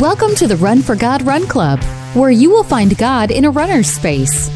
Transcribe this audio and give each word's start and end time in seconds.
Welcome 0.00 0.34
to 0.36 0.46
the 0.46 0.56
Run 0.56 0.80
for 0.80 0.96
God 0.96 1.20
Run 1.26 1.46
Club, 1.46 1.78
where 2.14 2.30
you 2.30 2.48
will 2.48 2.64
find 2.64 2.96
God 2.96 3.30
in 3.30 3.44
a 3.44 3.50
runner's 3.50 3.86
space. 3.86 4.48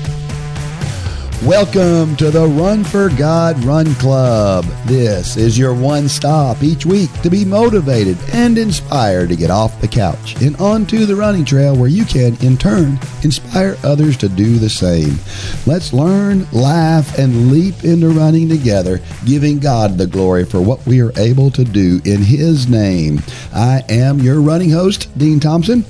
Welcome 1.44 2.16
to 2.16 2.30
the 2.30 2.46
Run 2.46 2.84
for 2.84 3.10
God 3.10 3.62
Run 3.64 3.94
Club. 3.96 4.64
This 4.86 5.36
is 5.36 5.58
your 5.58 5.74
one 5.74 6.08
stop 6.08 6.62
each 6.62 6.86
week 6.86 7.12
to 7.20 7.28
be 7.28 7.44
motivated 7.44 8.16
and 8.32 8.56
inspired 8.56 9.28
to 9.28 9.36
get 9.36 9.50
off 9.50 9.78
the 9.82 9.86
couch 9.86 10.40
and 10.40 10.56
onto 10.56 11.04
the 11.04 11.14
running 11.14 11.44
trail 11.44 11.76
where 11.76 11.90
you 11.90 12.06
can, 12.06 12.42
in 12.42 12.56
turn, 12.56 12.98
inspire 13.24 13.76
others 13.84 14.16
to 14.18 14.28
do 14.30 14.56
the 14.56 14.70
same. 14.70 15.18
Let's 15.66 15.92
learn, 15.92 16.46
laugh, 16.50 17.18
and 17.18 17.52
leap 17.52 17.84
into 17.84 18.08
running 18.08 18.48
together, 18.48 19.02
giving 19.26 19.58
God 19.58 19.98
the 19.98 20.06
glory 20.06 20.46
for 20.46 20.62
what 20.62 20.86
we 20.86 21.02
are 21.02 21.12
able 21.18 21.50
to 21.50 21.64
do 21.64 22.00
in 22.06 22.22
His 22.22 22.68
name. 22.68 23.20
I 23.52 23.82
am 23.90 24.18
your 24.18 24.40
running 24.40 24.70
host, 24.70 25.16
Dean 25.18 25.40
Thompson. 25.40 25.84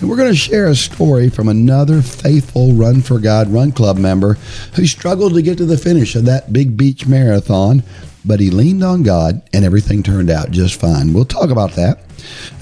And 0.00 0.08
we're 0.08 0.16
going 0.16 0.32
to 0.32 0.36
share 0.36 0.66
a 0.66 0.74
story 0.74 1.28
from 1.28 1.48
another 1.48 2.00
faithful 2.00 2.72
Run 2.72 3.02
for 3.02 3.18
God 3.18 3.48
Run 3.48 3.70
Club 3.70 3.98
member 3.98 4.34
who 4.74 4.86
struggled 4.86 5.34
to 5.34 5.42
get 5.42 5.58
to 5.58 5.66
the 5.66 5.76
finish 5.76 6.16
of 6.16 6.24
that 6.24 6.54
big 6.54 6.74
beach 6.74 7.06
marathon, 7.06 7.82
but 8.24 8.40
he 8.40 8.50
leaned 8.50 8.82
on 8.82 9.02
God 9.02 9.42
and 9.52 9.62
everything 9.62 10.02
turned 10.02 10.30
out 10.30 10.52
just 10.52 10.80
fine. 10.80 11.12
We'll 11.12 11.26
talk 11.26 11.50
about 11.50 11.72
that. 11.72 12.00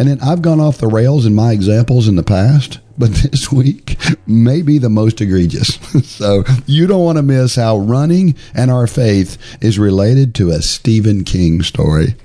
And 0.00 0.08
then 0.08 0.18
I've 0.20 0.42
gone 0.42 0.58
off 0.58 0.78
the 0.78 0.88
rails 0.88 1.26
in 1.26 1.34
my 1.34 1.52
examples 1.52 2.08
in 2.08 2.16
the 2.16 2.24
past, 2.24 2.80
but 2.98 3.10
this 3.30 3.52
week 3.52 3.96
may 4.26 4.62
be 4.62 4.78
the 4.78 4.90
most 4.90 5.20
egregious. 5.20 5.76
so 6.08 6.42
you 6.66 6.88
don't 6.88 7.04
want 7.04 7.18
to 7.18 7.22
miss 7.22 7.54
how 7.54 7.78
running 7.78 8.34
and 8.52 8.68
our 8.68 8.88
faith 8.88 9.38
is 9.62 9.78
related 9.78 10.34
to 10.36 10.50
a 10.50 10.60
Stephen 10.60 11.22
King 11.22 11.62
story. 11.62 12.16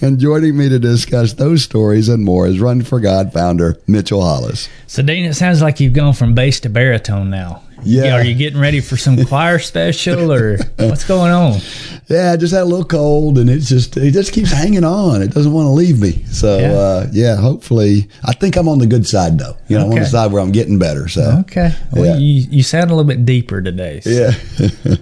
And 0.00 0.18
joining 0.18 0.56
me 0.56 0.68
to 0.68 0.78
discuss 0.78 1.32
those 1.34 1.62
stories 1.62 2.08
and 2.08 2.24
more 2.24 2.46
is 2.46 2.60
Run 2.60 2.82
for 2.82 3.00
God 3.00 3.32
founder 3.32 3.76
Mitchell 3.86 4.22
Hollis. 4.22 4.68
So, 4.86 5.02
Dean, 5.02 5.24
it 5.24 5.34
sounds 5.34 5.60
like 5.60 5.80
you've 5.80 5.92
gone 5.92 6.12
from 6.14 6.34
bass 6.34 6.60
to 6.60 6.68
baritone 6.68 7.30
now. 7.30 7.62
Yeah. 7.84 8.14
Are 8.14 8.24
you 8.24 8.34
getting 8.34 8.58
ready 8.58 8.80
for 8.80 8.96
some 8.96 9.24
choir 9.26 9.58
special 9.60 10.32
or 10.32 10.58
what's 10.78 11.04
going 11.04 11.30
on? 11.30 11.60
Yeah, 12.08 12.32
I 12.32 12.36
just 12.36 12.52
had 12.52 12.62
a 12.62 12.64
little 12.64 12.84
cold 12.84 13.38
and 13.38 13.48
it's 13.48 13.68
just 13.68 13.96
it 13.96 14.10
just 14.10 14.32
keeps 14.32 14.50
hanging 14.50 14.82
on. 14.82 15.22
It 15.22 15.28
doesn't 15.32 15.52
want 15.52 15.66
to 15.66 15.70
leave 15.70 16.00
me. 16.00 16.24
So 16.24 16.58
Yeah. 16.58 16.72
uh, 16.72 17.06
yeah, 17.12 17.36
hopefully 17.36 18.08
I 18.24 18.32
think 18.32 18.56
I'm 18.56 18.68
on 18.68 18.78
the 18.80 18.86
good 18.88 19.06
side 19.06 19.38
though. 19.38 19.56
You 19.68 19.78
know, 19.78 19.84
I'm 19.86 19.90
on 19.92 19.98
the 20.00 20.06
side 20.06 20.32
where 20.32 20.42
I'm 20.42 20.50
getting 20.50 20.78
better. 20.80 21.06
So 21.06 21.22
Okay. 21.42 21.72
Well, 21.92 22.04
Yeah. 22.04 22.16
you, 22.16 22.46
you 22.50 22.62
sound 22.64 22.90
a 22.90 22.94
little 22.94 23.08
bit 23.08 23.24
deeper 23.24 23.62
today. 23.62 24.00
so- 24.00 24.10
Yeah. 24.10 24.96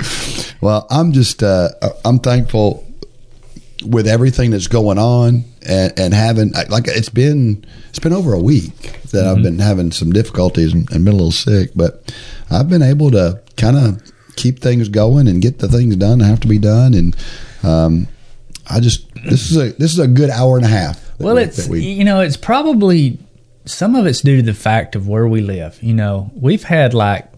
well, 0.60 0.86
I'm 0.90 1.12
just 1.12 1.42
uh, 1.42 1.70
I'm 2.04 2.18
thankful 2.20 2.86
with 3.84 4.06
everything 4.06 4.50
that's 4.50 4.68
going 4.68 4.98
on 4.98 5.44
and, 5.66 5.92
and 5.98 6.14
having 6.14 6.52
like 6.68 6.86
it's 6.88 7.08
been 7.08 7.64
it's 7.88 7.98
been 7.98 8.12
over 8.12 8.32
a 8.32 8.38
week 8.40 9.00
that 9.10 9.26
I've 9.26 9.42
been 9.42 9.58
having 9.58 9.90
some 9.92 10.12
difficulties 10.12 10.72
and, 10.72 10.90
and 10.92 11.04
been 11.04 11.14
a 11.14 11.16
little 11.16 11.30
sick, 11.32 11.70
but 11.74 12.14
I've 12.50 12.68
been 12.68 12.82
able 12.82 13.10
to 13.12 13.40
kind 13.56 13.76
of 13.76 14.02
keep 14.36 14.60
things 14.60 14.88
going 14.88 15.28
and 15.28 15.42
get 15.42 15.58
the 15.58 15.68
things 15.68 15.94
done 15.96 16.18
that 16.20 16.24
have 16.26 16.40
to 16.40 16.48
be 16.48 16.58
done, 16.58 16.94
and 16.94 17.16
um, 17.62 18.08
I 18.70 18.80
just 18.80 19.12
this 19.24 19.50
is 19.50 19.56
a 19.56 19.72
this 19.74 19.92
is 19.92 19.98
a 19.98 20.08
good 20.08 20.30
hour 20.30 20.56
and 20.56 20.64
a 20.64 20.68
half. 20.68 21.18
Well, 21.18 21.34
we- 21.36 21.42
it's 21.42 21.68
we- 21.68 21.84
you 21.84 22.04
know 22.04 22.20
it's 22.20 22.36
probably 22.36 23.18
some 23.64 23.94
of 23.94 24.06
it's 24.06 24.22
due 24.22 24.36
to 24.36 24.42
the 24.42 24.54
fact 24.54 24.96
of 24.96 25.06
where 25.06 25.28
we 25.28 25.40
live. 25.40 25.80
You 25.82 25.94
know, 25.94 26.30
we've 26.34 26.64
had 26.64 26.94
like 26.94 27.28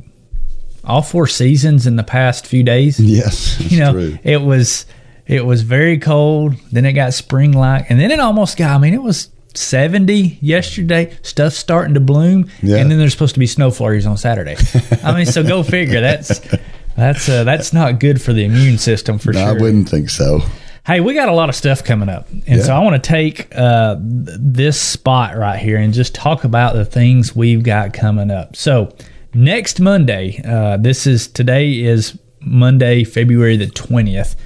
all 0.84 1.02
four 1.02 1.26
seasons 1.26 1.86
in 1.86 1.96
the 1.96 2.02
past 2.04 2.46
few 2.46 2.62
days. 2.62 3.00
yes, 3.00 3.60
you 3.60 3.80
know, 3.80 3.92
true. 3.92 4.18
it 4.22 4.40
was 4.42 4.86
it 5.26 5.44
was 5.46 5.62
very 5.62 5.98
cold. 5.98 6.54
Then 6.72 6.84
it 6.84 6.92
got 6.92 7.14
spring 7.14 7.52
like, 7.52 7.90
and 7.90 7.98
then 8.00 8.10
it 8.10 8.20
almost 8.20 8.56
got. 8.56 8.74
I 8.74 8.78
mean, 8.78 8.94
it 8.94 9.02
was 9.02 9.30
seventy 9.54 10.38
yesterday. 10.40 11.16
Stuff's 11.22 11.56
starting 11.56 11.94
to 11.94 12.00
bloom, 12.00 12.48
Yeah. 12.62 12.76
and 12.76 12.90
then 12.90 12.98
there's 12.98 13.12
supposed 13.12 13.34
to 13.34 13.40
be 13.40 13.46
snow 13.46 13.70
flurries 13.70 14.06
on 14.06 14.16
Saturday. 14.16 14.56
I 15.02 15.14
mean, 15.14 15.26
so 15.26 15.42
go 15.42 15.62
figure. 15.62 16.00
That's 16.00 16.40
that's 16.96 17.28
uh, 17.28 17.44
that's 17.44 17.72
not 17.72 18.00
good 18.00 18.20
for 18.20 18.32
the 18.32 18.44
immune 18.44 18.78
system 18.78 19.18
for 19.18 19.32
No, 19.32 19.40
sure. 19.40 19.48
I 19.48 19.60
wouldn't 19.60 19.88
think 19.88 20.10
so. 20.10 20.40
Hey, 20.86 21.00
we 21.00 21.14
got 21.14 21.30
a 21.30 21.32
lot 21.32 21.48
of 21.48 21.54
stuff 21.54 21.82
coming 21.82 22.10
up. 22.10 22.28
And 22.46 22.60
so 22.60 22.76
I 22.76 22.78
want 22.80 23.02
to 23.02 23.08
take 23.08 23.48
uh, 23.56 23.94
th- 23.96 24.36
this 24.38 24.78
spot 24.78 25.34
right 25.34 25.58
here 25.58 25.78
and 25.78 25.94
just 25.94 26.14
talk 26.14 26.44
about 26.44 26.74
the 26.74 26.84
things 26.84 27.34
we've 27.34 27.62
got 27.62 27.94
coming 27.94 28.30
up. 28.30 28.54
So, 28.54 28.94
next 29.32 29.80
Monday, 29.80 30.42
uh, 30.44 30.76
this 30.76 31.06
is 31.06 31.26
today 31.26 31.80
is 31.80 32.18
Monday, 32.40 33.02
February 33.02 33.56
the 33.56 33.68
20th. 33.68 34.36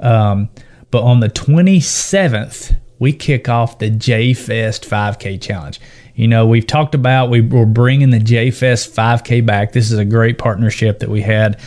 Um, 0.00 0.48
but 0.90 1.02
on 1.02 1.20
the 1.20 1.28
27th, 1.28 2.76
we 2.98 3.12
kick 3.12 3.48
off 3.48 3.78
the 3.78 3.90
J 3.90 4.34
Fest 4.34 4.88
5K 4.88 5.40
challenge. 5.40 5.80
You 6.14 6.26
know, 6.26 6.46
we've 6.46 6.66
talked 6.66 6.96
about 6.96 7.30
we, 7.30 7.40
we're 7.40 7.64
bringing 7.64 8.10
the 8.10 8.18
J 8.18 8.50
Fest 8.50 8.92
5K 8.92 9.46
back. 9.46 9.70
This 9.70 9.92
is 9.92 9.98
a 9.98 10.04
great 10.04 10.36
partnership 10.36 10.98
that 10.98 11.08
we 11.08 11.20
had 11.20 11.60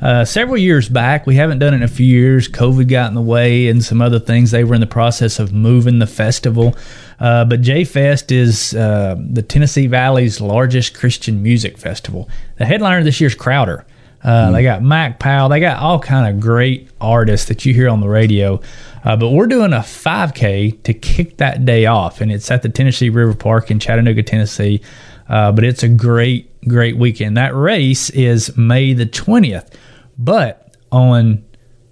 uh, 0.00 0.24
several 0.24 0.56
years 0.56 0.88
back. 0.88 1.26
We 1.26 1.34
haven't 1.34 1.58
done 1.58 1.74
it 1.74 1.78
in 1.78 1.82
a 1.82 1.88
few 1.88 2.06
years. 2.06 2.48
COVID 2.48 2.88
got 2.88 3.08
in 3.08 3.14
the 3.14 3.20
way 3.20 3.68
and 3.68 3.84
some 3.84 4.00
other 4.00 4.18
things. 4.18 4.50
They 4.50 4.64
were 4.64 4.74
in 4.74 4.80
the 4.80 4.86
process 4.86 5.38
of 5.38 5.52
moving 5.52 5.98
the 5.98 6.06
festival. 6.06 6.74
Uh, 7.20 7.44
but 7.44 7.60
J 7.60 7.84
Fest 7.84 8.32
is 8.32 8.72
uh, 8.74 9.16
the 9.18 9.42
Tennessee 9.42 9.88
Valley's 9.88 10.40
largest 10.40 10.94
Christian 10.94 11.42
music 11.42 11.76
festival. 11.76 12.30
The 12.56 12.64
headliner 12.64 13.04
this 13.04 13.20
year 13.20 13.28
is 13.28 13.34
Crowder. 13.34 13.84
Uh, 14.22 14.50
They 14.50 14.62
got 14.62 14.82
Mac 14.82 15.18
Powell. 15.18 15.48
They 15.48 15.60
got 15.60 15.80
all 15.80 15.98
kind 16.00 16.32
of 16.34 16.40
great 16.40 16.90
artists 17.00 17.48
that 17.48 17.64
you 17.64 17.72
hear 17.74 17.88
on 17.88 18.00
the 18.00 18.08
radio. 18.08 18.60
Uh, 19.04 19.16
but 19.16 19.30
we're 19.30 19.46
doing 19.46 19.72
a 19.72 19.78
5K 19.78 20.82
to 20.82 20.94
kick 20.94 21.36
that 21.38 21.64
day 21.64 21.86
off, 21.86 22.20
and 22.20 22.30
it's 22.32 22.50
at 22.50 22.62
the 22.62 22.68
Tennessee 22.68 23.10
River 23.10 23.34
Park 23.34 23.70
in 23.70 23.78
Chattanooga, 23.78 24.22
Tennessee. 24.22 24.80
Uh, 25.28 25.52
but 25.52 25.62
it's 25.64 25.82
a 25.82 25.88
great, 25.88 26.50
great 26.66 26.96
weekend. 26.96 27.36
That 27.36 27.54
race 27.54 28.10
is 28.10 28.56
May 28.56 28.92
the 28.94 29.06
20th. 29.06 29.72
But 30.18 30.74
on 30.90 31.44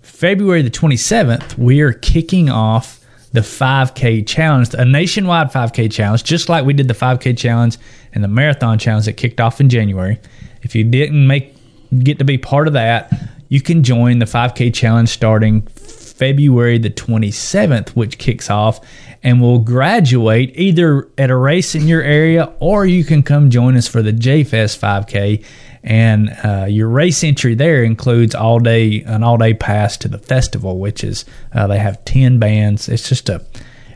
February 0.03 0.63
the 0.63 0.71
27th, 0.71 1.57
we 1.59 1.81
are 1.81 1.93
kicking 1.93 2.49
off 2.51 3.05
the 3.33 3.41
5K 3.41 4.27
challenge, 4.27 4.73
a 4.75 4.85
nationwide 4.85 5.53
5K 5.53 5.93
challenge, 5.93 6.25
just 6.25 6.49
like 6.49 6.65
we 6.65 6.73
did 6.73 6.89
the 6.89 6.95
5K 6.95 7.37
challenge 7.37 7.77
and 8.15 8.25
the 8.25 8.29
marathon 8.29 8.79
challenge 8.79 9.05
that 9.05 9.13
kicked 9.15 9.41
off 9.41 9.61
in 9.61 9.69
January. 9.69 10.19
If 10.63 10.75
you 10.75 10.85
didn't 10.85 11.27
make 11.27 11.56
get 11.99 12.19
to 12.19 12.25
be 12.25 12.39
part 12.39 12.67
of 12.67 12.75
that, 12.75 13.13
you 13.49 13.61
can 13.61 13.83
join 13.83 14.19
the 14.19 14.27
5K 14.27 14.75
challenge 14.75 15.09
starting 15.09 15.63
February 15.63 16.79
the 16.79 16.91
27th, 16.91 17.91
which 17.91 18.19
kicks 18.19 18.51
off 18.51 18.81
and 19.23 19.41
will 19.41 19.59
graduate 19.59 20.53
either 20.55 21.09
at 21.19 21.31
a 21.31 21.37
race 21.37 21.75
in 21.75 21.87
your 21.89 22.03
area 22.03 22.53
or 22.61 22.87
you 22.87 23.05
can 23.05 23.23
come 23.23 23.51
join 23.51 23.77
us 23.77 23.87
for 23.87 24.03
the 24.03 24.13
JFest 24.13 24.79
5K. 24.79 25.45
And 25.83 26.37
uh, 26.43 26.67
your 26.69 26.89
race 26.89 27.23
entry 27.23 27.55
there 27.55 27.85
includes 27.85 28.35
all 28.35 28.59
day 28.59 29.03
an 29.03 29.23
all 29.23 29.37
day 29.37 29.55
pass 29.55 29.97
to 29.99 30.09
the 30.09 30.19
festival, 30.19 30.81
which 30.81 31.05
is 31.05 31.25
uh, 31.53 31.69
they 31.69 31.79
have 31.79 32.05
ten 32.05 32.41
bands. 32.41 32.89
It's 32.89 33.09
just 33.09 33.29
a 33.29 33.45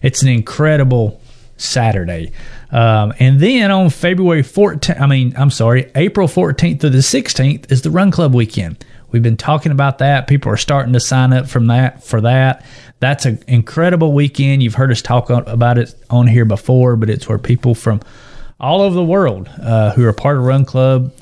it's 0.00 0.22
an 0.22 0.28
incredible 0.28 1.20
Saturday. 1.56 2.30
Um, 2.72 3.12
and 3.18 3.40
then 3.40 3.70
on 3.70 3.90
February 3.90 4.42
14th, 4.42 5.00
I 5.00 5.06
mean, 5.06 5.34
I'm 5.36 5.50
sorry, 5.50 5.90
April 5.94 6.28
14th 6.28 6.80
through 6.80 6.90
the 6.90 6.98
16th 6.98 7.70
is 7.72 7.82
the 7.82 7.90
Run 7.90 8.10
Club 8.10 8.34
weekend. 8.34 8.84
We've 9.10 9.22
been 9.22 9.36
talking 9.36 9.72
about 9.72 9.98
that. 9.98 10.28
People 10.28 10.52
are 10.52 10.56
starting 10.56 10.92
to 10.92 11.00
sign 11.00 11.32
up 11.32 11.48
from 11.48 11.66
that 11.66 12.04
for 12.04 12.20
that. 12.20 12.64
That's 13.00 13.26
an 13.26 13.42
incredible 13.48 14.12
weekend. 14.12 14.62
You've 14.62 14.74
heard 14.74 14.92
us 14.92 15.02
talk 15.02 15.30
about 15.30 15.78
it 15.78 15.94
on 16.10 16.28
here 16.28 16.44
before, 16.44 16.96
but 16.96 17.10
it's 17.10 17.28
where 17.28 17.38
people 17.38 17.74
from 17.74 18.00
all 18.60 18.82
over 18.82 18.94
the 18.94 19.04
world 19.04 19.48
uh, 19.60 19.92
who 19.92 20.04
are 20.06 20.12
part 20.12 20.36
of 20.36 20.44
Run 20.44 20.64
Club 20.64 21.12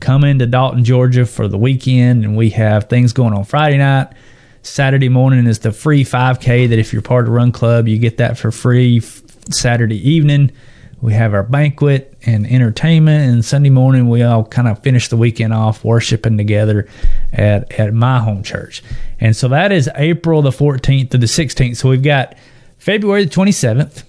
come 0.00 0.24
into 0.24 0.46
Dalton, 0.46 0.84
Georgia 0.84 1.26
for 1.26 1.48
the 1.48 1.58
weekend, 1.58 2.24
and 2.24 2.36
we 2.36 2.50
have 2.50 2.88
things 2.88 3.12
going 3.12 3.34
on 3.34 3.44
Friday 3.44 3.78
night. 3.78 4.08
Saturday 4.62 5.08
morning 5.08 5.46
is 5.46 5.58
the 5.58 5.72
free 5.72 6.04
5K 6.04 6.68
that 6.68 6.78
if 6.78 6.92
you're 6.92 7.02
part 7.02 7.26
of 7.26 7.32
Run 7.32 7.52
Club, 7.52 7.88
you 7.88 7.98
get 7.98 8.16
that 8.18 8.38
for 8.38 8.50
free. 8.50 9.00
Saturday 9.50 10.08
evening, 10.08 10.50
we 11.04 11.12
have 11.12 11.34
our 11.34 11.42
banquet 11.42 12.16
and 12.24 12.46
entertainment, 12.46 13.30
and 13.30 13.44
Sunday 13.44 13.68
morning 13.68 14.08
we 14.08 14.22
all 14.22 14.42
kind 14.42 14.66
of 14.66 14.78
finish 14.78 15.08
the 15.08 15.18
weekend 15.18 15.52
off 15.52 15.84
worshiping 15.84 16.38
together 16.38 16.88
at 17.30 17.70
at 17.78 17.92
my 17.92 18.20
home 18.20 18.42
church. 18.42 18.82
And 19.20 19.36
so 19.36 19.48
that 19.48 19.70
is 19.70 19.90
April 19.96 20.40
the 20.40 20.48
14th 20.48 21.10
to 21.10 21.18
the 21.18 21.26
16th. 21.26 21.76
So 21.76 21.90
we've 21.90 22.02
got 22.02 22.38
February 22.78 23.26
the 23.26 23.30
27th 23.30 24.04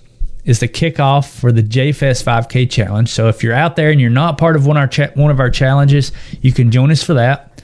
is 0.45 0.61
the 0.61 0.69
kickoff 0.69 1.37
for 1.37 1.51
the 1.51 1.61
JFest 1.61 2.23
5K 2.23 2.69
challenge. 2.71 3.09
So 3.09 3.27
if 3.27 3.43
you're 3.43 3.53
out 3.53 3.75
there 3.75 3.91
and 3.91 3.99
you're 3.99 4.09
not 4.09 4.37
part 4.37 4.55
of 4.55 4.65
one 4.65 4.77
our 4.77 4.87
cha- 4.87 5.11
one 5.15 5.31
of 5.31 5.41
our 5.41 5.49
challenges, 5.49 6.13
you 6.39 6.53
can 6.53 6.71
join 6.71 6.91
us 6.91 7.03
for 7.03 7.15
that. 7.15 7.61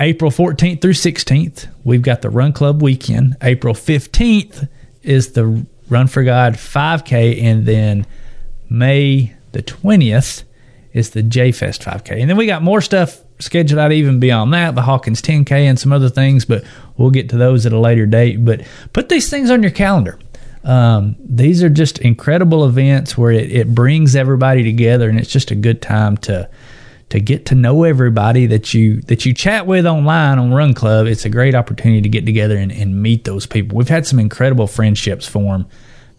April 0.00 0.30
14th 0.30 0.80
through 0.80 0.94
16th, 0.94 1.68
we've 1.84 2.00
got 2.00 2.22
the 2.22 2.30
Run 2.30 2.54
Club 2.54 2.80
weekend. 2.80 3.36
April 3.42 3.74
15th 3.74 4.66
is 5.02 5.32
the 5.32 5.66
Run 5.90 6.06
for 6.06 6.24
God 6.24 6.54
5K, 6.54 7.42
and 7.42 7.66
then 7.66 8.06
May 8.68 9.34
the 9.52 9.62
20th 9.62 10.44
is 10.92 11.10
the 11.10 11.22
J 11.22 11.52
Fest 11.52 11.82
5K. 11.82 12.20
And 12.20 12.28
then 12.30 12.36
we 12.36 12.46
got 12.46 12.62
more 12.62 12.80
stuff 12.80 13.20
scheduled 13.38 13.78
out 13.78 13.92
even 13.92 14.18
beyond 14.18 14.52
that, 14.54 14.74
the 14.74 14.82
Hawkins 14.82 15.20
10K 15.20 15.50
and 15.50 15.78
some 15.78 15.92
other 15.92 16.08
things, 16.08 16.44
but 16.46 16.64
we'll 16.96 17.10
get 17.10 17.28
to 17.30 17.36
those 17.36 17.66
at 17.66 17.72
a 17.72 17.78
later 17.78 18.06
date. 18.06 18.44
But 18.44 18.62
put 18.94 19.08
these 19.10 19.28
things 19.28 19.50
on 19.50 19.62
your 19.62 19.72
calendar. 19.72 20.18
Um, 20.64 21.14
these 21.20 21.62
are 21.62 21.68
just 21.68 21.98
incredible 21.98 22.64
events 22.64 23.16
where 23.16 23.30
it, 23.30 23.52
it 23.52 23.74
brings 23.74 24.16
everybody 24.16 24.64
together, 24.64 25.08
and 25.08 25.18
it's 25.18 25.30
just 25.30 25.50
a 25.50 25.54
good 25.54 25.80
time 25.82 26.16
to 26.18 26.48
to 27.10 27.20
get 27.20 27.46
to 27.46 27.54
know 27.54 27.84
everybody 27.84 28.46
that 28.46 28.74
you 28.74 29.00
that 29.02 29.24
you 29.24 29.32
chat 29.32 29.64
with 29.66 29.86
online 29.86 30.40
on 30.40 30.52
Run 30.52 30.74
Club. 30.74 31.06
It's 31.06 31.24
a 31.24 31.28
great 31.28 31.54
opportunity 31.54 32.00
to 32.02 32.08
get 32.08 32.26
together 32.26 32.56
and, 32.56 32.72
and 32.72 33.00
meet 33.00 33.22
those 33.24 33.46
people. 33.46 33.78
We've 33.78 33.88
had 33.88 34.06
some 34.08 34.18
incredible 34.18 34.66
friendships 34.66 35.24
form 35.28 35.68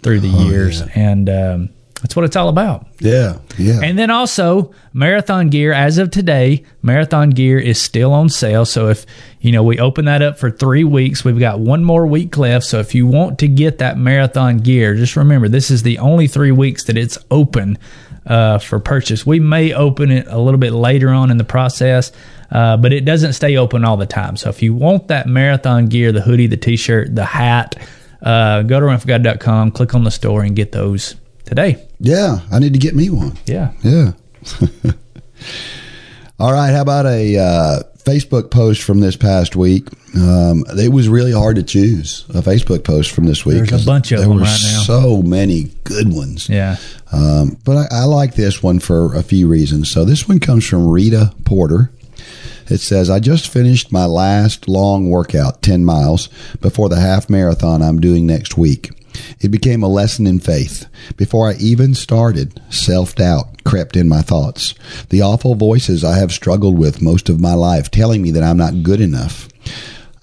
through 0.02 0.22
the 0.22 0.32
Oh, 0.34 0.48
years, 0.48 0.80
yeah. 0.80 0.88
and 0.96 1.30
um, 1.30 1.70
that's 2.02 2.16
what 2.16 2.26
it's 2.26 2.36
all 2.36 2.50
about. 2.50 2.86
Yeah, 3.00 3.40
yeah. 3.58 3.80
And 3.84 3.98
then 3.98 4.12
also 4.12 4.74
marathon 4.94 5.50
gear 5.50 5.74
as 5.74 5.98
of 5.98 6.12
today, 6.12 6.64
marathon 6.84 7.32
gear 7.32 7.58
is 7.58 7.82
still 7.82 8.14
on 8.14 8.30
sale. 8.30 8.66
So 8.66 8.90
if 8.90 9.06
you 9.42 9.52
know 9.52 9.64
we 9.64 9.80
open 9.80 10.06
that 10.06 10.22
up 10.22 10.38
for 10.38 10.52
three 10.52 10.84
weeks, 10.84 11.26
we've 11.26 11.40
got 11.40 11.60
one 11.60 11.84
more 11.84 12.06
week 12.06 12.38
left. 12.38 12.66
So 12.66 12.80
if 12.80 12.94
you 12.94 13.08
want 13.08 13.40
to 13.40 13.48
get 13.48 13.80
that 13.80 13.98
marathon 13.98 14.58
gear, 14.58 14.94
just 14.96 15.16
remember 15.16 15.48
this 15.48 15.72
is 15.72 15.84
the 15.84 15.98
only 15.98 16.28
three 16.28 16.52
weeks 16.52 16.84
that 16.84 16.98
it's 16.98 17.18
open 17.32 17.80
uh, 18.28 18.60
for 18.60 18.80
purchase. 18.80 19.26
We 19.26 19.40
may 19.40 19.74
open 19.74 20.12
it 20.12 20.28
a 20.28 20.38
little 20.38 20.60
bit 20.60 20.74
later 20.74 21.10
on 21.10 21.32
in 21.32 21.38
the 21.38 21.44
process. 21.44 22.12
Uh, 22.50 22.78
but 22.78 22.94
it 22.94 23.04
doesn't 23.04 23.34
stay 23.34 23.58
open 23.58 23.84
all 23.84 23.98
the 23.98 24.06
time. 24.06 24.38
So 24.38 24.48
if 24.48 24.62
you 24.62 24.74
want 24.74 25.10
that 25.10 25.28
marathon 25.28 25.88
gear, 25.88 26.14
the 26.14 26.22
hoodie, 26.22 26.48
the 26.48 26.56
t-shirt, 26.56 27.14
the 27.14 27.26
hat, 27.26 27.76
uh, 28.22 28.62
go 28.62 28.80
to 28.80 28.86
runforgod.com, 28.86 29.72
click 29.72 29.94
on 29.94 30.06
the 30.06 30.12
store 30.12 30.44
and 30.44 30.56
get 30.56 30.72
those 30.72 31.16
today. 31.48 31.88
yeah, 32.00 32.42
I 32.52 32.60
need 32.60 32.74
to 32.74 32.80
get 32.80 32.96
me 32.96 33.10
one. 33.10 33.38
Yeah. 33.46 33.72
Yeah. 33.84 34.12
All 36.40 36.52
right. 36.52 36.72
How 36.72 36.82
about 36.82 37.08
a 37.08 37.38
uh, 37.38 37.84
Facebook 37.98 38.52
post 38.52 38.84
from 38.84 39.00
this 39.00 39.16
past 39.16 39.56
week? 39.56 39.88
Um, 40.16 40.64
it 40.78 40.92
was 40.92 41.10
really 41.10 41.32
hard 41.32 41.56
to 41.56 41.64
choose 41.64 42.26
a 42.30 42.42
Facebook 42.42 42.84
post 42.84 43.12
from 43.12 43.26
this 43.26 43.44
week. 43.46 43.66
There's 43.66 43.84
a 43.84 43.86
bunch 43.86 44.12
of 44.12 44.20
there 44.20 44.28
them 44.28 44.38
were 44.38 44.44
right 44.44 44.62
now. 44.64 44.82
So 44.84 45.22
many 45.24 45.72
good 45.84 46.14
ones. 46.14 46.48
Yeah. 46.48 46.78
Um, 47.12 47.58
but 47.66 47.78
I, 47.92 48.02
I 48.02 48.04
like 48.04 48.36
this 48.36 48.62
one 48.62 48.80
for 48.80 49.16
a 49.16 49.24
few 49.24 49.48
reasons. 49.48 49.90
So 49.90 50.06
this 50.06 50.28
one 50.28 50.40
comes 50.40 50.66
from 50.68 50.88
Rita 50.88 51.34
Porter. 51.44 51.92
It 52.70 52.80
says, 52.80 53.10
I 53.10 53.20
just 53.20 53.48
finished 53.48 53.92
my 53.92 54.06
last 54.06 54.68
long 54.68 55.10
workout, 55.10 55.62
10 55.62 55.86
miles, 55.86 56.28
before 56.60 56.90
the 56.90 57.00
half 57.00 57.30
marathon 57.30 57.82
I'm 57.82 58.00
doing 58.02 58.26
next 58.26 58.58
week. 58.58 58.92
It 59.40 59.50
became 59.50 59.84
a 59.84 59.88
lesson 59.88 60.28
in 60.28 60.40
faith. 60.40 60.88
Before 61.16 61.50
I 61.50 61.56
even 61.56 61.94
started, 61.94 62.62
self 62.70 63.16
doubt 63.16 63.64
crept 63.64 63.96
in 63.96 64.08
my 64.08 64.22
thoughts. 64.22 64.74
The 65.10 65.22
awful 65.22 65.56
voices 65.56 66.04
I 66.04 66.18
have 66.18 66.32
struggled 66.32 66.78
with 66.78 67.02
most 67.02 67.30
of 67.30 67.40
my 67.40 67.54
life 67.54 67.92
telling 67.92 68.22
me 68.22 68.32
that 68.32 68.44
I'm 68.44 68.58
not 68.58 68.84
good 68.84 69.02
enough. 69.02 69.48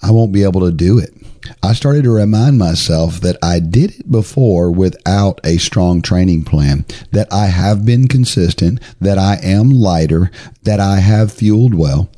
I 0.01 0.11
won't 0.11 0.31
be 0.33 0.43
able 0.43 0.61
to 0.61 0.71
do 0.71 0.99
it. 0.99 1.13
I 1.61 1.73
started 1.73 2.03
to 2.03 2.11
remind 2.11 2.57
myself 2.57 3.21
that 3.21 3.37
I 3.41 3.59
did 3.59 3.99
it 3.99 4.11
before 4.11 4.71
without 4.71 5.39
a 5.43 5.57
strong 5.57 6.01
training 6.01 6.43
plan, 6.43 6.85
that 7.11 7.31
I 7.31 7.47
have 7.47 7.85
been 7.85 8.07
consistent, 8.07 8.79
that 8.99 9.17
I 9.17 9.37
am 9.43 9.69
lighter, 9.69 10.31
that 10.63 10.79
I 10.79 10.97
have 10.99 11.31
fueled 11.31 11.73
well. 11.73 12.09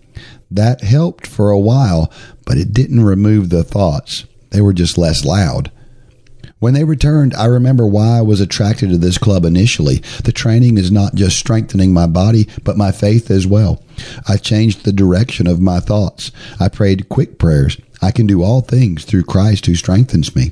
That 0.50 0.82
helped 0.82 1.28
for 1.28 1.52
a 1.52 1.60
while, 1.60 2.12
but 2.46 2.58
it 2.58 2.74
didn't 2.74 3.04
remove 3.04 3.50
the 3.50 3.64
thoughts. 3.64 4.26
They 4.52 4.62
were 4.62 4.74
just 4.74 4.98
less 4.98 5.26
loud. 5.26 5.72
When 6.60 6.74
they 6.74 6.84
returned, 6.84 7.36
I 7.36 7.46
remember 7.46 7.86
why 7.86 8.18
I 8.18 8.22
was 8.22 8.42
attracted 8.42 8.90
to 8.90 8.98
this 8.98 9.20
club 9.20 9.46
initially. 9.46 9.98
The 10.24 10.32
training 10.32 10.78
is 10.78 10.92
not 10.92 11.14
just 11.14 11.38
strengthening 11.38 11.94
my 11.94 12.08
body, 12.08 12.48
but 12.64 12.78
my 12.78 12.92
faith 12.92 13.30
as 13.30 13.46
well. 13.46 13.84
I 14.28 14.38
changed 14.38 14.84
the 14.84 14.92
direction 14.92 15.46
of 15.46 15.62
my 15.62 15.80
thoughts. 15.80 16.32
I 16.60 16.70
prayed 16.70 17.10
quick 17.10 17.38
prayers. 17.38 17.78
I 18.02 18.12
can 18.12 18.26
do 18.26 18.42
all 18.42 18.62
things 18.62 19.06
through 19.06 19.24
Christ 19.24 19.68
who 19.68 19.76
strengthens 19.76 20.36
me. 20.36 20.52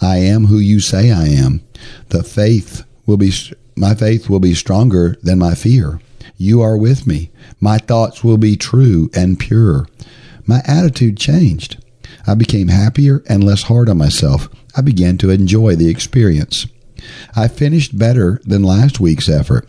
I 0.00 0.18
am 0.18 0.46
who 0.46 0.58
you 0.58 0.80
say 0.80 1.12
I 1.12 1.26
am. 1.26 1.60
The 2.08 2.24
faith 2.24 2.84
will 3.06 3.16
be 3.16 3.32
my 3.76 3.94
faith 3.94 4.28
will 4.30 4.40
be 4.40 4.54
stronger 4.54 5.16
than 5.22 5.38
my 5.38 5.54
fear. 5.54 6.00
You 6.36 6.62
are 6.62 6.76
with 6.76 7.06
me. 7.06 7.30
My 7.60 7.78
thoughts 7.78 8.22
will 8.22 8.38
be 8.38 8.56
true 8.56 9.10
and 9.14 9.38
pure. 9.38 9.86
My 10.46 10.62
attitude 10.64 11.16
changed. 11.16 11.82
I 12.26 12.34
became 12.34 12.68
happier 12.68 13.22
and 13.28 13.42
less 13.42 13.64
hard 13.64 13.88
on 13.88 13.98
myself. 13.98 14.48
I 14.76 14.80
began 14.80 15.18
to 15.18 15.30
enjoy 15.30 15.76
the 15.76 15.88
experience. 15.88 16.66
I 17.36 17.48
finished 17.48 17.98
better 17.98 18.40
than 18.44 18.62
last 18.62 18.98
week's 19.00 19.28
effort. 19.28 19.68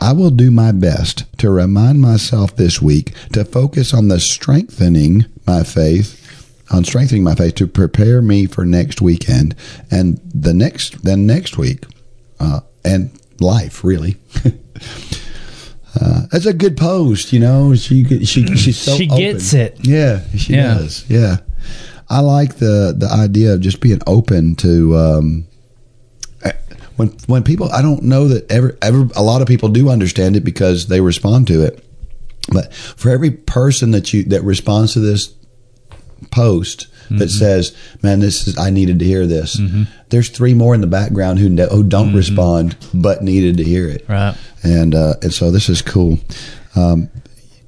I 0.00 0.12
will 0.12 0.30
do 0.30 0.50
my 0.50 0.72
best 0.72 1.24
to 1.38 1.50
remind 1.50 2.00
myself 2.00 2.56
this 2.56 2.82
week 2.82 3.12
to 3.32 3.44
focus 3.44 3.94
on 3.94 4.08
the 4.08 4.18
strengthening 4.18 5.26
my 5.46 5.62
faith, 5.62 6.18
on 6.72 6.82
strengthening 6.84 7.22
my 7.22 7.34
faith 7.36 7.54
to 7.56 7.66
prepare 7.68 8.20
me 8.22 8.46
for 8.46 8.64
next 8.64 9.00
weekend 9.00 9.54
and 9.90 10.20
the 10.34 10.54
next, 10.54 11.04
then 11.04 11.26
next 11.26 11.56
week, 11.56 11.84
uh, 12.40 12.60
and 12.84 13.10
life 13.40 13.84
really. 13.84 14.16
Uh, 16.00 16.22
that's 16.32 16.46
a 16.46 16.54
good 16.54 16.74
post, 16.74 17.34
you 17.34 17.38
know. 17.38 17.74
She 17.74 18.02
she 18.24 18.46
she's 18.56 18.78
so 18.78 18.96
She 18.96 19.04
open. 19.10 19.18
gets 19.18 19.52
it. 19.52 19.76
Yeah, 19.82 20.22
she 20.34 20.54
Yeah. 20.54 20.74
does. 20.74 21.04
Yeah, 21.06 21.36
I 22.08 22.20
like 22.20 22.56
the 22.56 22.94
the 22.96 23.08
idea 23.10 23.54
of 23.54 23.60
just 23.60 23.80
being 23.80 24.00
open 24.06 24.54
to 24.56 24.96
um, 24.96 25.46
eh, 26.42 26.52
when 26.96 27.08
when 27.26 27.42
people. 27.42 27.70
I 27.72 27.82
don't 27.82 28.02
know 28.02 28.28
that 28.28 28.50
ever 28.50 28.76
ever 28.82 29.08
a 29.16 29.22
lot 29.22 29.42
of 29.42 29.48
people 29.48 29.68
do 29.68 29.88
understand 29.88 30.36
it 30.36 30.44
because 30.44 30.88
they 30.88 31.00
respond 31.00 31.46
to 31.48 31.62
it. 31.64 31.84
But 32.52 32.74
for 32.74 33.10
every 33.10 33.30
person 33.30 33.92
that 33.92 34.12
you 34.12 34.24
that 34.24 34.42
responds 34.42 34.94
to 34.94 35.00
this 35.00 35.34
post 36.30 36.88
that 37.10 37.28
says, 37.28 37.74
"Man, 38.02 38.20
this 38.20 38.46
is 38.48 38.58
I 38.58 38.70
needed 38.70 38.98
to 39.00 39.04
hear 39.04 39.26
this," 39.26 39.60
there's 40.08 40.28
three 40.28 40.54
more 40.54 40.74
in 40.74 40.80
the 40.80 40.86
background 40.86 41.38
who 41.38 41.48
know, 41.48 41.66
who 41.66 41.82
don't 41.82 42.14
respond 42.14 42.76
but 42.94 43.22
needed 43.22 43.58
to 43.58 43.64
hear 43.64 43.88
it. 43.88 44.04
Right. 44.08 44.34
And 44.62 44.94
uh, 44.94 45.14
and 45.22 45.32
so 45.32 45.50
this 45.50 45.68
is 45.68 45.82
cool. 45.82 46.18
Um, 46.74 47.10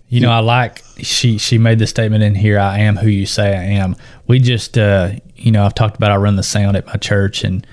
You 0.08 0.20
know, 0.20 0.30
I 0.30 0.38
like 0.40 0.84
she 0.98 1.38
she 1.38 1.58
made 1.58 1.78
the 1.78 1.86
statement 1.86 2.22
in 2.22 2.34
here. 2.34 2.58
I 2.58 2.80
am 2.80 2.96
who 2.96 3.08
you 3.08 3.26
say 3.26 3.56
I 3.56 3.64
am. 3.64 3.96
We 4.26 4.38
just, 4.38 4.78
uh, 4.78 5.12
you 5.34 5.50
know, 5.50 5.64
I've 5.64 5.74
talked 5.74 5.96
about 5.96 6.12
I 6.12 6.16
run 6.16 6.36
the 6.36 6.42
sound 6.42 6.76
at 6.76 6.86
my 6.86 6.94
church, 6.96 7.42
and 7.42 7.66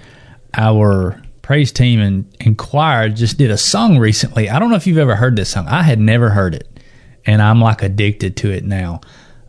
our 0.56 1.22
praise 1.42 1.72
team 1.72 2.00
and, 2.00 2.26
and 2.40 2.58
choir 2.58 3.10
just 3.10 3.38
did 3.38 3.52
a 3.52 3.58
song 3.58 3.98
recently. 3.98 4.50
I 4.50 4.60
don't 4.60 4.70
know 4.70 4.76
if 4.76 4.88
you've 4.88 4.98
ever 4.98 5.16
heard 5.16 5.36
this 5.36 5.50
song. 5.50 5.68
I 5.68 5.84
had 5.84 6.00
never 6.00 6.30
heard 6.30 6.56
it, 6.56 6.68
and 7.26 7.42
I'm 7.42 7.62
like 7.62 7.84
addicted 7.84 8.38
to 8.38 8.52
it 8.52 8.64
now. 8.64 9.02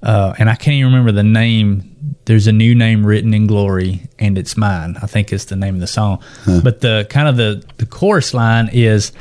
Uh, 0.03 0.35
and 0.39 0.51
I 0.51 0.57
can't 0.57 0.75
even 0.75 0.93
remember 0.93 1.13
the 1.13 1.23
name. 1.23 2.17
There's 2.25 2.47
a 2.49 2.53
new 2.53 2.75
name 2.75 3.07
written 3.07 3.33
in 3.33 3.47
glory, 3.47 4.09
and 4.19 4.37
it's 4.37 4.57
mine. 4.57 4.97
I 5.01 5.07
think 5.07 5.33
it's 5.33 5.47
the 5.47 5.57
name 5.57 5.75
of 5.77 5.81
the 5.81 5.87
song. 5.87 6.23
But 6.63 6.81
the 6.81 7.07
kind 7.09 7.29
of 7.29 7.37
the 7.37 7.65
the 7.79 7.87
chorus 7.87 8.35
line 8.35 8.69
is, 8.73 9.13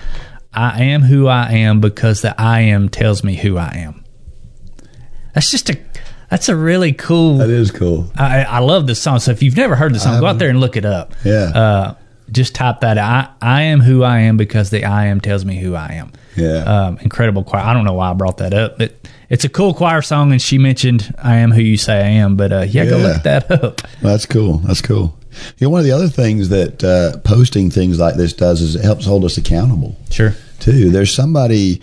"I 0.54 0.84
am 0.84 1.02
who 1.02 1.28
I 1.28 1.52
am 1.52 1.80
because 1.82 2.22
the 2.22 2.40
I 2.40 2.62
am 2.62 2.90
tells 2.90 3.24
me 3.24 3.36
who 3.36 3.58
I 3.58 3.74
am." 3.78 4.04
That's 5.34 5.50
just 5.50 5.70
a 5.70 5.78
that's 6.30 6.48
a 6.50 6.56
really 6.56 6.94
cool. 6.94 7.42
is 7.42 7.72
cool. 7.72 8.10
I, 8.16 8.44
I 8.44 8.60
love 8.60 8.88
this 8.88 9.02
song. 9.02 9.20
So 9.20 9.32
if 9.32 9.44
you've 9.44 9.58
never 9.58 9.76
heard 9.76 9.94
the 9.94 10.00
song, 10.00 10.20
go 10.22 10.28
out 10.28 10.40
there 10.40 10.50
and 10.50 10.62
look 10.62 10.78
it 10.78 10.86
up. 10.86 11.14
Yeah. 11.26 11.52
Uh, 11.54 11.96
just 12.32 12.56
type 12.56 12.80
that. 12.80 12.98
I 12.98 13.30
I 13.42 13.64
am 13.64 13.82
who 13.82 14.04
I 14.04 14.20
am 14.20 14.38
because 14.38 14.70
the 14.70 14.86
I 14.86 15.08
am 15.08 15.20
tells 15.20 15.44
me 15.44 15.60
who 15.60 15.76
I 15.76 15.94
am. 15.96 16.14
Yeah. 16.38 16.64
Um, 16.64 16.98
incredible 17.00 17.44
choir. 17.44 17.64
I 17.64 17.74
don't 17.74 17.84
know 17.84 17.94
why 17.94 18.10
I 18.10 18.14
brought 18.14 18.38
that 18.38 18.54
up, 18.54 18.78
but 18.78 18.94
it's 19.30 19.44
a 19.44 19.50
cool 19.50 19.74
choir 19.74 20.02
song, 20.02 20.32
and 20.32 20.42
she 20.42 20.58
mentioned 20.58 21.14
"I 21.22 21.38
am 21.38 21.52
who 21.52 21.62
you 21.62 21.78
say 21.78 21.98
I 21.98 22.08
am." 22.10 22.38
But 22.38 22.54
uh, 22.54 22.62
yeah, 22.62 22.86
go 22.86 22.98
look 22.98 23.24
that 23.24 23.52
up. 23.52 23.82
That's 24.02 24.26
cool. 24.26 24.60
That's 24.60 24.82
cool. 24.82 25.18
You 25.58 25.68
know, 25.68 25.70
one 25.70 25.80
of 25.80 25.86
the 25.86 25.92
other 25.92 26.08
things 26.10 26.50
that 26.50 26.84
uh, 26.84 27.18
posting 27.20 27.70
things 27.70 28.00
like 28.00 28.16
this 28.16 28.34
does 28.34 28.62
is 28.62 28.76
it 28.76 28.84
helps 28.84 29.06
hold 29.06 29.24
us 29.26 29.38
accountable 29.38 29.96
Sure. 30.10 30.34
too. 30.60 30.90
There's 30.90 31.14
somebody, 31.14 31.82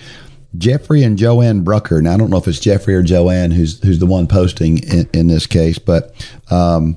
Jeffrey 0.56 1.02
and 1.02 1.16
Joanne 1.18 1.62
Brucker. 1.62 2.00
Now 2.02 2.14
I 2.14 2.16
don't 2.16 2.30
know 2.30 2.36
if 2.38 2.48
it's 2.48 2.60
Jeffrey 2.60 2.94
or 2.94 3.02
Joanne 3.02 3.50
who's 3.50 3.80
who's 3.82 3.98
the 3.98 4.06
one 4.06 4.26
posting 4.26 4.78
in, 4.78 5.08
in 5.12 5.26
this 5.28 5.46
case, 5.46 5.78
but 5.78 6.14
um, 6.50 6.96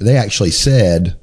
they 0.00 0.16
actually 0.16 0.50
said, 0.50 1.16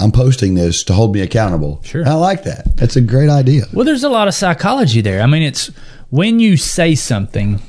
"I'm 0.00 0.12
posting 0.12 0.54
this 0.54 0.82
to 0.84 0.92
hold 0.94 1.14
me 1.14 1.20
accountable." 1.20 1.80
Sure. 1.84 2.00
And 2.00 2.10
I 2.10 2.14
like 2.14 2.44
that. 2.44 2.76
That's 2.76 2.96
a 2.96 3.00
great 3.00 3.28
idea. 3.30 3.64
Well, 3.72 3.84
there's 3.84 4.04
a 4.04 4.08
lot 4.08 4.28
of 4.28 4.34
psychology 4.34 5.00
there. 5.00 5.20
I 5.22 5.26
mean, 5.26 5.42
it's 5.42 5.68
when 6.10 6.38
you 6.40 6.56
say 6.56 6.94
something, 6.94 7.60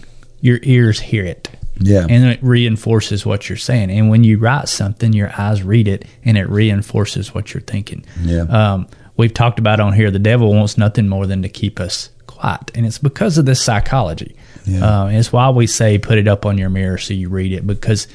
your 0.42 0.60
ears 0.64 1.00
hear 1.00 1.26
it. 1.26 1.50
Yeah. 1.80 2.06
And 2.10 2.26
it 2.26 2.40
reinforces 2.42 3.26
what 3.26 3.50
you're 3.50 3.58
saying. 3.58 3.92
And 3.92 4.10
when 4.10 4.24
you 4.24 4.38
write 4.38 4.70
something, 4.70 5.14
your 5.14 5.32
eyes 5.38 5.64
read 5.64 5.88
it 5.88 6.06
and 6.24 6.38
it 6.38 6.50
reinforces 6.50 7.34
what 7.34 7.54
you're 7.54 7.62
thinking. 7.62 8.06
Yeah. 8.22 8.44
Um, 8.44 8.88
we've 9.18 9.34
talked 9.34 9.60
about 9.60 9.80
on 9.80 9.94
here 9.94 10.12
the 10.12 10.20
devil 10.20 10.54
wants 10.54 10.78
nothing 10.78 11.08
more 11.08 11.28
than 11.28 11.42
to 11.42 11.50
keep 11.50 11.80
us 11.80 12.10
quiet. 12.28 12.72
And 12.76 12.86
it's 12.86 12.98
because 12.98 13.38
of 13.38 13.46
this 13.46 13.64
psychology. 13.64 14.36
Yeah. 14.66 15.04
Uh, 15.04 15.08
it's 15.08 15.32
why 15.32 15.50
we 15.50 15.68
say 15.68 15.98
put 15.98 16.18
it 16.18 16.28
up 16.28 16.46
on 16.46 16.58
your 16.58 16.70
mirror 16.70 16.98
so 16.98 17.14
you 17.14 17.30
read 17.30 17.52
it 17.52 17.68
because 17.68 18.08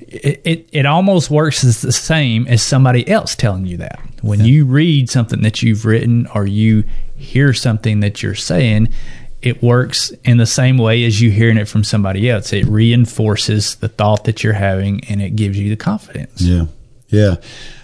it, 0.00 0.40
it, 0.44 0.68
it 0.72 0.86
almost 0.86 1.30
works 1.30 1.64
as 1.64 1.82
the 1.82 1.92
same 1.92 2.46
as 2.46 2.62
somebody 2.62 3.08
else 3.08 3.34
telling 3.34 3.66
you 3.66 3.78
that. 3.78 4.00
When 4.22 4.44
you 4.44 4.64
read 4.64 5.10
something 5.10 5.42
that 5.42 5.62
you've 5.62 5.84
written 5.84 6.26
or 6.34 6.46
you 6.46 6.84
hear 7.16 7.52
something 7.52 8.00
that 8.00 8.22
you're 8.22 8.34
saying, 8.34 8.88
it 9.46 9.62
works 9.62 10.10
in 10.24 10.36
the 10.36 10.46
same 10.46 10.78
way 10.78 11.04
as 11.04 11.20
you 11.20 11.30
hearing 11.30 11.56
it 11.56 11.68
from 11.68 11.84
somebody 11.84 12.28
else. 12.30 12.52
It 12.52 12.66
reinforces 12.66 13.76
the 13.76 13.88
thought 13.88 14.24
that 14.24 14.42
you're 14.42 14.52
having 14.52 15.04
and 15.04 15.20
it 15.22 15.36
gives 15.36 15.58
you 15.58 15.68
the 15.70 15.76
confidence. 15.76 16.40
Yeah. 16.42 16.66
Yeah. 17.08 17.36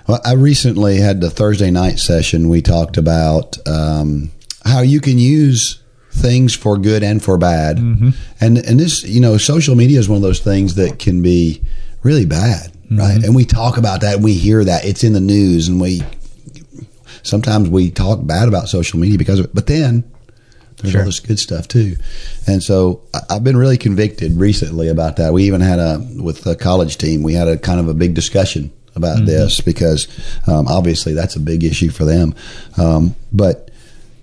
Well, 0.09 0.21
I 0.25 0.33
recently 0.35 0.97
had 0.99 1.21
the 1.21 1.31
Thursday 1.31 1.71
night 1.71 1.99
session. 1.99 2.49
We 2.49 2.63
talked 2.63 2.97
about 2.97 3.57
um, 3.69 4.31
how 4.65 4.81
you 4.81 5.01
can 5.01 5.19
use 5.19 5.83
things 6.13 6.55
for 6.55 6.77
good 6.77 7.03
and 7.05 7.23
for 7.23 7.39
bad. 7.39 7.77
Mm-hmm. 7.77 8.11
And 8.41 8.59
and 8.59 8.81
this, 8.81 9.05
you 9.05 9.21
know, 9.21 9.37
social 9.37 9.77
media 9.77 10.01
is 10.01 10.09
one 10.09 10.17
of 10.17 10.23
those 10.23 10.41
things 10.41 10.75
that 10.75 10.99
can 10.99 11.23
be 11.23 11.63
really 12.03 12.27
bad, 12.27 12.73
Mm-hmm. 12.91 12.99
right? 12.99 13.23
And 13.25 13.37
we 13.37 13.45
talk 13.45 13.77
about 13.77 14.01
that 14.01 14.19
we 14.19 14.35
hear 14.35 14.65
that 14.65 14.85
it's 14.85 15.05
in 15.05 15.13
the 15.13 15.21
news 15.21 15.69
and 15.69 15.81
we 15.81 16.03
sometimes 17.23 17.69
we 17.69 17.91
talk 17.91 18.27
bad 18.27 18.49
about 18.49 18.69
social 18.69 18.99
media 18.99 19.19
because 19.19 19.39
of 19.39 19.45
it. 19.47 19.55
But 19.55 19.67
then 19.69 20.03
there's 20.83 20.93
Sure. 20.93 21.01
all 21.03 21.07
this 21.07 21.21
good 21.21 21.39
stuff 21.39 21.69
too. 21.69 21.97
And 22.47 22.63
so 22.63 23.03
I've 23.29 23.45
been 23.45 23.57
really 23.57 23.79
convicted 23.79 24.37
recently 24.37 24.89
about 24.89 25.17
that. 25.17 25.33
We 25.33 25.45
even 25.45 25.61
had 25.61 25.79
a 25.79 25.99
with 26.23 26.43
the 26.43 26.57
college 26.57 26.99
team, 26.99 27.23
we 27.23 27.35
had 27.35 27.49
a 27.49 27.57
kind 27.59 27.81
of 27.81 27.89
a 27.89 27.95
big 27.95 28.15
discussion 28.15 28.71
about 28.97 29.25
this 29.25 29.61
because 29.61 30.09
um, 30.49 30.67
obviously 30.67 31.15
that's 31.15 31.37
a 31.37 31.41
big 31.41 31.63
issue 31.65 31.91
for 31.91 32.05
them. 32.05 32.35
Um, 32.77 33.15
but 33.33 33.71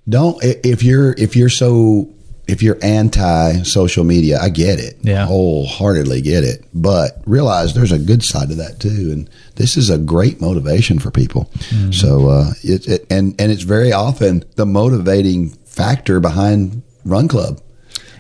don't 0.10 0.38
if 0.44 0.84
you're 0.84 1.14
if 1.18 1.36
you're 1.36 1.50
so 1.50 2.10
if 2.48 2.64
you're 2.64 2.78
anti 2.82 3.62
social 3.64 4.06
media, 4.06 4.40
I 4.42 4.48
get 4.50 4.80
it. 4.80 4.96
Yeah. 5.02 5.26
wholeheartedly 5.26 6.22
get 6.22 6.46
it. 6.46 6.64
But 6.74 7.22
realize 7.26 7.74
there's 7.74 7.92
a 7.92 8.00
good 8.00 8.24
side 8.24 8.48
to 8.50 8.56
that 8.56 8.80
too, 8.80 9.10
and 9.12 9.30
this 9.56 9.76
is 9.76 9.90
a 9.90 9.98
great 9.98 10.40
motivation 10.40 10.98
for 11.00 11.12
people. 11.12 11.52
So 11.92 12.30
uh, 12.30 12.52
it, 12.64 12.88
it 12.88 13.06
and 13.10 13.36
and 13.40 13.52
it's 13.52 13.64
very 13.64 13.92
often 13.92 14.46
the 14.56 14.66
motivating 14.66 15.58
factor 15.78 16.20
behind 16.20 16.82
Run 17.06 17.28
Club. 17.28 17.62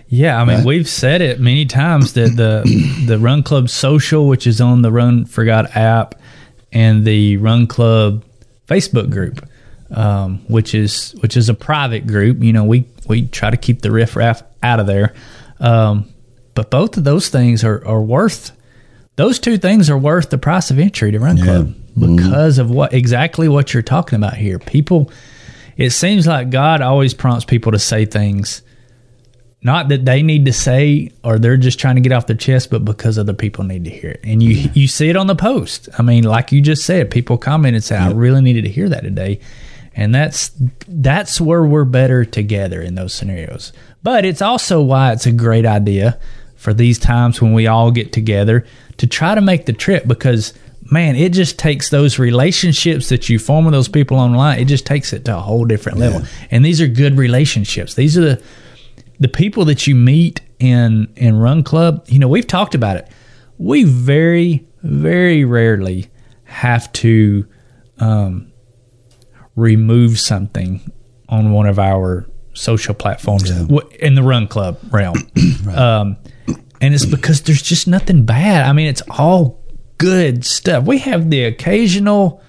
Yeah, 0.09 0.39
I 0.41 0.45
mean, 0.45 0.57
Right. 0.57 0.65
we've 0.65 0.87
said 0.87 1.21
it 1.21 1.41
many 1.41 1.65
times 1.65 2.13
that 2.13 2.35
the 2.37 2.63
the 3.07 3.19
Run 3.19 3.43
Club 3.43 3.69
Social, 3.69 4.27
which 4.27 4.47
is 4.47 4.61
on 4.61 4.81
the 4.83 4.91
Run 4.91 5.25
for 5.25 5.43
God 5.43 5.67
app, 5.75 6.15
and 6.71 7.03
the 7.03 7.35
Run 7.37 7.67
Club 7.67 8.23
Facebook 8.69 9.09
group, 9.09 9.45
um, 9.91 10.39
which 10.47 10.73
is 10.73 11.13
which 11.19 11.35
is 11.35 11.49
a 11.49 11.53
private 11.53 12.07
group. 12.07 12.41
You 12.41 12.53
know, 12.53 12.63
we 12.63 12.85
we 13.07 13.27
try 13.27 13.49
to 13.49 13.57
keep 13.57 13.81
the 13.81 13.91
riffraff 13.91 14.43
out 14.63 14.79
of 14.79 14.87
there, 14.87 15.13
um, 15.59 16.07
but 16.53 16.69
both 16.71 16.95
of 16.95 17.03
those 17.03 17.27
things 17.29 17.63
are 17.65 17.85
are 17.85 18.01
worth. 18.01 18.51
Those 19.17 19.39
two 19.39 19.57
things 19.57 19.89
are 19.89 19.97
worth 19.97 20.29
the 20.29 20.37
price 20.37 20.69
of 20.71 20.77
entry 20.79 21.11
to 21.11 21.19
Run 21.19 21.37
Club 21.39 21.73
because 21.99 22.59
of 22.59 22.69
what 22.69 22.93
exactly 22.93 23.49
what 23.49 23.73
you're 23.73 23.81
talking 23.83 24.15
about 24.15 24.35
here. 24.35 24.59
People, 24.59 25.09
it 25.77 25.91
seems 25.91 26.27
like 26.27 26.49
God 26.49 26.81
always 26.81 27.13
prompts 27.13 27.45
people 27.45 27.71
to 27.71 27.79
say 27.79 28.05
things 28.05 28.61
not 29.61 29.89
that 29.89 30.05
they 30.05 30.21
need 30.21 30.45
to 30.45 30.53
say 30.53 31.11
or 31.23 31.39
they're 31.39 31.57
just 31.57 31.79
trying 31.79 31.95
to 31.95 32.01
get 32.01 32.11
off 32.11 32.27
their 32.27 32.37
chest, 32.37 32.69
but 32.69 32.85
because 32.85 33.17
other 33.17 33.33
people 33.33 33.63
need 33.63 33.83
to 33.85 33.89
hear 33.89 34.11
it. 34.11 34.21
And 34.23 34.41
you 34.41 34.69
you 34.73 34.87
see 34.87 35.09
it 35.09 35.15
on 35.15 35.27
the 35.27 35.35
post. 35.35 35.89
I 35.97 36.03
mean, 36.03 36.23
like 36.23 36.51
you 36.51 36.61
just 36.61 36.85
said, 36.85 37.11
people 37.11 37.37
comment 37.37 37.75
and 37.75 37.83
say, 37.83 37.97
"I 37.97 38.11
really 38.11 38.41
needed 38.41 38.63
to 38.63 38.69
hear 38.69 38.87
that 38.89 39.03
today," 39.03 39.39
and 39.95 40.13
that's 40.13 40.51
that's 40.87 41.41
where 41.41 41.65
we're 41.65 41.85
better 41.85 42.23
together 42.23 42.81
in 42.81 42.95
those 42.95 43.13
scenarios. 43.13 43.73
But 44.03 44.25
it's 44.25 44.41
also 44.41 44.81
why 44.81 45.11
it's 45.11 45.25
a 45.25 45.31
great 45.31 45.65
idea 45.65 46.19
for 46.55 46.73
these 46.73 46.99
times 46.99 47.41
when 47.41 47.53
we 47.53 47.67
all 47.67 47.91
get 47.91 48.13
together 48.13 48.65
to 48.97 49.07
try 49.07 49.35
to 49.35 49.41
make 49.41 49.65
the 49.65 49.73
trip 49.73 50.07
because 50.07 50.53
man, 50.91 51.15
it 51.15 51.33
just 51.33 51.57
takes 51.59 51.89
those 51.89 52.19
relationships 52.19 53.09
that 53.09 53.29
you 53.29 53.39
form 53.39 53.65
with 53.65 53.73
those 53.73 53.87
people 53.87 54.17
online. 54.17 54.59
It 54.59 54.65
just 54.65 54.85
takes 54.85 55.13
it 55.13 55.25
to 55.25 55.37
a 55.37 55.39
whole 55.39 55.65
different 55.65 55.97
level. 55.97 56.21
And 56.51 56.63
these 56.63 56.81
are 56.81 56.87
good 56.87 57.17
relationships. 57.17 57.93
These 57.95 58.17
are 58.17 58.21
the 58.21 58.43
the 59.19 59.27
people 59.27 59.65
that 59.65 59.87
you 59.87 59.95
meet 59.95 60.41
in 60.59 61.11
in 61.15 61.37
Run 61.37 61.63
Club, 61.63 62.05
you 62.07 62.19
know, 62.19 62.27
we've 62.27 62.47
talked 62.47 62.75
about 62.75 62.97
it. 62.97 63.09
We 63.57 63.83
very 63.83 64.65
very 64.83 65.43
rarely 65.43 66.09
have 66.43 66.91
to 66.93 67.45
um, 67.99 68.51
remove 69.55 70.19
something 70.19 70.91
on 71.29 71.51
one 71.51 71.67
of 71.67 71.79
our 71.79 72.25
social 72.53 72.93
platforms 72.93 73.49
w- 73.49 73.89
in 73.99 74.15
the 74.15 74.23
Run 74.23 74.47
Club 74.47 74.79
realm, 74.91 75.17
um, 75.69 76.17
and 76.79 76.93
it's 76.93 77.05
because 77.05 77.41
there's 77.41 77.61
just 77.61 77.87
nothing 77.87 78.25
bad. 78.25 78.65
I 78.65 78.73
mean, 78.73 78.87
it's 78.87 79.01
all 79.09 79.61
good 79.97 80.45
stuff. 80.45 80.85
We 80.85 80.99
have 80.99 81.29
the 81.29 81.43
occasional 81.45 82.41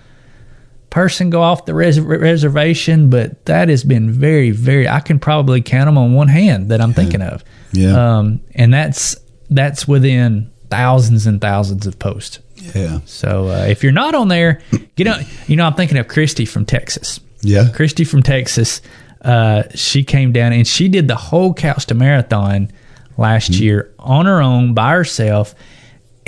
person 0.90 1.30
go 1.30 1.42
off 1.42 1.64
the 1.66 1.74
res- 1.74 2.00
reservation, 2.00 3.10
but 3.10 3.44
that 3.46 3.68
has 3.68 3.84
been 3.84 4.10
very, 4.10 4.50
very. 4.50 4.88
I 4.88 5.00
can 5.00 5.18
probably 5.18 5.60
count 5.60 5.86
them 5.86 5.98
on 5.98 6.14
one 6.14 6.28
hand 6.28 6.70
that 6.70 6.80
I'm 6.80 6.94
thinking 6.94 7.22
of. 7.22 7.44
Yeah. 7.72 8.18
Um, 8.18 8.40
and 8.54 8.72
that's 8.72 9.16
that's 9.50 9.86
within 9.86 10.50
thousands 10.70 11.26
and 11.26 11.40
thousands 11.40 11.86
of 11.86 11.98
posts. 11.98 12.40
Yeah. 12.74 13.00
So 13.04 13.48
uh, 13.48 13.66
if 13.68 13.82
you're 13.82 13.92
not 13.92 14.14
on 14.14 14.28
there, 14.28 14.60
get 14.96 15.06
on. 15.06 15.24
You 15.46 15.56
know, 15.56 15.64
I'm 15.64 15.74
thinking 15.74 15.98
of 15.98 16.08
Christy 16.08 16.44
from 16.44 16.64
Texas. 16.64 17.20
Yeah. 17.42 17.68
Christy 17.74 18.04
from 18.04 18.22
Texas. 18.22 18.80
Uh, 19.22 19.64
she 19.74 20.04
came 20.04 20.32
down 20.32 20.52
and 20.52 20.66
she 20.66 20.88
did 20.88 21.08
the 21.08 21.16
whole 21.16 21.52
couch 21.52 21.86
to 21.86 21.94
marathon 21.94 22.70
last 23.16 23.50
year 23.50 23.92
on 23.98 24.26
her 24.26 24.40
own 24.40 24.74
by 24.74 24.92
herself, 24.92 25.54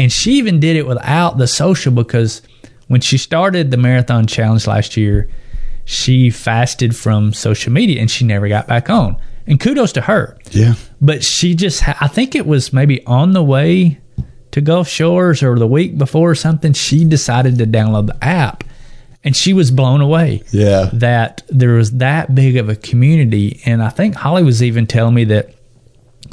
and 0.00 0.10
she 0.12 0.32
even 0.38 0.58
did 0.60 0.76
it 0.76 0.86
without 0.86 1.38
the 1.38 1.46
social 1.46 1.92
because 1.92 2.42
when 2.88 3.00
she 3.00 3.18
started 3.18 3.70
the 3.70 3.76
marathon 3.76 4.26
challenge 4.26 4.66
last 4.66 4.96
year, 4.96 5.28
she 5.84 6.30
fasted 6.30 6.96
from 6.96 7.32
social 7.32 7.72
media 7.72 8.00
and 8.00 8.10
she 8.10 8.24
never 8.24 8.48
got 8.48 8.66
back 8.66 8.88
on. 8.90 9.16
And 9.46 9.58
kudos 9.60 9.92
to 9.92 10.00
her 10.02 10.36
Yeah. 10.52 10.74
but 11.00 11.24
she 11.24 11.54
just 11.54 11.82
i 11.88 12.06
think 12.06 12.34
it 12.36 12.46
was 12.46 12.72
maybe 12.72 13.04
on 13.06 13.32
the 13.32 13.42
way 13.42 13.98
to 14.52 14.60
gulf 14.60 14.86
shores 14.88 15.42
or 15.42 15.58
the 15.58 15.66
week 15.66 15.98
before 15.98 16.30
or 16.30 16.34
something 16.36 16.72
she 16.72 17.04
decided 17.04 17.58
to 17.58 17.66
download 17.66 18.06
the 18.06 18.24
app 18.24 18.62
and 19.24 19.34
she 19.36 19.52
was 19.52 19.70
blown 19.72 20.00
away 20.00 20.42
Yeah. 20.52 20.88
that 20.92 21.42
there 21.48 21.72
was 21.74 21.92
that 21.92 22.32
big 22.34 22.56
of 22.58 22.68
a 22.68 22.76
community 22.76 23.60
and 23.66 23.82
i 23.82 23.88
think 23.88 24.14
holly 24.14 24.44
was 24.44 24.62
even 24.62 24.86
telling 24.86 25.14
me 25.14 25.24
that 25.24 25.52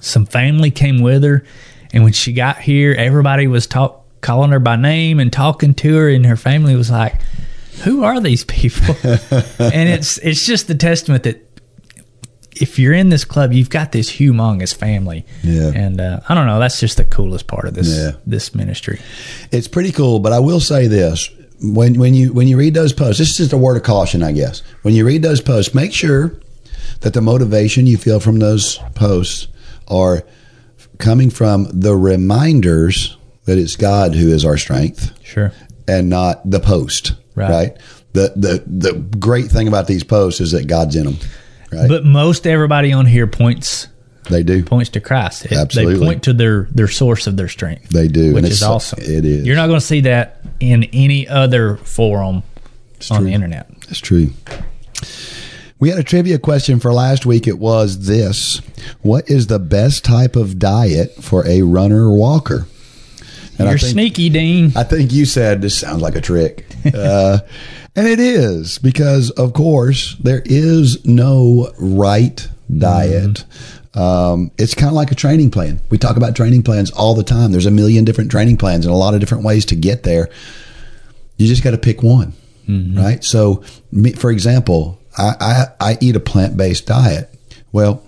some 0.02 0.26
family 0.28 0.70
came 0.70 1.02
with 1.02 1.24
her 1.24 1.44
and 1.94 2.04
when 2.04 2.14
she 2.14 2.34
got 2.34 2.58
here 2.60 2.94
everybody 2.98 3.48
was 3.48 3.68
talk- 3.68 4.04
calling 4.22 4.52
her 4.52 4.60
by 4.60 4.76
name 4.76 5.20
and 5.20 5.32
talking 5.32 5.74
to 5.74 5.96
her 5.96 6.10
and 6.10 6.26
her 6.26 6.36
family 6.38 6.76
was 6.76 6.90
like 6.92 7.16
who 7.84 8.04
are 8.04 8.20
these 8.20 8.44
people 8.46 8.96
and 9.04 9.90
it's 9.90 10.18
it's 10.20 10.46
just 10.46 10.68
the 10.68 10.76
testament 10.76 11.24
that 11.24 11.44
if 12.60 12.80
you're 12.80 12.94
in 12.94 13.10
this 13.10 13.24
club, 13.24 13.54
you've 13.54 13.70
got 13.70 13.92
this 13.92 14.10
humongous 14.12 14.74
family. 14.76 15.28
Yeah. 15.44 15.72
And 15.76 16.02
uh, 16.02 16.22
I 16.28 16.34
don't 16.34 16.48
know, 16.48 16.58
that's 16.58 16.80
just 16.80 16.98
the 16.98 17.06
coolest 17.06 17.46
part 17.46 17.66
of 17.68 17.76
this 17.76 17.88
Yeah. 17.88 18.14
this 18.26 18.56
ministry. 18.56 19.00
It's 19.52 19.68
pretty 19.68 19.92
cool, 19.92 20.18
but 20.20 20.34
I 20.34 20.40
will 20.40 20.60
say 20.60 20.88
this: 20.88 21.30
when 21.62 22.00
when 22.00 22.16
you 22.16 22.34
when 22.34 22.48
you 22.48 22.58
read 22.58 22.74
those 22.74 22.94
posts, 22.94 23.20
this 23.20 23.30
is 23.30 23.38
just 23.38 23.54
a 23.54 23.58
word 23.60 23.78
of 23.78 23.84
caution, 23.84 24.24
I 24.24 24.32
guess. 24.32 24.64
When 24.82 24.96
you 24.96 25.06
read 25.06 25.22
those 25.22 25.40
posts, 25.40 25.76
make 25.76 25.94
sure 25.94 26.40
that 27.02 27.14
the 27.14 27.22
motivation 27.22 27.86
you 27.86 27.96
feel 27.98 28.20
from 28.20 28.40
those 28.40 28.80
posts 28.96 29.48
are 29.88 30.24
coming 30.98 31.30
from 31.30 31.68
the 31.72 31.96
reminders 31.96 33.18
that 33.46 33.58
it's 33.58 33.76
God 33.76 34.14
who 34.16 34.30
is 34.30 34.44
our 34.46 34.58
strength 34.58 35.12
Sure. 35.24 35.52
and 35.88 36.10
not 36.10 36.50
the 36.50 36.60
post. 36.60 37.14
Right. 37.36 37.50
Right. 37.50 37.78
The 38.14 38.34
the 38.36 38.64
the 38.66 38.94
great 39.20 39.46
thing 39.52 39.68
about 39.68 39.88
these 39.88 40.04
posts 40.04 40.42
is 40.42 40.52
that 40.54 40.68
God's 40.68 40.96
in 40.96 41.06
them. 41.06 41.18
Right. 41.72 41.88
But 41.88 42.04
most 42.06 42.48
everybody 42.48 42.92
on 42.94 43.06
here 43.06 43.28
points 43.28 43.88
they 44.30 44.42
do. 44.44 44.64
points 44.64 44.90
to 44.92 45.00
Christ. 45.02 45.46
It- 45.46 45.52
Absolutely. 45.54 45.96
They 46.00 46.06
point 46.06 46.24
to 46.24 46.34
their 46.34 46.64
their 46.72 46.88
source 46.88 47.28
of 47.28 47.38
their 47.38 47.48
strength. 47.48 47.90
They 47.90 48.08
do, 48.08 48.34
which 48.34 48.44
and 48.44 48.52
is 48.52 48.62
it's- 48.62 48.70
awesome. 48.70 49.00
it 49.02 49.24
is. 49.26 49.46
You're 49.46 49.56
not 49.56 49.68
going 49.68 49.80
to 49.80 49.86
see 49.86 50.02
that 50.02 50.42
in 50.60 50.86
any 50.94 51.28
other 51.28 51.78
forum 51.78 52.42
on 53.12 53.18
true. 53.20 53.26
the 53.28 53.34
internet. 53.34 53.70
That's 53.82 54.00
true. 54.00 54.32
We 55.80 55.90
had 55.90 56.00
a 56.00 56.04
trivia 56.04 56.40
question 56.40 56.80
for 56.80 56.92
last 56.92 57.26
week. 57.26 57.48
It 57.48 57.60
was 57.60 58.08
this 58.08 58.62
What 59.02 59.30
is 59.30 59.48
the 59.48 59.60
best 59.60 60.04
type 60.04 60.36
of 60.36 60.58
diet 60.60 61.14
for 61.24 61.46
a 61.48 61.62
runner 61.62 62.06
or 62.06 62.18
walker? 62.18 62.66
And 63.60 63.68
You're 63.70 63.78
think- 63.78 63.92
sneaky, 63.92 64.30
Dean. 64.30 64.72
I 64.76 64.84
think 64.84 65.12
you 65.12 65.26
said 65.26 65.62
this 65.62 65.78
sounds 65.78 66.02
like 66.02 66.16
a 66.16 66.22
trick. 66.22 66.66
Uh, 66.94 67.40
and 67.98 68.08
it 68.08 68.20
is 68.20 68.78
because, 68.78 69.30
of 69.32 69.52
course, 69.54 70.16
there 70.22 70.42
is 70.46 71.04
no 71.06 71.70
right 71.80 72.48
diet. 72.78 73.44
Um, 73.94 74.52
it's 74.58 74.74
kind 74.76 74.88
of 74.90 74.94
like 74.94 75.12
a 75.12 75.16
training 75.16 75.50
plan. 75.52 75.82
We 75.90 75.98
talk 75.98 76.16
about 76.16 76.34
training 76.36 76.64
plans 76.64 76.92
all 76.92 77.14
the 77.16 77.24
time. 77.24 77.52
There's 77.52 77.66
a 77.66 77.72
million 77.72 78.06
different 78.06 78.32
training 78.32 78.56
plans 78.58 78.86
and 78.86 78.94
a 78.94 78.98
lot 78.98 79.16
of 79.16 79.20
different 79.20 79.44
ways 79.44 79.66
to 79.66 79.76
get 79.76 80.04
there. 80.04 80.30
You 81.38 81.48
just 81.48 81.64
got 81.64 81.72
to 81.72 81.78
pick 81.78 82.04
one, 82.04 82.34
right? 82.70 83.22
So, 83.24 83.64
me, 83.92 84.14
for 84.14 84.32
example, 84.32 84.97
I, 85.18 85.34
I, 85.40 85.92
I 85.92 85.98
eat 86.02 86.16
a 86.16 86.20
plant 86.20 86.58
based 86.58 86.86
diet. 86.86 87.34
Well, 87.72 88.04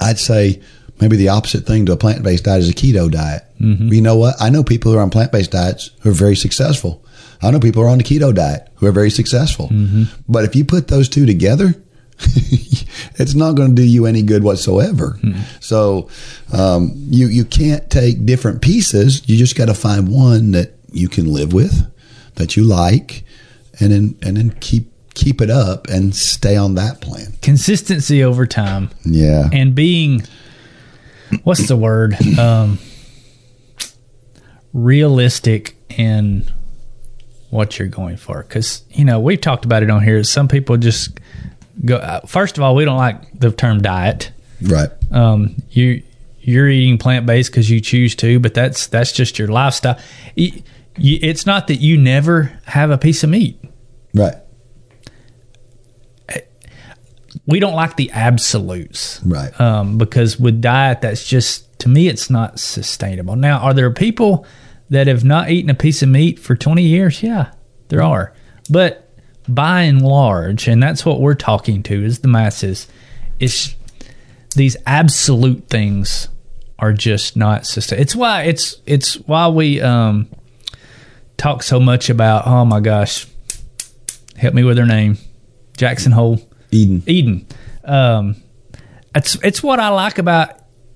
I'd 0.00 0.18
say 0.18 0.60
maybe 1.00 1.16
the 1.16 1.28
opposite 1.28 1.66
thing 1.66 1.86
to 1.86 1.92
a 1.92 1.96
plant 1.96 2.22
based 2.22 2.44
diet 2.44 2.60
is 2.60 2.70
a 2.70 2.74
keto 2.74 3.10
diet. 3.10 3.44
Mm-hmm. 3.60 3.88
You 3.92 4.00
know 4.00 4.16
what? 4.16 4.36
I 4.40 4.50
know 4.50 4.62
people 4.62 4.92
who 4.92 4.98
are 4.98 5.02
on 5.02 5.10
plant 5.10 5.32
based 5.32 5.52
diets 5.52 5.90
who 6.00 6.10
are 6.10 6.14
very 6.14 6.36
successful. 6.36 7.04
I 7.42 7.50
know 7.50 7.60
people 7.60 7.82
who 7.82 7.88
are 7.88 7.92
on 7.92 7.98
the 7.98 8.04
keto 8.04 8.34
diet 8.34 8.68
who 8.76 8.86
are 8.86 8.92
very 8.92 9.10
successful. 9.10 9.68
Mm-hmm. 9.68 10.04
But 10.28 10.44
if 10.44 10.54
you 10.54 10.64
put 10.64 10.88
those 10.88 11.08
two 11.08 11.26
together, 11.26 11.74
it's 12.20 13.34
not 13.34 13.54
going 13.54 13.70
to 13.70 13.74
do 13.74 13.86
you 13.86 14.04
any 14.04 14.22
good 14.22 14.42
whatsoever. 14.42 15.18
Mm-hmm. 15.22 15.40
So 15.60 16.08
um, 16.52 16.92
you 16.94 17.28
you 17.28 17.44
can't 17.44 17.88
take 17.90 18.26
different 18.26 18.60
pieces. 18.60 19.26
You 19.28 19.38
just 19.38 19.56
got 19.56 19.66
to 19.66 19.74
find 19.74 20.08
one 20.08 20.50
that 20.50 20.74
you 20.92 21.08
can 21.08 21.32
live 21.32 21.52
with, 21.52 21.90
that 22.34 22.56
you 22.56 22.64
like, 22.64 23.24
and 23.80 23.90
then 23.90 24.18
and 24.22 24.36
then 24.36 24.50
keep 24.60 24.89
keep 25.14 25.40
it 25.40 25.50
up 25.50 25.88
and 25.88 26.14
stay 26.14 26.56
on 26.56 26.74
that 26.76 27.00
plan. 27.00 27.34
Consistency 27.42 28.22
over 28.24 28.46
time 28.46 28.90
Yeah. 29.04 29.48
and 29.52 29.74
being 29.74 30.22
what's 31.44 31.68
the 31.68 31.76
word? 31.76 32.16
Um, 32.38 32.78
realistic 34.72 35.76
in 35.90 36.50
what 37.50 37.78
you're 37.78 37.88
going 37.88 38.16
for. 38.16 38.42
Because 38.42 38.82
you 38.90 39.04
know 39.04 39.20
we've 39.20 39.40
talked 39.40 39.64
about 39.64 39.82
it 39.82 39.90
on 39.90 40.02
here. 40.02 40.22
Some 40.24 40.48
people 40.48 40.76
just 40.76 41.18
go. 41.84 41.96
Uh, 41.96 42.20
first 42.26 42.56
of 42.58 42.64
all, 42.64 42.74
we 42.74 42.84
don't 42.84 42.98
like 42.98 43.38
the 43.38 43.50
term 43.50 43.80
diet. 43.80 44.30
right. 44.62 44.90
Um, 45.10 45.56
you 45.70 46.02
you're 46.40 46.68
eating 46.68 46.98
plant 46.98 47.26
based 47.26 47.50
because 47.50 47.68
you 47.68 47.80
choose 47.80 48.14
to, 48.16 48.38
but 48.40 48.54
that's 48.54 48.86
that's 48.86 49.12
just 49.12 49.38
your 49.38 49.48
lifestyle. 49.48 49.98
It's 50.96 51.46
not 51.46 51.66
that 51.68 51.76
you 51.76 51.96
never 51.96 52.58
have 52.66 52.90
a 52.90 52.98
piece 52.98 53.22
of 53.24 53.30
meat. 53.30 53.58
Right. 54.14 54.34
We 57.46 57.60
don't 57.60 57.74
like 57.74 57.96
the 57.96 58.10
absolutes. 58.12 59.20
Right. 59.24 59.58
um, 59.60 59.98
because 59.98 60.38
with 60.38 60.60
diet, 60.60 61.02
that's 61.02 61.26
just 61.26 61.78
to 61.80 61.88
me, 61.88 62.08
it's 62.08 62.30
not 62.30 62.60
sustainable. 62.60 63.36
Now, 63.36 63.58
are 63.58 63.74
there 63.74 63.90
people 63.90 64.46
that 64.90 65.06
have 65.06 65.24
not 65.24 65.50
eaten 65.50 65.70
a 65.70 65.74
piece 65.74 66.02
of 66.02 66.08
meat 66.08 66.38
for 66.38 66.54
20 66.54 66.82
years? 66.82 67.22
Yeah, 67.22 67.52
there 67.88 68.02
are. 68.02 68.34
But 68.68 69.10
by 69.48 69.82
and 69.82 70.02
large, 70.02 70.68
and 70.68 70.82
that's 70.82 71.04
what 71.04 71.20
we're 71.20 71.34
talking 71.34 71.82
to 71.84 72.04
is 72.04 72.20
the 72.20 72.28
masses, 72.28 72.86
is 73.38 73.74
these 74.54 74.76
absolute 74.86 75.68
things 75.68 76.28
are 76.78 76.92
just 76.92 77.36
not 77.36 77.66
sustainable. 77.66 78.02
It's 78.02 78.16
why 78.16 78.42
it's 78.42 78.76
it's 78.86 79.14
why 79.14 79.48
we 79.48 79.80
um, 79.80 80.28
talk 81.36 81.62
so 81.62 81.80
much 81.80 82.10
about. 82.10 82.46
Oh 82.46 82.64
my 82.64 82.80
gosh, 82.80 83.26
help 84.36 84.54
me 84.54 84.64
with 84.64 84.78
her 84.78 84.86
name, 84.86 85.18
Jackson 85.76 86.12
Hole. 86.12 86.40
Eden. 86.70 87.02
Eden. 87.06 87.46
Um, 87.84 88.36
it's 89.14 89.34
it's 89.42 89.62
what 89.62 89.80
I 89.80 89.88
like 89.88 90.18
about 90.18 90.50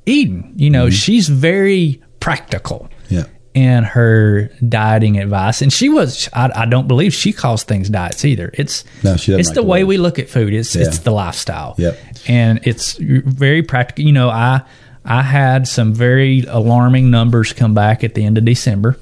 Eden. 0.06 0.52
You 0.56 0.70
know, 0.70 0.90
she's 0.90 1.28
very 1.28 2.00
practical 2.20 2.88
Yeah. 3.08 3.24
in 3.54 3.84
her 3.84 4.50
dieting 4.68 5.18
advice, 5.18 5.62
and 5.62 5.72
she 5.72 5.88
was. 5.88 6.28
I, 6.32 6.50
I 6.54 6.66
don't 6.66 6.86
believe 6.88 7.12
she 7.14 7.32
calls 7.32 7.64
things 7.64 7.88
diets 7.90 8.24
either. 8.24 8.50
It's 8.54 8.84
No, 9.02 9.16
she 9.16 9.32
doesn't 9.32 9.40
It's 9.40 9.48
like 9.48 9.54
the 9.56 9.62
way 9.64 9.84
we 9.84 9.96
look 9.96 10.18
at 10.18 10.28
food. 10.28 10.52
It's 10.54 10.76
it's 10.76 11.00
the 11.00 11.10
lifestyle. 11.10 11.74
Yep. 11.78 11.98
and 12.28 12.60
it's 12.64 12.96
very 12.98 13.62
practical. 13.62 14.04
You 14.06 14.12
know, 14.12 14.28
I 14.30 14.62
I 15.04 15.22
had 15.22 15.66
some 15.68 15.92
very 15.92 16.44
alarming 16.48 17.10
numbers 17.10 17.52
come 17.52 17.74
back 17.74 18.04
at 18.04 18.14
the 18.14 18.24
end 18.24 18.38
of 18.38 18.44
December, 18.44 18.96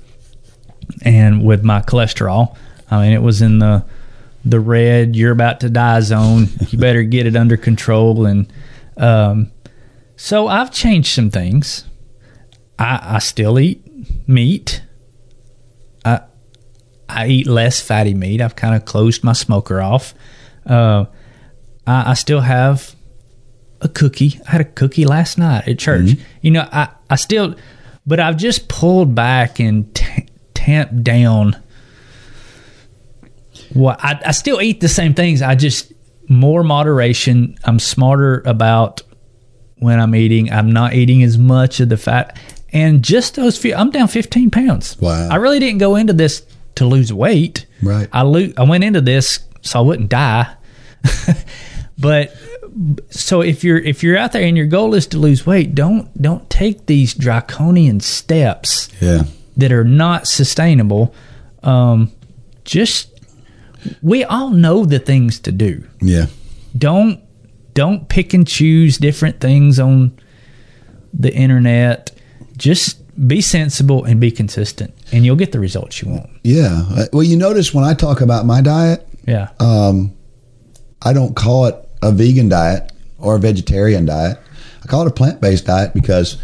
and 1.03 1.45
with 1.45 1.63
my 1.63 1.81
cholesterol, 1.81 2.57
I 2.91 3.03
mean, 3.03 3.13
it 3.13 3.23
was 3.23 3.43
in 3.43 3.59
the 3.59 3.85
the 4.45 4.61
red 4.61 5.15
you're 5.17 5.33
about 5.33 5.61
to 5.61 5.71
die 5.71 6.01
zone. 6.01 6.49
You 6.71 6.79
better 6.79 7.03
get 7.03 7.27
it 7.27 7.37
under 7.37 7.57
control. 7.57 8.27
And 8.27 8.53
um, 8.97 9.51
so 10.17 10.49
i've 10.49 10.73
changed 10.73 11.15
some 11.15 11.31
things. 11.31 11.85
I, 12.79 13.17
I 13.17 13.19
still 13.19 13.59
eat 13.59 13.87
meat. 14.29 14.83
I 16.05 16.23
i 17.09 17.27
eat 17.27 17.47
less 17.47 17.81
fatty 17.81 18.15
meat. 18.15 18.41
I've 18.41 18.57
kind 18.57 18.75
of 18.75 18.85
closed 18.85 19.23
my 19.23 19.33
smoker 19.33 19.81
off. 19.81 20.15
Uh, 20.67 21.07
I, 21.87 22.11
I 22.11 22.15
still 22.15 22.41
have 22.41 22.95
a 23.81 23.89
cookie. 23.89 24.41
I 24.47 24.53
had 24.53 24.61
a 24.61 24.65
cookie 24.65 25.05
last 25.05 25.39
night 25.39 25.69
at 25.69 25.79
church. 25.79 26.11
You 26.41 26.51
know 26.53 26.69
i 26.73 26.89
i 27.11 27.17
still 27.17 27.55
but 28.07 28.19
i've 28.19 28.37
just 28.37 28.69
pulled 28.69 29.15
back 29.15 29.61
and 29.61 29.95
t- 29.95 30.27
tamped 30.55 31.05
down 31.05 31.62
well, 33.75 33.97
I, 33.99 34.21
I 34.27 34.31
still 34.33 34.61
eat 34.61 34.81
the 34.81 34.89
same 34.89 35.15
things. 35.15 35.43
I 35.43 35.55
just 35.55 35.93
more 36.29 36.63
moderation. 36.63 37.57
I'm 37.65 37.79
smarter 37.79 38.43
about 38.47 39.03
when 39.77 39.99
I'm 40.01 40.15
eating. 40.15 40.51
I'm 40.53 40.71
not 40.73 40.95
eating 40.95 41.23
as 41.23 41.39
much 41.39 41.81
of 41.81 41.89
the 41.89 41.97
fat, 41.97 42.39
and 42.73 43.03
just 43.03 43.35
those 43.37 43.59
few. 43.59 43.75
I'm 43.75 43.91
down 43.91 44.09
15 44.09 44.51
pounds. 44.51 44.99
Wow. 45.01 45.29
I 45.31 45.37
really 45.37 45.59
didn't 45.59 45.79
go 45.79 45.97
into 45.97 46.13
this 46.13 46.47
to 46.77 46.87
lose 46.87 47.13
weight. 47.13 47.67
Right. 47.83 48.09
I 48.13 48.23
lo- 48.23 48.53
I 48.57 48.63
went 48.65 48.85
into 48.85 49.01
this 49.01 49.41
so 49.63 49.79
I 49.81 49.83
wouldn't 49.83 50.09
die. 50.09 50.55
but 51.99 52.35
so 53.11 53.41
if 53.43 53.65
you're 53.65 53.79
if 53.79 54.03
you're 54.03 54.17
out 54.17 54.33
there 54.33 54.43
and 54.43 54.57
your 54.57 54.67
goal 54.67 54.95
is 54.95 55.07
to 55.09 55.19
lose 55.19 55.47
weight, 55.47 55.75
don't 55.75 56.21
don't 56.21 56.49
take 56.49 56.87
these 56.87 57.15
draconian 57.15 58.01
steps 58.01 58.89
Yeah. 59.01 59.25
that 59.57 59.73
are 59.73 59.85
not 59.85 60.27
sustainable. 60.27 61.15
Um, 61.63 62.11
just 62.65 63.09
we 64.03 64.25
all 64.25 64.51
know 64.51 64.85
the 64.85 64.99
things 64.99 65.39
to 65.41 65.53
do. 65.53 65.85
Yeah. 66.01 66.27
Don't 66.77 67.21
don't 67.75 68.09
pick 68.09 68.35
and 68.35 68.47
choose 68.47 68.99
different 68.99 69.41
things 69.41 69.79
on 69.79 70.19
the 71.13 71.33
internet. 71.35 72.13
Just 72.57 72.99
be 73.29 73.41
sensible 73.41 74.05
and 74.05 74.21
be 74.21 74.31
consistent, 74.31 74.95
and 75.13 75.25
you'll 75.25 75.37
get 75.37 75.53
the 75.53 75.61
results 75.61 76.01
you 76.03 76.11
want. 76.11 76.31
Yeah. 76.43 76.85
Uh, 76.91 77.05
Well, 77.13 77.23
you 77.23 77.37
notice 77.37 77.75
when 77.75 77.85
I 77.85 77.95
talk 77.95 78.21
about 78.21 78.47
my 78.47 78.61
diet, 78.61 79.07
Yeah, 79.27 79.49
um, 79.61 80.13
I 81.03 81.13
don't 81.13 81.35
call 81.37 81.67
it 81.67 81.77
a 82.03 82.11
vegan 82.13 82.49
diet 82.49 82.91
or 83.19 83.37
a 83.37 83.39
vegetarian 83.39 84.05
diet. 84.07 84.39
I 84.83 84.87
call 84.87 85.03
it 85.03 85.09
a 85.09 85.13
plant 85.15 85.41
based 85.41 85.67
diet 85.67 85.95
because 85.95 86.37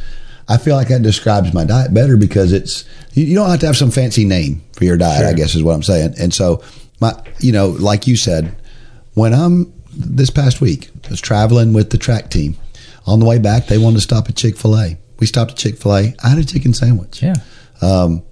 I 0.49 0.57
feel 0.57 0.77
like 0.77 0.89
that 0.89 1.03
describes 1.03 1.53
my 1.53 1.65
diet 1.65 1.93
better 1.93 2.17
because 2.17 2.53
it's 2.53 2.85
you, 3.13 3.25
you 3.25 3.35
don't 3.35 3.51
have 3.51 3.61
to 3.61 3.67
have 3.67 3.77
some 3.77 3.91
fancy 3.91 4.25
name 4.25 4.63
for 4.73 4.85
your 4.85 4.97
diet. 4.97 5.27
I 5.27 5.33
guess 5.33 5.55
is 5.55 5.63
what 5.63 5.75
I'm 5.75 5.83
saying. 5.83 6.15
And 6.19 6.33
so 6.33 6.63
my, 7.01 7.13
you 7.41 7.53
know, 7.53 7.69
like 7.69 8.07
you 8.07 8.17
said, 8.17 8.55
when 9.15 9.33
I'm 9.35 9.73
this 9.93 10.31
past 10.31 10.61
week, 10.61 10.91
I 11.07 11.11
was 11.11 11.21
traveling 11.21 11.73
with 11.73 11.91
the 11.91 11.99
track 11.99 12.31
team. 12.31 12.57
On 13.07 13.19
the 13.21 13.27
way 13.27 13.39
back, 13.39 13.67
they 13.67 13.79
wanted 13.79 13.97
to 13.97 14.03
stop 14.03 14.29
at 14.29 14.37
Chick 14.37 14.57
Fil 14.57 14.77
A. 14.79 14.99
We 15.19 15.27
stopped 15.27 15.53
at 15.53 15.57
Chick 15.57 15.79
Fil 15.79 15.97
A. 15.97 16.15
I 16.23 16.29
had 16.29 16.39
a 16.39 16.45
chicken 16.45 16.75
sandwich. 16.75 17.23
yeah, 17.23 17.35
Um, 17.81 18.23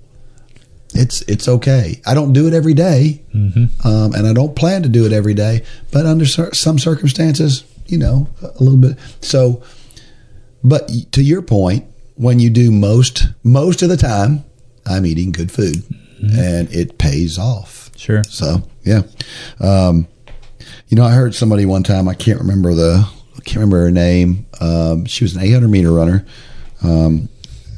it's 0.95 1.23
it's 1.23 1.49
okay. 1.49 2.01
I 2.07 2.15
don't 2.15 2.33
do 2.33 2.47
it 2.47 2.55
every 2.55 2.75
day, 2.75 3.23
mm-hmm. 3.35 3.87
um, 3.87 4.15
and 4.15 4.27
I 4.27 4.33
don't 4.33 4.55
plan 4.55 4.83
to 4.83 4.89
do 4.89 5.05
it 5.07 5.13
every 5.13 5.35
day. 5.35 5.63
But 5.91 6.07
under 6.07 6.27
cer- 6.27 6.55
some 6.55 6.79
circumstances, 6.79 7.65
you 7.87 7.99
know, 7.99 8.29
a 8.43 8.63
little 8.63 8.79
bit. 8.79 8.97
So, 9.21 9.63
but 10.63 10.91
to 11.13 11.23
your 11.23 11.43
point, 11.43 11.87
when 12.15 12.39
you 12.39 12.51
do 12.51 12.71
most 12.71 13.27
most 13.43 13.83
of 13.83 13.89
the 13.89 13.97
time, 13.97 14.45
I'm 14.87 15.05
eating 15.07 15.33
good 15.33 15.51
food, 15.51 15.83
and 16.21 16.73
it 16.73 16.99
pays 16.99 17.39
off. 17.39 17.76
Sure. 17.97 18.23
So 18.25 18.63
yeah, 18.85 19.03
um, 19.61 20.07
you 20.89 20.97
know, 20.97 21.05
I 21.05 21.13
heard 21.13 21.35
somebody 21.35 21.67
one 21.67 21.83
time. 21.83 22.09
I 22.09 22.15
can't 22.15 22.41
remember 22.41 22.75
the 22.75 23.07
I 23.37 23.41
can't 23.41 23.57
remember 23.57 23.85
her 23.85 23.91
name. 23.91 24.47
Um, 24.61 25.05
she 25.05 25.25
was 25.25 25.35
an 25.37 25.43
800 25.43 25.69
meter 25.69 25.93
runner, 25.93 26.25
um, 26.83 27.29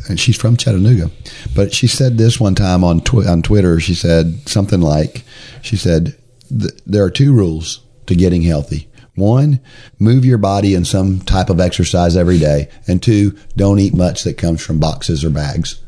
and 0.08 0.18
she's 0.18 0.36
from 0.36 0.56
Chattanooga. 0.56 1.10
But 1.54 1.74
she 1.74 1.86
said 1.86 2.18
this 2.18 2.38
one 2.38 2.54
time 2.54 2.84
on 2.84 3.00
tw- 3.00 3.26
on 3.26 3.42
Twitter. 3.42 3.80
She 3.80 3.94
said 3.94 4.48
something 4.48 4.80
like, 4.80 5.24
"She 5.62 5.76
said 5.76 6.16
there 6.50 7.04
are 7.04 7.10
two 7.10 7.32
rules 7.32 7.80
to 8.06 8.14
getting 8.14 8.42
healthy." 8.42 8.88
One, 9.14 9.58
move 9.98 10.24
your 10.24 10.38
body 10.38 10.74
in 10.74 10.84
some 10.84 11.18
type 11.18 11.50
of 11.50 11.58
exercise 11.58 12.16
every 12.16 12.38
day. 12.38 12.68
And 12.86 13.02
two, 13.02 13.36
don't 13.56 13.80
eat 13.80 13.92
much 13.92 14.22
that 14.22 14.38
comes 14.38 14.60
from 14.60 14.78
boxes 14.78 15.24
or 15.24 15.30
bags 15.30 15.80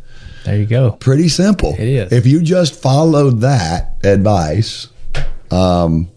There 0.44 0.56
you 0.56 0.66
go. 0.66 0.92
pretty 0.92 1.28
simple. 1.28 1.74
It 1.74 1.88
is. 1.88 2.12
If 2.12 2.26
you 2.26 2.42
just 2.42 2.80
followed 2.80 3.40
that 3.40 3.96
advice, 4.04 4.88
um, 5.50 6.08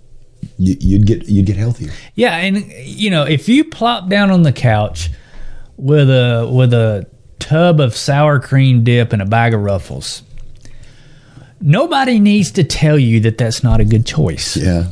you, 0.58 0.76
you'd 0.80 1.06
get 1.06 1.28
you'd 1.28 1.46
get 1.46 1.58
healthier. 1.58 1.92
Yeah, 2.16 2.36
and 2.38 2.72
you 2.84 3.10
know, 3.10 3.24
if 3.24 3.50
you 3.50 3.64
plop 3.66 4.10
down 4.10 4.32
on 4.32 4.44
the 4.44 4.54
couch 4.54 5.10
with 5.78 6.10
a 6.10 6.50
with 6.52 6.74
a 6.74 7.08
tub 7.40 7.80
of 7.80 7.96
sour 7.96 8.40
cream 8.40 8.84
dip 8.84 9.12
and 9.12 9.22
a 9.22 9.26
bag 9.26 9.54
of 9.54 9.62
ruffles, 9.62 10.24
nobody 11.62 12.20
needs 12.20 12.52
to 12.52 12.64
tell 12.64 12.98
you 12.98 13.20
that 13.22 13.38
that's 13.38 13.64
not 13.64 13.82
a 13.82 13.86
good 13.86 14.06
choice. 14.06 14.56
Yeah, 14.56 14.88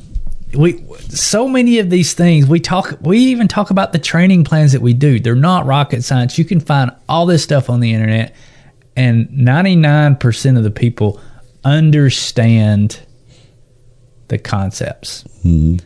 We 0.53 0.83
so 1.09 1.47
many 1.47 1.79
of 1.79 1.89
these 1.89 2.13
things 2.13 2.47
we 2.47 2.59
talk 2.59 2.97
we 3.01 3.17
even 3.17 3.47
talk 3.47 3.69
about 3.69 3.93
the 3.93 3.99
training 3.99 4.43
plans 4.43 4.71
that 4.73 4.81
we 4.81 4.93
do. 4.93 5.19
They're 5.19 5.35
not 5.35 5.65
rocket 5.65 6.03
science. 6.03 6.37
You 6.37 6.45
can 6.45 6.59
find 6.59 6.91
all 7.07 7.25
this 7.25 7.43
stuff 7.43 7.69
on 7.69 7.79
the 7.79 7.93
internet 7.93 8.35
and 8.95 9.27
99% 9.29 10.57
of 10.57 10.63
the 10.63 10.71
people 10.71 11.21
understand 11.63 12.99
the 14.27 14.37
concepts. 14.37 15.23
Hmm. 15.41 15.77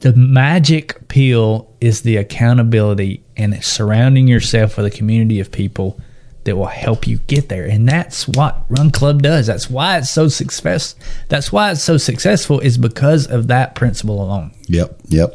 The 0.00 0.12
magic 0.14 1.08
pill 1.08 1.74
is 1.80 2.02
the 2.02 2.16
accountability 2.16 3.24
and 3.36 3.62
surrounding 3.64 4.28
yourself 4.28 4.76
with 4.76 4.86
a 4.86 4.90
community 4.90 5.40
of 5.40 5.50
people 5.50 6.00
that 6.44 6.56
will 6.56 6.66
help 6.66 7.06
you 7.06 7.18
get 7.26 7.48
there. 7.48 7.66
And 7.66 7.88
that's 7.88 8.26
what 8.28 8.64
Run 8.68 8.90
Club 8.90 9.22
does. 9.22 9.46
That's 9.46 9.68
why 9.68 9.98
it's 9.98 10.10
so 10.10 10.28
success. 10.28 10.94
That's 11.28 11.52
why 11.52 11.72
it's 11.72 11.82
so 11.82 11.96
successful 11.96 12.60
is 12.60 12.78
because 12.78 13.26
of 13.26 13.48
that 13.48 13.74
principle 13.74 14.22
alone. 14.22 14.52
yep, 14.66 14.98
yep. 15.08 15.34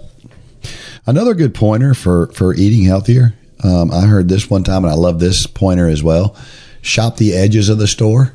Another 1.06 1.34
good 1.34 1.54
pointer 1.54 1.94
for 1.94 2.28
for 2.28 2.54
eating 2.54 2.86
healthier. 2.86 3.34
Um, 3.64 3.92
I 3.92 4.02
heard 4.02 4.28
this 4.30 4.50
one 4.50 4.64
time, 4.64 4.84
and 4.84 4.92
I 4.92 4.96
love 4.96 5.20
this 5.20 5.48
pointer 5.48 5.88
as 5.88 6.04
well. 6.04 6.36
shop 6.82 7.16
the 7.16 7.34
edges 7.34 7.70
of 7.70 7.78
the 7.78 7.88
store. 7.88 8.34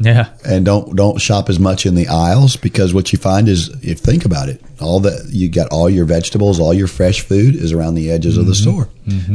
Yeah. 0.00 0.30
and 0.44 0.64
don't 0.64 0.96
don't 0.96 1.20
shop 1.20 1.48
as 1.48 1.60
much 1.60 1.86
in 1.86 1.94
the 1.94 2.08
aisles 2.08 2.56
because 2.56 2.92
what 2.92 3.12
you 3.12 3.18
find 3.20 3.48
is 3.48 3.68
if 3.84 4.00
think 4.00 4.24
about 4.24 4.48
it 4.48 4.60
all 4.80 4.98
that 5.00 5.28
you 5.30 5.48
got 5.48 5.68
all 5.70 5.88
your 5.88 6.04
vegetables 6.04 6.58
all 6.58 6.74
your 6.74 6.88
fresh 6.88 7.20
food 7.20 7.54
is 7.54 7.72
around 7.72 7.94
the 7.94 8.10
edges 8.10 8.36
of 8.36 8.46
the 8.46 8.54
store 8.54 8.88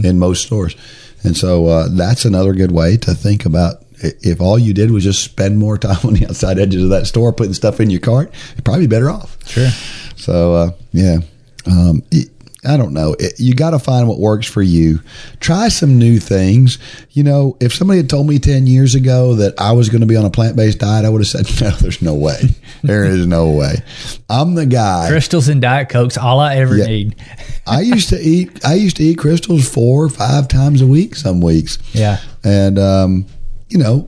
in 0.03 0.19
most 0.19 0.43
stores. 0.45 0.75
And 1.23 1.37
so 1.37 1.67
uh, 1.67 1.87
that's 1.89 2.25
another 2.25 2.51
good 2.53 2.71
way 2.73 2.97
to 2.97 3.13
think 3.13 3.45
about 3.45 3.77
if 4.01 4.41
all 4.41 4.59
you 4.59 4.73
did 4.73 4.91
was 4.91 5.05
just 5.05 5.23
spend 5.23 5.57
more 5.57 5.77
time 5.87 5.99
on 6.03 6.13
the 6.15 6.25
outside 6.27 6.59
edges 6.59 6.83
of 6.83 6.89
that 6.89 7.07
store 7.07 7.31
putting 7.31 7.53
stuff 7.53 7.79
in 7.79 7.89
your 7.89 8.01
cart 8.01 8.29
you'd 8.57 8.65
probably 8.65 8.87
be 8.87 8.93
better 8.95 9.09
off. 9.09 9.37
Sure. 9.47 9.69
so 10.17 10.53
uh, 10.53 10.71
yeah, 10.91 11.19
um, 11.65 12.03
it, 12.11 12.27
I 12.65 12.77
don't 12.77 12.93
know. 12.93 13.15
It, 13.19 13.39
you 13.39 13.53
got 13.55 13.71
to 13.71 13.79
find 13.79 14.07
what 14.07 14.19
works 14.19 14.47
for 14.47 14.61
you. 14.61 14.99
Try 15.39 15.67
some 15.67 15.97
new 15.99 16.19
things. 16.19 16.77
You 17.11 17.23
know, 17.23 17.57
if 17.59 17.73
somebody 17.73 17.97
had 17.97 18.09
told 18.09 18.27
me 18.27 18.39
ten 18.39 18.67
years 18.67 18.95
ago 18.95 19.35
that 19.35 19.59
I 19.59 19.71
was 19.73 19.89
going 19.89 20.01
to 20.01 20.07
be 20.07 20.15
on 20.15 20.25
a 20.25 20.29
plant 20.29 20.55
based 20.55 20.79
diet, 20.79 21.05
I 21.05 21.09
would 21.09 21.21
have 21.21 21.27
said, 21.27 21.45
"No, 21.61 21.69
there's 21.77 22.01
no 22.01 22.15
way. 22.15 22.39
There 22.83 23.05
is 23.05 23.25
no 23.27 23.49
way." 23.51 23.75
I'm 24.29 24.55
the 24.55 24.65
guy. 24.65 25.09
Krystals 25.11 25.49
and 25.49 25.61
Diet 25.61 25.89
Cokes, 25.89 26.17
all 26.17 26.39
I 26.39 26.55
ever 26.55 26.77
Yeah. 26.77 26.85
need. 26.85 27.15
I 27.67 27.81
used 27.81 28.09
to 28.09 28.19
eat. 28.19 28.63
I 28.65 28.75
used 28.75 28.97
to 28.97 29.03
eat 29.03 29.17
Krystals 29.17 29.67
four, 29.71 30.05
or 30.05 30.09
five 30.09 30.47
times 30.47 30.81
a 30.81 30.87
week. 30.87 31.15
Some 31.15 31.41
weeks. 31.41 31.77
Yeah. 31.93 32.19
and 32.43 32.77
um, 32.79 33.25
you 33.69 33.77
know, 33.77 34.07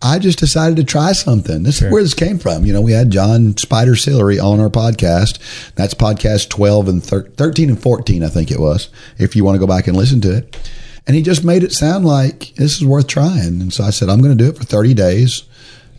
I 0.00 0.18
just 0.20 0.38
decided 0.38 0.76
to 0.76 0.84
try 0.84 1.10
something. 1.12 1.64
This 1.64 1.78
Sure. 1.78 1.88
is 1.88 1.92
where 1.92 2.02
this 2.02 2.14
came 2.14 2.38
from. 2.38 2.64
You 2.64 2.72
know, 2.72 2.80
we 2.80 2.92
had 2.92 3.10
John 3.10 3.56
Spider 3.56 3.96
Sillery 3.96 4.38
on 4.38 4.60
our 4.60 4.68
podcast. 4.70 5.38
That's 5.74 5.92
podcast 5.94 6.48
twelve 6.50 6.88
and 6.88 7.02
thir- 7.02 7.28
thirteen 7.36 7.68
and 7.68 7.80
fourteen, 7.82 8.22
I 8.22 8.28
think 8.28 8.50
it 8.52 8.60
was. 8.60 8.90
If 9.18 9.34
you 9.34 9.42
want 9.44 9.56
to 9.56 9.58
go 9.60 9.66
back 9.66 9.88
and 9.88 9.96
listen 9.96 10.20
to 10.20 10.36
it, 10.36 10.56
and 11.06 11.16
he 11.16 11.22
just 11.22 11.42
made 11.44 11.64
it 11.64 11.72
sound 11.72 12.04
like 12.04 12.52
this 12.56 12.76
is 12.76 12.84
worth 12.84 13.08
trying. 13.08 13.60
And 13.60 13.72
so 13.72 13.82
I 13.82 13.90
said, 13.90 14.08
I'm 14.08 14.20
going 14.20 14.36
to 14.36 14.44
do 14.44 14.48
it 14.48 14.56
for 14.56 14.64
thirty 14.64 14.94
days, 14.94 15.42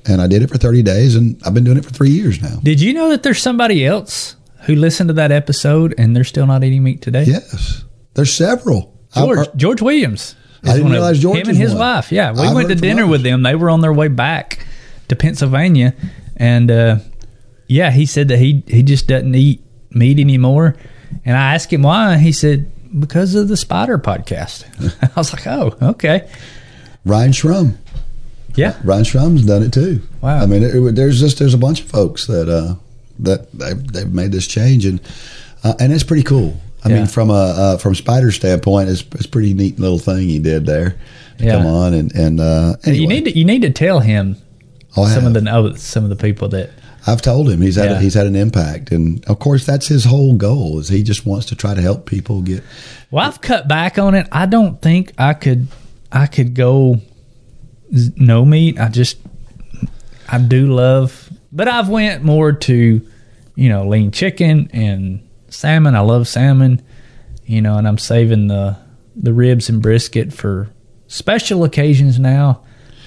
and 0.05 0.21
I 0.21 0.27
did 0.27 0.43
it 0.43 0.49
for 0.49 0.57
thirty 0.57 0.81
days, 0.81 1.15
and 1.15 1.41
I've 1.45 1.53
been 1.53 1.65
doing 1.65 1.77
it 1.77 1.83
for 1.83 1.91
three 1.91 2.11
years 2.11 2.41
now. 2.41 2.59
Did 2.63 2.79
you 2.79 2.93
know 2.93 3.09
that 3.09 3.23
there's 3.23 3.41
somebody 3.41 3.85
else 3.85 4.37
who 4.61 4.75
listened 4.75 5.09
to 5.09 5.13
that 5.15 5.31
episode 5.33 5.93
and 5.97 6.15
they're 6.15 6.23
still 6.23 6.47
not 6.47 6.63
eating 6.63 6.83
meat 6.83 7.01
today? 7.01 7.23
Yes, 7.25 7.83
there's 8.13 8.31
several. 8.33 8.97
George 9.13 9.39
I- 9.39 9.51
George 9.57 9.81
uh, 9.81 9.85
Williams. 9.85 10.35
I 10.63 10.73
didn't 10.77 10.91
realize 10.91 11.19
George 11.19 11.37
him 11.39 11.49
and 11.49 11.57
his 11.57 11.71
one. 11.71 11.79
wife. 11.79 12.11
Yeah, 12.11 12.31
we 12.33 12.41
I've 12.41 12.55
went 12.55 12.69
to 12.69 12.75
dinner 12.75 13.07
with 13.07 13.23
them. 13.23 13.43
They 13.43 13.55
were 13.55 13.69
on 13.69 13.81
their 13.81 13.93
way 13.93 14.07
back 14.09 14.65
to 15.07 15.15
Pennsylvania, 15.15 15.93
and 16.37 16.69
uh, 16.69 16.97
yeah, 17.67 17.91
he 17.91 18.05
said 18.05 18.27
that 18.29 18.39
he 18.39 18.63
he 18.67 18.83
just 18.83 19.07
doesn't 19.07 19.33
eat 19.35 19.63
meat 19.91 20.19
anymore. 20.19 20.75
And 21.25 21.35
I 21.37 21.53
asked 21.55 21.71
him 21.73 21.83
why. 21.83 22.17
He 22.17 22.31
said 22.31 22.71
because 22.99 23.35
of 23.35 23.47
the 23.47 23.57
Spider 23.57 23.97
podcast. 23.97 24.65
I 25.15 25.19
was 25.19 25.31
like, 25.33 25.47
oh, 25.47 25.75
okay, 25.81 26.29
Ryan 27.05 27.31
Shrum. 27.31 27.77
yeah, 28.55 28.77
Ryan 28.83 29.03
Strum's 29.03 29.45
done 29.45 29.63
it 29.63 29.71
too. 29.73 30.01
Wow. 30.21 30.41
I 30.41 30.45
mean, 30.45 30.63
it, 30.63 30.75
it- 30.75 30.95
there's 30.95 31.19
just 31.19 31.39
there's 31.39 31.53
a 31.53 31.57
bunch 31.57 31.81
of 31.81 31.87
folks 31.87 32.27
that 32.27 32.49
uh, 32.49 32.75
that 33.19 33.51
they've, 33.53 33.87
they've 33.91 34.13
made 34.13 34.31
this 34.31 34.47
change, 34.47 34.85
and 34.85 34.99
uh, 35.63 35.73
and 35.79 35.93
it's 35.93 36.03
pretty 36.03 36.23
cool. 36.23 36.59
I 36.83 36.89
Yeah. 36.89 36.95
mean, 36.97 37.07
from 37.07 37.29
a 37.29 37.33
uh, 37.33 37.77
from 37.77 37.95
Spider 37.95 38.31
standpoint, 38.31 38.89
it's 38.89 39.03
it's 39.15 39.25
a 39.25 39.29
pretty 39.29 39.53
neat 39.53 39.79
little 39.79 39.99
thing 39.99 40.27
he 40.29 40.39
did 40.39 40.65
there. 40.65 40.95
To 41.39 41.43
Yeah. 41.45 41.57
Come 41.57 41.65
on 41.67 41.93
and 41.93 42.11
and 42.15 42.39
uh, 42.39 42.75
anyway, 42.85 43.01
you 43.01 43.07
need 43.07 43.25
to 43.25 43.37
you 43.37 43.45
need 43.45 43.61
to 43.63 43.69
tell 43.69 43.99
him 43.99 44.37
Oh, 44.97 45.03
I 45.03 45.09
some 45.13 45.25
of 45.25 45.35
have. 45.35 45.43
the 45.43 45.51
oh, 45.55 45.73
some 45.75 46.03
of 46.03 46.09
the 46.09 46.15
people 46.15 46.47
that 46.49 46.69
I've 47.07 47.21
told 47.21 47.49
him 47.49 47.61
he's 47.61 47.75
had 47.75 47.89
Yeah. 47.91 47.97
a, 47.97 48.01
he's 48.01 48.13
had 48.13 48.27
an 48.27 48.35
impact, 48.35 48.91
and 48.91 49.23
of 49.25 49.39
course 49.39 49.65
that's 49.65 49.87
his 49.87 50.05
whole 50.05 50.33
goal 50.33 50.79
is 50.79 50.89
he 50.89 51.03
just 51.03 51.25
wants 51.25 51.45
to 51.47 51.55
try 51.55 51.73
to 51.73 51.81
help 51.81 52.05
people 52.05 52.41
get. 52.41 52.63
Well, 53.11 53.25
I've 53.25 53.39
cut 53.41 53.67
back 53.67 53.97
on 53.97 54.15
it. 54.15 54.27
I 54.31 54.45
don't 54.45 54.81
think 54.81 55.13
I 55.17 55.33
could. 55.33 55.67
I 56.11 56.25
could 56.27 56.53
go 56.55 56.99
no 58.17 58.45
meat. 58.45 58.79
I 58.79 58.89
just 58.89 59.17
I 60.27 60.37
do 60.39 60.73
love, 60.73 61.29
but 61.51 61.67
I've 61.67 61.89
went 61.89 62.23
more 62.23 62.51
to 62.51 63.01
you 63.55 63.69
know 63.69 63.87
lean 63.87 64.11
chicken 64.11 64.69
and 64.73 65.21
salmon. 65.49 65.95
I 65.95 65.99
love 66.01 66.27
salmon, 66.27 66.81
you 67.45 67.61
know, 67.61 67.77
and 67.77 67.87
I'm 67.87 67.97
saving 67.97 68.47
the 68.47 68.77
the 69.15 69.33
ribs 69.33 69.69
and 69.69 69.81
brisket 69.81 70.31
for 70.33 70.69
special 71.07 71.63
occasions 71.63 72.19
now. 72.19 72.61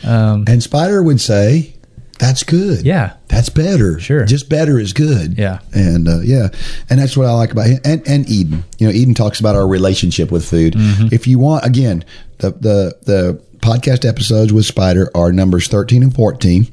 Um, 0.04 0.44
And 0.48 0.62
Spider 0.62 1.02
would 1.02 1.20
say, 1.20 1.74
"That's 2.18 2.42
good. 2.42 2.84
yeah, 2.84 3.14
That's 3.28 3.48
better. 3.48 3.98
Sure. 4.00 4.24
Just 4.26 4.48
better 4.48 4.78
is 4.78 4.92
good. 4.92 5.38
Yeah. 5.38 5.60
And 5.72 6.08
uh, 6.08 6.20
yeah. 6.20 6.48
And 6.90 6.98
that's 7.00 7.16
what 7.16 7.26
I 7.26 7.32
like 7.32 7.52
about 7.52 7.66
him. 7.68 7.80
And, 7.84 8.06
and 8.06 8.28
Eden. 8.28 8.64
You 8.78 8.88
know, 8.88 8.92
Eden 8.92 9.14
talks 9.14 9.40
about 9.40 9.54
our 9.56 9.66
relationship 9.66 10.30
with 10.30 10.44
food. 10.44 10.74
Mm-hmm. 10.74 11.14
If 11.14 11.26
you 11.26 11.38
want, 11.38 11.64
again, 11.64 12.04
the, 12.38 12.50
the, 12.50 12.96
the 13.04 13.42
podcast 13.60 14.06
episodes 14.06 14.52
with 14.52 14.66
Spider 14.66 15.08
are 15.14 15.32
numbers 15.32 15.68
13 15.68 16.02
and 16.02 16.14
14. 16.14 16.66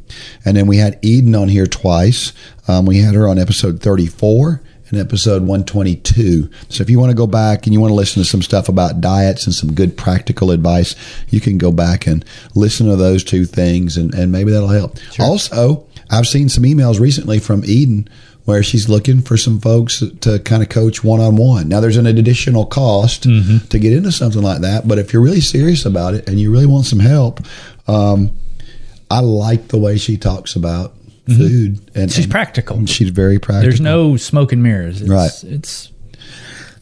And 0.43 0.58
then 0.58 0.65
we 0.67 0.77
had 0.77 0.99
Eden 1.03 1.34
on 1.36 1.47
here 1.47 1.67
twice. 1.67 2.34
Um, 2.67 2.86
we 2.86 2.97
had 2.99 3.13
her 3.15 3.27
on 3.27 3.38
episode 3.39 3.79
34 3.82 4.62
and 4.91 4.99
episode 4.99 5.41
122. 5.41 6.49
So 6.69 6.82
if 6.82 6.89
you 6.89 6.99
want 6.99 7.12
to 7.12 7.15
go 7.15 7.28
back 7.28 7.65
and 7.65 7.73
you 7.73 7.80
want 7.80 7.91
to 7.91 7.95
listen 7.95 8.21
to 8.21 8.28
some 8.28 8.41
stuff 8.41 8.69
about 8.69 9.02
diets 9.02 9.45
and 9.45 9.54
some 9.54 9.73
good 9.73 9.97
practical 9.97 10.52
advice, 10.52 10.95
you 11.30 11.39
can 11.39 11.58
go 11.58 11.71
back 11.71 12.08
and 12.08 12.25
listen 12.56 12.88
to 12.88 12.95
those 12.95 13.23
two 13.23 13.45
things 13.45 13.97
and, 13.97 14.13
and 14.13 14.32
maybe 14.32 14.52
that'll 14.52 14.69
help. 14.69 14.97
Also, 15.19 15.86
I've 16.10 16.28
seen 16.28 16.49
some 16.49 16.63
emails 16.63 16.99
recently 16.99 17.39
from 17.39 17.63
Eden 17.65 18.10
where 18.45 18.63
she's 18.63 18.89
looking 18.89 19.21
for 19.21 19.38
some 19.38 19.60
folks 19.60 20.04
to 20.21 20.39
kind 20.39 20.63
of 20.63 20.69
coach 20.69 21.04
one 21.04 21.19
on 21.19 21.36
one. 21.36 21.69
Now, 21.69 21.82
there's 21.82 21.97
an 21.97 22.08
additional 22.08 22.65
cost 22.65 23.28
to 23.69 23.78
get 23.80 23.93
into 23.93 24.12
something 24.12 24.41
like 24.41 24.62
that, 24.62 24.88
but 24.88 24.97
if 24.97 25.13
you're 25.13 25.21
really 25.21 25.41
serious 25.41 25.86
about 25.86 26.15
it 26.15 26.28
and 26.28 26.39
you 26.39 26.52
really 26.52 26.65
want 26.65 26.86
some 26.86 26.99
help, 26.99 27.41
um, 27.88 28.32
I 29.12 29.19
like 29.19 29.67
the 29.67 29.78
way 29.78 29.97
she 29.97 30.17
talks 30.17 30.56
about 30.56 30.93
food. 31.38 31.92
And 31.96 32.12
she's 32.12 32.26
and 32.26 32.32
practical. 32.32 32.86
She's 32.86 33.10
very 33.10 33.39
practical. 33.39 33.70
There's 33.70 33.82
no 33.82 34.18
smoke 34.18 34.52
and 34.52 34.62
mirrors. 34.63 35.02
It's, 35.02 35.10
Right. 35.10 35.44
It's 35.44 35.92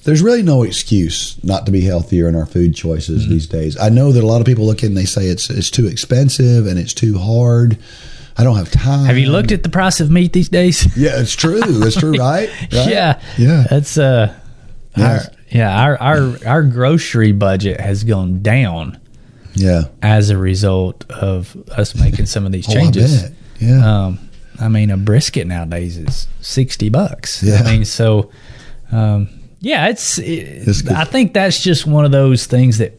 there's 0.03 0.21
really 0.21 0.41
no 0.43 0.63
excuse 0.63 1.37
not 1.43 1.65
to 1.65 1.71
be 1.71 1.81
healthier 1.81 2.29
in 2.29 2.35
our 2.35 2.45
food 2.45 2.73
choices 2.75 3.23
Mm-hmm. 3.23 3.31
these 3.33 3.47
days. 3.47 3.77
I 3.77 3.89
know 3.89 4.11
that 4.13 4.23
a 4.23 4.27
lot 4.27 4.39
of 4.39 4.47
people 4.47 4.65
look 4.65 4.81
in 4.83 4.89
and 4.89 4.97
they 4.97 5.05
say 5.05 5.27
it's 5.27 5.49
it's 5.49 5.69
too 5.69 5.85
expensive 5.87 6.65
and 6.65 6.79
it's 6.79 6.93
too 6.93 7.17
hard. 7.17 7.77
I 8.37 8.43
don't 8.43 8.55
have 8.55 8.69
time. 8.71 9.05
have 9.07 9.17
you 9.17 9.29
looked 9.31 9.51
at 9.51 9.63
the 9.63 9.69
price 9.69 9.99
of 9.99 10.11
meat 10.11 10.31
these 10.31 10.47
days? 10.49 10.85
Yeah, 10.97 11.19
it's 11.19 11.35
true. 11.35 11.59
It's 11.83 11.95
true, 11.97 12.11
right? 12.17 12.49
Right? 12.61 12.71
Yeah, 12.71 13.19
Yeah. 13.37 13.65
That's 13.69 13.97
uh, 13.97 14.33
Yes. 14.95 15.27
our, 15.27 15.33
yeah. 15.49 15.81
Our 15.83 15.97
our 16.01 16.37
our 16.45 16.63
grocery 16.63 17.31
budget 17.31 17.79
has 17.81 18.03
gone 18.03 18.41
down 18.41 18.99
Yeah. 19.55 19.85
as 20.01 20.29
a 20.29 20.37
result 20.37 21.03
of 21.09 21.55
us 21.71 21.95
making 21.95 22.27
some 22.27 22.45
of 22.45 22.51
these 22.51 22.67
Oh, 22.69 22.73
changes. 22.73 23.23
bet. 23.23 23.31
Yeah. 23.59 24.05
Um, 24.05 24.26
I 24.59 24.67
mean, 24.69 24.89
a 24.89 24.97
brisket 24.97 25.47
nowadays 25.47 25.97
is 25.97 26.27
sixty 26.41 26.89
bucks. 26.89 27.43
Yeah. 27.43 27.61
I 27.63 27.71
mean, 27.71 27.85
so 27.85 28.31
um, 28.91 29.29
yeah, 29.59 29.87
it's. 29.87 30.17
It, 30.19 30.67
It's. 30.67 30.87
I 30.87 31.03
think 31.03 31.33
that's 31.33 31.61
just 31.61 31.85
one 31.85 32.05
of 32.05 32.11
those 32.11 32.45
things 32.45 32.77
that 32.79 32.93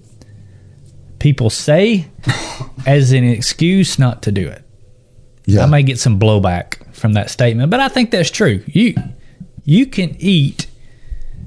people 1.19 1.51
say 1.51 2.07
as 2.87 3.13
an 3.13 3.25
excuse 3.25 3.99
not 3.99 4.23
to 4.23 4.33
do 4.33 4.47
it. 4.49 4.63
yeah. 5.47 5.63
I 5.63 5.67
may 5.67 5.83
get 5.83 5.99
some 5.99 6.19
blowback 6.19 6.95
from 6.95 7.15
that 7.15 7.31
statement, 7.31 7.71
but 7.71 7.81
I 7.81 7.89
think 7.89 8.11
that's 8.11 8.31
true. 8.31 8.63
You 8.67 8.95
you 9.65 9.87
can 9.87 10.17
eat 10.19 10.67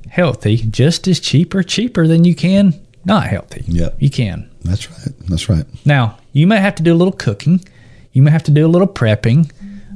healthy 0.09 0.57
just 0.57 1.07
as 1.07 1.19
cheap 1.19 1.55
or 1.55 1.63
cheaper 1.63 2.05
than 2.07 2.23
you 2.25 2.35
can 2.35 2.73
not 3.05 3.25
healthy. 3.27 3.63
Yep. 3.67 3.95
You 3.99 4.09
can. 4.09 4.49
That's 4.63 4.89
right. 4.91 5.09
That's 5.27 5.49
right. 5.49 5.65
Now, 5.85 6.17
you 6.33 6.45
may 6.47 6.57
have 6.59 6.75
to 6.75 6.83
do 6.83 6.93
a 6.93 6.95
little 6.95 7.13
cooking. 7.13 7.61
You 8.13 8.21
may 8.21 8.31
have 8.31 8.43
to 8.43 8.51
do 8.51 8.65
a 8.65 8.69
little 8.69 8.87
prepping, 8.87 9.51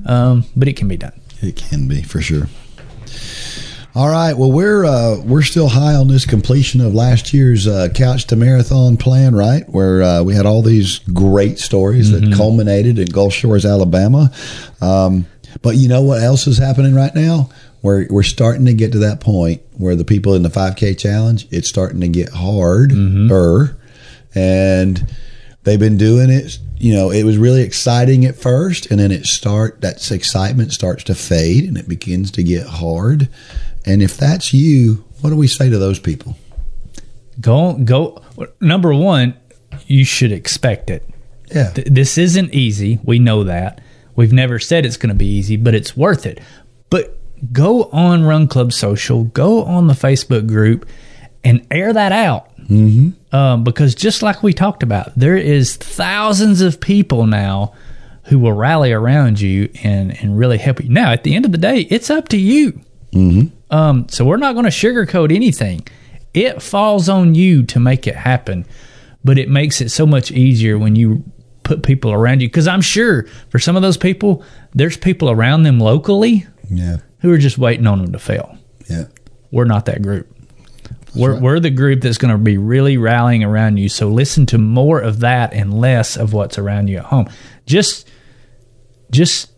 um, 0.05 0.45
but 0.55 0.67
it 0.67 0.77
can 0.77 0.87
be 0.87 0.97
done. 0.97 1.19
It 1.41 1.55
can 1.55 1.87
be 1.87 2.01
for 2.01 2.21
sure. 2.21 2.47
All 3.95 4.09
right. 4.09 4.33
Well, 4.33 4.51
we're 4.51 4.83
uh, 4.83 5.21
we're 5.21 5.41
still 5.41 5.69
high 5.69 5.95
on 5.95 6.09
this 6.09 6.25
completion 6.25 6.81
of 6.81 6.93
last 6.93 7.33
year's 7.33 7.65
uh, 7.65 7.87
couch 7.95 8.25
to 8.27 8.35
marathon 8.35 8.97
plan, 8.97 9.33
right? 9.33 9.63
Where 9.69 10.03
uh, 10.03 10.21
we 10.23 10.35
had 10.35 10.45
all 10.45 10.61
these 10.61 10.99
great 11.13 11.59
stories 11.59 12.11
that 12.11 12.35
culminated 12.35 12.99
in 12.99 13.05
Gulf 13.05 13.33
Shores, 13.33 13.65
Alabama. 13.65 14.33
Um, 14.81 15.27
but 15.61 15.77
you 15.77 15.87
know 15.87 16.01
what 16.01 16.21
else 16.21 16.45
is 16.45 16.57
happening 16.57 16.93
right 16.93 17.15
now? 17.15 17.49
We're 17.81 18.07
we're 18.09 18.23
starting 18.23 18.65
to 18.65 18.73
get 18.73 18.91
to 18.91 18.99
that 18.99 19.21
point 19.21 19.61
where 19.77 19.95
the 19.95 20.03
people 20.03 20.33
in 20.33 20.43
the 20.43 20.49
5K 20.49 20.97
challenge, 20.99 21.47
it's 21.51 21.69
starting 21.69 22.01
to 22.01 22.09
get 22.09 22.29
harder, 22.33 23.77
and 24.33 25.07
they've 25.65 25.79
been 25.79 25.97
doing 25.97 26.29
it 26.29 26.57
you 26.77 26.93
know 26.93 27.09
it 27.11 27.23
was 27.23 27.37
really 27.37 27.61
exciting 27.61 28.23
at 28.25 28.35
first 28.35 28.85
and 28.91 28.99
then 28.99 29.11
it 29.11 29.25
start 29.25 29.81
that 29.81 30.11
excitement 30.11 30.71
starts 30.71 31.03
to 31.03 31.13
fade 31.15 31.65
and 31.65 31.77
it 31.77 31.87
begins 31.87 32.31
to 32.31 32.43
get 32.43 32.65
hard 32.65 33.27
and 33.85 34.01
if 34.01 34.15
that's 34.17 34.53
you 34.53 35.03
what 35.21 35.29
do 35.31 35.35
we 35.35 35.47
say 35.47 35.69
to 35.69 35.77
those 35.77 35.99
people 35.99 36.37
Go 37.41 37.73
go. 37.73 38.21
Number 38.61 38.93
one, 38.93 39.35
you 39.87 40.05
should 40.05 40.31
expect 40.31 40.89
it. 40.89 41.05
yeah 41.53 41.71
Th- 41.71 41.85
This 41.85 42.17
isn't 42.17 42.53
easy. 42.53 42.97
We 43.03 43.19
know 43.19 43.43
that. 43.43 43.81
We've 44.15 44.31
never 44.31 44.57
said 44.57 44.85
it's 44.85 44.95
going 44.95 45.09
to 45.09 45.15
be 45.15 45.25
easy, 45.27 45.57
but 45.57 45.75
it's 45.75 45.97
worth 45.97 46.25
it. 46.25 46.39
But 46.89 47.17
go 47.51 47.89
on 47.91 48.23
Run 48.23 48.47
Club 48.47 48.71
Social, 48.71 49.25
go 49.25 49.63
on 49.65 49.87
the 49.87 49.93
Facebook 49.93 50.47
group, 50.47 50.87
and 51.43 51.67
air 51.69 51.91
that 51.91 52.13
out. 52.13 52.49
Mm-hmm. 52.69 53.35
Um, 53.35 53.63
because 53.63 53.93
just 53.95 54.21
like 54.21 54.41
we 54.43 54.53
talked 54.53 54.83
about, 54.83 55.11
there 55.15 55.37
is 55.37 55.75
thousands 55.75 56.61
of 56.61 56.79
people 56.79 57.27
now 57.27 57.73
who 58.23 58.39
will 58.39 58.53
rally 58.53 58.91
around 58.91 59.39
you 59.39 59.69
and, 59.83 60.17
and 60.21 60.37
really 60.37 60.57
help 60.57 60.81
you. 60.83 60.89
Now, 60.89 61.11
at 61.11 61.23
the 61.23 61.35
end 61.35 61.45
of 61.45 61.51
the 61.51 61.57
day, 61.59 61.81
it's 61.81 62.09
up 62.09 62.27
to 62.29 62.37
you. 62.37 62.81
Um, 63.69 64.07
so 64.09 64.25
we're 64.25 64.37
not 64.37 64.53
going 64.53 64.65
to 64.65 64.71
sugarcoat 64.71 65.33
anything. 65.33 65.87
It 66.33 66.61
falls 66.61 67.07
on 67.07 67.33
you 67.35 67.63
to 67.63 67.79
make 67.79 68.07
it 68.07 68.15
happen, 68.15 68.65
but 69.23 69.37
it 69.37 69.47
makes 69.49 69.79
it 69.79 69.89
so 69.89 70.05
much 70.05 70.31
easier 70.31 70.77
when 70.77 70.95
you 70.95 71.23
put 71.63 71.81
people 71.83 72.11
around 72.11 72.41
you. 72.41 72.47
Because 72.49 72.67
I'm 72.67 72.81
sure 72.81 73.25
for 73.49 73.59
some 73.59 73.75
of 73.75 73.81
those 73.81 73.95
people, 73.97 74.43
there's 74.73 74.97
people 74.97 75.29
around 75.29 75.63
them 75.63 75.79
locally 75.79 76.45
Yeah. 76.69 76.97
who 77.19 77.31
are 77.31 77.37
just 77.37 77.57
waiting 77.57 77.87
on 77.87 77.99
them 78.01 78.11
to 78.11 78.19
fail. 78.19 78.57
Yeah. 78.89 79.05
We're 79.51 79.65
not 79.65 79.85
that 79.85 80.01
group. 80.01 80.29
We're, 81.15 81.33
right. 81.33 81.41
we're 81.41 81.59
the 81.59 81.69
group 81.69 82.01
that's 82.01 82.17
going 82.17 82.31
to 82.31 82.37
be 82.37 82.57
really 82.57 82.97
rallying 82.97 83.43
around 83.43 83.77
you. 83.77 83.89
So 83.89 84.09
listen 84.09 84.45
to 84.47 84.57
more 84.57 84.99
of 84.99 85.21
that 85.21 85.53
and 85.53 85.73
less 85.73 86.17
of 86.17 86.33
what's 86.33 86.57
around 86.57 86.87
you 86.87 86.97
at 86.97 87.05
home. 87.05 87.29
Just, 87.65 88.09
just 89.11 89.51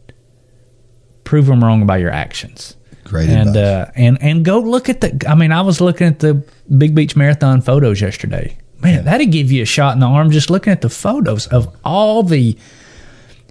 prove 1.24 1.46
them 1.48 1.64
wrong 1.64 1.86
by 1.86 1.98
your 1.98 2.12
actions 2.12 2.78
Great 3.04 3.30
and 3.30 3.50
advice. 3.50 3.64
uh, 3.64 3.92
and 3.96 4.22
and 4.22 4.46
go 4.46 4.60
look 4.60 4.90
at 4.90 5.02
the. 5.02 5.26
I 5.28 5.36
mean, 5.36 5.52
I 5.52 5.62
was 5.62 5.80
looking 5.80 6.08
at 6.08 6.20
the 6.20 6.46
Big 6.78 6.94
Beach 6.94 7.16
Marathon 7.16 7.62
photos 7.62 8.02
yesterday. 8.02 8.58
Man, 8.82 9.06
that'd 9.06 9.32
give 9.32 9.52
you 9.52 9.64
a 9.64 9.66
shot 9.66 9.94
in 9.94 10.00
the 10.00 10.06
arm 10.08 10.30
just 10.30 10.50
looking 10.50 10.72
at 10.72 10.82
the 10.82 10.90
photos 10.90 11.48
of 11.48 11.76
all 11.84 12.24
the. 12.24 12.58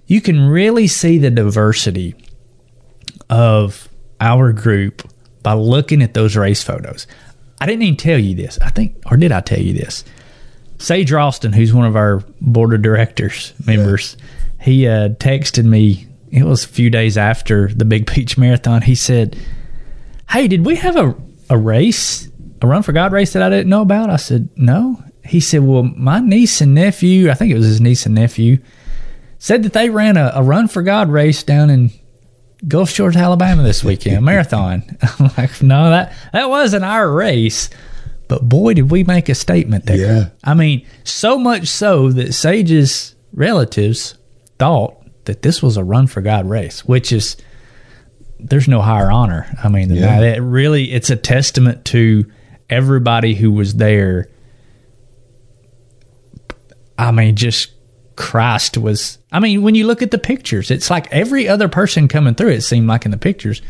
You 0.05 0.21
can 0.21 0.47
really 0.47 0.87
see 0.87 1.17
the 1.17 1.31
diversity 1.31 2.15
of 3.29 3.89
our 4.21 4.53
group 4.53 5.09
by 5.43 5.53
looking 5.53 6.01
at 6.01 6.13
those 6.13 6.35
race 6.35 6.63
photos. 6.63 7.07
I 7.59 7.65
didn't 7.65 7.83
even 7.83 7.97
tell 7.97 8.19
you 8.19 8.35
this. 8.35 8.59
I 8.59 8.69
think, 8.69 8.95
or 9.09 9.17
did 9.17 9.31
I 9.31 9.41
tell 9.41 9.59
you 9.59 9.73
this? 9.73 10.03
Sage 10.79 11.11
Ralston, 11.11 11.53
who's 11.53 11.73
one 11.73 11.85
of 11.85 11.95
our 11.95 12.23
board 12.39 12.73
of 12.73 12.81
directors 12.81 13.53
members, 13.65 14.15
he 14.61 14.87
uh, 14.87 15.09
texted 15.09 15.65
me. 15.65 16.07
It 16.29 16.43
was 16.43 16.65
a 16.65 16.67
few 16.67 16.89
days 16.89 17.17
after 17.17 17.69
the 17.69 17.85
Big 17.85 18.13
Beach 18.13 18.37
Marathon. 18.37 18.81
He 18.83 18.95
said, 18.95 19.37
"Hey, 20.29 20.47
did 20.47 20.65
we 20.65 20.75
have 20.75 20.95
a 20.95 21.15
a 21.49 21.57
race, 21.57 22.29
a 22.61 22.67
Run 22.67 22.83
for 22.83 22.91
God 22.91 23.11
race 23.11 23.33
that 23.33 23.41
I 23.41 23.49
didn't 23.49 23.69
know 23.69 23.81
about?" 23.81 24.09
I 24.09 24.17
said, 24.17 24.49
"No." 24.55 25.03
He 25.25 25.39
said, 25.39 25.63
"Well, 25.63 25.83
my 25.83 26.19
niece 26.19 26.61
and 26.61 26.75
nephew, 26.75 27.31
I 27.31 27.33
think 27.33 27.51
it 27.51 27.57
was 27.57 27.65
his 27.65 27.81
niece 27.81 28.05
and 28.05 28.15
nephew, 28.15 28.59
said 29.39 29.63
that 29.63 29.73
they 29.73 29.89
ran 29.89 30.15
a, 30.15 30.31
a 30.35 30.43
Run 30.43 30.67
for 30.67 30.83
God 30.83 31.09
race 31.09 31.43
down 31.43 31.69
in 31.69 31.91
Gulf 32.67 32.89
Shores, 32.89 33.15
Alabama 33.15 33.63
this 33.63 33.83
weekend, 33.83 34.23
marathon." 34.23 34.83
I'm 35.19 35.31
like, 35.37 35.61
"No, 35.61 35.89
that 35.89 36.13
that 36.33 36.49
wasn't 36.49 36.83
our 36.85 37.11
race." 37.11 37.69
But 38.27 38.47
boy, 38.47 38.73
did 38.73 38.91
we 38.91 39.03
make 39.05 39.29
a 39.29 39.35
statement 39.35 39.85
there. 39.85 39.97
Yeah. 39.97 40.29
I 40.43 40.53
mean, 40.53 40.85
so 41.05 41.37
much 41.37 41.67
so 41.67 42.11
that 42.11 42.33
Sage's 42.33 43.15
relatives 43.33 44.15
thought 44.59 44.95
that 45.25 45.43
this 45.43 45.61
was 45.63 45.77
a 45.77 45.83
run 45.83 46.07
for 46.07 46.21
God 46.21 46.49
race, 46.49 46.83
which 46.85 47.11
is 47.13 47.37
there's 48.39 48.67
no 48.67 48.81
higher 48.81 49.09
honor. 49.09 49.47
I 49.63 49.69
mean, 49.69 49.87
than 49.87 49.97
Yeah. 49.97 50.19
that. 50.19 50.37
It 50.37 50.41
really 50.41 50.91
it's 50.91 51.09
a 51.09 51.15
testament 51.15 51.85
to 51.85 52.25
everybody 52.69 53.33
who 53.33 53.51
was 53.51 53.75
there. 53.75 54.27
I 56.97 57.11
mean, 57.11 57.35
just 57.35 57.71
Christ 58.17 58.77
was. 58.77 59.17
I 59.31 59.39
mean, 59.39 59.61
when 59.61 59.75
you 59.75 59.87
look 59.87 60.01
at 60.01 60.11
the 60.11 60.17
pictures, 60.17 60.69
it's 60.69 60.89
like 60.89 61.07
every 61.11 61.47
other 61.47 61.69
person 61.69 62.07
coming 62.09 62.35
through. 62.35 62.49
It 62.49 62.61
seemed 62.61 62.87
like 62.87 63.05
in 63.05 63.11
the 63.11 63.17
pictures 63.17 63.61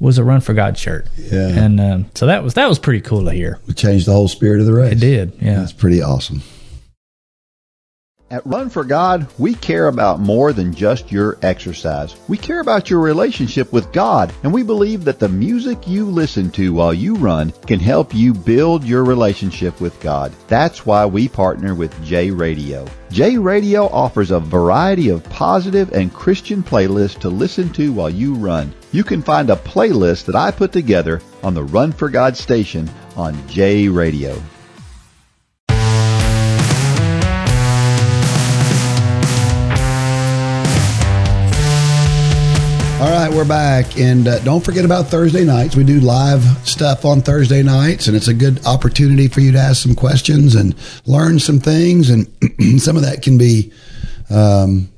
was 0.00 0.16
a 0.18 0.24
run 0.24 0.40
for 0.40 0.54
God 0.54 0.78
shirt. 0.78 1.08
Yeah. 1.16 1.48
and 1.48 1.80
um, 1.80 2.10
so 2.14 2.26
that 2.26 2.42
was 2.42 2.54
that 2.54 2.68
was 2.68 2.78
pretty 2.78 3.00
cool 3.00 3.24
to 3.24 3.32
hear. 3.32 3.58
We 3.66 3.74
changed 3.74 4.06
the 4.06 4.12
whole 4.12 4.28
spirit 4.28 4.60
of 4.60 4.66
the 4.66 4.72
race. 4.72 4.92
It 4.92 5.00
did, 5.00 5.32
yeah. 5.40 5.60
That's 5.60 5.72
pretty 5.72 6.02
awesome. 6.02 6.42
At 8.28 8.44
Run 8.44 8.70
for 8.70 8.82
God, 8.82 9.28
we 9.38 9.54
care 9.54 9.86
about 9.86 10.18
more 10.18 10.52
than 10.52 10.74
just 10.74 11.12
your 11.12 11.38
exercise. 11.42 12.16
We 12.26 12.36
care 12.36 12.58
about 12.58 12.90
your 12.90 12.98
relationship 12.98 13.72
with 13.72 13.92
God, 13.92 14.32
and 14.42 14.52
we 14.52 14.64
believe 14.64 15.04
that 15.04 15.20
the 15.20 15.28
music 15.28 15.86
you 15.86 16.06
listen 16.06 16.50
to 16.50 16.72
while 16.72 16.92
you 16.92 17.14
run 17.14 17.52
can 17.68 17.78
help 17.78 18.12
you 18.12 18.34
build 18.34 18.82
your 18.82 19.04
relationship 19.04 19.80
with 19.80 20.00
God. 20.00 20.32
That's 20.48 20.84
why 20.84 21.06
we 21.06 21.28
partner 21.28 21.76
with 21.76 22.04
J 22.04 22.32
Radio. 22.32 22.84
J 23.12 23.38
Radio 23.38 23.86
offers 23.86 24.32
a 24.32 24.40
variety 24.40 25.08
of 25.10 25.22
positive 25.30 25.92
and 25.92 26.12
Christian 26.12 26.64
playlists 26.64 27.20
to 27.20 27.28
listen 27.28 27.72
to 27.74 27.92
while 27.92 28.10
you 28.10 28.34
run. 28.34 28.74
You 28.90 29.04
can 29.04 29.22
find 29.22 29.50
a 29.50 29.56
playlist 29.56 30.24
that 30.24 30.34
I 30.34 30.50
put 30.50 30.72
together 30.72 31.22
on 31.44 31.54
the 31.54 31.62
Run 31.62 31.92
for 31.92 32.08
God 32.08 32.36
station 32.36 32.90
on 33.14 33.36
J 33.46 33.86
Radio. 33.86 34.42
All 42.98 43.10
right, 43.10 43.30
we're 43.30 43.44
back. 43.44 43.98
And 43.98 44.26
uh, 44.26 44.38
don't 44.38 44.64
forget 44.64 44.86
about 44.86 45.08
Thursday 45.08 45.44
nights. 45.44 45.76
We 45.76 45.84
do 45.84 46.00
live 46.00 46.42
stuff 46.66 47.04
on 47.04 47.20
Thursday 47.20 47.62
nights, 47.62 48.06
and 48.06 48.16
it's 48.16 48.28
a 48.28 48.32
good 48.32 48.64
opportunity 48.64 49.28
for 49.28 49.40
you 49.40 49.52
to 49.52 49.58
ask 49.58 49.82
some 49.82 49.94
questions 49.94 50.54
and 50.54 50.74
learn 51.04 51.38
some 51.38 51.60
things. 51.60 52.08
And 52.08 52.26
some 52.80 52.96
of 52.96 53.02
that 53.02 53.20
can 53.20 53.36
be. 53.36 53.70
Um, 54.30 54.88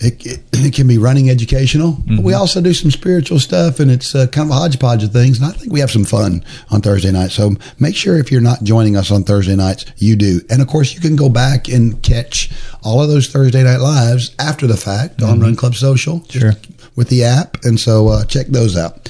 it, 0.00 0.26
it, 0.26 0.40
it 0.52 0.74
can 0.74 0.86
be 0.86 0.98
running 0.98 1.30
educational, 1.30 1.96
but 2.06 2.20
we 2.24 2.34
also 2.34 2.60
do 2.60 2.74
some 2.74 2.90
spiritual 2.90 3.38
stuff, 3.38 3.80
and 3.80 3.90
it's 3.90 4.14
uh, 4.14 4.26
kind 4.26 4.48
of 4.50 4.56
a 4.56 4.58
hodgepodge 4.58 5.04
of 5.04 5.12
things. 5.12 5.38
And 5.40 5.46
I 5.48 5.52
think 5.52 5.72
we 5.72 5.80
have 5.80 5.90
some 5.90 6.04
fun 6.04 6.44
on 6.70 6.80
Thursday 6.80 7.12
nights. 7.12 7.34
So 7.34 7.52
make 7.78 7.94
sure 7.94 8.18
if 8.18 8.32
you're 8.32 8.40
not 8.40 8.62
joining 8.64 8.96
us 8.96 9.10
on 9.10 9.22
Thursday 9.24 9.56
nights, 9.56 9.86
you 9.96 10.16
do. 10.16 10.40
And 10.50 10.60
of 10.60 10.68
course, 10.68 10.94
you 10.94 11.00
can 11.00 11.16
go 11.16 11.28
back 11.28 11.68
and 11.68 12.02
catch 12.02 12.50
all 12.82 13.02
of 13.02 13.08
those 13.08 13.28
Thursday 13.28 13.62
night 13.62 13.78
lives 13.78 14.34
after 14.38 14.66
the 14.66 14.76
fact 14.76 15.22
on 15.22 15.40
Run 15.40 15.56
Club 15.56 15.74
Social, 15.74 16.24
Sure. 16.28 16.52
with 16.96 17.08
the 17.08 17.24
app. 17.24 17.58
And 17.64 17.78
so 17.78 18.08
uh, 18.08 18.24
check 18.24 18.48
those 18.48 18.76
out. 18.76 19.08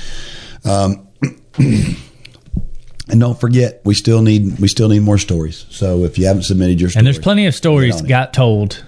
Um, 0.64 1.06
and 1.58 3.20
don't 3.20 3.38
forget, 3.38 3.80
we 3.84 3.94
still 3.94 4.22
need 4.22 4.58
we 4.58 4.68
still 4.68 4.88
need 4.88 5.00
more 5.02 5.18
stories. 5.18 5.66
So 5.70 6.04
if 6.04 6.18
you 6.18 6.26
haven't 6.26 6.44
submitted 6.44 6.80
your 6.80 6.90
story, 6.90 7.00
And 7.00 7.06
there's 7.06 7.18
plenty 7.18 7.46
of 7.46 7.54
stories 7.54 8.00
got 8.02 8.32
told 8.32 8.84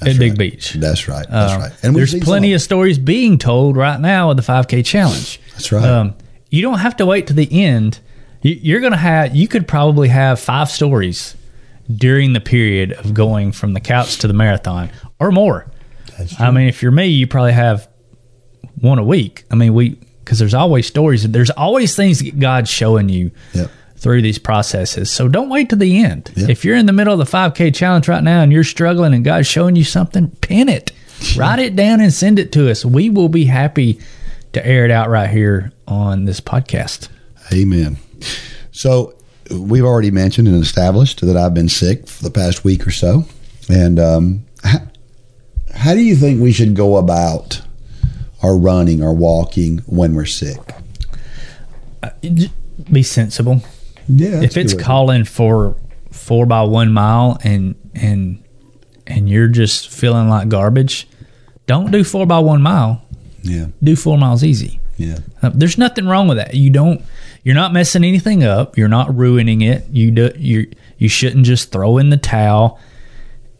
That's 0.00 0.14
at 0.14 0.18
Big 0.18 0.32
right. 0.32 0.38
Beach. 0.38 0.72
That's 0.74 1.08
right. 1.08 1.26
That's 1.28 1.52
Uh, 1.54 1.58
right. 1.58 1.72
And 1.82 1.94
there's 1.96 2.14
plenty 2.20 2.52
of 2.54 2.60
stories 2.62 2.98
being 2.98 3.38
told 3.38 3.76
right 3.76 4.00
now 4.00 4.28
with 4.28 4.36
the 4.36 4.42
5K 4.42 4.84
challenge. 4.84 5.40
That's 5.52 5.72
right. 5.72 5.84
Um, 5.84 6.14
you 6.50 6.62
don't 6.62 6.78
have 6.78 6.96
to 6.98 7.06
wait 7.06 7.26
to 7.28 7.32
the 7.32 7.48
end. 7.64 7.98
You- 8.42 8.58
You're 8.62 8.80
going 8.80 8.92
to 8.92 8.98
have, 8.98 9.34
you 9.34 9.48
could 9.48 9.66
probably 9.66 10.08
have 10.08 10.38
five 10.40 10.70
stories 10.70 11.34
during 11.94 12.32
the 12.32 12.40
period 12.40 12.92
of 12.92 13.14
going 13.14 13.50
from 13.52 13.72
the 13.74 13.80
couch 13.80 14.18
to 14.18 14.26
the 14.28 14.34
marathon 14.34 14.90
or 15.18 15.32
more. 15.32 15.66
That's 16.16 16.38
I 16.40 16.50
mean, 16.50 16.68
if 16.68 16.82
you're 16.82 16.92
me, 16.92 17.06
you 17.06 17.26
probably 17.26 17.52
have 17.52 17.88
one 18.80 18.98
a 18.98 19.04
week. 19.04 19.44
I 19.50 19.54
mean, 19.56 19.74
we, 19.74 19.90
because 20.24 20.38
there's 20.38 20.54
always 20.54 20.86
stories, 20.86 21.28
there's 21.28 21.50
always 21.50 21.96
things 21.96 22.20
that 22.20 22.38
God's 22.38 22.70
showing 22.70 23.08
you 23.08 23.30
Yep. 23.54 23.70
Through 23.98 24.22
these 24.22 24.38
processes. 24.38 25.10
So 25.10 25.28
don't 25.28 25.48
wait 25.48 25.70
to 25.70 25.76
the 25.76 26.02
end. 26.04 26.30
Yep. 26.36 26.48
If 26.48 26.64
you're 26.64 26.76
in 26.76 26.86
the 26.86 26.92
middle 26.92 27.12
of 27.12 27.18
the 27.18 27.36
5K 27.36 27.74
challenge 27.74 28.08
right 28.08 28.22
now 28.22 28.42
and 28.42 28.52
you're 28.52 28.64
struggling 28.64 29.12
and 29.12 29.24
God's 29.24 29.46
showing 29.46 29.76
you 29.76 29.84
something, 29.84 30.30
pin 30.40 30.68
it, 30.68 30.92
write 31.36 31.58
it 31.58 31.74
down 31.74 32.00
and 32.00 32.12
send 32.12 32.38
it 32.38 32.52
to 32.52 32.70
us. 32.70 32.84
We 32.84 33.10
will 33.10 33.28
be 33.28 33.44
happy 33.44 34.00
to 34.52 34.64
air 34.64 34.84
it 34.84 34.90
out 34.90 35.08
right 35.10 35.28
here 35.28 35.72
on 35.86 36.24
this 36.24 36.40
podcast. 36.40 37.08
Amen. 37.52 37.98
So 38.70 39.14
we've 39.50 39.84
already 39.84 40.12
mentioned 40.12 40.46
and 40.46 40.62
established 40.62 41.20
that 41.22 41.36
I've 41.36 41.54
been 41.54 41.68
sick 41.68 42.06
for 42.06 42.22
the 42.22 42.30
past 42.30 42.64
week 42.64 42.86
or 42.86 42.92
so. 42.92 43.24
And 43.68 43.98
um, 43.98 44.44
how, 44.62 44.78
how 45.74 45.94
do 45.94 46.00
you 46.00 46.14
think 46.14 46.40
we 46.40 46.52
should 46.52 46.76
go 46.76 46.96
about 46.96 47.62
our 48.44 48.56
running 48.56 49.02
or 49.02 49.12
walking 49.12 49.78
when 49.86 50.14
we're 50.14 50.24
sick? 50.24 50.60
Be 52.92 53.02
sensible. 53.02 53.62
Yeah, 54.08 54.42
if 54.42 54.56
it's 54.56 54.72
calling 54.74 55.24
for 55.24 55.76
four 56.10 56.46
by 56.46 56.62
one 56.62 56.92
mile 56.92 57.38
and 57.44 57.74
and 57.94 58.42
and 59.06 59.28
you're 59.28 59.48
just 59.48 59.88
feeling 59.90 60.28
like 60.28 60.48
garbage, 60.48 61.06
don't 61.66 61.90
do 61.90 62.04
four 62.04 62.26
by 62.26 62.38
one 62.38 62.62
mile. 62.62 63.02
yeah, 63.42 63.66
Do 63.82 63.96
four 63.96 64.18
miles 64.18 64.42
easy. 64.44 64.80
yeah, 64.96 65.18
Uh, 65.42 65.50
There's 65.54 65.78
nothing 65.78 66.06
wrong 66.06 66.26
with 66.28 66.38
that. 66.38 66.54
You 66.54 66.70
don't. 66.70 67.02
You're 67.44 67.54
not 67.54 67.72
messing 67.72 68.04
anything 68.04 68.44
up. 68.44 68.76
You're 68.76 68.88
not 68.88 69.14
ruining 69.16 69.62
it. 69.62 69.86
You 69.90 70.10
do. 70.10 70.30
You 70.36 70.70
you 70.98 71.08
shouldn't 71.08 71.46
just 71.46 71.70
throw 71.70 71.98
in 71.98 72.10
the 72.10 72.16
towel. 72.16 72.78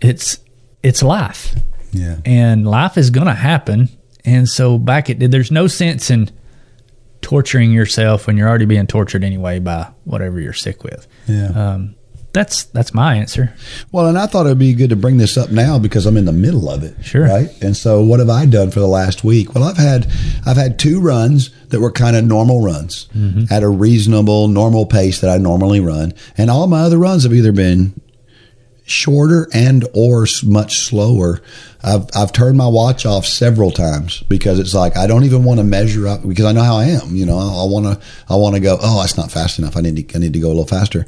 It's 0.00 0.38
it's 0.82 1.02
life, 1.02 1.54
yeah, 1.92 2.16
and 2.24 2.66
life 2.66 2.96
is 2.98 3.10
gonna 3.10 3.34
happen. 3.34 3.88
And 4.24 4.48
so 4.48 4.78
back 4.78 5.08
at 5.10 5.18
there's 5.30 5.50
no 5.50 5.66
sense 5.68 6.10
in 6.10 6.28
torturing 7.28 7.72
yourself 7.72 8.26
when 8.26 8.38
you're 8.38 8.48
already 8.48 8.64
being 8.64 8.86
tortured 8.86 9.22
anyway 9.22 9.58
by 9.58 9.86
whatever 10.04 10.40
you're 10.40 10.54
sick 10.54 10.82
with. 10.82 11.06
yeah. 11.26 11.48
Um, 11.48 11.94
that's 12.32 12.64
that's 12.64 12.94
my 12.94 13.16
answer. 13.16 13.54
Well, 13.92 14.06
and 14.06 14.18
I 14.18 14.26
thought 14.26 14.46
it 14.46 14.50
would 14.50 14.58
be 14.58 14.72
good 14.74 14.90
to 14.90 14.96
bring 14.96 15.16
this 15.18 15.36
up 15.36 15.50
now 15.50 15.78
because 15.78 16.06
I'm 16.06 16.16
in 16.16 16.24
the 16.26 16.32
middle 16.32 16.70
of 16.70 16.82
it. 16.82 16.94
Sure. 17.02 17.24
Right. 17.24 17.48
And 17.62 17.76
so, 17.76 18.02
what 18.02 18.20
have 18.20 18.28
I 18.30 18.44
done 18.46 18.70
for 18.70 18.80
the 18.80 18.86
last 18.86 19.24
week? 19.24 19.54
Well, 19.54 19.64
I've 19.64 19.76
had 19.78 20.06
I've 20.46 20.56
had 20.58 20.78
two 20.78 21.00
runs 21.00 21.50
that 21.68 21.80
were 21.80 21.90
kind 21.90 22.16
of 22.16 22.24
normal 22.24 22.62
runs 22.62 23.08
at 23.50 23.62
a 23.62 23.68
reasonable, 23.68 24.48
normal 24.48 24.84
pace 24.86 25.20
that 25.20 25.30
I 25.30 25.38
normally 25.38 25.80
run, 25.80 26.12
and 26.36 26.50
all 26.50 26.66
my 26.66 26.80
other 26.80 26.98
runs 26.98 27.24
have 27.24 27.32
either 27.34 27.52
been 27.52 27.98
shorter 28.90 29.48
and 29.52 29.86
or 29.94 30.26
much 30.44 30.78
slower. 30.80 31.40
I've 31.82 32.06
I've 32.14 32.32
turned 32.32 32.56
my 32.58 32.66
watch 32.66 33.06
off 33.06 33.26
several 33.26 33.70
times 33.70 34.22
because 34.28 34.58
it's 34.58 34.74
like 34.74 34.96
I 34.96 35.06
don't 35.06 35.24
even 35.24 35.44
want 35.44 35.58
to 35.58 35.64
measure 35.64 36.08
up 36.08 36.26
because 36.26 36.44
I 36.44 36.52
know 36.52 36.62
how 36.62 36.76
I 36.76 36.86
am. 36.86 37.14
You 37.14 37.26
know, 37.26 37.38
I 37.38 37.64
want 37.70 37.86
to 37.86 38.06
I 38.28 38.36
want 38.36 38.56
to 38.56 38.60
go. 38.60 38.78
Oh, 38.80 39.00
that's 39.00 39.16
not 39.16 39.30
fast 39.30 39.58
enough. 39.58 39.76
I 39.76 39.80
need 39.80 40.08
to 40.08 40.16
I 40.16 40.18
need 40.18 40.32
to 40.32 40.40
go 40.40 40.48
a 40.48 40.50
little 40.50 40.66
faster, 40.66 41.06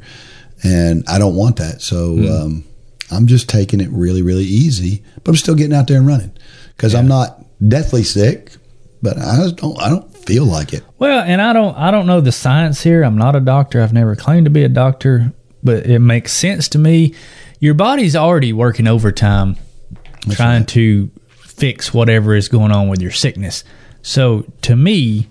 and 0.63 1.03
I 1.07 1.19
don't 1.19 1.35
want 1.35 1.57
that. 1.57 1.81
So 1.81 2.17
um, 2.29 2.63
I'm 3.11 3.27
just 3.27 3.49
taking 3.49 3.81
it 3.81 3.89
really 3.91 4.21
really 4.21 4.45
easy, 4.45 5.03
but 5.23 5.31
I'm 5.31 5.37
still 5.37 5.55
getting 5.55 5.75
out 5.75 5.87
there 5.87 5.97
and 5.97 6.07
running 6.07 6.31
because 6.75 6.95
I'm 6.95 7.07
not 7.07 7.43
deathly 7.67 8.03
sick, 8.03 8.53
but 9.01 9.17
I 9.17 9.37
just 9.37 9.57
don't 9.57 9.79
I 9.79 9.89
don't 9.89 10.11
feel 10.15 10.45
like 10.45 10.73
it. 10.73 10.83
Well, 10.99 11.21
and 11.21 11.41
I 11.41 11.53
don't 11.53 11.77
I 11.77 11.91
don't 11.91 12.07
know 12.07 12.21
the 12.21 12.31
science 12.31 12.81
here. 12.81 13.03
I'm 13.03 13.17
not 13.17 13.35
a 13.35 13.39
doctor. 13.39 13.81
I've 13.81 13.93
never 13.93 14.15
claimed 14.15 14.45
to 14.45 14.51
be 14.51 14.63
a 14.63 14.69
doctor, 14.69 15.33
but 15.63 15.85
it 15.85 15.99
makes 15.99 16.31
sense 16.31 16.69
to 16.69 16.79
me. 16.79 17.13
Your 17.61 17.75
body's 17.75 18.15
already 18.15 18.53
working 18.53 18.87
overtime 18.87 19.55
trying 20.31 20.65
to 20.65 21.11
fix 21.39 21.93
whatever 21.93 22.35
is 22.35 22.49
going 22.49 22.71
on 22.71 22.89
with 22.89 23.01
your 23.01 23.11
sickness. 23.11 23.63
So 24.01 24.45
to 24.63 24.75
me, 24.75 25.29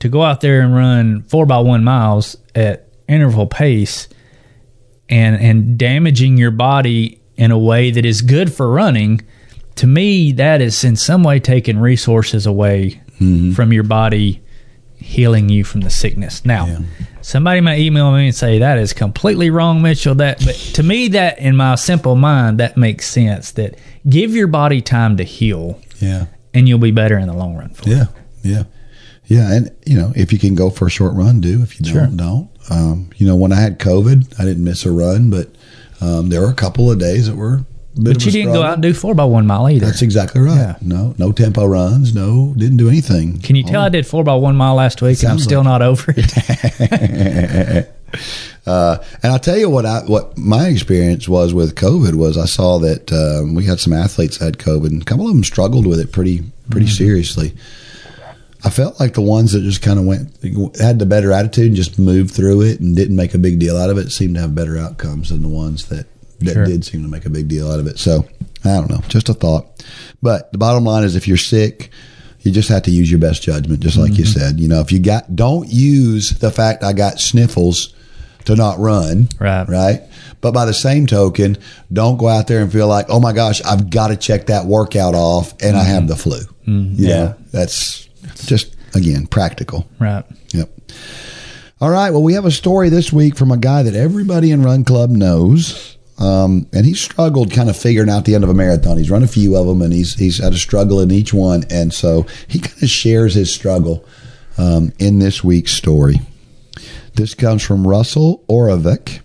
to 0.00 0.10
go 0.10 0.22
out 0.22 0.42
there 0.42 0.60
and 0.60 0.76
run 0.76 1.22
four 1.22 1.46
by 1.46 1.58
one 1.60 1.82
miles 1.82 2.36
at 2.54 2.88
interval 3.08 3.46
pace 3.46 4.08
and 5.08 5.36
and 5.40 5.78
damaging 5.78 6.36
your 6.36 6.50
body 6.50 7.18
in 7.36 7.50
a 7.50 7.58
way 7.58 7.90
that 7.90 8.04
is 8.04 8.20
good 8.20 8.52
for 8.52 8.70
running, 8.70 9.22
to 9.76 9.86
me 9.86 10.32
that 10.32 10.60
is 10.60 10.84
in 10.84 10.96
some 10.96 11.22
way 11.22 11.40
taking 11.40 11.78
resources 11.78 12.44
away 12.44 13.00
mm-hmm. 13.18 13.52
from 13.52 13.72
your 13.72 13.84
body 13.84 14.43
healing 15.04 15.48
you 15.48 15.62
from 15.64 15.82
the 15.82 15.90
sickness. 15.90 16.44
Now, 16.44 16.78
somebody 17.20 17.60
might 17.60 17.78
email 17.78 18.10
me 18.12 18.26
and 18.26 18.34
say 18.34 18.58
that 18.58 18.78
is 18.78 18.92
completely 18.92 19.50
wrong, 19.50 19.82
Mitchell. 19.82 20.14
That, 20.16 20.42
but 20.44 20.54
to 20.74 20.82
me, 20.82 21.08
that 21.08 21.38
in 21.38 21.54
my 21.56 21.74
simple 21.76 22.16
mind, 22.16 22.58
that 22.60 22.76
makes 22.76 23.06
sense. 23.08 23.52
That 23.52 23.76
give 24.08 24.34
your 24.34 24.46
body 24.48 24.80
time 24.80 25.16
to 25.18 25.24
heal, 25.24 25.78
Yeah. 26.00 26.26
and 26.52 26.68
you'll 26.68 26.78
be 26.78 26.90
better 26.90 27.18
in 27.18 27.26
the 27.28 27.34
long 27.34 27.54
run. 27.56 27.70
For 27.70 27.82
it. 27.88 27.92
Yeah, 27.92 28.04
yeah, 28.42 28.62
yeah. 29.26 29.52
And 29.52 29.70
you 29.86 29.96
know, 29.96 30.12
if 30.16 30.32
you 30.32 30.38
can 30.38 30.54
go 30.54 30.70
for 30.70 30.86
a 30.86 30.90
short 30.90 31.14
run, 31.14 31.40
do. 31.40 31.62
If 31.62 31.78
you 31.78 31.92
don't, 31.92 32.16
don't. 32.16 32.48
Um, 32.70 33.10
you 33.16 33.26
know, 33.26 33.36
when 33.36 33.52
I 33.52 33.60
had 33.60 33.78
COVID, 33.78 34.40
I 34.40 34.44
didn't 34.44 34.64
miss 34.64 34.84
a 34.86 34.90
run, 34.90 35.28
but 35.30 35.54
um, 36.00 36.30
there 36.30 36.40
were 36.40 36.50
a 36.50 36.54
couple 36.54 36.90
of 36.90 36.98
days 36.98 37.28
that 37.28 37.36
were. 37.36 37.60
But 37.96 38.24
you 38.26 38.32
didn't 38.32 38.52
go 38.52 38.62
out 38.62 38.74
and 38.74 38.82
do 38.82 38.92
four 38.92 39.14
by 39.14 39.24
one 39.24 39.46
mile 39.46 39.68
either. 39.70 39.86
That's 39.86 40.02
exactly 40.02 40.40
right. 40.40 40.56
Yeah. 40.56 40.76
No, 40.80 41.14
no 41.16 41.30
tempo 41.30 41.64
runs. 41.64 42.12
No, 42.14 42.52
didn't 42.56 42.76
do 42.78 42.88
anything. 42.88 43.38
Can 43.40 43.54
you 43.54 43.62
tell 43.62 43.82
I 43.82 43.88
did 43.88 44.04
four 44.06 44.24
by 44.24 44.34
one 44.34 44.56
mile 44.56 44.74
last 44.74 45.00
week 45.00 45.22
and 45.22 45.30
I'm 45.30 45.38
still 45.38 45.62
not 45.62 45.80
over 45.82 46.12
it? 46.16 47.88
Uh, 48.66 48.96
and 49.22 49.30
I'll 49.32 49.38
tell 49.38 49.58
you 49.58 49.68
what 49.68 49.84
I 49.84 50.00
what 50.04 50.38
my 50.38 50.68
experience 50.68 51.28
was 51.28 51.52
with 51.52 51.74
COVID 51.74 52.14
was 52.14 52.38
I 52.38 52.46
saw 52.46 52.78
that 52.78 53.12
um, 53.12 53.54
we 53.54 53.64
had 53.66 53.78
some 53.78 53.92
athletes 53.92 54.38
that 54.38 54.44
had 54.46 54.58
COVID 54.58 54.86
and 54.86 55.02
a 55.02 55.04
couple 55.04 55.26
of 55.28 55.34
them 55.34 55.44
struggled 55.44 55.86
with 55.86 56.00
it 56.00 56.12
pretty 56.12 56.44
pretty 56.70 56.86
Mm-hmm. 56.86 56.94
seriously. 56.94 57.54
I 58.64 58.70
felt 58.70 58.98
like 58.98 59.12
the 59.12 59.20
ones 59.20 59.52
that 59.52 59.60
just 59.60 59.82
kind 59.82 59.98
of 59.98 60.06
went 60.06 60.30
had 60.80 60.98
the 60.98 61.04
better 61.04 61.30
attitude 61.32 61.66
and 61.66 61.76
just 61.76 61.98
moved 61.98 62.30
through 62.34 62.62
it 62.62 62.80
and 62.80 62.96
didn't 62.96 63.16
make 63.16 63.34
a 63.34 63.38
big 63.38 63.58
deal 63.58 63.76
out 63.76 63.90
of 63.90 63.98
it 63.98 64.10
seemed 64.10 64.36
to 64.36 64.40
have 64.40 64.54
better 64.54 64.78
outcomes 64.78 65.28
than 65.28 65.42
the 65.42 65.48
ones 65.48 65.86
that 65.88 66.06
that 66.40 66.52
Sure. 66.54 66.64
did 66.64 66.84
seem 66.84 67.02
to 67.02 67.08
make 67.08 67.24
a 67.26 67.30
big 67.30 67.48
deal 67.48 67.70
out 67.70 67.80
of 67.80 67.86
it. 67.86 67.98
So 67.98 68.26
I 68.64 68.74
don't 68.74 68.90
know, 68.90 69.02
just 69.08 69.28
a 69.28 69.34
thought. 69.34 69.84
But 70.22 70.50
the 70.52 70.58
bottom 70.58 70.84
line 70.84 71.04
is, 71.04 71.16
if 71.16 71.28
you're 71.28 71.36
sick. 71.36 71.90
You 72.40 72.52
just 72.52 72.68
have 72.68 72.82
to 72.82 72.90
use 72.90 73.10
your 73.10 73.20
best 73.20 73.42
judgment, 73.42 73.80
just 73.80 73.96
like 73.96 74.18
you 74.18 74.24
mm-hmm. 74.24 74.38
said. 74.38 74.60
You 74.60 74.68
know, 74.68 74.80
if 74.80 74.92
you 74.92 74.98
got, 74.98 75.34
don't 75.34 75.66
use 75.66 76.28
the 76.40 76.50
fact 76.50 76.84
I 76.84 76.92
got 76.92 77.18
sniffles 77.18 77.94
to 78.44 78.54
not 78.54 78.78
run. 78.78 79.30
Right. 79.40 79.66
Right. 79.66 80.02
But 80.42 80.52
by 80.52 80.66
the 80.66 80.74
same 80.74 81.06
token, 81.06 81.56
don't 81.90 82.18
go 82.18 82.28
out 82.28 82.46
there 82.46 82.60
and 82.60 82.70
feel 82.70 82.86
like, 82.86 83.06
oh 83.08 83.18
my 83.18 83.32
gosh, 83.32 83.62
I've 83.62 83.88
got 83.88 84.08
to 84.08 84.16
check 84.16 84.48
that 84.48 84.66
workout 84.66 85.14
off 85.14 85.54
and 85.62 85.74
I 85.74 85.84
have 85.84 86.00
mm-hmm. 86.02 86.08
the 86.08 86.16
flu. 86.16 86.40
Mm-hmm. 86.68 87.02
You 87.02 87.08
Yeah. 87.08 87.14
know, 87.16 87.34
that's 87.50 88.10
just, 88.44 88.76
again, 88.94 89.26
practical. 89.26 89.88
right. 89.98 90.24
Yep. 90.52 90.68
All 91.80 91.88
right. 91.88 92.10
Well, 92.10 92.22
we 92.22 92.34
have 92.34 92.44
a 92.44 92.50
story 92.50 92.90
this 92.90 93.10
week 93.10 93.36
from 93.38 93.52
a 93.52 93.56
guy 93.56 93.84
that 93.84 93.94
everybody 93.94 94.50
in 94.50 94.62
Run 94.62 94.84
Club 94.84 95.08
knows. 95.08 95.96
Um, 96.18 96.68
and 96.72 96.86
he 96.86 96.94
struggled 96.94 97.52
kind 97.52 97.68
of 97.68 97.76
figuring 97.76 98.08
out 98.08 98.24
the 98.24 98.34
end 98.34 98.44
of 98.44 98.50
a 98.50 98.54
marathon. 98.54 98.98
He's 98.98 99.10
run 99.10 99.24
a 99.24 99.28
few 99.28 99.56
of 99.56 99.66
them 99.66 99.82
and 99.82 99.92
he's, 99.92 100.14
he's 100.14 100.38
had 100.38 100.52
a 100.52 100.58
struggle 100.58 101.00
in 101.00 101.10
each 101.10 101.34
one. 101.34 101.64
And 101.70 101.92
so 101.92 102.26
he 102.46 102.60
kind 102.60 102.82
of 102.82 102.88
shares 102.88 103.34
his 103.34 103.52
struggle 103.52 104.04
um, 104.56 104.92
in 104.98 105.18
this 105.18 105.42
week's 105.42 105.72
story. 105.72 106.20
This 107.14 107.34
comes 107.34 107.62
from 107.62 107.86
Russell 107.86 108.44
Oravik. 108.48 109.20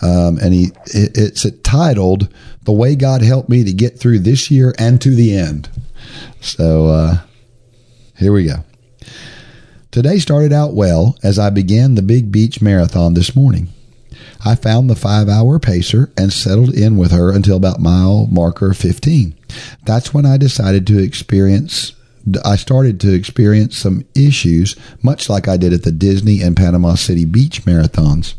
Um, 0.00 0.38
and 0.38 0.54
he 0.54 0.70
it, 0.86 1.18
it's 1.18 1.46
titled 1.62 2.32
"The 2.62 2.72
Way 2.72 2.96
God 2.96 3.20
Helped 3.20 3.50
Me 3.50 3.62
to 3.62 3.72
Get 3.72 3.98
Through 3.98 4.20
This 4.20 4.50
Year 4.50 4.74
and 4.78 5.00
to 5.02 5.14
the 5.14 5.36
End." 5.36 5.68
So 6.40 6.86
uh, 6.86 7.18
here 8.16 8.32
we 8.32 8.46
go. 8.46 8.64
Today 9.90 10.18
started 10.18 10.52
out 10.52 10.72
well 10.72 11.18
as 11.22 11.38
I 11.38 11.50
began 11.50 11.94
the 11.94 12.02
Big 12.02 12.32
Beach 12.32 12.62
Marathon 12.62 13.12
this 13.12 13.36
morning. 13.36 13.68
I 14.44 14.54
found 14.56 14.90
the 14.90 14.96
five 14.96 15.28
hour 15.28 15.58
pacer 15.58 16.10
and 16.16 16.32
settled 16.32 16.74
in 16.74 16.96
with 16.96 17.12
her 17.12 17.30
until 17.30 17.56
about 17.56 17.80
mile 17.80 18.26
marker 18.26 18.74
15. 18.74 19.34
That's 19.84 20.12
when 20.12 20.26
I 20.26 20.36
decided 20.36 20.86
to 20.88 20.98
experience, 20.98 21.92
I 22.44 22.56
started 22.56 23.00
to 23.00 23.14
experience 23.14 23.76
some 23.76 24.04
issues, 24.14 24.76
much 25.02 25.28
like 25.28 25.46
I 25.46 25.56
did 25.56 25.72
at 25.72 25.84
the 25.84 25.92
Disney 25.92 26.40
and 26.40 26.56
Panama 26.56 26.94
City 26.94 27.24
Beach 27.24 27.64
marathons. 27.64 28.34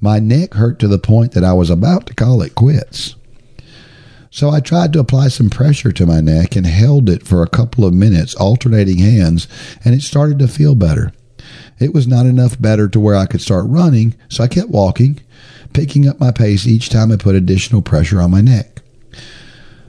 My 0.00 0.18
neck 0.18 0.54
hurt 0.54 0.78
to 0.80 0.88
the 0.88 0.98
point 0.98 1.32
that 1.32 1.44
I 1.44 1.52
was 1.52 1.70
about 1.70 2.06
to 2.06 2.14
call 2.14 2.42
it 2.42 2.54
quits. 2.54 3.16
So 4.32 4.50
I 4.50 4.60
tried 4.60 4.92
to 4.92 5.00
apply 5.00 5.28
some 5.28 5.50
pressure 5.50 5.90
to 5.90 6.06
my 6.06 6.20
neck 6.20 6.54
and 6.54 6.64
held 6.64 7.10
it 7.10 7.26
for 7.26 7.42
a 7.42 7.48
couple 7.48 7.84
of 7.84 7.92
minutes, 7.92 8.36
alternating 8.36 8.98
hands, 8.98 9.48
and 9.84 9.92
it 9.92 10.02
started 10.02 10.38
to 10.38 10.46
feel 10.46 10.76
better. 10.76 11.12
It 11.80 11.94
was 11.94 12.06
not 12.06 12.26
enough 12.26 12.60
better 12.60 12.88
to 12.88 13.00
where 13.00 13.16
I 13.16 13.24
could 13.26 13.40
start 13.40 13.64
running, 13.66 14.14
so 14.28 14.44
I 14.44 14.48
kept 14.48 14.68
walking, 14.68 15.18
picking 15.72 16.06
up 16.06 16.20
my 16.20 16.30
pace 16.30 16.66
each 16.66 16.90
time 16.90 17.10
I 17.10 17.16
put 17.16 17.34
additional 17.34 17.80
pressure 17.80 18.20
on 18.20 18.30
my 18.30 18.42
neck. 18.42 18.82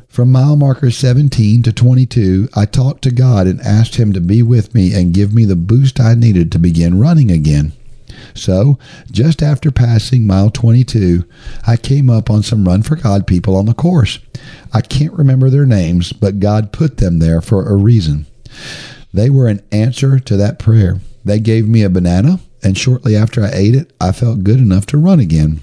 From 0.07 0.31
mile 0.31 0.55
marker 0.55 0.89
17 0.89 1.63
to 1.63 1.71
22, 1.71 2.49
I 2.53 2.65
talked 2.65 3.01
to 3.03 3.11
God 3.11 3.45
and 3.45 3.61
asked 3.61 3.95
Him 3.95 4.13
to 4.13 4.21
be 4.21 4.41
with 4.41 4.73
me 4.73 4.93
and 4.93 5.13
give 5.13 5.33
me 5.33 5.45
the 5.45 5.55
boost 5.55 5.99
I 5.99 6.15
needed 6.15 6.51
to 6.51 6.59
begin 6.59 6.99
running 6.99 7.29
again. 7.29 7.73
So, 8.33 8.77
just 9.09 9.41
after 9.41 9.71
passing 9.71 10.25
mile 10.25 10.49
22, 10.49 11.25
I 11.67 11.75
came 11.75 12.09
up 12.09 12.29
on 12.29 12.43
some 12.43 12.65
Run 12.65 12.83
for 12.83 12.95
God 12.95 13.27
people 13.27 13.55
on 13.55 13.65
the 13.65 13.73
course. 13.73 14.19
I 14.73 14.81
can't 14.81 15.13
remember 15.13 15.49
their 15.49 15.65
names, 15.65 16.13
but 16.13 16.39
God 16.39 16.71
put 16.71 16.97
them 16.97 17.19
there 17.19 17.41
for 17.41 17.67
a 17.67 17.75
reason. 17.75 18.27
They 19.13 19.29
were 19.29 19.47
an 19.47 19.61
answer 19.71 20.19
to 20.19 20.37
that 20.37 20.59
prayer. 20.59 21.01
They 21.23 21.39
gave 21.39 21.67
me 21.67 21.83
a 21.83 21.89
banana, 21.89 22.39
and 22.63 22.77
shortly 22.77 23.15
after 23.15 23.43
I 23.43 23.51
ate 23.53 23.75
it, 23.75 23.93
I 23.99 24.11
felt 24.11 24.43
good 24.43 24.59
enough 24.59 24.85
to 24.87 24.97
run 24.97 25.19
again. 25.19 25.61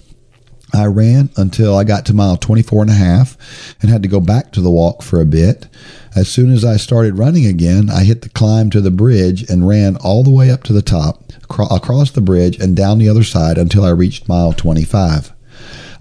I 0.73 0.85
ran 0.85 1.31
until 1.37 1.77
I 1.77 1.85
got 1.85 2.05
to 2.07 2.15
mile 2.15 2.37
24 2.37 2.83
and 2.83 2.91
a 2.91 2.95
half 2.95 3.37
and 3.81 3.91
had 3.91 4.03
to 4.03 4.09
go 4.09 4.21
back 4.21 4.53
to 4.53 4.61
the 4.61 4.71
walk 4.71 5.03
for 5.03 5.21
a 5.21 5.27
bit. 5.27 5.67
As 6.15 6.29
soon 6.29 6.53
as 6.53 6.65
I 6.65 6.77
started 6.77 7.19
running 7.19 7.47
again, 7.47 7.89
I 7.89 8.05
hit 8.05 8.23
the 8.23 8.29
climb 8.29 8.71
to 8.71 8.81
the 8.81 8.91
bridge 8.91 9.49
and 9.49 9.67
ran 9.67 9.97
all 9.97 10.23
the 10.23 10.31
way 10.31 10.51
up 10.51 10.65
to 10.65 10.73
the 10.73 10.83
top, 10.83 11.33
across 11.49 12.11
the 12.11 12.21
bridge 12.21 12.59
and 12.59 12.77
down 12.77 12.99
the 12.99 13.09
other 13.09 13.25
side 13.25 13.57
until 13.57 13.85
I 13.85 13.91
reached 13.91 14.29
mile 14.29 14.53
25. 14.53 15.33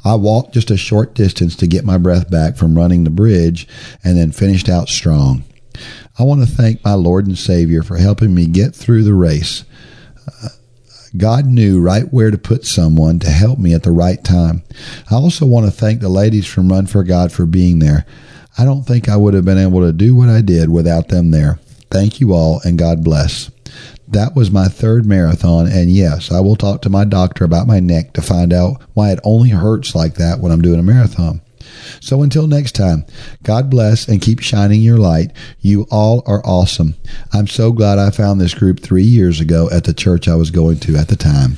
I 0.04 0.16
walked 0.16 0.54
just 0.54 0.72
a 0.72 0.78
short 0.78 1.14
distance 1.14 1.56
to 1.58 1.68
get 1.68 1.86
my 1.86 1.98
breath 1.98 2.30
back 2.30 2.58
from 2.58 2.78
running 2.78 3.04
the 3.04 3.10
bridge 3.10 3.68
and 4.04 4.18
then 4.18 4.32
finished 4.32 4.70
out 4.70 4.90
strong. 4.90 5.44
I 6.20 6.24
want 6.24 6.42
to 6.42 6.48
thank 6.48 6.84
my 6.84 6.94
Lord 6.94 7.28
and 7.28 7.38
Savior 7.38 7.84
for 7.84 7.98
helping 7.98 8.34
me 8.34 8.48
get 8.48 8.76
through 8.76 9.04
the 9.04 9.14
race. 9.14 9.64
Uh, 10.44 10.50
God 11.16 11.46
knew 11.46 11.80
right 11.80 12.12
where 12.12 12.32
to 12.32 12.38
put 12.38 12.66
someone 12.66 13.20
to 13.20 13.30
help 13.30 13.60
me 13.60 13.74
at 13.74 13.84
the 13.84 13.92
right 13.92 14.24
time. 14.24 14.64
I 15.12 15.16
also 15.16 15.46
want 15.46 15.66
to 15.68 15.72
thank 15.72 16.02
the 16.02 16.10
ladies 16.10 16.48
from 16.48 16.70
Run 16.70 16.88
for 16.88 17.04
God 17.04 17.32
for 17.32 17.46
being 17.46 17.80
there. 17.80 18.06
I 18.58 18.66
don't 18.66 18.84
think 18.84 19.08
I 19.08 19.16
would 19.16 19.36
have 19.36 19.46
been 19.46 19.60
able 19.60 19.82
to 19.82 19.94
do 19.94 20.16
what 20.16 20.30
I 20.30 20.42
did 20.42 20.70
without 20.70 21.10
them 21.10 21.32
there. 21.32 21.60
Thank 21.92 22.20
you 22.20 22.34
all 22.34 22.62
and 22.66 22.80
God 22.80 23.04
bless. 23.04 23.52
That 24.08 24.36
was 24.36 24.50
my 24.50 24.70
third 24.70 25.06
marathon, 25.06 25.68
and 25.68 25.92
yes, 25.92 26.32
I 26.32 26.40
will 26.40 26.56
talk 26.56 26.82
to 26.84 26.90
my 26.90 27.04
doctor 27.04 27.44
about 27.44 27.68
my 27.68 27.82
neck 27.82 28.14
to 28.14 28.22
find 28.22 28.54
out 28.54 28.82
why 28.94 29.12
it 29.12 29.20
only 29.24 29.50
hurts 29.50 29.94
like 29.94 30.16
that 30.16 30.40
when 30.40 30.52
I'm 30.52 30.62
doing 30.62 30.80
a 30.80 30.84
marathon. 30.84 31.42
So 32.00 32.22
until 32.24 32.48
next 32.48 32.74
time, 32.74 33.06
God 33.44 33.70
bless 33.70 34.08
and 34.08 34.22
keep 34.22 34.40
shining 34.40 34.82
your 34.82 34.98
light. 34.98 35.32
You 35.60 35.88
all 35.92 36.24
are 36.26 36.46
awesome. 36.46 36.96
I'm 37.34 37.48
so 37.48 37.72
glad 37.72 38.00
I 38.00 38.12
found 38.12 38.40
this 38.40 38.54
group 38.54 38.80
three 38.80 39.04
years 39.04 39.40
ago 39.40 39.70
at 39.72 39.84
the 39.84 39.94
church 39.94 40.28
I 40.28 40.36
was 40.36 40.52
going 40.52 40.80
to 40.80 40.96
at 40.96 41.08
the 41.08 41.16
time. 41.16 41.58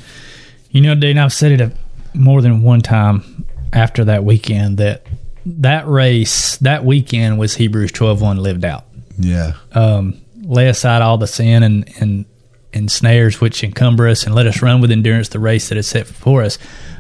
You 0.72 0.82
know, 0.82 0.95
Dean, 0.95 1.17
I've 1.17 1.34
said 1.34 1.59
it 1.59 1.76
more 2.13 2.41
than 2.41 2.61
one 2.61 2.82
time 2.82 3.45
after 3.74 4.05
that 4.05 4.24
weekend 4.24 4.78
that 4.78 5.05
that 5.45 5.88
race 5.88 6.57
that 6.57 6.86
weekend 6.86 7.39
was 7.39 7.55
Hebrews 7.55 7.91
12:1 7.91 8.39
lived 8.39 8.65
out. 8.65 8.86
Yeah. 9.17 9.53
Um, 9.74 10.22
lay 10.41 10.67
aside 10.67 11.01
all 11.01 11.17
the 11.17 11.28
sin 11.28 11.63
and 11.63 11.89
and 11.99 12.26
and 12.74 12.91
snares 12.91 13.41
which 13.41 13.63
encumber 13.63 14.07
us, 14.07 14.26
and 14.26 14.36
let 14.36 14.45
us 14.45 14.61
run 14.61 14.80
with 14.80 14.91
endurance 14.91 15.30
the 15.30 15.39
race 15.39 15.70
that 15.70 15.78
is 15.78 15.88
set 15.88 16.07
before 16.07 16.43
us. 16.43 16.57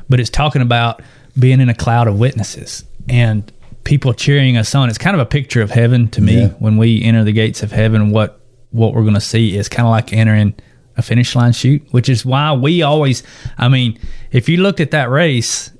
But 0.09 0.19
it's 0.19 0.29
talking 0.29 0.61
about 0.61 1.01
being 1.37 1.61
in 1.61 1.69
a 1.69 1.75
cloud 1.75 2.07
of 2.07 2.17
witnesses 2.17 2.83
and 3.07 3.51
people 3.83 4.13
cheering 4.13 4.57
us 4.57 4.75
on. 4.75 4.89
It's 4.89 4.97
kind 4.97 5.15
of 5.15 5.19
a 5.21 5.25
picture 5.25 5.61
of 5.61 5.71
heaven 5.71 6.07
to 6.09 6.21
me 6.21 6.41
Yeah. 6.41 6.47
when 6.59 6.77
we 6.77 7.01
enter 7.03 7.23
the 7.23 7.31
gates 7.31 7.63
of 7.63 7.71
heaven. 7.71 8.11
What 8.11 8.39
what 8.71 8.93
we're 8.93 9.01
going 9.01 9.13
to 9.15 9.21
see 9.21 9.57
is 9.57 9.67
kind 9.69 9.87
of 9.87 9.91
like 9.91 10.13
entering 10.13 10.53
a 10.97 11.01
finish 11.01 11.35
line 11.35 11.53
chute, 11.53 11.87
which 11.91 12.07
is 12.09 12.25
why 12.25 12.51
we 12.53 12.81
always. 12.83 13.23
I 13.57 13.67
mean, 13.69 13.97
if 14.31 14.47
you 14.49 14.57
looked 14.57 14.79
at 14.79 14.91
that 14.91 15.09
race, 15.09 15.71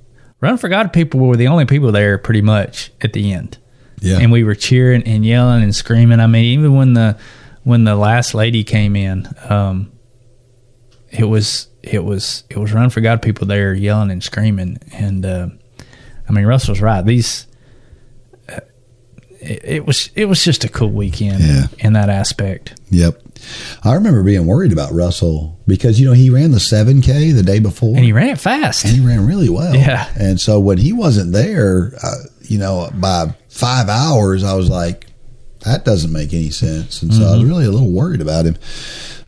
Run 0.42 0.58
for 0.58 0.70
God 0.70 0.94
people 0.94 1.20
were 1.20 1.36
the 1.36 1.48
only 1.50 1.66
people 1.66 1.92
there 1.92 2.18
pretty 2.18 2.42
much 2.42 2.92
at 3.02 3.12
the 3.12 3.34
end 3.34 3.58
Yeah. 4.00 4.20
and 4.20 4.32
we 4.32 4.46
were 4.46 4.56
cheering 4.56 5.04
and 5.04 5.26
yelling 5.26 5.62
and 5.64 5.76
screaming. 5.76 6.22
I 6.22 6.28
mean, 6.28 6.46
even 6.58 6.76
when 6.76 6.94
the 6.94 7.18
when 7.64 7.84
the 7.84 7.96
last 7.98 8.34
lady 8.34 8.64
came 8.64 8.96
in, 8.96 9.28
um, 9.50 9.92
it 11.12 11.26
was 11.26 11.68
it 11.84 12.06
was 12.06 12.44
it 12.50 12.58
was 12.58 12.72
run 12.72 12.90
for 12.90 13.02
God 13.02 13.22
people 13.22 13.48
there 13.48 13.74
yelling 13.74 14.12
and 14.12 14.24
screaming. 14.24 14.78
And 14.94 15.26
uh, 15.26 15.50
I 16.30 16.32
mean, 16.32 16.46
Russell's 16.46 16.80
right. 16.80 17.04
These 17.04 17.48
uh, 18.48 18.60
it, 19.42 19.62
it 19.64 19.86
was 19.86 20.10
it 20.16 20.26
was 20.26 20.44
just 20.44 20.64
a 20.64 20.70
cool 20.70 20.92
weekend 20.92 21.42
Yeah. 21.44 21.68
in 21.80 21.94
that 21.94 22.10
aspect. 22.10 22.80
Yep. 22.92 23.22
I 23.84 23.94
remember 23.96 24.22
being 24.24 24.46
worried 24.46 24.74
about 24.74 24.92
Russell 24.92 25.58
because 25.66 26.00
you 26.00 26.06
know 26.06 26.14
he 26.14 26.30
ran 26.30 26.52
the 26.52 26.58
7K 26.58 27.34
the 27.34 27.42
day 27.44 27.60
before 27.60 27.96
And 27.96 28.04
he 28.06 28.12
ran 28.12 28.30
it 28.30 28.40
fast. 28.40 28.86
and 28.86 28.94
he 28.94 29.06
ran 29.06 29.26
really 29.26 29.50
well. 29.50 29.74
Yeah. 29.76 30.10
And 30.20 30.40
so 30.40 30.60
when 30.60 30.78
he 30.78 30.92
wasn't 30.94 31.32
there, 31.32 31.94
uh, 32.04 32.16
you 32.42 32.58
know, 32.60 32.90
by 32.96 33.34
five 33.48 33.88
hours, 33.90 34.44
I 34.44 34.54
was 34.56 34.70
like, 34.70 35.06
that 35.62 35.86
doesn't 35.86 36.12
make 36.12 36.34
any 36.34 36.50
sense. 36.50 37.02
And 37.02 37.14
so 37.14 37.26
I 37.26 37.36
was 37.36 37.44
really 37.46 37.66
a 37.66 37.70
little 37.72 37.92
worried 37.92 38.22
about 38.22 38.46
him. 38.46 38.58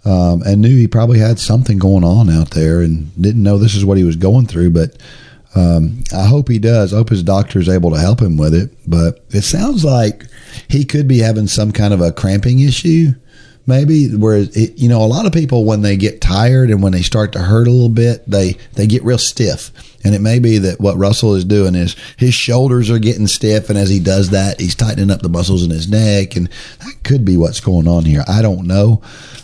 Um, 0.03 0.41
and 0.43 0.61
knew 0.61 0.75
he 0.75 0.87
probably 0.87 1.19
had 1.19 1.37
something 1.39 1.77
going 1.77 2.03
on 2.03 2.29
out 2.29 2.51
there 2.51 2.81
and 2.81 3.11
didn't 3.21 3.43
know 3.43 3.57
this 3.57 3.75
is 3.75 3.85
what 3.85 3.97
he 3.97 4.03
was 4.03 4.15
going 4.15 4.47
through. 4.47 4.71
But 4.71 4.97
um, 5.55 6.03
I 6.13 6.25
hope 6.25 6.47
he 6.47 6.59
does. 6.59 6.93
I 6.93 6.97
hope 6.97 7.09
his 7.09 7.23
doctor 7.23 7.59
is 7.59 7.69
able 7.69 7.91
to 7.91 7.99
help 7.99 8.21
him 8.21 8.37
with 8.37 8.53
it. 8.53 8.71
But 8.87 9.23
it 9.29 9.41
sounds 9.41 9.83
like 9.83 10.25
he 10.69 10.85
could 10.85 11.07
be 11.07 11.19
having 11.19 11.47
some 11.47 11.71
kind 11.71 11.93
of 11.93 12.01
a 12.01 12.11
cramping 12.11 12.59
issue 12.59 13.13
maybe 13.67 14.13
where 14.15 14.37
it, 14.37 14.77
you 14.77 14.89
know 14.89 15.03
a 15.03 15.05
lot 15.05 15.25
of 15.25 15.31
people 15.31 15.65
when 15.65 15.81
they 15.81 15.95
get 15.95 16.21
tired 16.21 16.69
and 16.69 16.81
when 16.81 16.91
they 16.91 17.01
start 17.01 17.31
to 17.31 17.39
hurt 17.39 17.67
a 17.67 17.71
little 17.71 17.89
bit 17.89 18.23
they 18.27 18.53
they 18.73 18.87
get 18.87 19.03
real 19.03 19.17
stiff. 19.17 19.71
And 20.03 20.15
it 20.15 20.21
may 20.21 20.39
be 20.39 20.57
that 20.57 20.79
what 20.79 20.97
russell 20.97 21.35
is 21.35 21.45
doing 21.45 21.75
is 21.75 21.95
his 22.17 22.33
shoulders 22.33 22.89
are 22.89 22.99
getting 22.99 23.27
stiff 23.27 23.69
and 23.69 23.77
as 23.77 23.89
he 23.89 23.99
does 23.99 24.31
that 24.31 24.59
he's 24.59 24.75
tightening 24.75 25.11
up 25.11 25.21
the 25.21 25.29
muscles 25.29 25.63
in 25.63 25.69
his 25.69 25.89
neck. 25.89 26.35
And 26.35 26.49
that 26.79 27.03
could 27.03 27.23
be 27.23 27.37
what's 27.37 27.59
going 27.59 27.87
on 27.87 28.05
here. 28.05 28.23
I 28.27 28.41
don't 28.41 28.67
know. 28.67 29.01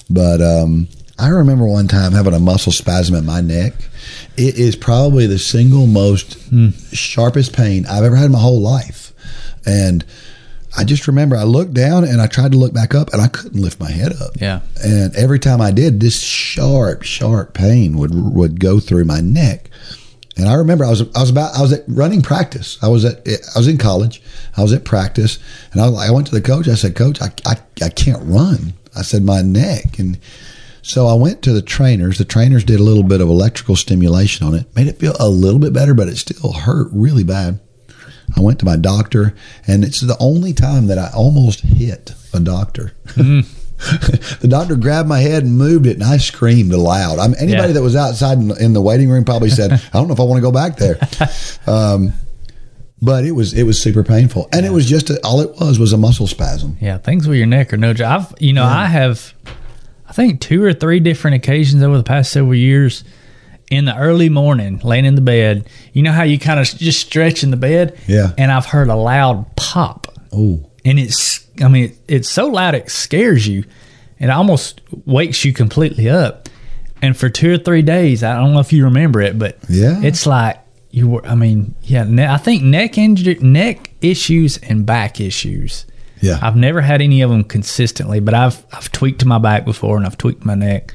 But 0.10 0.42
um 0.42 0.88
i 1.20 1.30
remember 1.30 1.66
one 1.66 1.88
time 1.88 2.12
having 2.12 2.34
a 2.34 2.40
muscle 2.40 2.72
spasm 2.72 3.16
in 3.16 3.26
my 3.26 3.42
neck 3.42 3.74
it 4.38 4.58
is 4.58 4.76
probably 4.76 5.26
the 5.26 5.40
single 5.40 5.88
most 5.88 6.34
hmm. 6.50 6.70
sharpest 6.92 7.56
pain 7.56 7.86
i've 7.88 8.04
ever 8.04 8.16
had 8.16 8.26
in 8.26 8.32
my 8.32 8.40
whole 8.40 8.62
life 8.62 9.14
and 9.66 10.06
I 10.78 10.84
just 10.84 11.08
remember 11.08 11.36
I 11.36 11.44
looked 11.44 11.74
down 11.74 12.04
and 12.04 12.22
I 12.22 12.28
tried 12.28 12.52
to 12.52 12.58
look 12.58 12.72
back 12.72 12.94
up 12.94 13.12
and 13.12 13.22
I 13.22 13.28
couldn't 13.28 13.60
lift 13.60 13.80
my 13.80 13.90
head 13.90 14.14
up. 14.22 14.40
Yeah. 14.40 14.62
And 14.84 15.16
every 15.16 15.40
time 15.40 15.60
I 15.60 15.72
did, 15.72 16.00
this 16.00 16.22
sharp, 16.22 17.02
sharp 17.02 17.56
pain 17.56 17.98
would 17.98 18.14
would 18.14 18.60
go 18.60 18.80
through 18.80 19.06
my 19.06 19.20
neck. 19.20 19.72
And 20.38 20.48
I 20.48 20.54
remember 20.54 20.86
I 20.86 20.92
was 20.92 21.02
I 21.16 21.22
was 21.22 21.32
about 21.32 21.58
I 21.58 21.62
was 21.62 21.74
at 21.74 21.84
running 21.88 22.22
practice. 22.22 22.78
I 22.84 22.90
was 22.90 23.06
at 23.06 23.28
I 23.28 23.58
was 23.58 23.68
in 23.68 23.80
college. 23.80 24.22
I 24.56 24.62
was 24.62 24.72
at 24.72 24.86
practice, 24.86 25.40
and 25.72 25.82
I 25.82 25.86
was 25.86 25.96
like, 25.96 26.10
I 26.10 26.14
went 26.14 26.28
to 26.28 26.36
the 26.36 26.42
coach. 26.42 26.68
I 26.68 26.76
said, 26.76 26.96
Coach, 26.96 27.22
I 27.22 27.32
I, 27.46 27.58
I 27.84 27.90
can't 27.90 28.22
run. 28.24 28.74
I 28.96 29.02
said 29.02 29.24
my 29.24 29.42
neck, 29.42 29.98
and 29.98 30.20
so 30.88 31.08
I 31.08 31.14
went 31.14 31.42
to 31.44 31.54
the 31.54 31.62
trainers. 31.62 32.18
The 32.18 32.26
trainers 32.26 32.64
did 32.64 32.80
a 32.80 32.84
little 32.84 33.04
bit 33.04 33.22
of 33.22 33.28
electrical 33.30 33.76
stimulation 33.76 34.48
on 34.48 34.56
it, 34.56 34.74
made 34.76 34.88
it 34.88 35.00
feel 35.00 35.16
a 35.20 35.28
little 35.30 35.60
bit 35.60 35.74
better, 35.74 35.94
but 35.94 36.08
it 36.08 36.18
still 36.18 36.54
hurt 36.54 36.88
really 36.94 37.24
bad. 37.24 37.60
I 38.36 38.42
went 38.42 38.60
to 38.60 38.66
my 38.66 38.76
doctor, 38.78 39.34
and 39.68 39.84
it's 39.84 40.02
the 40.02 40.18
only 40.20 40.54
time 40.54 40.88
that 40.88 40.98
I 40.98 41.10
almost 41.16 41.62
hit 41.62 42.14
a 42.34 42.40
doctor. 42.40 42.94
the 43.16 44.48
doctor 44.50 44.76
grabbed 44.76 45.08
my 45.08 45.20
head 45.20 45.44
and 45.44 45.58
moved 45.58 45.86
it, 45.86 45.94
and 45.96 46.04
I 46.04 46.18
screamed 46.18 46.74
aloud. 46.74 47.20
I 47.20 47.28
mean, 47.28 47.36
anybody 47.40 47.68
Yeah. 47.70 47.74
that 47.74 47.82
was 47.84 47.96
outside 47.96 48.38
in, 48.38 48.52
in 48.60 48.74
the 48.74 48.82
waiting 48.82 49.10
room 49.10 49.24
probably 49.24 49.50
said, 49.50 49.72
"I 49.94 49.98
don't 49.98 50.08
know 50.08 50.14
if 50.14 50.20
I 50.20 50.24
want 50.24 50.38
to 50.40 50.42
go 50.42 50.52
back 50.52 50.78
there." 50.78 50.98
Um, 51.68 52.14
but 53.02 53.24
it 53.26 53.32
was 53.34 53.54
it 53.54 53.64
was 53.64 53.80
super 53.82 54.04
painful, 54.04 54.50
and 54.52 54.66
it 54.66 54.72
was 54.72 54.86
just 54.88 55.10
a, 55.10 55.20
all 55.24 55.40
it 55.42 55.52
was 55.60 55.80
was 55.80 55.94
a 55.94 55.98
muscle 55.98 56.28
spasm. 56.28 56.78
Yeah, 56.82 56.98
things 56.98 57.28
with 57.28 57.38
your 57.38 57.46
neck 57.48 57.72
are 57.74 57.78
no 57.78 57.94
joke. 57.94 58.08
I've, 58.08 58.34
you 58.42 58.54
know, 58.54 58.64
I 58.66 58.86
have, 58.88 59.34
think 60.18 60.42
two 60.42 60.64
or 60.64 60.74
three 60.74 61.00
different 61.00 61.36
occasions 61.36 61.82
over 61.84 61.96
the 61.96 62.04
past 62.04 62.32
several 62.32 62.56
years. 62.56 63.04
In 63.70 63.84
the 63.86 63.96
early 63.98 64.30
morning, 64.30 64.80
laying 64.82 65.04
in 65.04 65.16
the 65.16 65.22
bed, 65.22 65.68
you 65.92 66.02
know 66.02 66.14
how 66.14 66.24
you 66.24 66.40
kind 66.40 66.58
of 66.58 66.66
just 66.68 67.02
stretch 67.02 67.44
in 67.44 67.52
the 67.52 67.58
bed, 67.58 67.98
Yeah. 68.08 68.32
And 68.38 68.50
I've 68.50 68.66
heard 68.66 68.88
a 68.88 68.96
loud 68.96 69.46
pop, 69.58 70.08
Oh, 70.32 70.66
and 70.86 70.98
it's, 70.98 71.46
I 71.62 71.68
mean, 71.68 71.84
it, 71.86 71.98
it's 72.08 72.30
so 72.30 72.48
loud 72.48 72.76
it 72.76 72.90
scares 72.90 73.46
you, 73.46 73.66
it 74.20 74.30
almost 74.30 74.80
wakes 75.06 75.44
you 75.44 75.52
completely 75.52 76.10
up. 76.10 76.48
And 77.02 77.16
for 77.18 77.28
two 77.30 77.54
or 77.56 77.58
three 77.58 77.82
days, 77.82 78.24
I 78.24 78.36
don't 78.40 78.54
know 78.54 78.60
if 78.62 78.72
you 78.72 78.86
remember 78.86 79.20
it, 79.22 79.38
but 79.38 79.58
Yeah. 79.68 80.02
it's 80.02 80.26
like 80.26 80.58
you 80.92 81.10
were. 81.10 81.26
I 81.28 81.36
mean, 81.36 81.76
yeah, 81.84 82.06
I 82.34 82.38
think 82.38 82.64
neck 82.64 82.98
injury, 82.98 83.36
neck 83.42 83.92
issues, 84.02 84.58
and 84.60 84.86
back 84.86 85.20
issues. 85.20 85.86
Yeah, 86.22 86.40
I've 86.42 86.56
never 86.56 86.82
had 86.82 87.02
any 87.02 87.22
of 87.22 87.30
them 87.30 87.44
consistently, 87.44 88.20
but 88.20 88.34
I've 88.34 88.66
I've 88.72 88.92
tweaked 88.92 89.24
my 89.26 89.38
back 89.40 89.66
before 89.66 89.98
and 89.98 90.06
I've 90.06 90.18
tweaked 90.18 90.46
my 90.46 90.56
neck. 90.56 90.94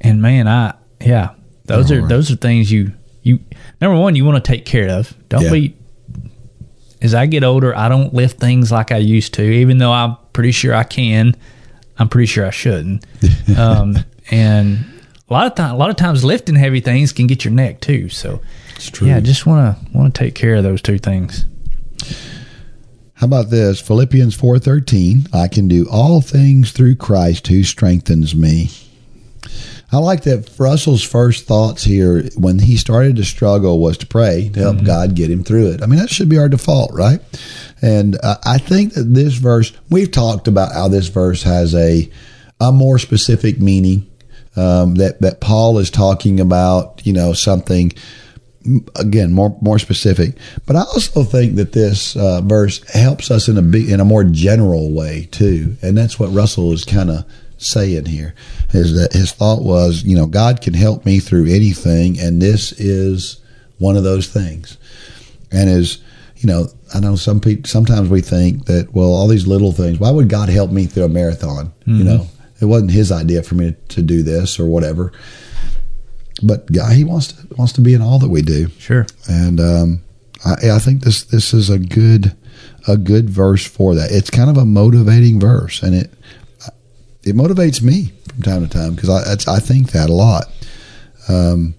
And 0.00 0.20
man, 0.20 0.48
I 0.48 0.74
yeah, 1.00 1.30
those 1.64 1.90
are 1.92 2.06
those 2.06 2.30
are 2.30 2.36
things 2.36 2.70
you 2.70 2.92
you 3.22 3.40
number 3.80 3.98
one 3.98 4.16
you 4.16 4.24
want 4.24 4.42
to 4.44 4.48
take 4.52 4.64
care 4.64 4.88
of. 4.88 5.14
Don't 5.28 5.42
Yeah. 5.42 5.50
be 5.52 5.76
as 7.00 7.14
I 7.14 7.26
get 7.26 7.42
older, 7.44 7.76
I 7.76 7.88
don't 7.88 8.14
lift 8.14 8.38
things 8.38 8.70
like 8.70 8.92
I 8.92 8.98
used 8.98 9.34
to, 9.34 9.42
even 9.42 9.78
though 9.78 9.92
I'm 9.92 10.16
pretty 10.32 10.52
sure 10.52 10.72
I 10.74 10.84
can. 10.84 11.34
I'm 11.98 12.08
pretty 12.08 12.26
sure 12.26 12.46
I 12.46 12.50
shouldn't. 12.50 13.04
um, 13.58 13.96
and 14.30 14.78
a 15.28 15.32
lot 15.32 15.46
of 15.46 15.54
time, 15.56 15.74
a 15.74 15.76
lot 15.76 15.90
of 15.90 15.96
times, 15.96 16.24
lifting 16.24 16.54
heavy 16.54 16.80
things 16.80 17.12
can 17.12 17.26
get 17.26 17.44
your 17.44 17.52
neck 17.52 17.80
too. 17.80 18.08
So, 18.08 18.40
it's 18.76 18.88
true. 18.90 19.08
yeah, 19.08 19.18
just 19.20 19.46
want 19.46 19.76
to 19.92 19.98
want 19.98 20.14
to 20.14 20.18
take 20.18 20.34
care 20.34 20.54
of 20.54 20.62
those 20.62 20.80
two 20.82 20.98
things. 20.98 21.44
How 23.22 23.26
about 23.26 23.50
this? 23.50 23.80
Philippians 23.80 24.34
4:13, 24.34 25.28
I 25.32 25.46
can 25.46 25.68
do 25.68 25.86
all 25.88 26.20
things 26.20 26.72
through 26.72 26.96
Christ 26.96 27.46
who 27.46 27.62
strengthens 27.62 28.34
me. 28.34 28.72
I 29.92 29.98
like 29.98 30.24
that 30.24 30.50
Russell's 30.58 31.04
first 31.04 31.44
thoughts 31.44 31.84
here 31.84 32.24
when 32.34 32.58
he 32.58 32.76
started 32.76 33.14
to 33.14 33.24
struggle 33.24 33.78
was 33.78 33.96
to 33.98 34.08
pray 34.08 34.50
to 34.54 34.60
help 34.60 34.82
God 34.82 35.14
get 35.14 35.30
him 35.30 35.44
through 35.44 35.68
it. 35.68 35.84
I 35.84 35.86
mean, 35.86 36.00
that 36.00 36.10
should 36.10 36.28
be 36.28 36.38
our 36.38 36.48
default, 36.48 36.94
right? 36.94 37.20
And 37.80 38.18
uh, 38.24 38.38
I 38.44 38.58
think 38.58 38.94
that 38.94 39.14
this 39.14 39.34
verse, 39.34 39.72
we've 39.88 40.10
talked 40.10 40.48
about 40.48 40.72
how 40.72 40.88
this 40.88 41.06
verse 41.06 41.44
has 41.44 41.76
a 41.76 42.10
a 42.60 42.72
more 42.72 42.98
specific 42.98 43.60
meaning 43.60 44.10
um, 44.56 44.96
that 44.96 45.20
that 45.20 45.40
Paul 45.40 45.78
is 45.78 45.90
talking 45.90 46.40
about, 46.40 47.06
you 47.06 47.12
know, 47.12 47.34
something 47.34 47.92
again 48.96 49.32
more 49.32 49.56
more 49.60 49.78
specific. 49.78 50.36
But 50.66 50.76
I 50.76 50.80
also 50.80 51.24
think 51.24 51.56
that 51.56 51.72
this 51.72 52.16
uh, 52.16 52.40
verse 52.42 52.82
helps 52.90 53.30
us 53.30 53.48
in 53.48 53.58
a 53.58 53.62
big 53.62 53.90
in 53.90 54.00
a 54.00 54.04
more 54.04 54.24
general 54.24 54.90
way 54.92 55.28
too, 55.30 55.76
and 55.82 55.96
that's 55.96 56.18
what 56.18 56.32
Russell 56.32 56.72
is 56.72 56.84
kind 56.84 57.10
of 57.10 57.24
saying 57.58 58.06
here 58.06 58.34
is 58.72 58.94
that 58.94 59.12
his 59.12 59.32
thought 59.32 59.62
was, 59.62 60.02
you 60.02 60.16
know, 60.16 60.26
God 60.26 60.60
can 60.60 60.74
help 60.74 61.04
me 61.06 61.20
through 61.20 61.46
anything, 61.46 62.18
and 62.18 62.40
this 62.42 62.72
is 62.72 63.40
one 63.78 63.96
of 63.96 64.02
those 64.04 64.26
things. 64.28 64.76
And 65.50 65.68
as 65.68 65.98
you 66.36 66.46
know, 66.48 66.68
I 66.94 67.00
know 67.00 67.16
some 67.16 67.40
people 67.40 67.68
sometimes 67.68 68.08
we 68.08 68.20
think 68.20 68.66
that 68.66 68.92
well, 68.92 69.12
all 69.12 69.28
these 69.28 69.46
little 69.46 69.72
things. 69.72 69.98
Why 69.98 70.10
would 70.10 70.28
God 70.28 70.48
help 70.48 70.70
me 70.70 70.86
through 70.86 71.04
a 71.04 71.08
marathon? 71.08 71.72
You 71.86 72.04
know, 72.04 72.26
it 72.60 72.64
wasn't 72.66 72.90
His 72.92 73.12
idea 73.12 73.42
for 73.42 73.54
me 73.54 73.76
to 73.88 74.02
do 74.02 74.22
this 74.22 74.58
or 74.58 74.66
whatever. 74.66 75.12
But 76.42 76.70
God, 76.72 76.92
He 76.92 77.04
wants 77.04 77.28
to 77.28 77.46
wants 77.56 77.72
to 77.74 77.80
be 77.80 77.94
in 77.94 78.02
all 78.02 78.18
that 78.18 78.28
we 78.28 78.42
do 78.42 78.68
Sure. 78.78 79.06
and 79.28 79.60
um, 79.60 80.02
I, 80.44 80.70
I 80.72 80.78
think 80.78 81.02
this 81.02 81.24
this 81.24 81.54
is 81.54 81.70
a 81.70 81.78
good 81.78 82.36
a 82.88 82.96
good 82.96 83.30
verse 83.30 83.64
for 83.66 83.94
that. 83.94 84.10
It's 84.10 84.30
kind 84.30 84.50
of 84.50 84.56
a 84.56 84.64
motivating 84.64 85.38
verse, 85.40 85.82
and 85.82 85.94
it 85.94 86.12
it 87.24 87.36
motivates 87.36 87.80
me 87.82 88.12
from 88.28 88.42
time 88.42 88.66
to 88.66 88.68
time 88.68 88.94
because 88.94 89.08
I 89.08 89.32
it's, 89.32 89.46
I 89.46 89.60
think 89.60 89.92
that 89.92 90.10
a 90.10 90.12
lot. 90.12 90.46
Um, 91.28 91.74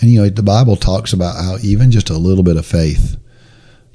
and 0.00 0.10
you 0.10 0.20
know 0.22 0.28
the 0.28 0.42
Bible 0.42 0.76
talks 0.76 1.12
about 1.12 1.36
how 1.36 1.58
even 1.62 1.90
just 1.92 2.10
a 2.10 2.18
little 2.18 2.42
bit 2.42 2.56
of 2.56 2.66
faith 2.66 3.16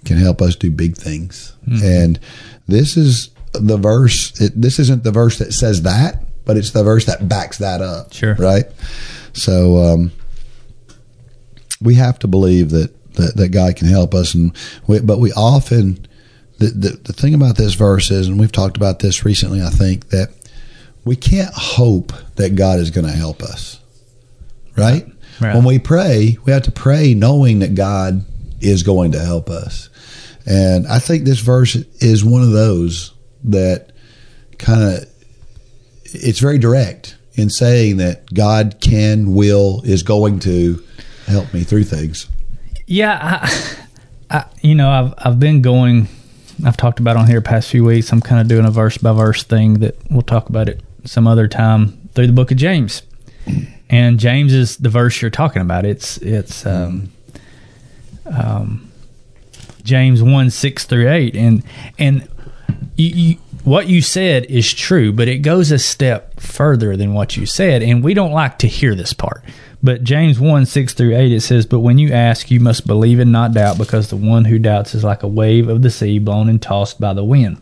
can 0.06 0.18
help 0.18 0.42
us 0.42 0.56
do 0.56 0.72
big 0.72 0.96
things, 0.96 1.54
and 1.84 2.18
this 2.68 2.96
is 2.96 3.30
the 3.52 3.76
verse. 3.78 4.40
It, 4.40 4.54
this 4.62 4.80
isn't 4.80 5.04
the 5.04 5.12
verse 5.12 5.38
that 5.40 5.52
says 5.54 5.82
that, 5.82 6.24
but 6.48 6.58
it's 6.58 6.72
the 6.72 6.84
verse 6.84 7.06
that 7.06 7.30
backs 7.30 7.60
that 7.60 7.82
up. 7.82 8.14
Sure. 8.14 8.34
right? 8.36 8.66
So. 9.34 9.78
Um, 9.78 10.12
we 11.82 11.96
have 11.96 12.20
to 12.20 12.28
believe 12.28 12.72
that 12.72 12.94
that, 13.14 13.36
that 13.36 13.50
God 13.50 13.76
can 13.76 13.88
help 13.88 14.14
us, 14.14 14.34
and 14.34 14.56
we, 14.86 15.00
but 15.00 15.20
we 15.20 15.32
often 15.34 16.08
the, 16.60 16.68
the 16.68 16.90
the 17.04 17.14
thing 17.14 17.34
about 17.34 17.58
this 17.58 17.74
verse 17.74 18.12
is, 18.12 18.28
and 18.28 18.40
we've 18.40 18.52
talked 18.52 18.78
about 18.78 19.00
this 19.00 19.26
recently. 19.26 19.62
I 19.62 19.70
think 19.70 20.10
that 20.10 20.30
we 21.04 21.16
can't 21.16 21.54
hope 21.54 22.14
that 22.36 22.56
God 22.56 22.80
is 22.80 22.92
going 22.92 23.08
to 23.08 23.14
help 23.14 23.42
us, 23.42 23.80
right? 24.76 25.08
Right. 25.40 25.56
When 25.56 25.66
we 25.66 25.80
pray, 25.80 26.38
we 26.46 26.52
have 26.52 26.64
to 26.64 26.72
pray 26.72 27.14
knowing 27.14 27.60
that 27.60 27.76
God 27.76 28.26
is 28.60 28.84
going 28.84 29.12
to 29.12 29.20
help 29.20 29.50
us. 29.50 29.90
And 30.48 30.88
I 30.88 31.00
think 31.00 31.26
this 31.26 31.40
verse 31.40 31.76
is 31.76 32.26
one 32.26 32.42
of 32.42 32.52
those 32.52 33.14
that 33.44 33.92
kind 34.58 34.82
of 34.82 35.06
it's 36.14 36.40
very 36.40 36.58
direct 36.58 37.16
in 37.36 37.50
saying 37.50 37.98
that 37.98 38.34
God 38.34 38.78
can, 38.82 39.34
will, 39.34 39.82
is 39.84 40.04
going 40.04 40.40
to 40.40 40.84
help 41.28 41.54
me 41.54 41.64
through 41.64 41.84
things. 41.84 42.28
Yeah, 42.88 43.20
I, 43.22 43.76
I, 44.38 44.46
you 44.62 44.76
know, 44.76 44.90
I've 44.90 45.14
I've 45.18 45.40
been 45.40 45.62
going. 45.62 46.08
I've 46.66 46.78
talked 46.78 47.00
about 47.00 47.18
on 47.18 47.28
here 47.28 47.40
past 47.40 47.70
few 47.70 47.84
weeks. 47.84 48.12
I'm 48.12 48.22
kind 48.22 48.42
of 48.42 48.48
doing 48.48 48.66
a 48.66 48.72
verse 48.72 48.98
by 48.98 49.14
verse 49.14 49.44
thing 49.44 49.76
that 49.76 49.96
we'll 50.10 50.24
talk 50.24 50.50
about 50.50 50.68
it 50.68 50.82
some 51.06 51.28
other 51.28 51.48
time 51.48 52.10
through 52.14 52.28
the 52.28 52.34
book 52.34 52.52
of 52.52 52.58
James. 52.58 53.04
And 53.90 54.20
James 54.20 54.54
is 54.54 54.78
the 54.78 54.90
verse 54.90 55.22
you're 55.22 55.32
talking 55.32 55.62
about. 55.62 55.86
It's 55.86 56.18
it's 56.18 56.66
um, 56.66 57.12
um, 58.26 58.92
James 59.84 60.22
one 60.22 60.50
six 60.50 60.84
through 60.86 61.10
eight, 61.10 61.36
and 61.36 61.64
and 61.98 62.28
you, 62.96 63.08
you, 63.08 63.38
what 63.68 63.90
you 63.90 64.02
said 64.02 64.46
is 64.46 64.74
true, 64.74 65.12
but 65.12 65.28
it 65.28 65.40
goes 65.40 65.72
a 65.72 65.78
step 65.78 66.40
further 66.40 66.96
than 66.96 67.14
what 67.14 67.36
you 67.36 67.46
said, 67.46 67.84
and 67.84 68.02
we 68.02 68.14
don't 68.14 68.32
like 68.32 68.60
to 68.60 68.68
hear 68.68 68.96
this 68.96 69.12
part. 69.12 69.44
But 69.84 70.06
James 70.06 70.40
1 70.40 70.66
6 70.66 70.94
through 70.94 71.18
8, 71.18 71.34
it 71.34 71.42
says, 71.42 71.66
But 71.66 71.82
when 71.82 71.98
you 71.98 72.14
ask, 72.14 72.50
you 72.50 72.62
must 72.62 72.88
believe 72.88 73.20
and 73.20 73.34
not 73.34 73.54
doubt, 73.54 73.78
because 73.78 74.10
the 74.10 74.16
one 74.16 74.46
who 74.46 74.58
doubts 74.58 74.96
is 74.96 75.04
like 75.04 75.22
a 75.22 75.28
wave 75.28 75.68
of 75.68 75.82
the 75.82 75.90
sea 75.90 76.18
blown 76.18 76.48
and 76.48 76.62
tossed 76.62 77.02
by 77.02 77.14
the 77.14 77.26
wind. 77.26 77.62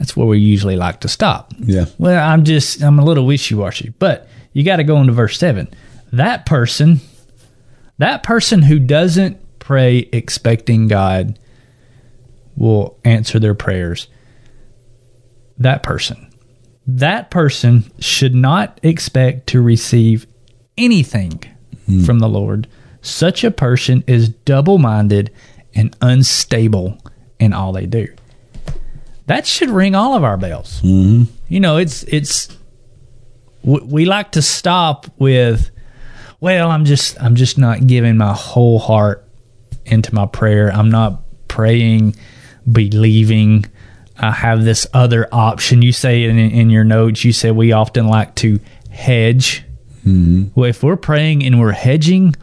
That's 0.00 0.16
where 0.16 0.26
we 0.26 0.40
usually 0.40 0.76
like 0.76 0.98
to 1.02 1.08
stop. 1.08 1.54
Yeah. 1.60 1.84
Well, 1.98 2.28
I'm 2.28 2.44
just, 2.44 2.82
I'm 2.82 2.98
a 2.98 3.04
little 3.04 3.26
wishy 3.26 3.54
washy. 3.54 3.90
But 4.00 4.28
you 4.54 4.64
got 4.64 4.76
to 4.76 4.84
go 4.84 5.00
into 5.00 5.12
verse 5.12 5.38
7. 5.38 5.68
That 6.12 6.46
person, 6.46 7.00
that 7.98 8.24
person 8.24 8.62
who 8.62 8.80
doesn't 8.80 9.38
pray 9.60 10.08
expecting 10.12 10.88
God 10.88 11.38
will 12.56 12.98
answer 13.04 13.38
their 13.38 13.54
prayers. 13.54 14.08
That 15.58 15.82
person, 15.82 16.30
that 16.86 17.30
person 17.30 17.90
should 17.98 18.34
not 18.34 18.78
expect 18.82 19.46
to 19.48 19.62
receive 19.62 20.26
anything 20.76 21.42
from 22.04 22.18
the 22.18 22.28
Lord. 22.28 22.66
Such 23.00 23.44
a 23.44 23.50
person 23.50 24.02
is 24.06 24.28
double 24.28 24.78
minded 24.78 25.32
and 25.74 25.96
unstable 26.00 26.98
in 27.38 27.52
all 27.52 27.72
they 27.72 27.86
do. 27.86 28.08
That 29.26 29.46
should 29.46 29.70
ring 29.70 29.94
all 29.94 30.14
of 30.14 30.24
our 30.24 30.36
bells. 30.36 30.80
Mm-hmm. 30.82 31.32
You 31.48 31.60
know, 31.60 31.76
it's 31.76 32.02
it's 32.04 32.56
we 33.62 34.04
like 34.04 34.32
to 34.32 34.42
stop 34.42 35.06
with, 35.18 35.70
well, 36.40 36.70
I'm 36.70 36.84
just 36.84 37.20
I'm 37.22 37.34
just 37.34 37.58
not 37.58 37.86
giving 37.86 38.16
my 38.16 38.32
whole 38.32 38.78
heart 38.78 39.24
into 39.84 40.14
my 40.14 40.26
prayer. 40.26 40.72
I'm 40.72 40.90
not 40.90 41.22
praying, 41.48 42.16
believing. 42.70 43.66
I 44.18 44.30
have 44.30 44.64
this 44.64 44.86
other 44.94 45.28
option. 45.32 45.82
You 45.82 45.92
say 45.92 46.24
in, 46.24 46.38
in 46.38 46.70
your 46.70 46.84
notes, 46.84 47.24
you 47.24 47.32
say 47.32 47.50
we 47.50 47.72
often 47.72 48.06
like 48.08 48.34
to 48.36 48.60
hedge. 48.90 49.64
Well, 50.54 50.70
if 50.70 50.82
we're 50.82 50.96
praying 50.96 51.44
and 51.44 51.60
we're 51.60 51.72
hedging, 51.72 52.34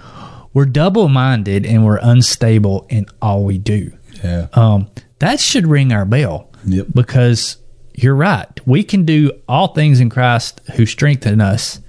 we're 0.54 0.66
double 0.66 1.08
minded 1.10 1.66
and 1.66 1.86
we're 1.86 2.00
unstable 2.02 2.86
in 2.90 3.06
all 3.22 3.44
we 3.44 3.58
do. 3.58 3.92
Yeah. 4.24 4.48
Um, 4.54 4.90
that 5.20 5.40
should 5.40 5.68
ring 5.68 5.92
our 5.94 6.06
bell. 6.06 6.50
Yep. 6.66 6.88
Because 6.94 7.58
you're 7.96 8.16
right. 8.16 8.48
We 8.68 8.84
can 8.84 9.06
do 9.06 9.32
all 9.48 9.70
things 9.70 10.00
in 10.00 10.10
Christ 10.10 10.62
who 10.76 10.86
strengthen 10.86 11.42
us 11.42 11.80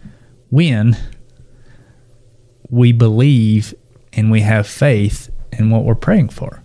when 0.51 0.97
we 2.71 2.93
believe 2.93 3.75
and 4.13 4.31
we 4.31 4.41
have 4.41 4.67
faith 4.67 5.31
in 5.53 5.71
what 5.71 5.85
we're 5.85 5.95
praying 5.95 6.29
for. 6.29 6.63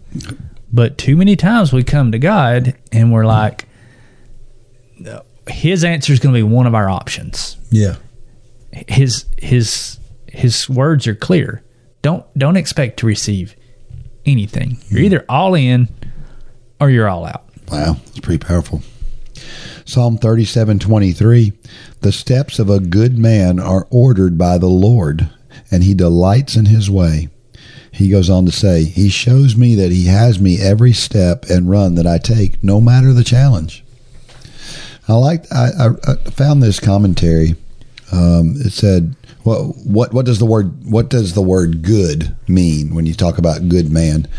But 0.72 0.98
too 0.98 1.16
many 1.16 1.36
times 1.36 1.74
we 1.74 1.84
come 1.84 2.12
to 2.12 2.20
God 2.20 2.76
and 2.92 3.12
we're 3.12 3.24
hmm. 3.24 3.28
like, 3.28 3.68
His 5.48 5.84
answer 5.84 6.14
is 6.14 6.20
going 6.20 6.34
to 6.34 6.40
be 6.40 6.44
one 6.44 6.68
of 6.68 6.76
our 6.76 6.90
options. 6.90 7.58
Yeah. 7.72 7.96
His 8.88 9.26
His 9.38 10.00
His 10.28 10.70
words 10.70 11.08
are 11.08 11.16
clear. 11.16 11.64
Don't 12.02 12.26
don't 12.38 12.58
expect 12.58 12.98
to 13.00 13.08
receive 13.08 13.56
anything. 14.26 14.78
You're 14.90 15.00
hmm. 15.00 15.06
either 15.06 15.26
all 15.28 15.56
in 15.56 15.90
or 16.80 16.90
you're 16.90 17.10
all 17.10 17.26
out. 17.26 17.46
Wow, 17.72 17.98
it's 18.08 18.20
pretty 18.20 18.44
powerful. 18.44 18.82
Psalm 19.86 20.18
thirty-seven 20.18 20.80
twenty-three: 20.80 21.54
The 22.02 22.12
steps 22.12 22.60
of 22.60 22.70
a 22.70 22.80
good 22.80 23.18
man 23.18 23.60
are 23.60 23.88
ordered 23.90 24.38
by 24.38 24.60
the 24.60 24.68
Lord, 24.68 25.30
and 25.72 25.84
he 25.84 25.96
delights 25.96 26.56
in 26.56 26.68
his 26.68 26.90
way. 26.90 27.30
He 28.00 28.08
goes 28.08 28.30
on 28.30 28.46
to 28.46 28.52
say, 28.54 28.86
He 28.86 29.10
shows 29.10 29.58
me 29.58 29.76
that 29.76 29.92
He 29.92 30.06
has 30.06 30.40
me 30.40 30.58
every 30.58 30.94
step 30.94 31.44
and 31.50 31.70
run 31.70 31.96
that 31.96 32.08
I 32.08 32.18
take, 32.18 32.64
no 32.64 32.80
matter 32.80 33.12
the 33.12 33.26
challenge. 33.26 33.84
I 35.10 35.16
like. 35.16 35.52
I, 35.52 35.68
I, 35.78 35.90
I 36.08 36.16
found 36.30 36.64
this 36.64 36.80
commentary. 36.80 37.56
Um, 38.14 38.56
it 38.56 38.72
said, 38.72 39.18
"What 39.44 39.76
what 39.86 40.14
what 40.14 40.26
does 40.26 40.40
the 40.40 40.46
word 40.46 40.90
what 40.90 41.10
does 41.10 41.34
the 41.34 41.42
word 41.42 41.82
good 41.82 42.34
mean 42.48 42.96
when 42.96 43.06
you 43.06 43.14
talk 43.14 43.38
about 43.38 43.68
good 43.68 43.92
man?" 43.92 44.30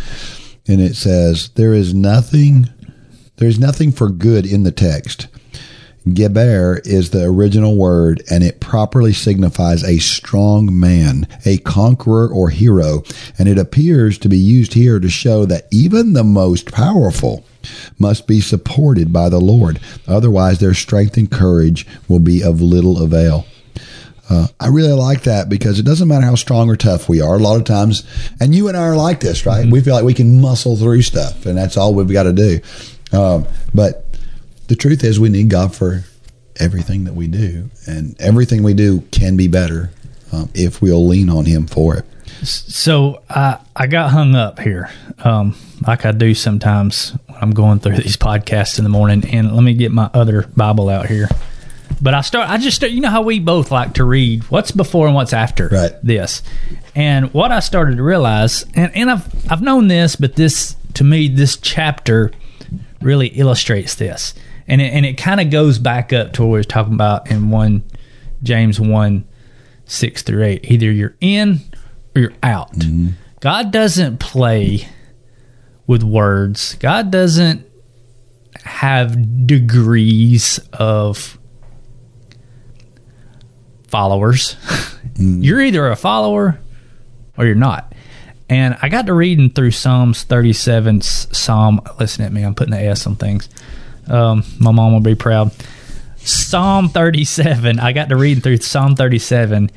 And 0.66 0.80
it 0.80 0.96
says, 0.96 1.50
"There 1.50 1.74
is 1.74 1.92
nothing, 1.92 2.66
there 3.36 3.48
is 3.48 3.58
nothing 3.58 3.92
for 3.92 4.08
good 4.08 4.46
in 4.46 4.62
the 4.62 4.72
text." 4.72 5.26
Geber 6.14 6.80
is 6.84 7.10
the 7.10 7.24
original 7.24 7.76
word, 7.76 8.22
and 8.30 8.44
it 8.44 8.60
properly 8.60 9.12
signifies 9.12 9.82
a 9.84 9.98
strong 9.98 10.78
man, 10.78 11.26
a 11.44 11.58
conqueror 11.58 12.28
or 12.28 12.50
hero, 12.50 13.02
and 13.38 13.48
it 13.48 13.58
appears 13.58 14.18
to 14.18 14.28
be 14.28 14.38
used 14.38 14.74
here 14.74 14.98
to 14.98 15.08
show 15.08 15.44
that 15.46 15.66
even 15.70 16.12
the 16.12 16.24
most 16.24 16.72
powerful 16.72 17.44
must 17.98 18.26
be 18.26 18.40
supported 18.40 19.12
by 19.12 19.28
the 19.28 19.40
Lord. 19.40 19.80
Otherwise, 20.06 20.58
their 20.58 20.74
strength 20.74 21.16
and 21.16 21.30
courage 21.30 21.86
will 22.08 22.20
be 22.20 22.42
of 22.42 22.60
little 22.60 23.02
avail. 23.02 23.46
Uh, 24.30 24.46
I 24.60 24.68
really 24.68 24.92
like 24.92 25.22
that 25.22 25.48
because 25.48 25.80
it 25.80 25.84
doesn't 25.84 26.06
matter 26.06 26.24
how 26.24 26.36
strong 26.36 26.70
or 26.70 26.76
tough 26.76 27.08
we 27.08 27.20
are. 27.20 27.34
A 27.34 27.38
lot 27.38 27.56
of 27.56 27.64
times, 27.64 28.04
and 28.38 28.54
you 28.54 28.68
and 28.68 28.76
I 28.76 28.82
are 28.82 28.96
like 28.96 29.20
this, 29.20 29.44
right? 29.44 29.68
We 29.68 29.80
feel 29.80 29.94
like 29.94 30.04
we 30.04 30.14
can 30.14 30.40
muscle 30.40 30.76
through 30.76 31.02
stuff, 31.02 31.46
and 31.46 31.58
that's 31.58 31.76
all 31.76 31.94
we've 31.94 32.12
got 32.12 32.22
to 32.22 32.32
do. 32.32 32.60
Um, 33.12 33.46
but 33.74 34.06
the 34.70 34.76
truth 34.76 35.02
is, 35.04 35.18
we 35.18 35.28
need 35.28 35.50
God 35.50 35.74
for 35.74 36.04
everything 36.60 37.04
that 37.04 37.14
we 37.14 37.26
do, 37.26 37.68
and 37.88 38.14
everything 38.20 38.62
we 38.62 38.72
do 38.72 39.00
can 39.10 39.36
be 39.36 39.48
better 39.48 39.90
um, 40.32 40.48
if 40.54 40.80
we'll 40.80 41.04
lean 41.06 41.28
on 41.28 41.44
Him 41.44 41.66
for 41.66 41.96
it. 41.96 42.04
So 42.44 43.20
I 43.28 43.58
I 43.74 43.88
got 43.88 44.10
hung 44.12 44.36
up 44.36 44.60
here, 44.60 44.88
um, 45.24 45.56
like 45.86 46.06
I 46.06 46.12
do 46.12 46.34
sometimes 46.34 47.10
when 47.26 47.36
I'm 47.42 47.50
going 47.50 47.80
through 47.80 47.96
these 48.04 48.16
podcasts 48.16 48.78
in 48.78 48.84
the 48.84 48.90
morning. 48.90 49.24
And 49.28 49.52
let 49.54 49.62
me 49.64 49.74
get 49.74 49.90
my 49.90 50.08
other 50.14 50.42
Bible 50.56 50.88
out 50.88 51.06
here. 51.06 51.28
But 52.00 52.14
I 52.14 52.20
start. 52.20 52.48
I 52.48 52.56
just 52.58 52.76
start. 52.76 52.92
You 52.92 53.00
know 53.00 53.10
how 53.10 53.22
we 53.22 53.40
both 53.40 53.72
like 53.72 53.94
to 53.94 54.04
read 54.04 54.44
what's 54.44 54.70
before 54.70 55.06
and 55.06 55.14
what's 55.16 55.32
after 55.32 55.66
Right. 55.68 55.92
this. 56.02 56.42
And 56.94 57.34
what 57.34 57.50
I 57.50 57.58
started 57.60 57.96
to 57.96 58.02
realize, 58.04 58.64
and, 58.74 58.94
and 58.96 59.10
I've 59.10 59.52
I've 59.52 59.62
known 59.62 59.88
this, 59.88 60.14
but 60.14 60.36
this 60.36 60.76
to 60.94 61.04
me 61.04 61.26
this 61.28 61.56
chapter 61.56 62.30
really 63.02 63.26
illustrates 63.28 63.94
this, 63.96 64.34
and 64.70 64.80
it, 64.80 64.92
and 64.92 65.04
it 65.04 65.14
kind 65.14 65.40
of 65.40 65.50
goes 65.50 65.78
back 65.78 66.12
up 66.12 66.32
to 66.34 66.42
what 66.42 66.48
we 66.48 66.58
were 66.58 66.64
talking 66.64 66.94
about 66.94 67.28
in 67.28 67.50
one 67.50 67.82
James 68.42 68.80
one 68.80 69.26
six 69.84 70.22
through 70.22 70.44
eight. 70.44 70.70
Either 70.70 70.90
you're 70.90 71.16
in 71.20 71.60
or 72.14 72.22
you're 72.22 72.32
out. 72.42 72.72
Mm-hmm. 72.74 73.08
God 73.40 73.72
doesn't 73.72 74.20
play 74.20 74.88
with 75.88 76.04
words. 76.04 76.76
God 76.76 77.10
doesn't 77.10 77.66
have 78.62 79.46
degrees 79.46 80.60
of 80.72 81.36
followers. 83.88 84.54
Mm-hmm. 85.14 85.42
you're 85.42 85.60
either 85.60 85.88
a 85.88 85.96
follower 85.96 86.60
or 87.36 87.44
you're 87.44 87.54
not. 87.54 87.92
And 88.48 88.78
I 88.80 88.88
got 88.88 89.06
to 89.06 89.14
reading 89.14 89.50
through 89.50 89.72
Psalms 89.72 90.22
37. 90.22 91.00
Psalm, 91.02 91.80
listen 91.98 92.24
at 92.24 92.32
me, 92.32 92.42
I'm 92.42 92.54
putting 92.54 92.72
the 92.72 92.80
S 92.80 93.06
on 93.06 93.16
things. 93.16 93.48
Um, 94.10 94.44
my 94.58 94.70
mom 94.72 94.92
will 94.92 95.00
be 95.00 95.14
proud. 95.14 95.52
Psalm 96.16 96.88
37. 96.88 97.78
I 97.78 97.92
got 97.92 98.08
to 98.10 98.16
reading 98.16 98.42
through 98.42 98.58
Psalm 98.58 98.96
37. 98.96 99.70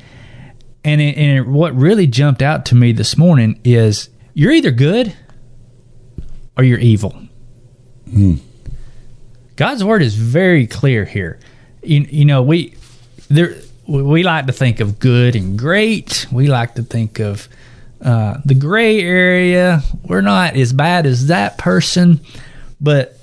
And, 0.86 1.00
it, 1.00 1.16
and 1.16 1.38
it, 1.38 1.46
what 1.46 1.74
really 1.74 2.06
jumped 2.06 2.42
out 2.42 2.66
to 2.66 2.74
me 2.74 2.92
this 2.92 3.16
morning 3.16 3.58
is 3.64 4.10
you're 4.34 4.52
either 4.52 4.70
good 4.70 5.14
or 6.58 6.64
you're 6.64 6.78
evil. 6.78 7.16
God's 9.56 9.84
word 9.84 10.02
is 10.02 10.14
very 10.14 10.66
clear 10.66 11.04
here. 11.04 11.38
You, 11.82 12.00
you 12.10 12.24
know, 12.24 12.42
we 12.42 12.74
there 13.28 13.56
we- 13.86 14.02
we 14.02 14.22
like 14.22 14.46
to 14.46 14.52
think 14.52 14.80
of 14.80 14.98
good 14.98 15.36
and 15.36 15.58
great. 15.58 16.26
We 16.32 16.48
like 16.48 16.74
to 16.76 16.82
think 16.82 17.18
of 17.20 17.48
uh, 18.02 18.38
the 18.44 18.54
gray 18.54 19.00
area. 19.00 19.82
We're 20.04 20.20
not 20.22 20.56
as 20.56 20.72
bad 20.72 21.06
as 21.06 21.26
that 21.28 21.58
person, 21.58 22.20
but 22.80 23.13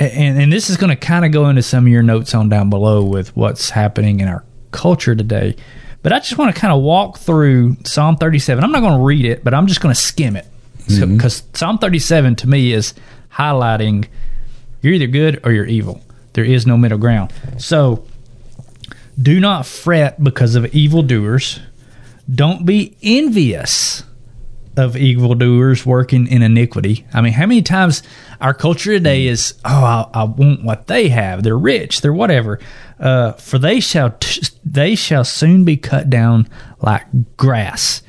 and 0.00 0.40
and 0.40 0.52
this 0.52 0.70
is 0.70 0.76
going 0.76 0.90
to 0.90 0.96
kind 0.96 1.24
of 1.24 1.32
go 1.32 1.48
into 1.48 1.62
some 1.62 1.86
of 1.86 1.92
your 1.92 2.02
notes 2.02 2.34
on 2.34 2.48
down 2.48 2.70
below 2.70 3.04
with 3.04 3.36
what's 3.36 3.70
happening 3.70 4.20
in 4.20 4.28
our 4.28 4.44
culture 4.70 5.14
today. 5.14 5.56
But 6.02 6.12
I 6.12 6.18
just 6.18 6.38
want 6.38 6.54
to 6.54 6.60
kind 6.60 6.72
of 6.72 6.82
walk 6.82 7.18
through 7.18 7.76
Psalm 7.84 8.16
37. 8.16 8.64
I'm 8.64 8.72
not 8.72 8.80
going 8.80 8.98
to 8.98 9.04
read 9.04 9.26
it, 9.26 9.44
but 9.44 9.52
I'm 9.52 9.66
just 9.66 9.82
going 9.82 9.94
to 9.94 10.00
skim 10.00 10.34
it 10.34 10.46
because 10.86 11.42
mm-hmm. 11.42 11.54
Psalm 11.54 11.78
37 11.78 12.36
to 12.36 12.48
me 12.48 12.72
is 12.72 12.94
highlighting 13.32 14.08
you're 14.80 14.94
either 14.94 15.06
good 15.06 15.40
or 15.44 15.52
you're 15.52 15.66
evil. 15.66 16.02
There 16.32 16.44
is 16.44 16.66
no 16.66 16.78
middle 16.78 16.98
ground. 16.98 17.32
So 17.58 18.06
do 19.20 19.38
not 19.38 19.66
fret 19.66 20.22
because 20.22 20.54
of 20.54 20.74
evildoers. 20.74 21.60
Don't 22.32 22.64
be 22.64 22.96
envious 23.02 24.04
of 24.76 24.96
evildoers 24.96 25.84
working 25.84 26.26
in 26.26 26.42
iniquity. 26.42 27.04
I 27.12 27.20
mean, 27.20 27.32
how 27.34 27.46
many 27.46 27.62
times 27.62 28.02
our 28.40 28.54
culture 28.54 28.92
today 28.92 29.26
is, 29.26 29.54
oh, 29.64 29.68
I, 29.68 30.08
I 30.14 30.24
want 30.24 30.64
what 30.64 30.86
they 30.86 31.08
have. 31.08 31.42
They're 31.42 31.58
rich. 31.58 32.00
They're 32.00 32.12
whatever. 32.12 32.58
Uh, 32.98 33.32
for 33.32 33.58
they 33.58 33.80
shall 33.80 34.16
t- 34.18 34.42
they 34.64 34.94
shall 34.94 35.24
soon 35.24 35.64
be 35.64 35.76
cut 35.76 36.10
down 36.10 36.48
like 36.80 37.36
grass 37.36 38.02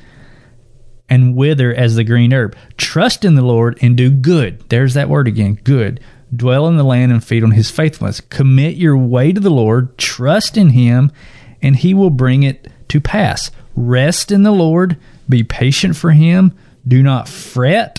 and 1.08 1.36
wither 1.36 1.74
as 1.74 1.96
the 1.96 2.04
green 2.04 2.32
herb. 2.32 2.56
Trust 2.76 3.24
in 3.24 3.34
the 3.34 3.42
Lord 3.42 3.78
and 3.82 3.96
do 3.96 4.10
good. 4.10 4.68
There's 4.70 4.94
that 4.94 5.08
word 5.08 5.28
again. 5.28 5.58
Good. 5.62 6.00
Dwell 6.34 6.66
in 6.68 6.76
the 6.76 6.84
land 6.84 7.12
and 7.12 7.22
feed 7.22 7.44
on 7.44 7.50
his 7.50 7.70
faithfulness. 7.70 8.20
Commit 8.20 8.76
your 8.76 8.96
way 8.96 9.32
to 9.32 9.40
the 9.40 9.50
Lord. 9.50 9.98
Trust 9.98 10.56
in 10.56 10.70
him, 10.70 11.12
and 11.60 11.76
he 11.76 11.92
will 11.92 12.10
bring 12.10 12.42
it 12.42 12.68
to 12.88 13.00
pass. 13.00 13.50
Rest 13.76 14.32
in 14.32 14.42
the 14.42 14.52
Lord. 14.52 14.96
Be 15.28 15.44
patient 15.44 15.96
for 15.96 16.12
him. 16.12 16.56
Do 16.88 17.02
not 17.02 17.28
fret. 17.28 17.98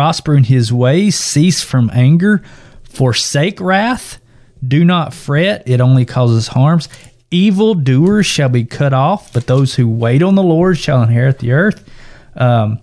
Prosper 0.00 0.34
in 0.34 0.44
his 0.44 0.72
ways. 0.72 1.14
Cease 1.14 1.62
from 1.62 1.90
anger. 1.92 2.42
Forsake 2.84 3.60
wrath. 3.60 4.18
Do 4.66 4.82
not 4.82 5.12
fret. 5.12 5.62
It 5.66 5.82
only 5.82 6.06
causes 6.06 6.48
harms. 6.48 6.88
Evil 7.30 7.74
doers 7.74 8.24
shall 8.24 8.48
be 8.48 8.64
cut 8.64 8.94
off, 8.94 9.30
but 9.34 9.46
those 9.46 9.74
who 9.74 9.86
wait 9.86 10.22
on 10.22 10.36
the 10.36 10.42
Lord 10.42 10.78
shall 10.78 11.02
inherit 11.02 11.40
the 11.40 11.52
earth. 11.52 11.86
Um, 12.34 12.80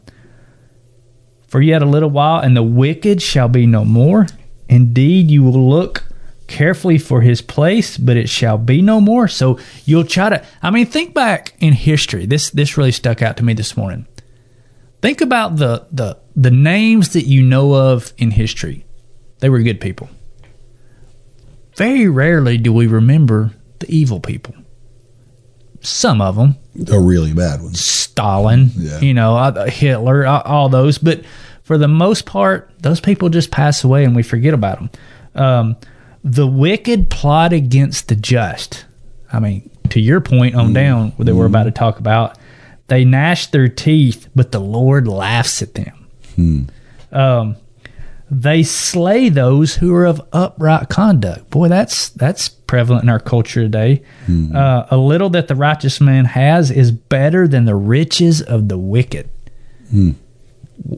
for 1.47 1.59
yet 1.59 1.81
a 1.81 1.87
little 1.87 2.11
while, 2.11 2.39
and 2.39 2.55
the 2.55 2.61
wicked 2.61 3.19
shall 3.19 3.47
be 3.47 3.65
no 3.65 3.83
more. 3.83 4.27
Indeed, 4.69 5.31
you 5.31 5.41
will 5.41 5.67
look 5.67 6.03
carefully 6.45 6.99
for 6.99 7.21
his 7.21 7.41
place, 7.41 7.97
but 7.97 8.15
it 8.15 8.29
shall 8.29 8.59
be 8.59 8.83
no 8.83 9.01
more. 9.01 9.27
So 9.27 9.57
you'll 9.85 10.05
try 10.05 10.29
to. 10.29 10.45
I 10.61 10.69
mean, 10.69 10.85
think 10.85 11.15
back 11.15 11.55
in 11.57 11.73
history. 11.73 12.27
This 12.27 12.51
this 12.51 12.77
really 12.77 12.91
stuck 12.91 13.23
out 13.23 13.37
to 13.37 13.43
me 13.43 13.53
this 13.53 13.75
morning. 13.75 14.05
Think 15.07 15.21
about 15.21 15.55
the 15.55 15.87
the 15.89 16.17
the 16.35 16.51
names 16.51 17.13
that 17.13 17.21
you 17.23 17.41
know 17.41 17.73
of 17.73 18.11
in 18.17 18.29
history. 18.31 18.85
They 19.39 19.47
were 19.49 19.61
good 19.61 19.79
people. 19.79 20.09
Very 21.77 22.09
rarely 22.09 22.57
do 22.57 22.73
we 22.73 22.87
remember 22.87 23.53
the 23.79 23.89
evil 23.89 24.19
people. 24.19 24.53
Some 25.79 26.19
of 26.19 26.35
them, 26.35 26.57
The 26.75 26.99
really 26.99 27.31
bad 27.31 27.61
ones. 27.61 27.79
Stalin, 27.79 28.71
Yeah. 28.75 28.99
you 28.99 29.13
know, 29.13 29.37
uh, 29.37 29.69
Hitler, 29.69 30.27
all, 30.27 30.67
those. 30.67 30.97
But 30.97 31.21
for 31.63 31.77
the 31.77 31.87
most 31.87 32.25
part, 32.25 32.69
those 32.79 32.99
people 32.99 33.29
just 33.29 33.49
pass 33.49 33.85
away 33.85 34.03
and 34.03 34.13
we 34.13 34.23
forget 34.23 34.53
about 34.53 34.77
them. 34.79 34.89
Um, 35.35 35.75
the 36.21 36.47
wicked 36.47 37.09
plot 37.09 37.53
against 37.53 38.09
the 38.09 38.15
just. 38.17 38.83
I 39.31 39.39
mean, 39.39 39.69
to 39.91 40.01
your 40.01 40.19
point 40.19 40.55
on 40.55 40.73
down 40.73 41.13
that 41.17 41.33
we're 41.33 41.45
about 41.45 41.63
to 41.63 41.71
talk 41.71 41.97
about, 41.97 42.36
they 42.87 43.03
gnash 43.05 43.47
their 43.47 43.67
teeth, 43.67 44.27
but 44.35 44.51
the 44.51 44.59
Lord 44.59 45.07
laughs 45.07 45.61
at 45.61 45.73
them. 45.75 46.07
Um, 47.11 47.55
they 48.29 48.63
slay 48.63 49.29
those 49.29 49.75
who 49.75 49.93
are 49.95 50.05
of 50.05 50.21
upright 50.33 50.89
conduct. 50.89 51.49
Boy, 51.49 51.67
that's 51.69 52.09
that's 52.09 52.49
prevalent 52.49 53.03
in 53.03 53.09
our 53.09 53.19
culture 53.19 53.61
today. 53.61 54.03
Uh, 54.55 54.85
a 54.91 54.97
little 54.97 55.29
that 55.31 55.47
the 55.47 55.55
righteous 55.55 56.01
man 56.01 56.25
has 56.25 56.69
is 56.69 56.91
better 56.91 57.47
than 57.47 57.63
the 57.65 57.75
riches 57.75 58.41
of 58.41 58.67
the 58.67 58.77
wicked. 58.77 59.29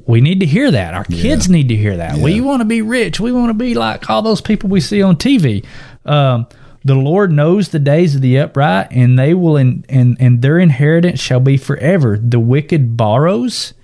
We 0.05 0.19
need 0.21 0.39
to 0.41 0.45
hear 0.45 0.71
that. 0.71 0.93
Our 0.93 1.05
kids 1.05 1.47
need 1.49 1.69
to 1.69 1.75
hear 1.75 1.97
that. 1.97 2.17
We 2.17 2.41
want 2.41 2.61
to 2.61 2.65
be 2.65 2.81
rich. 2.81 3.19
We 3.19 3.31
want 3.31 3.49
to 3.51 3.53
be 3.53 3.75
like 3.75 4.09
all 4.09 4.21
those 4.21 4.41
people 4.41 4.69
we 4.69 4.81
see 4.81 5.01
on 5.01 5.15
TV. 5.15 5.63
Um, 6.05 6.47
the 6.89 6.95
Lord 6.95 7.31
knows 7.31 7.69
the 7.69 7.77
days 7.77 8.15
of 8.15 8.21
the 8.21 8.39
upright, 8.39 8.87
and 8.89 9.17
they 9.19 9.35
will, 9.35 9.57
in, 9.57 9.85
and 9.87 10.17
and 10.19 10.41
their 10.41 10.57
inheritance 10.57 11.19
shall 11.19 11.39
be 11.39 11.55
forever. 11.55 12.17
The 12.17 12.39
wicked 12.39 12.97
borrows 12.97 13.75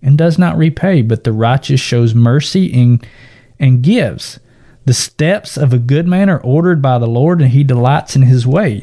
and 0.00 0.16
does 0.16 0.38
not 0.38 0.56
repay, 0.56 1.02
but 1.02 1.24
the 1.24 1.32
righteous 1.34 1.80
shows 1.80 2.14
mercy 2.14 2.72
and 2.72 3.06
and 3.60 3.82
gives. 3.82 4.40
The 4.86 4.94
steps 4.94 5.58
of 5.58 5.74
a 5.74 5.78
good 5.78 6.08
man 6.08 6.30
are 6.30 6.40
ordered 6.40 6.80
by 6.80 6.96
the 6.96 7.06
Lord, 7.06 7.42
and 7.42 7.50
he 7.50 7.64
delights 7.64 8.16
in 8.16 8.22
his 8.22 8.46
way. 8.46 8.82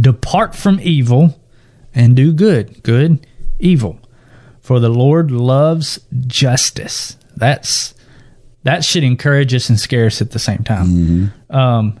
Depart 0.00 0.54
from 0.54 0.80
evil 0.80 1.38
and 1.94 2.16
do 2.16 2.32
good. 2.32 2.82
Good, 2.82 3.26
evil. 3.58 4.00
For 4.62 4.80
the 4.80 4.88
Lord 4.88 5.30
loves 5.30 6.00
justice. 6.26 7.18
That's 7.36 7.92
that 8.62 8.82
should 8.82 9.04
encourage 9.04 9.54
us 9.54 9.68
and 9.68 9.78
scare 9.78 10.06
us 10.06 10.22
at 10.22 10.30
the 10.30 10.38
same 10.38 10.64
time. 10.64 10.86
Um, 11.50 12.00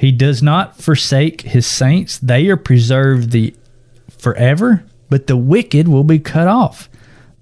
he 0.00 0.12
does 0.12 0.42
not 0.42 0.80
forsake 0.80 1.42
his 1.42 1.66
saints; 1.66 2.16
they 2.18 2.48
are 2.48 2.56
preserved 2.56 3.32
the 3.32 3.54
forever. 4.08 4.82
But 5.10 5.26
the 5.26 5.36
wicked 5.36 5.88
will 5.88 6.04
be 6.04 6.18
cut 6.18 6.48
off. 6.48 6.88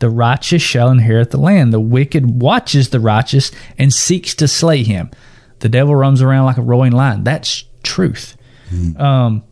The 0.01 0.11
righteous 0.11 0.61
shall 0.61 0.91
inherit 0.91 1.31
the 1.31 1.39
land. 1.39 1.73
The 1.73 1.79
wicked 1.79 2.43
watches 2.43 2.89
the 2.89 2.99
righteous 2.99 3.53
and 3.79 3.93
seeks 3.93 4.35
to 4.35 4.49
slay 4.49 4.83
him. 4.83 5.11
The 5.61 5.69
devil 5.69 5.95
roams 5.95 6.21
around 6.21 6.47
like 6.47 6.57
a 6.57 6.63
roaring 6.63 6.91
lion. 6.93 7.23
That's 7.23 7.63
truth. 7.85 8.37
Um, 8.97 9.45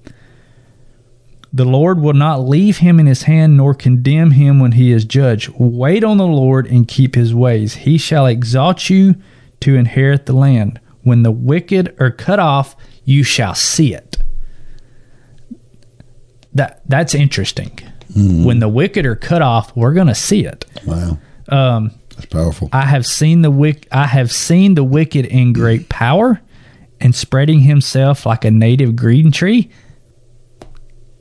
the 1.52 1.64
Lord 1.64 2.00
will 2.00 2.12
not 2.12 2.40
leave 2.40 2.78
him 2.78 2.98
in 2.98 3.06
his 3.06 3.22
hand 3.22 3.56
nor 3.56 3.72
condemn 3.72 4.32
him 4.32 4.58
when 4.58 4.72
he 4.72 4.90
is 4.90 5.04
judged. 5.04 5.50
Wait 5.56 6.02
on 6.02 6.16
the 6.16 6.26
Lord 6.26 6.66
and 6.66 6.88
keep 6.88 7.14
his 7.14 7.32
ways. 7.32 7.74
He 7.74 7.98
shall 7.98 8.26
exalt 8.26 8.90
you 8.90 9.14
to 9.60 9.76
inherit 9.76 10.26
the 10.26 10.32
land. 10.32 10.80
When 11.02 11.22
the 11.22 11.30
wicked 11.30 11.94
are 12.00 12.10
cut 12.10 12.40
off, 12.40 12.74
you 13.06 13.22
shall 13.22 13.54
see 13.54 13.94
it. 13.94 14.18
That 16.52 16.82
that's 16.86 17.14
interesting. 17.14 17.80
When 18.14 18.60
the 18.60 18.68
wicked 18.68 19.04
are 19.04 19.16
cut 19.16 19.42
off, 19.42 19.76
we're 19.76 19.92
going 19.92 20.06
to 20.06 20.14
see 20.14 20.46
it. 20.46 20.64
Wow. 20.86 21.18
Um, 21.50 21.90
That's 22.10 22.24
powerful. 22.26 22.70
I 22.72 22.86
have 22.86 23.04
seen 23.04 23.42
the 23.42 23.50
wick. 23.50 23.86
I 23.92 24.06
have 24.06 24.32
seen 24.32 24.74
the 24.74 24.84
wicked 24.84 25.26
in 25.26 25.52
great 25.52 25.90
power, 25.90 26.40
and 26.98 27.14
spreading 27.14 27.60
himself 27.60 28.24
like 28.24 28.44
a 28.46 28.50
native 28.50 28.96
green 28.96 29.32
tree. 29.32 29.70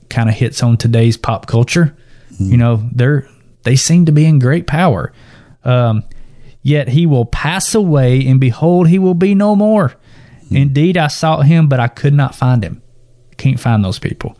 Kind 0.10 0.30
of 0.30 0.36
hits 0.36 0.64
on 0.64 0.78
today's 0.78 1.18
pop 1.18 1.48
culture. 1.48 1.98
You 2.40 2.58
know, 2.58 2.88
they're 2.94 3.28
they 3.64 3.76
seem 3.76 4.06
to 4.06 4.12
be 4.14 4.26
in 4.26 4.40
great 4.40 4.68
power. 4.68 5.12
Um, 5.66 6.04
yet 6.62 6.88
he 6.88 7.06
will 7.06 7.26
pass 7.26 7.76
away, 7.76 8.26
and 8.26 8.40
behold, 8.40 8.88
he 8.88 9.00
will 9.00 9.16
be 9.16 9.36
no 9.36 9.56
more. 9.56 9.96
Indeed, 10.56 10.98
I 10.98 11.08
sought 11.08 11.46
him, 11.46 11.68
but 11.68 11.80
I 11.80 11.88
could 11.88 12.14
not 12.14 12.36
find 12.36 12.64
him. 12.64 12.82
Can't 13.38 13.60
find 13.60 13.84
those 13.84 14.00
people. 14.00 14.38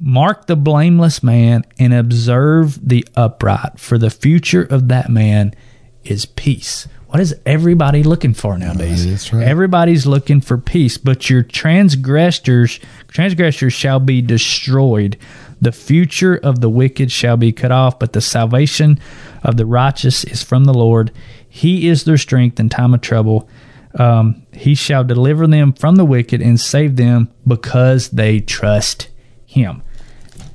Mark 0.00 0.46
the 0.46 0.56
blameless 0.56 1.22
man 1.22 1.64
and 1.78 1.94
observe 1.94 2.86
the 2.86 3.06
upright, 3.14 3.78
for 3.78 3.98
the 3.98 4.10
future 4.10 4.62
of 4.62 4.88
that 4.88 5.10
man 5.10 5.54
is 6.02 6.26
peace. 6.26 6.88
What 7.08 7.20
is 7.20 7.34
everybody 7.46 8.02
looking 8.02 8.34
for 8.34 8.58
nowadays? 8.58 9.32
Right. 9.32 9.46
Everybody's 9.46 10.04
looking 10.04 10.40
for 10.40 10.58
peace, 10.58 10.98
but 10.98 11.30
your 11.30 11.42
transgressors 11.42 12.80
transgressors 13.06 13.72
shall 13.72 14.00
be 14.00 14.20
destroyed. 14.20 15.16
The 15.60 15.70
future 15.70 16.34
of 16.36 16.60
the 16.60 16.68
wicked 16.68 17.12
shall 17.12 17.36
be 17.36 17.52
cut 17.52 17.70
off, 17.70 17.98
but 18.00 18.14
the 18.14 18.20
salvation 18.20 18.98
of 19.44 19.56
the 19.56 19.64
righteous 19.64 20.24
is 20.24 20.42
from 20.42 20.64
the 20.64 20.74
Lord. 20.74 21.12
He 21.48 21.86
is 21.86 22.02
their 22.02 22.18
strength 22.18 22.58
in 22.58 22.68
time 22.68 22.94
of 22.94 23.00
trouble. 23.00 23.48
Um, 23.96 24.44
he 24.52 24.74
shall 24.74 25.04
deliver 25.04 25.46
them 25.46 25.72
from 25.72 25.96
the 25.96 26.04
wicked 26.04 26.40
and 26.42 26.58
save 26.60 26.96
them 26.96 27.30
because 27.46 28.08
they 28.10 28.40
trust 28.40 29.08
him. 29.46 29.82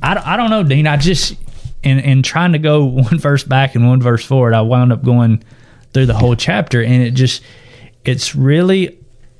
I, 0.02 0.14
don't- 0.14 0.28
I 0.28 0.36
don't 0.38 0.50
know, 0.50 0.64
Dean. 0.64 0.88
I 0.88 0.98
just 0.98 1.36
in 1.82 2.00
in 2.00 2.22
trying 2.24 2.52
to 2.54 2.60
go 2.60 2.84
one 2.86 3.18
verse 3.18 3.44
back 3.44 3.76
and 3.76 3.88
one 3.88 4.02
verse 4.02 4.26
forward, 4.26 4.54
I 4.54 4.62
wound 4.62 4.92
up 4.92 5.04
going 5.04 5.44
through 5.94 6.06
the 6.08 6.14
whole 6.14 6.36
chapter, 6.36 6.82
and 6.84 7.02
it 7.04 7.12
just 7.12 7.42
it's 8.06 8.36
really 8.36 8.98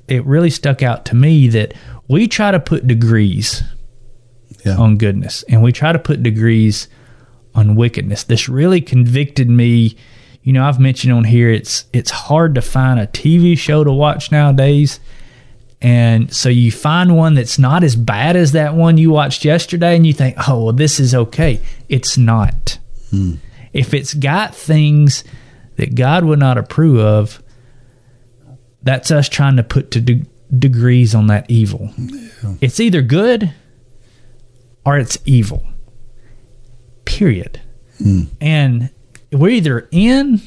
it 0.08 0.24
really 0.24 0.50
stuck 0.50 0.82
out 0.82 1.04
to 1.06 1.14
me 1.14 1.48
that 1.48 1.74
we 2.08 2.26
try 2.26 2.50
to 2.50 2.58
put 2.60 2.86
degrees 2.86 3.62
Yeah. 4.64 4.76
on 4.76 4.96
goodness 4.96 5.44
and 5.48 5.62
we 5.62 5.70
try 5.72 5.92
to 5.92 5.98
put 5.98 6.22
degrees 6.22 6.88
on 7.54 7.76
wickedness. 7.76 8.24
This 8.24 8.48
really 8.48 8.80
convicted 8.80 9.48
me. 9.48 9.96
You 10.42 10.52
know, 10.52 10.64
I've 10.64 10.80
mentioned 10.80 11.12
on 11.12 11.24
here 11.24 11.50
it's 11.50 11.84
it's 11.92 12.10
hard 12.10 12.54
to 12.54 12.62
find 12.62 12.98
a 12.98 13.06
TV 13.06 13.56
show 13.58 13.84
to 13.84 13.92
watch 13.92 14.32
nowadays. 14.32 15.00
And 15.82 16.32
so 16.34 16.48
you 16.48 16.70
find 16.70 17.16
one 17.16 17.34
that's 17.34 17.58
not 17.58 17.84
as 17.84 17.96
bad 17.96 18.36
as 18.36 18.52
that 18.52 18.74
one 18.74 18.98
you 18.98 19.10
watched 19.10 19.44
yesterday 19.44 19.96
and 19.96 20.06
you 20.06 20.12
think, 20.12 20.36
"Oh, 20.48 20.64
well 20.64 20.72
this 20.72 21.00
is 21.00 21.14
okay." 21.14 21.60
It's 21.88 22.16
not. 22.18 22.78
Hmm. 23.10 23.34
If 23.72 23.94
it's 23.94 24.14
got 24.14 24.54
things 24.54 25.24
that 25.76 25.94
God 25.94 26.24
would 26.24 26.38
not 26.38 26.58
approve 26.58 26.98
of, 26.98 27.42
that's 28.82 29.10
us 29.10 29.28
trying 29.28 29.56
to 29.56 29.62
put 29.62 29.90
to 29.92 30.00
de- 30.00 30.26
degrees 30.56 31.14
on 31.14 31.28
that 31.28 31.50
evil. 31.50 31.90
It's 32.60 32.80
either 32.80 33.02
good 33.02 33.52
or 34.84 34.98
it's 34.98 35.18
evil. 35.24 35.62
Period. 37.04 37.60
Hmm. 37.98 38.24
And 38.40 38.90
we're 39.32 39.50
either 39.50 39.88
in 39.90 40.40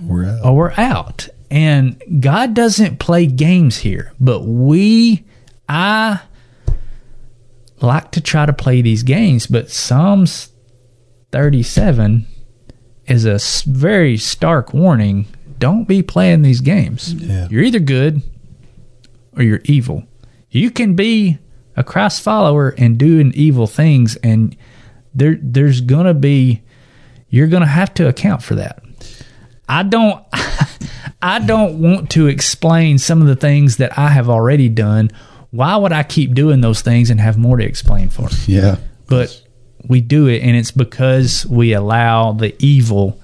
We're 0.00 0.26
out. 0.26 0.44
or 0.44 0.56
we're 0.56 0.72
out. 0.72 1.28
And 1.50 2.02
God 2.20 2.54
doesn't 2.54 2.98
play 2.98 3.26
games 3.26 3.78
here, 3.78 4.12
but 4.18 4.40
we, 4.42 5.24
I 5.68 6.20
like 7.80 8.10
to 8.12 8.20
try 8.20 8.46
to 8.46 8.52
play 8.52 8.82
these 8.82 9.02
games, 9.02 9.46
but 9.46 9.70
Psalms 9.70 10.50
37 11.32 12.26
is 13.06 13.24
a 13.24 13.38
very 13.70 14.16
stark 14.16 14.72
warning. 14.72 15.26
Don't 15.58 15.86
be 15.86 16.02
playing 16.02 16.42
these 16.42 16.60
games. 16.60 17.12
Yeah. 17.14 17.46
You're 17.50 17.62
either 17.62 17.78
good 17.80 18.22
or 19.36 19.42
you're 19.42 19.60
evil. 19.64 20.04
You 20.50 20.70
can 20.70 20.94
be 20.94 21.38
a 21.76 21.84
Christ 21.84 22.22
follower 22.22 22.70
and 22.78 22.96
doing 22.98 23.32
evil 23.34 23.66
things, 23.66 24.16
and 24.16 24.56
there 25.14 25.36
there's 25.42 25.80
gonna 25.80 26.14
be 26.14 26.62
you're 27.34 27.48
gonna 27.48 27.66
have 27.66 27.92
to 27.94 28.06
account 28.06 28.44
for 28.44 28.54
that. 28.54 28.80
I 29.68 29.82
don't 29.82 30.24
I 31.22 31.40
don't 31.40 31.80
want 31.80 32.10
to 32.10 32.28
explain 32.28 32.98
some 32.98 33.20
of 33.20 33.26
the 33.26 33.34
things 33.34 33.78
that 33.78 33.98
I 33.98 34.08
have 34.10 34.30
already 34.30 34.68
done. 34.68 35.10
Why 35.50 35.74
would 35.74 35.90
I 35.90 36.04
keep 36.04 36.34
doing 36.34 36.60
those 36.60 36.80
things 36.80 37.10
and 37.10 37.20
have 37.20 37.36
more 37.36 37.56
to 37.56 37.64
explain 37.64 38.08
for? 38.08 38.28
Yeah. 38.46 38.76
But 39.08 39.42
we 39.88 40.00
do 40.00 40.28
it 40.28 40.42
and 40.42 40.56
it's 40.56 40.70
because 40.70 41.44
we 41.46 41.72
allow 41.72 42.30
the 42.30 42.54
evil 42.64 43.20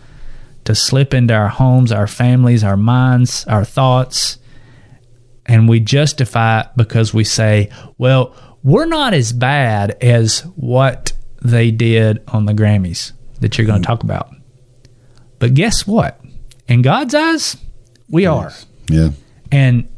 to 0.65 0.75
slip 0.75 1.15
into 1.15 1.33
our 1.33 1.49
homes, 1.49 1.93
our 1.93 2.09
families, 2.09 2.65
our 2.65 2.77
minds, 2.77 3.45
our 3.47 3.65
thoughts, 3.65 4.39
and 5.47 5.69
we 5.69 5.79
justify 5.79 6.63
it 6.63 6.67
because 6.77 7.15
we 7.15 7.23
say, 7.23 7.71
well, 7.97 8.35
we're 8.65 8.87
not 8.87 9.15
as 9.15 9.33
bad 9.33 9.97
as 10.03 10.41
what 10.57 11.13
they 11.43 11.71
did 11.71 12.25
on 12.27 12.47
the 12.47 12.55
Grammys 12.55 13.13
that 13.41 13.59
you're 13.59 13.67
going 13.67 13.83
to 13.83 13.87
talk 13.87 14.03
about. 14.03 14.31
But 15.39 15.55
guess 15.55 15.87
what? 15.87 16.21
In 16.69 16.83
God's 16.83 17.15
eyes, 17.15 17.57
we 18.09 18.27
are. 18.27 18.53
Yeah. 18.89 19.11
And 19.51 19.89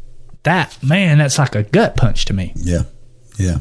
that, 0.44 0.76
man, 0.82 1.18
that's 1.18 1.38
like 1.38 1.54
a 1.54 1.62
gut 1.62 1.96
punch 1.96 2.24
to 2.26 2.32
me. 2.32 2.52
Yeah. 2.56 2.82
Yeah. 3.38 3.58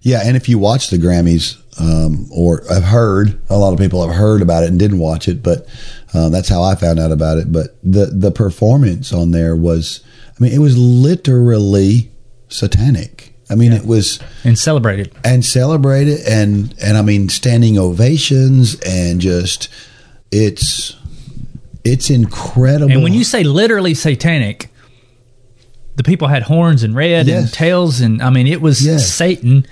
Yeah. 0.00 0.22
And 0.24 0.36
if 0.36 0.48
you 0.48 0.58
watch 0.58 0.90
the 0.90 0.96
Grammys, 0.96 1.58
um, 1.80 2.28
or 2.30 2.62
have 2.68 2.84
heard, 2.84 3.40
a 3.48 3.56
lot 3.56 3.72
of 3.72 3.78
people 3.78 4.06
have 4.06 4.14
heard 4.14 4.42
about 4.42 4.62
it 4.62 4.68
and 4.68 4.78
didn't 4.78 4.98
watch 4.98 5.26
it, 5.28 5.42
but 5.42 5.66
uh, 6.12 6.28
that's 6.28 6.48
how 6.48 6.62
I 6.62 6.74
found 6.74 6.98
out 6.98 7.12
about 7.12 7.38
it. 7.38 7.50
But 7.50 7.78
the, 7.82 8.06
the 8.06 8.30
performance 8.30 9.12
on 9.12 9.30
there 9.30 9.56
was, 9.56 10.02
I 10.28 10.42
mean, 10.42 10.52
it 10.52 10.58
was 10.58 10.76
literally 10.76 12.12
satanic. 12.48 13.31
I 13.52 13.54
mean, 13.54 13.72
it 13.72 13.84
was, 13.86 14.18
And 14.44 14.58
celebrate 14.58 14.98
it. 15.00 15.12
and 15.24 15.44
celebrate 15.44 16.08
it 16.08 16.26
and 16.26 16.74
and 16.82 16.96
I 16.96 17.02
mean 17.02 17.28
standing 17.28 17.78
ovations 17.78 18.80
and 18.80 19.20
just 19.20 19.68
it's 20.30 20.96
it's 21.84 22.10
incredible. 22.10 22.90
And 22.92 23.02
when 23.02 23.12
you 23.12 23.24
say 23.24 23.42
literally 23.44 23.94
satanic, 23.94 24.68
the 25.96 26.02
people 26.02 26.28
had 26.28 26.44
horns 26.44 26.82
and 26.82 26.94
red 26.94 27.26
Yes. 27.26 27.42
and 27.44 27.52
tails, 27.52 28.00
and 28.00 28.22
I 28.22 28.30
mean, 28.30 28.46
it 28.46 28.60
was 28.62 28.84
Yes. 28.84 29.12
Satan 29.12 29.66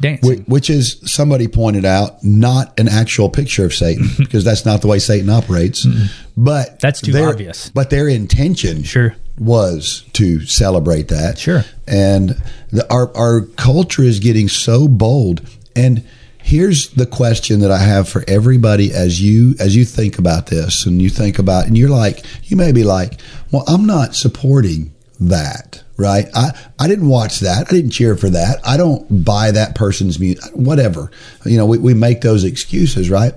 dancing. 0.00 0.44
Which 0.48 0.68
is 0.68 0.96
somebody 1.04 1.46
pointed 1.46 1.84
out 1.84 2.24
not 2.24 2.78
an 2.80 2.88
actual 2.88 3.28
picture 3.28 3.64
of 3.64 3.72
Satan 3.72 4.06
mm-hmm. 4.06 4.22
because 4.24 4.42
that's 4.44 4.64
not 4.64 4.80
the 4.80 4.88
way 4.88 4.98
Satan 4.98 5.30
operates. 5.30 5.86
Mm-hmm. 5.86 6.06
But 6.42 6.80
That's 6.80 7.00
too 7.00 7.12
their- 7.12 7.28
obvious. 7.28 7.70
But 7.72 7.90
their 7.90 8.08
intention 8.08 8.82
Sure. 8.82 9.14
Was 9.38 10.04
to 10.12 10.44
celebrate 10.46 11.08
that. 11.08 11.38
Sure. 11.38 11.64
And 11.86 12.40
the, 12.70 12.90
our 12.92 13.14
our 13.16 13.42
culture 13.56 14.02
is 14.02 14.18
getting 14.18 14.48
so 14.48 14.88
bold. 14.88 15.46
And 15.74 16.06
here's 16.38 16.88
the 16.90 17.06
question 17.06 17.60
that 17.60 17.70
I 17.70 17.78
have 17.78 18.08
for 18.08 18.24
everybody 18.28 18.92
as 18.92 19.22
you 19.22 19.54
as 19.58 19.74
you 19.74 19.84
think 19.84 20.18
about 20.18 20.46
this 20.46 20.86
and 20.86 21.00
you 21.00 21.08
think 21.08 21.38
about 21.38 21.66
and 21.66 21.76
you're 21.76 21.88
like 21.88 22.24
you 22.44 22.56
may 22.56 22.72
be 22.72 22.84
like, 22.84 23.20
well, 23.50 23.64
I'm 23.66 23.86
not 23.86 24.14
supporting 24.14 24.92
that. 25.20 25.82
Right. 25.98 26.26
I, 26.34 26.50
I 26.80 26.88
didn't 26.88 27.08
watch 27.08 27.40
that. 27.40 27.68
I 27.68 27.70
didn't 27.70 27.90
cheer 27.90 28.16
for 28.16 28.28
that. 28.30 28.58
I 28.66 28.76
don't 28.76 29.24
buy 29.24 29.52
that 29.52 29.76
person's 29.76 30.18
music, 30.18 30.42
whatever. 30.52 31.12
You 31.44 31.58
know, 31.58 31.66
we, 31.66 31.78
we 31.78 31.94
make 31.94 32.22
those 32.22 32.42
excuses, 32.42 33.08
right? 33.08 33.32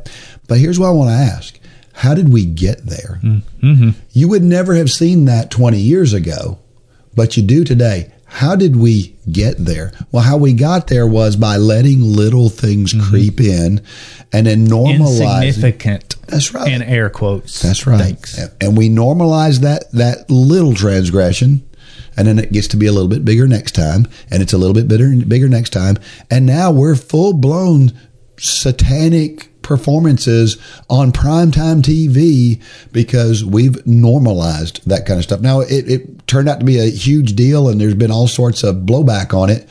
But 0.47 0.57
here's 0.57 0.79
what 0.79 0.87
I 0.87 0.91
want 0.91 1.09
to 1.09 1.15
ask. 1.15 1.59
How 1.95 2.13
did 2.13 2.31
we 2.31 2.45
get 2.45 2.85
there? 2.85 3.19
Mm-hmm. 3.23 3.89
You 4.11 4.27
would 4.27 4.43
never 4.43 4.75
have 4.75 4.89
seen 4.91 5.25
that 5.25 5.49
20 5.49 5.77
years 5.77 6.13
ago, 6.13 6.59
but 7.15 7.37
you 7.37 7.43
do 7.43 7.63
today. 7.63 8.11
How 8.25 8.55
did 8.55 8.75
we 8.75 9.15
get 9.31 9.55
there? 9.57 9.93
Well, 10.11 10.23
how 10.23 10.35
we 10.35 10.51
got 10.53 10.87
there 10.87 11.07
was 11.07 11.35
by 11.37 11.55
letting 11.57 12.01
little 12.01 12.49
things 12.49 12.93
mm-hmm. 12.93 13.09
creep 13.09 13.39
in 13.39 13.81
and 14.33 14.45
then 14.45 14.67
normalizing. 14.67 15.47
Insignificant. 15.47 16.15
That's 16.27 16.53
right. 16.53 16.67
In 16.71 16.81
air 16.81 17.09
quotes. 17.09 17.61
That's 17.61 17.87
right. 17.87 17.99
Thanks. 17.99 18.37
And- 18.37 18.51
And 18.59 18.77
we 18.77 18.89
normalize 18.89 19.59
that 19.59 19.89
that 19.93 20.29
little 20.29 20.73
transgression, 20.73 21.63
and 22.17 22.27
then 22.27 22.39
it 22.39 22.51
gets 22.51 22.67
to 22.69 22.77
be 22.77 22.87
a 22.87 22.91
little 22.91 23.07
bit 23.07 23.23
bigger 23.23 23.47
next 23.47 23.71
time, 23.73 24.05
and 24.29 24.41
it's 24.43 24.53
a 24.53 24.57
little 24.57 24.73
bit 24.73 24.87
bigger 24.89 25.15
bigger 25.25 25.47
next 25.47 25.69
time, 25.69 25.97
and 26.29 26.45
now 26.45 26.71
we're 26.71 26.95
full 26.95 27.31
blown 27.31 27.93
satanic 28.37 29.49
performances 29.65 30.57
on 30.89 31.11
primetime 31.11 31.81
TV 31.81 32.61
because 32.93 33.43
we've 33.43 33.85
normalized 33.85 34.87
that 34.87 35.05
kind 35.05 35.17
of 35.17 35.23
stuff. 35.23 35.41
Now 35.41 35.61
it, 35.61 35.89
it 35.89 36.27
turned 36.27 36.47
out 36.47 36.59
to 36.59 36.65
be 36.65 36.79
a 36.79 36.89
huge 36.89 37.33
deal, 37.33 37.67
and 37.67 37.81
there's 37.81 37.95
been 37.95 38.11
all 38.11 38.27
sorts 38.27 38.63
of 38.63 38.75
blowback 38.77 39.33
on 39.33 39.49
it, 39.49 39.67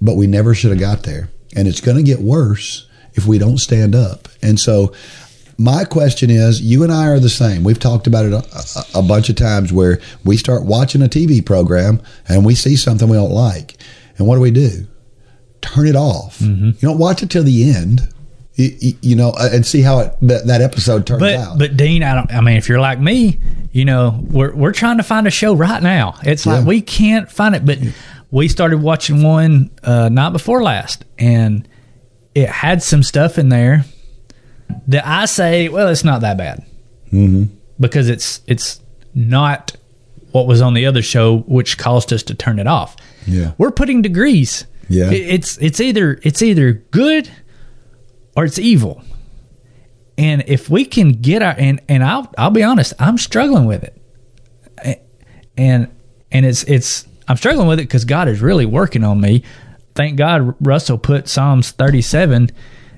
but 0.00 0.16
we 0.16 0.26
never 0.26 0.54
should 0.54 0.70
have 0.70 0.78
got 0.78 1.02
there, 1.02 1.30
and 1.56 1.66
it's 1.66 1.80
going 1.80 1.96
to 1.96 2.02
get 2.02 2.20
worse 2.20 2.86
if 3.14 3.26
we 3.26 3.38
don't 3.38 3.58
stand 3.58 3.94
up. 3.94 4.28
And 4.42 4.60
so 4.60 4.94
my 5.58 5.84
question 5.84 6.30
is 6.30 6.60
you 6.60 6.82
and 6.82 6.92
I 6.92 7.08
are 7.08 7.20
the 7.20 7.30
same. 7.30 7.64
We've 7.64 7.78
talked 7.78 8.06
about 8.06 8.26
it 8.26 8.32
a, 8.32 8.98
a, 8.98 9.02
bunch 9.02 9.28
of 9.28 9.36
times 9.36 9.72
where 9.72 10.00
we 10.24 10.36
start 10.36 10.64
watching 10.64 11.02
a 11.02 11.06
TV 11.06 11.44
program 11.44 12.02
and 12.28 12.44
we 12.44 12.54
see 12.54 12.76
something 12.76 13.08
we 13.08 13.16
don't 13.16 13.30
like. 13.30 13.76
And 14.18 14.26
what 14.26 14.36
do 14.36 14.40
we 14.40 14.50
do? 14.50 14.86
Turn 15.60 15.86
it 15.86 15.96
off. 15.96 16.38
Mm-hmm. 16.38 16.66
You 16.66 16.80
don't 16.80 16.98
watch 16.98 17.22
it 17.22 17.30
till 17.30 17.44
the 17.44 17.70
end, 17.70 18.12
you, 18.54 18.94
you, 19.00 19.16
know, 19.16 19.30
uh, 19.30 19.48
and 19.52 19.64
see 19.64 19.80
how 19.80 20.00
it, 20.00 20.14
that, 20.22 20.46
that 20.46 20.60
episode 20.60 21.06
turns 21.06 21.20
But 21.20 21.34
out. 21.34 21.58
but 21.58 21.76
Dean, 21.76 22.02
I 22.02 22.14
don't. 22.14 22.32
I 22.32 22.40
mean, 22.40 22.56
if 22.56 22.68
you're 22.68 22.80
like 22.80 23.00
me, 23.00 23.38
you 23.72 23.84
know, 23.84 24.20
we're 24.30 24.54
we're 24.54 24.72
trying 24.72 24.98
to 24.98 25.02
find 25.02 25.26
a 25.26 25.30
show 25.30 25.54
right 25.54 25.82
now. 25.82 26.18
It's 26.22 26.44
like 26.44 26.60
Yeah. 26.60 26.66
we 26.66 26.82
can't 26.82 27.30
find 27.30 27.54
it. 27.54 27.64
But 27.64 27.78
we 28.30 28.48
started 28.48 28.82
watching 28.82 29.22
one 29.22 29.70
uh, 29.82 30.08
night 30.10 30.30
before 30.30 30.62
last, 30.62 31.04
and 31.18 31.66
it 32.34 32.48
had 32.48 32.82
some 32.82 33.02
stuff 33.02 33.38
in 33.38 33.48
there 33.48 33.84
that 34.88 35.06
I 35.06 35.26
say, 35.26 35.68
well, 35.68 35.88
it's 35.88 36.04
not 36.04 36.20
that 36.22 36.36
bad 36.36 36.64
mm-hmm. 37.12 37.44
because 37.80 38.08
it's 38.08 38.42
it's 38.46 38.80
not 39.14 39.76
what 40.32 40.46
was 40.46 40.60
on 40.60 40.74
the 40.74 40.86
other 40.86 41.02
show, 41.02 41.38
which 41.40 41.78
caused 41.78 42.12
us 42.12 42.22
to 42.24 42.34
turn 42.34 42.58
it 42.58 42.66
off. 42.66 42.96
Yeah. 43.26 43.52
we're 43.58 43.70
putting 43.70 44.02
degrees. 44.02 44.66
Yeah. 44.88 45.10
It's 45.10 45.56
it's 45.58 45.80
either 45.80 46.18
it's 46.22 46.42
either 46.42 46.72
good 46.72 47.30
or 48.36 48.44
it's 48.44 48.58
evil. 48.58 49.02
And 50.18 50.44
if 50.46 50.68
we 50.68 50.84
can 50.84 51.12
get 51.12 51.42
our 51.42 51.54
and 51.56 51.80
and 51.88 52.04
I'll 52.04 52.32
I'll 52.36 52.50
be 52.50 52.62
honest, 52.62 52.92
I'm 52.98 53.18
struggling 53.18 53.64
with 53.64 53.84
it. 53.84 55.02
And 55.56 55.88
and 56.30 56.46
it's 56.46 56.64
it's 56.64 57.06
I'm 57.28 57.36
struggling 57.36 57.68
with 57.68 57.78
it 57.78 57.84
because 57.84 58.04
God 58.04 58.28
is 58.28 58.40
really 58.40 58.66
working 58.66 59.04
on 59.04 59.20
me. 59.20 59.42
Thank 59.94 60.16
God 60.16 60.54
Russell 60.60 60.98
put 60.98 61.28
Psalms 61.28 61.70
37 61.70 62.50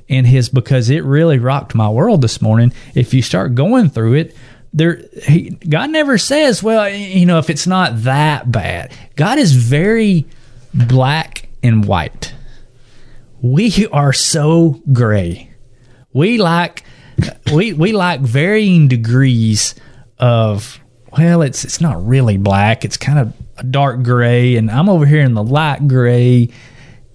in 0.09 0.24
his 0.24 0.49
because 0.49 0.91
it 0.91 1.05
really 1.05 1.39
rocked 1.39 1.74
my 1.74 1.89
world 1.89 2.22
this 2.22 2.41
morning. 2.43 2.72
If 2.95 3.14
you 3.14 3.22
start 3.22 3.55
going 3.55 3.91
through 3.91 4.14
it, 4.14 4.37
there 4.72 5.01
he, 5.22 5.51
God 5.51 5.91
never 5.91 6.18
says, 6.18 6.62
well, 6.62 6.89
you 6.89 7.26
know, 7.26 7.39
if 7.39 7.49
it's 7.49 7.66
not 7.66 8.03
that 8.03 8.51
bad. 8.51 8.93
God 9.16 9.39
is 9.39 9.53
very 9.53 10.26
black 10.74 11.49
and 11.62 11.85
white. 11.85 12.34
We 13.45 13.87
are 13.93 14.15
so 14.15 14.81
gray. 14.91 15.51
We 16.15 16.39
like 16.39 16.83
we 17.53 17.75
we 17.75 17.93
like 17.93 18.21
varying 18.21 18.89
degrees 18.89 19.75
of 20.19 20.81
well, 21.13 21.43
it's 21.43 21.63
it's 21.63 21.79
not 21.79 22.07
really 22.07 22.39
black. 22.39 22.87
It's 22.87 22.97
kind 22.97 23.19
of 23.19 23.35
a 23.59 23.63
dark 23.63 24.03
gray, 24.03 24.57
and 24.57 24.71
I'm 24.71 24.89
over 24.89 25.05
here 25.05 25.21
in 25.21 25.35
the 25.35 25.43
light 25.43 25.87
gray. 25.87 26.49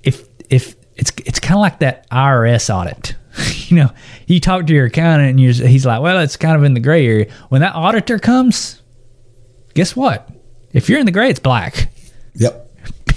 If 0.03 0.29
if 0.51 0.75
it's 0.95 1.11
it's 1.25 1.39
kind 1.39 1.55
of 1.55 1.61
like 1.61 1.79
that 1.79 2.07
IRS 2.11 2.71
audit. 2.71 3.15
you 3.67 3.77
know, 3.77 3.89
you 4.27 4.39
talk 4.39 4.67
to 4.67 4.73
your 4.75 4.85
accountant, 4.85 5.31
and 5.31 5.39
he's 5.39 5.83
like, 5.83 5.99
"Well, 5.99 6.19
it's 6.19 6.37
kind 6.37 6.55
of 6.55 6.63
in 6.63 6.75
the 6.75 6.79
gray 6.79 7.07
area." 7.07 7.31
When 7.49 7.61
that 7.61 7.73
auditor 7.73 8.19
comes, 8.19 8.83
guess 9.73 9.95
what? 9.95 10.29
If 10.73 10.89
you're 10.89 10.99
in 10.99 11.07
the 11.07 11.11
gray, 11.11 11.31
it's 11.31 11.39
black. 11.39 11.91
yep. 12.35 12.68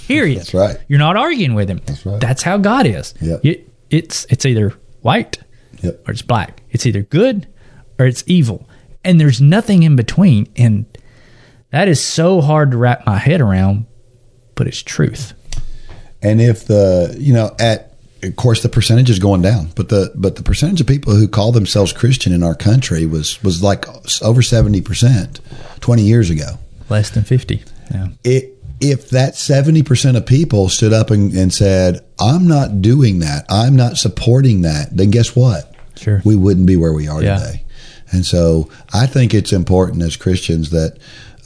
Period. 0.07 0.39
That's 0.41 0.55
right. 0.55 0.79
You're 0.89 0.99
not 0.99 1.17
arguing 1.17 1.55
with 1.55 1.69
him. 1.71 1.81
That's 1.87 2.05
right. 2.07 2.21
That's 2.21 2.43
how 2.43 2.59
God 2.59 2.87
is. 2.87 3.15
Yep. 3.21 3.45
You- 3.45 3.65
it's 3.91 4.27
it's 4.31 4.47
either 4.47 4.73
white 5.03 5.39
Yep. 5.83 6.09
or 6.09 6.13
it's 6.13 6.23
black. 6.23 6.63
It's 6.71 6.87
either 6.87 7.03
good 7.03 7.47
or 7.99 8.07
it's 8.07 8.25
evil. 8.27 8.69
And 9.05 9.21
there's 9.21 9.41
nothing 9.41 9.83
in 9.83 9.97
between. 9.97 10.49
And 10.57 10.87
that 11.71 11.89
is 11.89 12.01
so 12.03 12.41
hard 12.41 12.71
to 12.71 12.77
wrap 12.77 13.05
my 13.07 13.19
head 13.19 13.41
around, 13.41 13.87
but 14.55 14.67
it's 14.67 14.83
truth. 14.83 15.35
And 16.23 16.41
if 16.41 16.67
the 16.67 17.15
you 17.19 17.33
know 17.33 17.55
at 17.59 17.89
of 18.23 18.37
course 18.37 18.63
the 18.63 18.69
percentage 18.69 19.11
is 19.11 19.19
going 19.19 19.43
down, 19.43 19.73
but 19.75 19.89
the 19.89 20.13
but 20.15 20.37
the 20.37 20.43
percentage 20.43 20.81
of 20.81 20.87
people 20.87 21.15
who 21.15 21.27
call 21.27 21.51
themselves 21.53 21.93
Christian 21.93 22.33
in 22.33 22.43
our 22.43 22.55
country 22.55 23.05
was 23.07 23.43
was 23.43 23.63
like 23.63 23.85
over 24.23 24.41
seventy 24.43 24.81
percent 24.81 25.41
twenty 25.81 26.03
years 26.05 26.31
ago. 26.31 26.59
Less 26.89 27.11
than 27.11 27.25
50. 27.25 27.63
Yeah. 27.91 28.09
It, 28.23 28.62
if 28.83 29.11
that 29.11 29.37
seventy 29.37 29.83
percent 29.83 30.17
of 30.17 30.27
people 30.27 30.69
stood 30.69 30.93
up 30.93 31.11
and, 31.11 31.33
and 31.33 31.53
said, 31.55 32.01
"I'm 32.21 32.47
not 32.49 32.83
doing 32.83 33.21
that. 33.21 33.47
I'm 33.49 33.77
not 33.77 33.97
supporting 33.97 34.63
that," 34.63 34.97
then 34.97 35.11
guess 35.11 35.35
what? 35.37 35.69
Sure. 35.97 36.21
we 36.25 36.35
wouldn't 36.37 36.67
be 36.67 36.77
where 36.77 36.93
we 36.93 37.07
are 37.07 37.23
Yeah. 37.23 37.37
today. 37.39 37.63
And 38.11 38.27
so 38.27 38.69
I 38.93 39.07
think 39.07 39.35
it's 39.35 39.53
important 39.53 40.03
as 40.03 40.17
Christians 40.17 40.71
that 40.71 40.99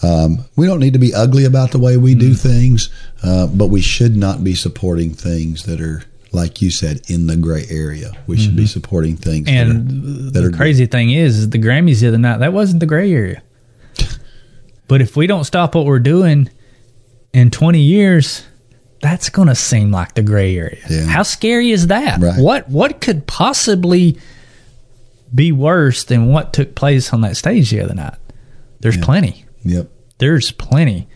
um, 0.02 0.44
we 0.56 0.66
don't 0.66 0.80
need 0.80 0.92
to 0.94 0.98
be 0.98 1.12
ugly 1.14 1.44
about 1.44 1.72
the 1.72 1.78
way 1.78 1.96
we 1.96 2.14
do 2.14 2.30
Mm-hmm. 2.30 2.48
things, 2.48 2.90
uh, 3.22 3.46
but 3.48 3.66
we 3.66 3.80
should 3.80 4.16
not 4.16 4.42
be 4.44 4.54
supporting 4.54 5.12
things 5.12 5.64
that 5.64 5.80
are, 5.80 6.02
like 6.32 6.62
you 6.62 6.70
said, 6.70 7.02
in 7.08 7.26
the 7.26 7.36
gray 7.36 7.64
area. 7.70 8.12
We 8.26 8.36
should 8.38 8.56
be 8.56 8.66
supporting 8.66 9.16
things 9.16 9.48
Mm-hmm. 9.48 9.70
And 9.70 9.88
that 9.88 9.94
are, 9.94 10.30
that 10.30 10.40
the 10.40 10.54
are 10.54 10.56
crazy 10.56 10.86
thing 10.86 11.10
is, 11.10 11.38
is 11.38 11.50
the 11.50 11.58
Grammys 11.58 12.00
the 12.00 12.08
other 12.08 12.18
night, 12.18 12.38
that 12.38 12.52
wasn't 12.52 12.80
the 12.80 12.86
gray 12.86 13.12
area. 13.12 13.42
but 14.88 15.00
if 15.00 15.16
we 15.16 15.26
don't 15.26 15.44
stop 15.44 15.74
what 15.74 15.84
we're 15.86 15.98
doing 15.98 16.48
in 17.36 17.50
20 17.50 17.78
years, 17.78 18.46
that's 19.02 19.28
going 19.28 19.48
to 19.48 19.54
seem 19.54 19.90
like 19.90 20.14
the 20.14 20.22
gray 20.22 20.56
area. 20.56 20.78
Yeah. 20.88 21.04
How 21.04 21.22
scary 21.22 21.70
is 21.70 21.88
that? 21.88 22.18
Right. 22.18 22.40
What 22.40 22.68
what 22.70 23.00
could 23.02 23.26
possibly 23.26 24.18
be 25.34 25.52
worse 25.52 26.04
than 26.04 26.28
what 26.28 26.54
took 26.54 26.74
place 26.74 27.12
on 27.12 27.20
that 27.20 27.36
stage 27.36 27.70
the 27.70 27.82
other 27.82 27.94
night? 27.94 28.14
There's 28.80 28.96
plenty. 28.96 29.44
Yep. 29.64 29.90
There's 30.18 30.50
plenty. 30.50 31.08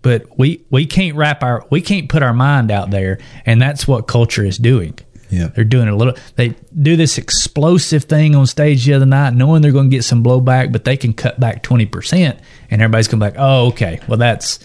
But 0.00 0.38
we 0.38 0.64
we 0.70 0.86
can't 0.86 1.14
wrap 1.14 1.42
our 1.42 1.66
we 1.68 1.82
can't 1.82 2.08
put 2.08 2.22
our 2.22 2.32
mind 2.32 2.70
out 2.70 2.90
there 2.90 3.18
and 3.44 3.60
that's 3.60 3.86
what 3.86 4.06
culture 4.06 4.44
is 4.44 4.56
doing. 4.56 4.98
Yeah. 5.28 5.48
They're 5.48 5.64
doing 5.64 5.88
a 5.88 5.96
little. 5.96 6.14
They 6.36 6.54
do 6.80 6.96
this 6.96 7.18
explosive 7.18 8.04
thing 8.04 8.34
on 8.34 8.46
stage 8.46 8.86
the 8.86 8.94
other 8.94 9.06
night, 9.06 9.34
knowing 9.34 9.60
they're 9.60 9.72
going 9.72 9.90
to 9.90 9.96
get 9.96 10.04
some 10.04 10.22
blowback, 10.24 10.72
but 10.72 10.84
they 10.84 10.96
can 10.96 11.12
cut 11.12 11.38
back 11.38 11.62
twenty 11.64 11.84
percent, 11.84 12.38
and 12.70 12.80
everybody's 12.80 13.08
going 13.08 13.18
to 13.20 13.26
be 13.26 13.30
like, 13.32 13.40
"Oh, 13.40 13.66
okay, 13.66 14.00
well 14.06 14.18
that's 14.18 14.60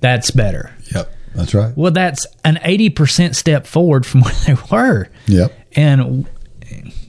that's 0.00 0.30
better." 0.30 0.72
Yep. 0.94 1.14
That's 1.34 1.54
right. 1.54 1.76
Well, 1.76 1.92
that's 1.92 2.26
an 2.44 2.58
eighty 2.62 2.90
percent 2.90 3.36
step 3.36 3.66
forward 3.66 4.04
from 4.04 4.20
where 4.24 4.34
they 4.46 4.56
were, 4.70 5.08
Yep. 5.26 5.52
and 5.76 6.26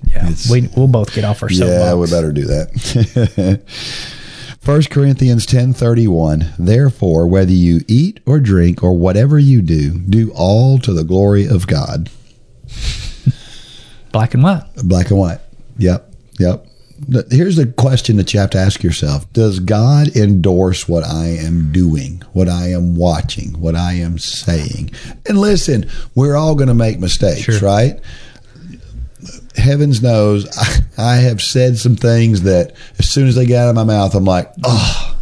yeah, 0.06 0.24
It's- 0.30 0.50
we 0.50 0.70
we'll 0.76 0.88
both 0.88 1.14
get 1.14 1.24
off 1.24 1.42
our 1.44 1.50
soapbox. 1.50 1.72
Yeah, 1.84 1.94
we 1.96 2.08
better 2.10 2.32
do 2.32 2.46
that. 2.46 3.62
First 4.62 4.92
Corinthians 4.92 5.48
ten 5.48 5.74
thirty 5.74 6.08
one. 6.08 6.54
Therefore, 6.60 7.26
whether 7.28 7.52
you 7.52 7.82
eat 7.88 8.20
or 8.28 8.40
drink 8.40 8.84
or 8.84 8.94
whatever 8.96 9.40
you 9.40 9.62
do, 9.64 9.98
do 9.98 10.32
all 10.36 10.78
to 10.80 10.94
the 10.94 11.04
glory 11.04 11.48
of 11.48 11.66
God. 11.66 12.12
Black 14.12 14.34
and 14.36 14.44
white. 14.44 14.64
Black 14.84 15.10
and 15.10 15.18
white. 15.20 15.40
Yep. 15.80 16.14
Yep. 16.38 16.68
Here's 17.30 17.56
the 17.56 17.66
question 17.68 18.18
that 18.18 18.34
you 18.34 18.40
have 18.40 18.50
to 18.52 18.58
ask 18.58 18.84
yourself 18.84 19.32
Does 19.34 19.60
God 19.60 20.16
endorse 20.16 20.88
what 20.88 21.04
I 21.04 21.28
am 21.28 21.72
doing, 21.72 22.22
what 22.34 22.48
I 22.48 22.68
am 22.72 22.96
watching, 22.96 23.60
what 23.60 23.76
I 23.76 23.94
am 23.94 24.18
saying? 24.20 24.92
And 25.28 25.38
listen, 25.40 25.90
we're 26.16 26.36
all 26.36 26.56
going 26.56 26.68
to 26.68 26.74
make 26.74 27.00
mistakes, 27.00 27.42
Sure. 27.42 27.60
right? 27.60 28.00
Heavens 29.56 30.02
knows 30.02 30.48
I, 30.58 30.78
I 30.98 31.16
have 31.18 31.42
said 31.42 31.78
some 31.78 31.96
things 31.96 32.44
that 32.44 32.74
as 33.00 33.10
soon 33.10 33.28
as 33.28 33.36
they 33.36 33.46
get 33.46 33.64
out 33.64 33.70
of 33.70 33.76
my 33.76 33.84
mouth, 33.84 34.16
I'm 34.16 34.24
like, 34.26 34.52
oh, 34.64 35.18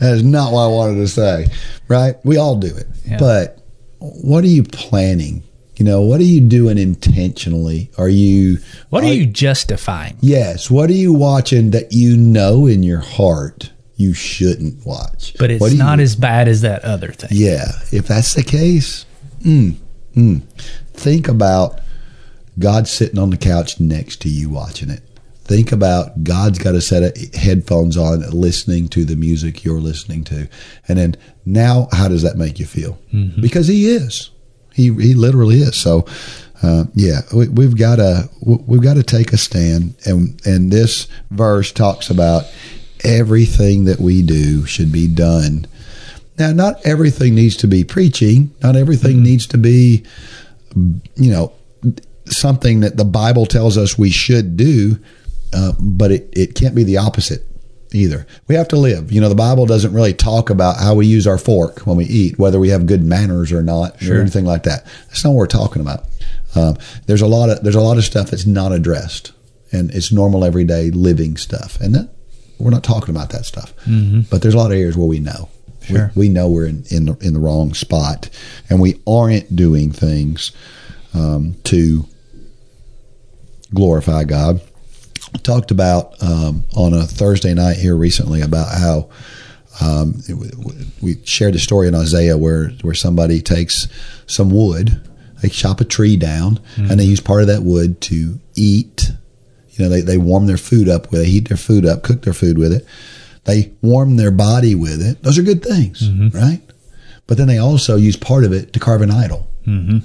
that 0.00 0.14
is 0.14 0.22
not 0.22 0.52
what 0.52 0.64
I 0.64 0.68
wanted 0.68 0.96
to 0.96 1.08
say, 1.08 1.46
right? 1.88 2.16
We 2.24 2.36
all 2.36 2.56
do 2.56 2.74
it. 2.74 2.86
Yeah. 3.06 3.16
But 3.18 3.58
what 3.98 4.44
are 4.44 4.48
you 4.48 4.62
planning? 4.64 5.42
You 5.80 5.86
know, 5.86 6.02
what 6.02 6.20
are 6.20 6.24
you 6.24 6.42
doing 6.42 6.76
intentionally? 6.76 7.90
Are 7.96 8.10
you 8.10 8.58
What 8.90 9.02
are 9.02 9.14
you 9.14 9.24
justifying? 9.24 10.18
Yes. 10.20 10.70
What 10.70 10.90
are 10.90 10.94
you 10.94 11.14
watching 11.14 11.70
that 11.70 11.94
you 11.94 12.18
know 12.18 12.66
in 12.66 12.82
your 12.82 13.00
heart 13.00 13.72
you 13.96 14.12
shouldn't 14.12 14.84
watch? 14.84 15.34
But 15.38 15.50
it's 15.50 15.72
not 15.72 15.96
you- 15.98 16.04
as 16.04 16.16
bad 16.16 16.48
as 16.48 16.60
that 16.60 16.84
other 16.84 17.12
thing. 17.12 17.30
Yeah. 17.32 17.72
If 17.92 18.08
that's 18.08 18.34
the 18.34 18.42
case, 18.42 19.06
mm, 19.42 19.76
mm, 20.14 20.42
think 20.92 21.28
about 21.28 21.80
God 22.58 22.86
sitting 22.86 23.18
on 23.18 23.30
the 23.30 23.38
couch 23.38 23.80
next 23.80 24.20
to 24.20 24.28
you 24.28 24.50
watching 24.50 24.90
it. 24.90 25.00
Think 25.44 25.72
about 25.72 26.22
God's 26.22 26.58
got 26.58 26.74
a 26.74 26.82
set 26.82 27.02
of 27.04 27.34
headphones 27.34 27.96
on 27.96 28.20
listening 28.32 28.88
to 28.88 29.06
the 29.06 29.16
music 29.16 29.64
you're 29.64 29.80
listening 29.80 30.24
to. 30.24 30.46
And 30.88 30.98
then 30.98 31.16
now, 31.46 31.88
how 31.90 32.08
does 32.08 32.20
that 32.20 32.36
make 32.36 32.58
you 32.58 32.66
feel? 32.66 32.98
Because 33.40 33.66
He 33.66 33.88
is. 33.88 34.30
He, 34.80 34.92
he 34.94 35.14
literally 35.14 35.60
is. 35.60 35.76
So, 35.76 36.06
uh, 36.62 36.84
yeah, 36.94 37.20
we, 37.34 37.48
we've 37.48 37.76
got 37.76 37.96
to 37.96 38.28
we've 38.42 38.82
got 38.82 38.94
to 38.94 39.02
take 39.02 39.32
a 39.32 39.36
stand, 39.36 39.94
and 40.04 40.40
and 40.46 40.70
this 40.70 41.08
verse 41.30 41.72
talks 41.72 42.10
about 42.10 42.44
everything 43.04 43.84
that 43.84 43.98
we 43.98 44.22
do 44.22 44.66
should 44.66 44.92
be 44.92 45.08
done. 45.08 45.66
Now, 46.38 46.52
not 46.52 46.84
everything 46.86 47.34
needs 47.34 47.56
to 47.58 47.66
be 47.66 47.84
preaching. 47.84 48.54
Not 48.62 48.76
everything 48.76 49.22
needs 49.22 49.46
to 49.48 49.58
be, 49.58 50.04
you 50.74 51.30
know, 51.30 51.52
something 52.26 52.80
that 52.80 52.96
the 52.96 53.04
Bible 53.04 53.44
tells 53.44 53.76
us 53.76 53.98
we 53.98 54.10
should 54.10 54.56
do. 54.56 54.98
Uh, 55.52 55.72
but 55.78 56.12
it, 56.12 56.28
it 56.32 56.54
can't 56.54 56.74
be 56.74 56.84
the 56.84 56.96
opposite 56.96 57.44
either. 57.92 58.26
We 58.48 58.54
have 58.54 58.68
to 58.68 58.76
live. 58.76 59.12
You 59.12 59.20
know, 59.20 59.28
the 59.28 59.34
Bible 59.34 59.66
doesn't 59.66 59.92
really 59.92 60.14
talk 60.14 60.50
about 60.50 60.78
how 60.78 60.94
we 60.94 61.06
use 61.06 61.26
our 61.26 61.38
fork 61.38 61.80
when 61.80 61.96
we 61.96 62.04
eat, 62.04 62.38
whether 62.38 62.58
we 62.58 62.68
have 62.68 62.86
good 62.86 63.02
manners 63.04 63.52
or 63.52 63.62
not, 63.62 64.02
or 64.02 64.20
anything 64.20 64.44
like 64.44 64.64
that. 64.64 64.84
That's 65.08 65.24
not 65.24 65.30
what 65.30 65.38
we're 65.38 65.46
talking 65.46 65.82
about. 65.82 66.04
Um, 66.54 66.76
there's 67.06 67.22
a 67.22 67.26
lot 67.26 67.50
of 67.50 67.62
there's 67.62 67.76
a 67.76 67.80
lot 67.80 67.98
of 67.98 68.04
stuff 68.04 68.30
that's 68.30 68.46
not 68.46 68.72
addressed, 68.72 69.32
and 69.72 69.90
it's 69.90 70.12
normal 70.12 70.44
everyday 70.44 70.90
living 70.90 71.36
stuff, 71.36 71.80
and 71.80 71.94
that 71.94 72.08
we're 72.58 72.70
not 72.70 72.84
talking 72.84 73.14
about 73.14 73.30
that 73.30 73.44
stuff. 73.44 73.74
Mm-hmm. 73.86 74.22
But 74.30 74.42
there's 74.42 74.54
a 74.54 74.58
lot 74.58 74.72
of 74.72 74.76
areas 74.76 74.96
where 74.96 75.06
we 75.06 75.20
know. 75.20 75.48
Sure. 75.82 76.12
We, 76.14 76.26
we 76.26 76.32
know 76.32 76.48
we're 76.48 76.66
in 76.66 76.84
in 76.90 77.06
the, 77.06 77.16
in 77.20 77.34
the 77.34 77.40
wrong 77.40 77.74
spot, 77.74 78.28
and 78.68 78.80
we 78.80 79.00
aren't 79.06 79.54
doing 79.54 79.92
things 79.92 80.52
um, 81.14 81.56
to 81.64 82.06
glorify 83.72 84.24
God 84.24 84.60
talked 85.38 85.70
about 85.70 86.22
um, 86.22 86.64
on 86.76 86.92
a 86.92 87.02
Thursday 87.04 87.54
night 87.54 87.76
here 87.76 87.96
recently 87.96 88.40
about 88.40 88.68
how 88.76 89.08
um, 89.80 90.22
it 90.28 90.34
we 91.00 91.16
shared 91.24 91.54
a 91.54 91.58
story 91.58 91.88
in 91.88 91.94
Isaiah 91.94 92.36
where 92.36 92.68
where 92.82 92.94
somebody 92.94 93.40
takes 93.40 93.88
some 94.26 94.50
wood, 94.50 95.00
they 95.42 95.48
chop 95.48 95.80
a 95.80 95.84
tree 95.84 96.16
down, 96.16 96.60
and 96.76 96.98
they 96.98 97.04
use 97.04 97.20
part 97.20 97.42
of 97.42 97.48
that 97.48 97.62
wood 97.62 98.00
to 98.02 98.40
eat. 98.56 99.10
You 99.70 99.84
know, 99.84 99.88
they, 99.88 100.00
they 100.02 100.18
warm 100.18 100.46
their 100.46 100.58
food 100.58 100.88
up 100.88 101.10
with 101.10 101.22
it, 101.22 101.28
heat 101.28 101.48
their 101.48 101.56
food 101.56 101.86
up, 101.86 102.02
cook 102.02 102.22
their 102.22 102.34
food 102.34 102.58
with 102.58 102.72
it. 102.72 102.84
They 103.44 103.72
warm 103.80 104.16
their 104.16 104.30
body 104.30 104.74
with 104.74 105.00
it. 105.00 105.22
Those 105.22 105.38
are 105.38 105.42
good 105.42 105.62
things, 105.62 106.10
right? 106.34 106.60
But 107.26 107.38
then 107.38 107.46
they 107.46 107.58
also 107.58 107.96
use 107.96 108.16
part 108.16 108.44
of 108.44 108.52
it 108.52 108.72
to 108.74 108.80
carve 108.80 109.00
an 109.00 109.10
idol. 109.10 109.48
Mm-hmm. 109.66 109.98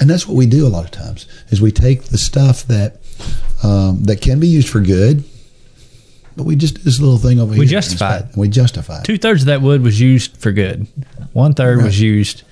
And 0.00 0.10
that's 0.10 0.26
what 0.26 0.36
we 0.36 0.46
do 0.46 0.66
a 0.66 0.68
lot 0.68 0.84
of 0.86 0.90
times 0.90 1.26
is 1.50 1.60
we 1.60 1.70
take 1.70 2.04
the 2.04 2.18
stuff 2.18 2.64
that 2.64 2.99
um, 3.62 4.02
that 4.04 4.20
can 4.20 4.40
be 4.40 4.48
used 4.48 4.68
for 4.68 4.80
good, 4.80 5.24
but 6.36 6.44
we 6.44 6.56
just 6.56 6.84
this 6.84 7.00
little 7.00 7.18
thing 7.18 7.40
over 7.40 7.52
here. 7.52 7.60
We 7.60 7.66
here. 7.66 8.28
it. 8.30 8.36
We 8.36 8.48
justify 8.48 8.98
it. 9.00 9.04
Two 9.04 9.18
thirds 9.18 9.42
of 9.42 9.46
that 9.46 9.62
wood 9.62 9.82
was 9.82 10.00
used 10.00 10.36
for 10.36 10.52
good. 10.52 10.86
One 11.32 11.54
third 11.54 11.78
Right. 11.78 11.84
was 11.86 12.00
used 12.00 12.42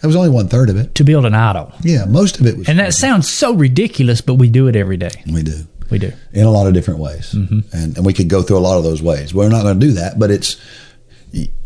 That 0.00 0.06
was 0.08 0.16
only 0.16 0.28
one 0.30 0.48
third 0.48 0.70
of 0.70 0.76
it. 0.76 0.94
to 0.96 1.04
build 1.04 1.24
an 1.24 1.34
idol. 1.34 1.72
Yeah, 1.82 2.04
most 2.04 2.38
of 2.40 2.46
it 2.46 2.56
was. 2.58 2.68
And 2.68 2.78
that 2.78 2.94
sounds 2.94 3.28
so 3.28 3.54
ridiculous, 3.54 4.20
but 4.20 4.34
we 4.34 4.48
do 4.50 4.68
it 4.68 4.76
every 4.76 4.96
day. 4.96 5.10
we 5.32 5.42
do 5.42 5.66
We 5.90 5.98
do. 5.98 6.12
in 6.32 6.44
a 6.44 6.50
lot 6.50 6.66
of 6.66 6.74
different 6.74 7.00
ways, 7.00 7.32
Mm-hmm. 7.34 7.60
and 7.72 7.96
and 7.96 8.06
we 8.06 8.12
could 8.12 8.28
go 8.28 8.42
through 8.42 8.58
a 8.58 8.66
lot 8.68 8.78
of 8.78 8.84
those 8.84 9.02
ways. 9.02 9.34
We're 9.34 9.48
not 9.48 9.62
going 9.62 9.80
to 9.80 9.86
do 9.86 9.92
that, 9.94 10.18
but 10.18 10.30
it's 10.30 10.56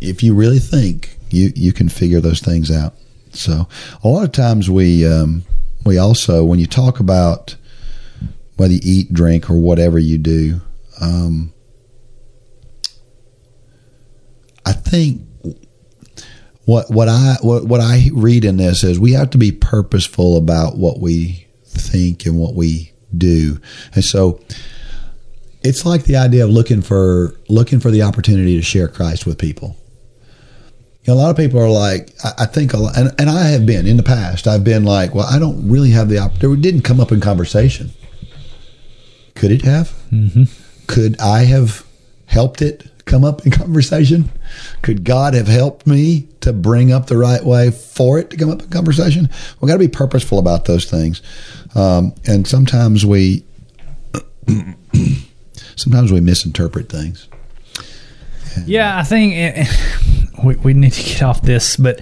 if 0.00 0.22
you 0.22 0.34
really 0.34 0.58
think 0.60 1.18
you 1.30 1.52
you 1.54 1.72
can 1.72 1.88
figure 1.88 2.20
those 2.20 2.40
things 2.40 2.70
out. 2.70 2.94
So 3.32 3.68
a 4.02 4.08
lot 4.08 4.24
of 4.24 4.32
times 4.32 4.70
we 4.70 5.06
um, 5.06 5.42
we 5.84 5.98
also 5.98 6.44
when 6.44 6.58
you 6.58 6.66
talk 6.66 7.00
about 7.00 7.56
whether 8.58 8.74
you 8.74 8.80
eat, 8.82 9.12
drink, 9.12 9.48
or 9.48 9.54
whatever 9.54 9.98
you 9.98 10.18
do, 10.18 10.60
um, 11.00 11.54
I 14.66 14.72
think 14.72 15.22
what 16.66 16.90
what 16.90 17.08
I 17.08 17.36
what, 17.40 17.64
what 17.64 17.80
I 17.80 18.10
read 18.12 18.44
in 18.44 18.58
this 18.58 18.84
is 18.84 19.00
we 19.00 19.12
have 19.12 19.30
to 19.30 19.38
be 19.38 19.52
purposeful 19.52 20.36
about 20.36 20.76
what 20.76 20.98
we 21.00 21.46
think 21.64 22.26
and 22.26 22.38
what 22.38 22.54
we 22.54 22.92
do, 23.16 23.58
and 23.94 24.04
so 24.04 24.40
it's 25.62 25.86
like 25.86 26.04
the 26.04 26.16
idea 26.16 26.44
of 26.44 26.50
looking 26.50 26.82
for 26.82 27.34
looking 27.48 27.80
for 27.80 27.90
the 27.90 28.02
opportunity 28.02 28.56
to 28.56 28.62
share 28.62 28.88
Christ 28.88 29.24
with 29.24 29.38
people. 29.38 29.76
A 31.06 31.14
lot 31.14 31.30
of 31.30 31.38
people 31.38 31.58
are 31.58 31.70
like, 31.70 32.10
I, 32.38 32.44
think, 32.44 32.74
a 32.74 32.76
lot, 32.76 32.98
and, 32.98 33.18
and 33.18 33.30
I 33.30 33.44
have 33.44 33.64
been 33.64 33.86
in 33.86 33.96
the 33.96 34.02
past. 34.02 34.46
I've 34.46 34.62
been 34.62 34.84
like, 34.84 35.14
well, 35.14 35.24
I 35.24 35.38
don't 35.38 35.66
really 35.66 35.88
have 35.92 36.10
the 36.10 36.18
opportunity. 36.18 36.60
It 36.60 36.62
didn't 36.62 36.82
come 36.82 37.00
up 37.00 37.12
in 37.12 37.18
conversation. 37.18 37.92
Could 39.38 39.52
it 39.52 39.62
have? 39.62 39.90
Mm-hmm. 40.10 40.44
Could 40.88 41.18
I 41.20 41.44
have 41.44 41.86
helped 42.26 42.60
it 42.60 42.90
come 43.04 43.24
up 43.24 43.46
in 43.46 43.52
conversation? 43.52 44.30
Could 44.82 45.04
God 45.04 45.34
have 45.34 45.46
helped 45.46 45.86
me 45.86 46.26
to 46.40 46.52
bring 46.52 46.90
up 46.90 47.06
the 47.06 47.16
right 47.16 47.42
way 47.44 47.70
for 47.70 48.18
it 48.18 48.30
to 48.30 48.36
come 48.36 48.50
up 48.50 48.62
in 48.62 48.68
conversation? 48.68 49.30
We 49.60 49.68
got 49.68 49.74
to 49.74 49.78
be 49.78 49.86
purposeful 49.86 50.40
about 50.40 50.64
those 50.64 50.90
things, 50.90 51.22
um, 51.76 52.14
and 52.26 52.48
sometimes 52.48 53.06
we 53.06 53.44
sometimes 55.76 56.10
we 56.10 56.20
misinterpret 56.20 56.88
things. 56.88 57.28
Yeah, 58.66 58.98
I 58.98 59.04
think 59.04 59.34
eh, 59.36 59.66
we, 60.42 60.56
we 60.56 60.74
need 60.74 60.94
to 60.94 61.02
get 61.04 61.22
off 61.22 61.42
this, 61.42 61.76
but 61.76 62.00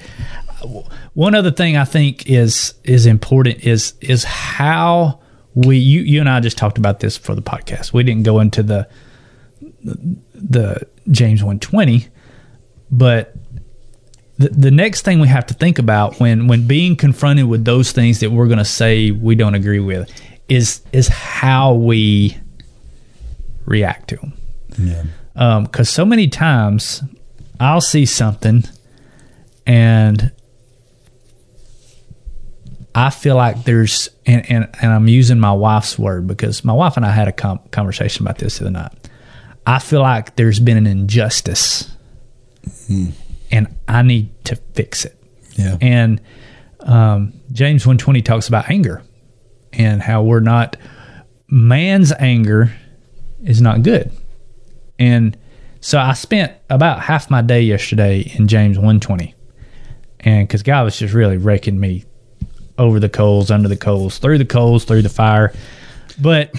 one 1.13 1.35
other 1.35 1.51
thing 1.51 1.77
I 1.77 1.85
think 1.85 2.31
is 2.31 2.73
is 2.83 3.05
important 3.05 3.63
is 3.63 3.93
is 4.01 4.25
how 4.25 5.21
we 5.57 5.79
you 5.79 6.03
you 6.03 6.21
and 6.21 6.29
I 6.29 6.39
just 6.39 6.57
talked 6.57 6.79
about 6.79 7.01
this 7.01 7.17
for 7.17 7.35
the 7.35 7.43
podcast. 7.43 7.93
We 7.93 8.05
didn't 8.05 8.23
go 8.23 8.39
into 8.39 8.63
the 8.63 8.89
the 9.83 10.87
James 11.11 11.43
120, 11.43 12.09
but 12.91 13.35
the, 14.39 14.51
the 14.51 14.71
next 14.71 15.03
thing 15.03 15.19
we 15.19 15.29
have 15.29 15.47
to 15.47 15.55
think 15.55 15.79
about 15.79 16.21
when 16.21 16.47
when 16.47 16.67
being 16.67 16.95
confronted 16.95 17.47
with 17.47 17.65
those 17.65 17.91
things 17.91 18.21
that 18.21 18.31
we're 18.31 18.47
going 18.47 18.59
to 18.59 18.65
say 18.65 19.11
we 19.11 19.35
don't 19.35 19.55
agree 19.55 19.81
with 19.81 20.11
is 20.49 20.83
is 20.93 21.09
how 21.09 21.73
we 21.73 22.37
react 23.65 24.09
to 24.11 24.17
them. 24.17 24.33
Yeah. 24.79 25.03
Because 25.63 25.89
um, 25.89 25.93
so 25.93 26.05
many 26.05 26.29
times 26.29 27.03
I'll 27.59 27.81
see 27.81 28.07
something 28.07 28.65
and 29.67 30.33
I 32.95 33.11
feel 33.11 33.37
like 33.37 33.65
there's, 33.65 34.09
and, 34.27 34.51
and, 34.51 34.69
and 34.83 34.93
I'm 34.93 35.09
using 35.09 35.39
my 35.39 35.53
wife's 35.53 35.99
word 35.99 36.27
because 36.27 36.65
my 36.65 36.73
wife 36.73 36.97
and 36.97 37.07
I 37.07 37.11
had 37.11 37.29
a 37.29 37.33
com- 37.33 37.61
conversation 37.71 38.27
about 38.27 38.39
this 38.39 38.59
the 38.59 38.65
other 38.65 38.73
night. 38.73 38.93
I 39.67 39.79
feel 39.79 40.01
like 40.01 40.37
there's 40.37 40.61
been 40.61 40.77
an 40.77 40.87
injustice 40.87 41.93
Hmm. 42.89 43.11
and 43.53 43.75
I 43.87 44.03
need 44.03 44.45
to 44.47 44.57
fix 44.75 45.05
it. 45.05 45.17
Yeah. 45.53 45.77
And 45.81 46.21
um, 46.81 47.33
James 47.53 47.87
120 47.87 48.23
talks 48.23 48.49
about 48.49 48.69
anger 48.71 49.03
and 49.73 50.03
how 50.03 50.23
we're 50.23 50.41
not, 50.41 50.77
man's 51.49 52.13
anger 52.13 52.73
is 53.45 53.61
not 53.61 53.83
good. 53.83 54.11
And 54.99 55.37
so 55.81 55.99
I 55.99 56.15
spent 56.15 56.53
about 56.71 57.01
half 57.01 57.31
my 57.31 57.43
day 57.43 57.63
yesterday 57.63 58.33
in 58.37 58.49
James 58.49 58.79
120. 58.79 59.35
And 60.21 60.49
because 60.49 60.65
God 60.65 60.83
was 60.85 60.99
just 60.99 61.15
really 61.15 61.37
raking 61.37 61.79
me 61.79 62.05
over 62.79 63.01
the 63.01 63.09
coals, 63.09 63.51
under 63.51 63.69
the 63.69 63.77
coals, 63.77 64.19
through 64.19 64.39
the 64.39 64.45
coals, 64.45 64.85
through 64.85 65.03
the 65.03 65.09
fire. 65.09 65.53
But 66.21 66.55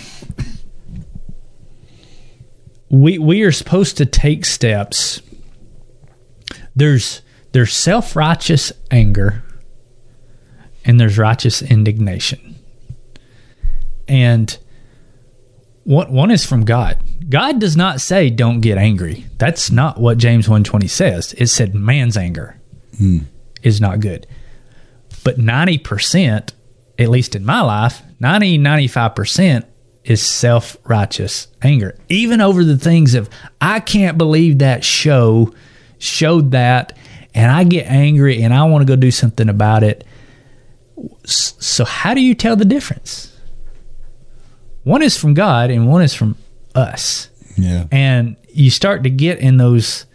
we 2.90 3.18
we 3.18 3.42
are 3.44 3.52
supposed 3.52 3.98
to 3.98 4.06
take 4.06 4.46
steps. 4.46 5.22
There's 6.76 7.22
there's 7.52 7.74
self 7.74 8.16
righteous 8.16 8.72
anger 8.92 9.44
and 10.86 11.00
there's 11.00 11.18
righteous 11.18 11.62
indignation. 11.62 12.56
And 14.08 14.58
one 15.84 16.12
one 16.12 16.32
is 16.32 16.46
from 16.46 16.66
God. 16.66 16.98
God 17.30 17.60
does 17.60 17.76
not 17.76 18.00
say 18.00 18.30
don't 18.30 18.62
get 18.62 18.78
angry. 18.78 19.26
That's 19.38 19.70
not 19.70 20.00
what 20.00 20.18
James 20.18 20.48
120 20.48 20.88
says. 20.88 21.34
It 21.34 21.48
said 21.48 21.76
man's 21.76 22.16
anger 22.16 22.60
hmm. 22.98 23.20
is 23.62 23.82
not 23.82 24.00
good. 24.00 24.28
But 25.28 25.38
90%, 25.40 26.54
at 26.98 27.10
least 27.10 27.36
in 27.36 27.44
my 27.44 27.60
life, 27.60 28.02
90 28.22 28.60
95% 28.60 29.66
is 30.06 30.22
self-righteous 30.26 31.48
anger. 31.62 31.98
Even 32.08 32.40
over 32.40 32.64
the 32.64 32.78
things 32.78 33.14
of 33.14 33.30
I 33.60 33.82
can't 33.82 34.18
believe 34.18 34.60
that 34.60 34.86
show 34.86 35.54
showed 35.98 36.52
that 36.52 36.98
and 37.36 37.52
I 37.52 37.66
get 37.66 37.88
angry 37.88 38.42
and 38.42 38.54
I 38.54 38.64
want 38.64 38.84
to 38.84 38.86
go 38.88 38.96
do 38.96 39.12
something 39.12 39.50
about 39.50 39.84
it. 39.84 40.06
So 41.26 41.84
how 41.84 42.14
do 42.14 42.22
you 42.22 42.34
tell 42.34 42.56
the 42.56 42.64
difference? 42.64 43.36
One 44.84 45.02
is 45.02 45.18
from 45.18 45.34
God 45.34 45.70
and 45.72 45.90
one 45.90 46.04
is 46.04 46.14
from 46.14 46.38
us 46.74 47.30
Yeah. 47.58 47.88
and 47.92 48.38
you 48.48 48.70
start 48.70 49.04
to 49.04 49.10
get 49.10 49.40
in 49.40 49.58
those 49.58 50.06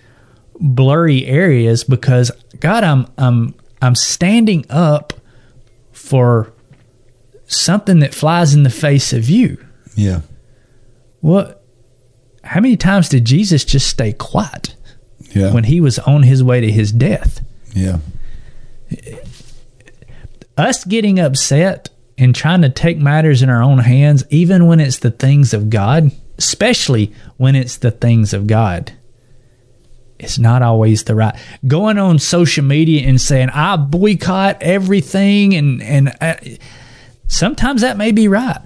blurry 0.59 1.27
areas 1.27 1.85
because 1.85 2.31
God, 2.61 2.83
I'm 2.83 3.07
I'm 3.19 3.55
I'm 3.83 3.95
standing 3.95 4.65
up 4.71 5.13
for 5.93 6.53
something 7.47 7.99
that 8.01 8.15
flies 8.15 8.55
in 8.55 8.63
the 8.63 8.71
face 8.71 9.13
of 9.13 9.29
you. 9.29 9.63
Yeah. 9.97 10.21
What? 11.21 11.63
How 12.45 12.61
many 12.61 12.77
times 12.77 13.09
did 13.09 13.25
Jesus 13.25 13.65
just 13.65 13.87
stay 13.89 14.13
quiet 14.13 14.75
Yeah. 15.35 15.53
when 15.53 15.65
he 15.65 15.81
was 15.81 15.99
on 16.01 16.23
his 16.23 16.43
way 16.43 16.61
to 16.61 16.71
his 16.71 16.93
death? 16.93 17.45
yeah. 17.75 17.99
Us 20.57 20.85
getting 20.85 21.19
upset 21.19 21.89
and 22.19 22.35
trying 22.35 22.63
to 22.63 22.69
take 22.69 22.99
matters 22.99 23.43
in 23.43 23.49
our 23.49 23.63
own 23.63 23.79
hands, 23.79 24.25
even 24.31 24.67
when 24.67 24.81
it's 24.81 24.99
the 24.99 25.11
things 25.11 25.55
of 25.55 25.71
God, 25.71 26.13
especially 26.37 27.13
when 27.39 27.55
it's 27.57 27.79
the 27.79 27.91
things 27.91 28.35
of 28.35 28.47
God, 28.47 28.93
it's 30.23 30.39
not 30.39 30.63
always 30.63 31.05
the 31.05 31.15
right. 31.15 31.35
Going 31.67 31.99
on 31.99 32.19
social 32.19 32.65
media 32.65 33.07
and 33.07 33.21
saying 33.21 33.51
I 33.51 33.77
boycott 33.77 34.59
everything, 34.63 35.55
and 35.55 35.83
and 35.83 36.15
uh, 36.21 36.35
sometimes 37.27 37.81
that 37.83 37.97
may 37.97 38.13
be 38.13 38.29
right. 38.29 38.61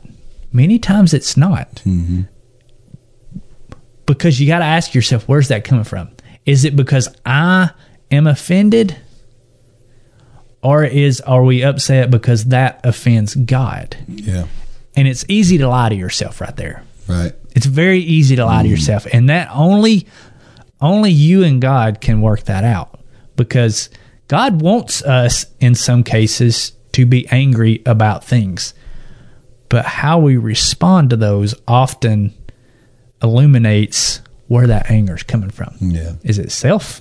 Many 0.52 0.78
times 0.78 1.14
it's 1.14 1.36
not. 1.36 1.82
Because 4.04 4.40
you 4.40 4.46
got 4.46 4.60
to 4.60 4.64
ask 4.64 4.94
yourself, 4.94 5.26
where's 5.26 5.48
that 5.48 5.64
coming 5.64 5.84
from? 5.84 6.10
Is 6.44 6.64
it 6.64 6.76
because 6.76 7.08
I 7.24 7.70
am 8.10 8.26
offended? 8.26 8.96
Or 10.62 10.84
is 10.84 11.20
are 11.22 11.42
we 11.42 11.62
upset 11.62 12.10
because 12.10 12.46
that 12.46 12.80
offends 12.84 13.34
God? 13.34 13.96
Yeah. 14.08 14.46
And 14.94 15.08
it's 15.08 15.24
easy 15.28 15.58
to 15.58 15.68
lie 15.68 15.88
to 15.88 15.94
yourself 15.94 16.40
right 16.40 16.56
there. 16.56 16.82
Right. 17.08 17.32
It's 17.54 17.66
very 17.66 18.00
easy 18.00 18.36
to 18.36 18.44
lie 18.44 18.62
to 18.62 18.68
yourself, 18.68 19.06
and 19.12 19.30
that 19.30 19.48
only 19.52 20.06
only 20.86 21.10
you 21.10 21.44
and 21.44 21.60
God 21.60 22.00
can 22.00 22.20
work 22.20 22.44
that 22.44 22.64
out 22.64 23.00
because 23.36 23.90
God 24.28 24.60
wants 24.60 25.02
us 25.02 25.46
in 25.60 25.74
some 25.74 26.02
cases 26.02 26.72
to 26.92 27.06
be 27.06 27.28
angry 27.28 27.82
about 27.84 28.24
things, 28.24 28.74
but 29.68 29.84
how 29.84 30.18
we 30.18 30.36
respond 30.36 31.10
to 31.10 31.16
those 31.16 31.54
often 31.68 32.32
illuminates 33.22 34.20
where 34.48 34.66
that 34.66 34.90
anger 34.90 35.14
is 35.14 35.22
coming 35.22 35.50
from. 35.50 35.74
Yeah. 35.80 36.14
Is 36.22 36.38
it 36.38 36.50
self 36.50 37.00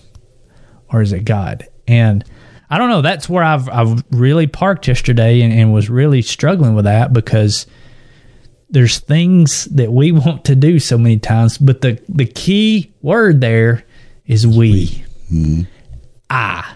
or 0.91 1.01
is 1.01 1.13
it 1.13 1.25
God? 1.25 1.67
And 1.87 2.23
I 2.69 2.77
don't 2.77 2.89
know. 2.89 3.01
That's 3.01 3.29
where 3.29 3.43
I've 3.43 3.69
I've 3.69 4.03
really 4.11 4.47
parked 4.47 4.87
yesterday 4.87 5.41
and, 5.41 5.53
and 5.53 5.73
was 5.73 5.89
really 5.89 6.21
struggling 6.21 6.73
with 6.75 6.85
that 6.85 7.13
because 7.13 7.67
there's 8.69 8.99
things 8.99 9.65
that 9.65 9.91
we 9.91 10.11
want 10.11 10.45
to 10.45 10.55
do 10.55 10.79
so 10.79 10.97
many 10.97 11.19
times, 11.19 11.57
but 11.57 11.81
the 11.81 12.01
the 12.09 12.25
key 12.25 12.93
word 13.01 13.41
there 13.41 13.83
is 14.25 14.45
we. 14.47 15.03
Mm-hmm. 15.31 15.61
I. 16.29 16.73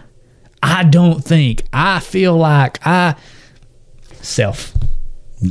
I 0.62 0.84
don't 0.84 1.24
think. 1.24 1.62
I 1.72 2.00
feel 2.00 2.36
like 2.36 2.86
I 2.86 3.16
self. 4.22 4.74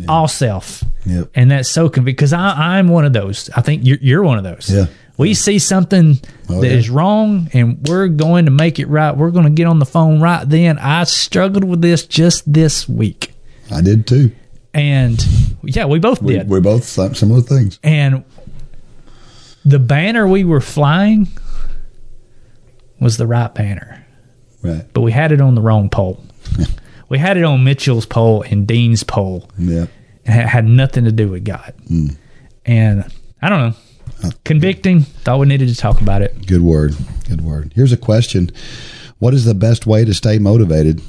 All 0.07 0.27
self. 0.27 0.83
Yep. 1.05 1.31
And 1.33 1.49
that's 1.51 1.69
so 1.69 1.89
convenient 1.89 2.17
because 2.17 2.33
I, 2.33 2.77
I'm 2.77 2.89
one 2.89 3.05
of 3.05 3.13
those. 3.13 3.49
I 3.55 3.61
think 3.61 3.85
you're, 3.85 3.97
you're 4.01 4.23
one 4.23 4.37
of 4.37 4.43
those. 4.43 4.69
Yeah. 4.71 4.85
We 5.17 5.33
see 5.33 5.57
something 5.59 6.19
Oh, 6.47 6.61
that 6.61 6.71
is 6.71 6.87
yeah. 6.87 6.95
wrong 6.95 7.49
and 7.53 7.79
we're 7.87 8.07
going 8.07 8.45
to 8.45 8.51
make 8.51 8.79
it 8.79 8.87
right. 8.87 9.15
We're 9.17 9.31
going 9.31 9.45
to 9.45 9.51
get 9.51 9.65
on 9.65 9.79
the 9.79 9.85
phone 9.85 10.21
right 10.21 10.47
then. 10.47 10.77
I 10.77 11.03
struggled 11.05 11.63
with 11.63 11.81
this 11.81 12.05
just 12.05 12.51
this 12.51 12.87
week. 12.87 13.33
I 13.71 13.81
did 13.81 14.05
too. 14.07 14.31
And 14.73 15.23
yeah, 15.63 15.85
we 15.85 15.99
both 15.99 16.21
We, 16.21 16.33
did. 16.33 16.47
we're 16.49 16.61
both 16.61 16.83
sim- 16.83 17.15
similar 17.15 17.41
things. 17.41 17.79
And 17.83 18.23
the 19.65 19.79
banner 19.79 20.27
we 20.27 20.43
were 20.43 20.61
flying 20.61 21.27
was 22.99 23.17
the 23.17 23.25
right 23.27 23.53
banner, 23.53 24.05
Right. 24.61 24.85
but 24.93 25.01
we 25.01 25.11
had 25.11 25.31
it 25.31 25.41
on 25.41 25.55
the 25.55 25.61
wrong 25.61 25.89
pole. 25.89 26.23
we 27.09 27.17
had 27.17 27.37
it 27.37 27.43
on 27.43 27.63
Mitchell's 27.63 28.05
pole 28.05 28.43
and 28.43 28.67
Dean's 28.67 29.03
pole. 29.03 29.49
Yeah. 29.57 29.87
and 30.25 30.39
it 30.41 30.47
had 30.47 30.65
nothing 30.65 31.05
to 31.05 31.11
do 31.11 31.29
with 31.29 31.43
God. 31.45 31.73
And 32.65 33.11
I 33.41 33.49
don't 33.49 33.69
know, 34.23 34.29
convicting. 34.43 35.01
Thought 35.01 35.39
we 35.39 35.47
needed 35.47 35.69
to 35.69 35.75
talk 35.75 36.01
about 36.01 36.21
it. 36.21 36.45
Good 36.45 36.61
word. 36.61 36.93
Good 37.27 37.41
word. 37.41 37.71
Here's 37.75 37.91
a 37.93 37.97
question: 37.97 38.51
What 39.17 39.33
is 39.33 39.45
the 39.45 39.55
best 39.55 39.87
way 39.87 40.05
to 40.05 40.13
stay 40.13 40.37
motivated? 40.39 41.01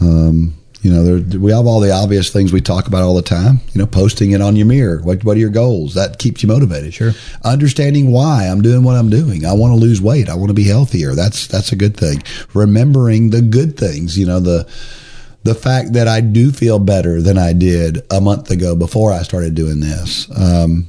Um, 0.00 0.54
you 0.82 0.92
know, 0.92 1.02
there, 1.02 1.40
we 1.40 1.50
have 1.50 1.66
all 1.66 1.80
the 1.80 1.90
obvious 1.90 2.30
things 2.30 2.52
we 2.52 2.60
talk 2.60 2.86
about 2.86 3.02
all 3.02 3.14
the 3.14 3.22
time. 3.22 3.60
You 3.72 3.80
know, 3.80 3.86
posting 3.86 4.30
it 4.30 4.40
on 4.40 4.54
your 4.54 4.66
mirror. 4.66 5.00
What 5.02 5.24
What 5.24 5.36
are 5.36 5.40
your 5.40 5.50
goals? 5.50 5.94
That 5.94 6.18
keeps 6.18 6.42
you 6.42 6.48
motivated. 6.48 6.94
Sure. 6.94 7.12
Understanding 7.44 8.12
why 8.12 8.44
I'm 8.44 8.62
doing 8.62 8.84
what 8.84 8.96
I'm 8.96 9.10
doing. 9.10 9.44
I 9.44 9.52
want 9.52 9.72
to 9.72 9.76
lose 9.80 10.00
weight. 10.00 10.28
I 10.28 10.34
want 10.34 10.50
to 10.50 10.54
be 10.54 10.64
healthier. 10.64 11.14
That's 11.14 11.46
that's 11.46 11.72
a 11.72 11.76
good 11.76 11.96
thing. 11.96 12.22
Remembering 12.54 13.30
the 13.30 13.42
good 13.42 13.76
things. 13.76 14.16
You 14.18 14.26
know 14.26 14.40
the 14.40 14.68
the 15.42 15.54
fact 15.54 15.94
that 15.94 16.08
I 16.08 16.20
do 16.20 16.52
feel 16.52 16.78
better 16.78 17.22
than 17.22 17.38
I 17.38 17.52
did 17.52 18.02
a 18.10 18.20
month 18.20 18.50
ago 18.50 18.76
before 18.76 19.12
I 19.12 19.22
started 19.22 19.54
doing 19.54 19.80
this. 19.80 20.28
Um, 20.36 20.88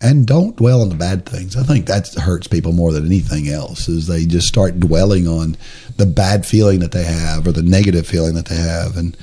and 0.00 0.26
don't 0.26 0.56
dwell 0.56 0.82
on 0.82 0.88
the 0.88 0.94
bad 0.94 1.26
things. 1.26 1.56
I 1.56 1.62
think 1.62 1.86
that 1.86 2.12
hurts 2.14 2.46
people 2.46 2.72
more 2.72 2.92
than 2.92 3.06
anything 3.06 3.48
else. 3.48 3.88
Is 3.88 4.06
they 4.06 4.24
just 4.24 4.48
start 4.48 4.80
dwelling 4.80 5.28
on 5.28 5.56
the 5.96 6.06
bad 6.06 6.46
feeling 6.46 6.80
that 6.80 6.92
they 6.92 7.04
have 7.04 7.46
or 7.46 7.52
the 7.52 7.62
negative 7.62 8.06
feeling 8.06 8.34
that 8.34 8.46
they 8.46 8.56
have, 8.56 8.96
and 8.96 9.16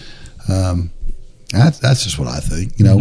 um, 0.49 0.91
that's 1.51 1.79
that's 1.79 2.03
just 2.03 2.19
what 2.19 2.27
I 2.27 2.39
think. 2.39 2.77
You 2.77 2.85
know, 2.85 2.97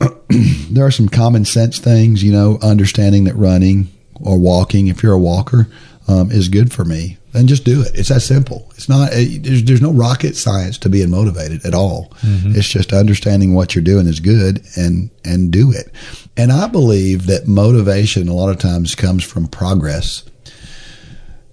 mm-hmm. 0.00 0.72
there 0.74 0.86
are 0.86 0.90
some 0.90 1.08
common 1.08 1.44
sense 1.44 1.78
things. 1.78 2.22
You 2.22 2.32
know, 2.32 2.58
understanding 2.62 3.24
that 3.24 3.34
running 3.34 3.88
or 4.20 4.38
walking, 4.38 4.86
if 4.86 5.02
you're 5.02 5.12
a 5.12 5.18
walker, 5.18 5.68
um, 6.06 6.30
is 6.30 6.48
good 6.48 6.72
for 6.72 6.84
me 6.84 7.18
then 7.34 7.48
just 7.48 7.64
do 7.64 7.82
it. 7.82 7.90
It's 7.94 8.10
that 8.10 8.20
simple. 8.20 8.70
It's 8.76 8.88
not, 8.88 9.10
it, 9.12 9.42
there's, 9.42 9.64
there's 9.64 9.82
no 9.82 9.92
rocket 9.92 10.36
science 10.36 10.78
to 10.78 10.88
being 10.88 11.10
motivated 11.10 11.66
at 11.66 11.74
all. 11.74 12.12
Mm-hmm. 12.20 12.52
It's 12.54 12.68
just 12.68 12.92
understanding 12.92 13.54
what 13.54 13.74
you're 13.74 13.82
doing 13.82 14.06
is 14.06 14.20
good 14.20 14.64
and, 14.76 15.10
and 15.24 15.50
do 15.50 15.72
it. 15.72 15.90
And 16.36 16.50
I 16.50 16.66
believe 16.66 17.26
that 17.26 17.46
motivation 17.46 18.28
a 18.28 18.34
lot 18.34 18.50
of 18.50 18.58
times 18.58 18.94
comes 18.94 19.22
from 19.22 19.46
progress. 19.46 20.24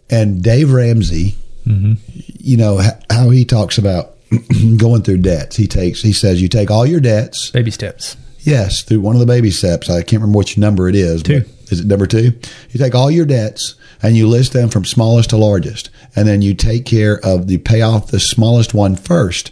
And 0.10 0.44
Dave 0.44 0.72
Ramsey, 0.72 1.36
mm-hmm. 1.66 1.94
you 2.40 2.58
know, 2.58 2.82
how 3.10 3.30
he 3.30 3.46
talks 3.46 3.78
about 3.78 4.16
going 4.78 5.04
through 5.04 5.20
debts. 5.20 5.56
He 5.56 5.68
takes, 5.68 6.02
he 6.02 6.14
says, 6.14 6.42
you 6.42 6.48
take 6.48 6.72
all 6.72 6.86
your 6.86 7.00
debts, 7.00 7.52
baby 7.52 7.72
steps. 7.72 8.18
Yes, 8.40 8.82
through 8.82 9.02
one 9.02 9.16
of 9.16 9.20
the 9.20 9.28
baby 9.28 9.52
steps. 9.52 9.90
I 9.90 10.02
can't 10.02 10.22
remember 10.22 10.40
which 10.40 10.58
number 10.58 10.90
it 10.90 10.96
is. 10.96 11.22
Two. 11.22 11.44
Is 11.70 11.80
it 11.80 11.86
number 11.86 12.08
two? 12.08 12.34
You 12.72 12.80
take 12.80 12.96
all 12.96 13.12
your 13.12 13.26
debts 13.26 13.76
and 14.02 14.18
you 14.18 14.28
list 14.28 14.54
them 14.54 14.70
from 14.70 14.84
smallest 14.84 15.30
to 15.30 15.38
largest, 15.38 15.92
and 16.16 16.28
then 16.28 16.42
you 16.42 16.56
take 16.56 16.86
care 16.86 17.20
of 17.24 17.48
the 17.48 17.60
pay 17.60 17.82
off 17.82 18.08
the 18.08 18.20
smallest 18.20 18.74
one 18.74 18.96
first. 18.96 19.52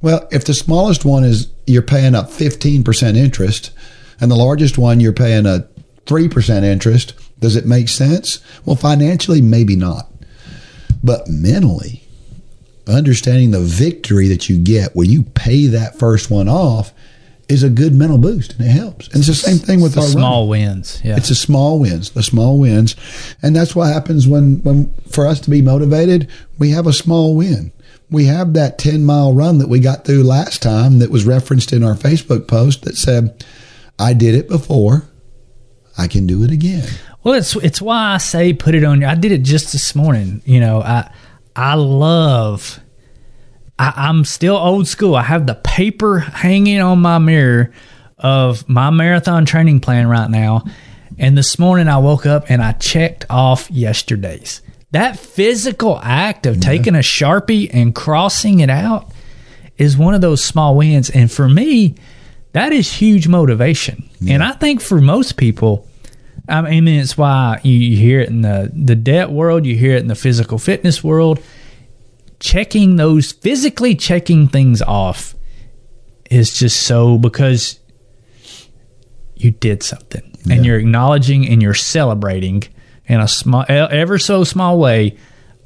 Well, 0.00 0.26
if 0.32 0.44
the 0.44 0.54
smallest 0.54 1.04
one 1.04 1.22
is 1.22 1.48
you're 1.66 1.82
paying 1.82 2.14
up 2.14 2.30
15% 2.30 3.16
interest, 3.16 3.70
and 4.20 4.30
the 4.30 4.36
largest 4.36 4.78
one 4.78 5.00
you're 5.00 5.12
paying 5.12 5.46
a 5.46 5.66
3% 6.06 6.62
interest, 6.64 7.14
does 7.38 7.56
it 7.56 7.66
make 7.66 7.88
sense? 7.88 8.40
Well, 8.64 8.76
financially, 8.76 9.40
maybe 9.40 9.76
not. 9.76 10.10
But 11.02 11.28
mentally, 11.28 12.02
understanding 12.86 13.50
the 13.50 13.60
victory 13.60 14.28
that 14.28 14.48
you 14.48 14.58
get 14.58 14.94
when 14.94 15.08
you 15.08 15.22
pay 15.22 15.66
that 15.66 15.98
first 15.98 16.30
one 16.30 16.48
off 16.48 16.92
is 17.48 17.62
a 17.62 17.70
good 17.70 17.94
mental 17.94 18.18
boost 18.18 18.54
and 18.54 18.66
it 18.68 18.70
helps. 18.70 19.08
And 19.08 19.16
it's 19.16 19.26
the 19.26 19.34
same 19.34 19.58
thing 19.58 19.80
with 19.80 19.94
the 19.94 20.02
our 20.02 20.06
small 20.06 20.48
running. 20.48 20.66
wins. 20.68 21.00
Yeah. 21.02 21.16
It's 21.16 21.30
the 21.30 21.34
small 21.34 21.80
wins, 21.80 22.10
the 22.10 22.22
small 22.22 22.60
wins. 22.60 22.94
And 23.42 23.56
that's 23.56 23.74
what 23.74 23.92
happens 23.92 24.28
when, 24.28 24.62
when 24.62 24.92
for 25.10 25.26
us 25.26 25.40
to 25.40 25.50
be 25.50 25.60
motivated, 25.60 26.28
we 26.58 26.70
have 26.70 26.86
a 26.86 26.92
small 26.92 27.34
win. 27.34 27.72
We 28.08 28.26
have 28.26 28.54
that 28.54 28.78
10 28.78 29.04
mile 29.04 29.32
run 29.32 29.58
that 29.58 29.68
we 29.68 29.80
got 29.80 30.04
through 30.04 30.22
last 30.22 30.62
time 30.62 31.00
that 31.00 31.10
was 31.10 31.24
referenced 31.24 31.72
in 31.72 31.82
our 31.82 31.94
Facebook 31.94 32.46
post 32.46 32.82
that 32.82 32.96
said, 32.96 33.44
I 34.00 34.14
did 34.14 34.34
it 34.34 34.48
before. 34.48 35.04
I 35.98 36.08
can 36.08 36.26
do 36.26 36.42
it 36.42 36.50
again. 36.50 36.88
Well, 37.22 37.34
it's 37.34 37.54
it's 37.56 37.82
why 37.82 38.14
I 38.14 38.18
say 38.18 38.52
put 38.52 38.74
it 38.74 38.82
on. 38.84 39.00
your. 39.02 39.10
I 39.10 39.14
did 39.14 39.32
it 39.32 39.42
just 39.42 39.72
this 39.72 39.94
morning. 39.94 40.42
You 40.46 40.60
know, 40.60 40.80
I 40.80 41.12
I 41.54 41.74
love 41.74 42.80
I, 43.80 44.10
am 44.10 44.26
still 44.26 44.56
old 44.56 44.86
school. 44.86 45.14
I 45.14 45.22
have 45.22 45.46
the 45.46 45.54
paper 45.54 46.18
hanging 46.18 46.80
on 46.80 47.00
my 47.00 47.18
mirror 47.18 47.72
of 48.18 48.68
my 48.68 48.90
marathon 48.90 49.46
training 49.46 49.80
plan 49.80 50.06
right 50.06 50.28
now. 50.28 50.64
And 51.18 51.36
this 51.36 51.58
morning 51.58 51.88
I 51.88 51.96
woke 51.96 52.26
up 52.26 52.50
and 52.50 52.62
I 52.62 52.72
checked 52.72 53.24
off 53.30 53.70
yesterday's. 53.70 54.60
That 54.90 55.18
physical 55.18 55.98
act 56.02 56.44
of 56.44 56.56
yeah. 56.56 56.60
taking 56.60 56.94
a 56.94 56.98
Sharpie 56.98 57.70
and 57.72 57.94
crossing 57.94 58.60
it 58.60 58.68
out 58.68 59.12
is 59.78 59.96
one 59.96 60.14
of 60.14 60.20
those 60.20 60.44
small 60.44 60.76
wins. 60.76 61.08
And 61.08 61.32
for 61.32 61.48
me, 61.48 61.94
that 62.52 62.72
is 62.72 62.92
huge 62.92 63.28
motivation. 63.28 64.08
Yeah. 64.20 64.34
And 64.34 64.42
I 64.42 64.52
think 64.52 64.80
for 64.80 65.00
most 65.00 65.36
people, 65.36 65.86
I 66.48 66.62
mean, 66.62 66.88
it's 66.88 67.16
why 67.16 67.60
you 67.62 67.96
hear 67.96 68.20
it 68.20 68.28
in 68.28 68.42
the, 68.42 68.70
the 68.74 68.96
debt 68.96 69.30
world, 69.30 69.66
you 69.66 69.76
hear 69.76 69.96
it 69.96 70.00
in 70.00 70.08
the 70.08 70.14
physical 70.14 70.58
fitness 70.58 71.04
world 71.04 71.40
checking 72.40 72.96
those 72.96 73.32
physically 73.32 73.94
checking 73.94 74.48
things 74.48 74.82
off 74.82 75.36
is 76.30 76.58
just 76.58 76.82
so 76.82 77.18
because 77.18 77.78
you 79.36 79.50
did 79.50 79.82
something 79.82 80.34
yeah. 80.44 80.54
and 80.54 80.66
you're 80.66 80.78
acknowledging 80.78 81.46
and 81.46 81.62
you're 81.62 81.74
celebrating 81.74 82.62
in 83.06 83.20
a 83.20 83.28
small 83.28 83.64
ever 83.68 84.18
so 84.18 84.42
small 84.42 84.78
way 84.78 85.16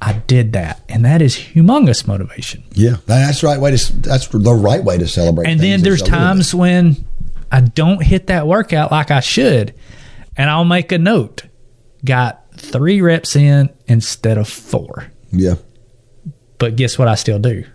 I 0.01 0.13
did 0.13 0.53
that, 0.53 0.81
and 0.89 1.05
that 1.05 1.21
is 1.21 1.35
humongous 1.35 2.05
motivation. 2.07 2.63
Yeah, 2.73 2.97
that's 3.05 3.41
the 3.41 3.47
right 3.47 3.59
way 3.59 3.75
to. 3.75 3.93
That's 3.97 4.27
the 4.27 4.39
right 4.39 4.83
way 4.83 4.97
to 4.97 5.07
celebrate. 5.07 5.47
And 5.47 5.59
then 5.59 5.81
there's 5.81 6.01
times 6.01 6.53
when 6.53 7.05
I 7.51 7.61
don't 7.61 8.03
hit 8.03 8.27
that 8.27 8.47
workout 8.47 8.91
like 8.91 9.09
I 9.11 9.21
should, 9.21 9.73
and 10.37 10.49
I'll 10.49 10.65
make 10.65 10.91
a 10.91 10.97
note. 10.97 11.43
Got 12.03 12.43
three 12.57 13.01
reps 13.01 13.35
in 13.35 13.69
instead 13.87 14.37
of 14.37 14.47
four. 14.47 15.07
Yeah, 15.31 15.55
but 16.57 16.75
guess 16.75 16.97
what? 16.99 17.07
I 17.07 17.15
still 17.15 17.39
do. 17.39 17.65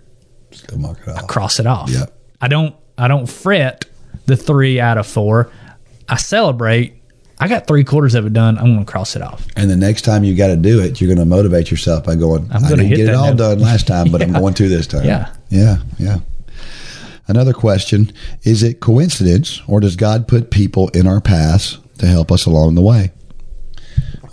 Still 0.53 0.79
mark 0.79 0.99
it 1.01 1.09
off. 1.09 1.25
I 1.25 1.27
cross 1.27 1.59
it 1.59 1.67
off. 1.67 1.91
Yeah. 1.91 2.07
I 2.41 2.49
don't. 2.49 2.77
I 2.97 3.09
don't 3.09 3.27
fret 3.27 3.87
the 4.27 4.37
three 4.37 4.79
out 4.79 4.99
of 4.99 5.07
four. 5.07 5.51
I 6.09 6.17
celebrate. 6.17 7.00
I 7.41 7.49
got 7.49 7.67
three 7.67 7.85
quarters 7.85 8.15
of 8.15 8.27
it 8.27 8.35
done. 8.35 8.59
I'm 8.59 8.67
going 8.67 8.85
to 8.85 8.91
cross 8.91 9.17
it 9.17 9.23
off. 9.23 9.47
And 9.57 9.71
the 9.71 9.77
next 9.77 10.03
time 10.03 10.25
you 10.25 10.37
got 10.37 10.49
to 10.49 10.57
do 10.57 10.81
it, 10.81 11.01
you're 11.01 11.09
going 11.09 11.19
to 11.19 11.25
motivate 11.25 11.71
yourself 11.71 12.05
by 12.05 12.15
going. 12.15 12.47
I'm 12.53 12.63
going 12.63 12.79
to 12.79 12.89
get 12.89 13.09
it 13.09 13.15
all 13.15 13.29
note. 13.29 13.39
done 13.39 13.59
last 13.61 13.87
time, 13.87 14.13
but 14.13 14.21
yeah. 14.21 14.27
I'm 14.27 14.35
going 14.35 14.55
to 14.55 14.69
this 14.69 14.87
time. 14.87 15.05
Yeah. 15.05 15.33
Yeah. 15.49 15.79
Yeah. 15.99 16.19
Another 17.27 17.55
question: 17.55 18.13
Is 18.43 18.63
it 18.63 18.81
coincidence, 18.81 19.63
or 19.67 19.81
does 19.81 19.97
God 19.97 20.29
put 20.29 20.51
people 20.51 20.89
in 20.89 21.07
our 21.07 21.21
paths 21.21 21.79
to 21.99 22.07
help 22.07 22.31
us 22.31 22.45
along 22.45 22.75
the 22.75 22.83
way? 22.83 23.11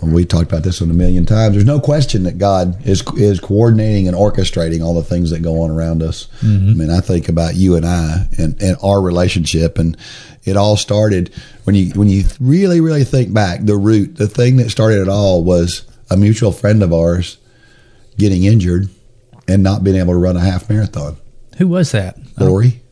we 0.02 0.24
talked 0.24 0.50
about 0.50 0.62
this 0.62 0.80
one 0.80 0.90
a 0.90 0.94
million 0.94 1.26
times. 1.26 1.54
There's 1.54 1.66
no 1.66 1.80
question 1.80 2.22
that 2.24 2.38
God 2.38 2.86
is 2.86 3.02
is 3.16 3.40
coordinating 3.40 4.06
and 4.06 4.16
orchestrating 4.16 4.84
all 4.84 4.94
the 4.94 5.02
things 5.02 5.30
that 5.30 5.40
go 5.40 5.62
on 5.62 5.70
around 5.70 6.02
us. 6.02 6.28
Mm-hmm. 6.40 6.70
I 6.70 6.74
mean, 6.74 6.90
I 6.90 7.00
think 7.00 7.28
about 7.28 7.56
you 7.56 7.74
and 7.74 7.84
I 7.84 8.28
and, 8.38 8.60
and 8.62 8.76
our 8.82 9.00
relationship, 9.00 9.78
and 9.78 9.96
it 10.44 10.56
all 10.56 10.76
started 10.76 11.32
when 11.64 11.74
you 11.74 11.90
when 11.92 12.08
you 12.08 12.24
really 12.40 12.80
really 12.80 13.04
think 13.04 13.32
back. 13.32 13.60
The 13.62 13.76
root, 13.76 14.16
the 14.16 14.28
thing 14.28 14.56
that 14.56 14.70
started 14.70 15.00
it 15.00 15.08
all, 15.08 15.44
was 15.44 15.84
a 16.10 16.16
mutual 16.16 16.52
friend 16.52 16.82
of 16.82 16.92
ours 16.92 17.38
getting 18.16 18.44
injured 18.44 18.88
and 19.46 19.62
not 19.62 19.84
being 19.84 19.96
able 19.96 20.12
to 20.12 20.18
run 20.18 20.36
a 20.36 20.40
half 20.40 20.68
marathon. 20.68 21.16
Who 21.58 21.68
was 21.68 21.92
that? 21.92 22.18
Lori. 22.38 22.82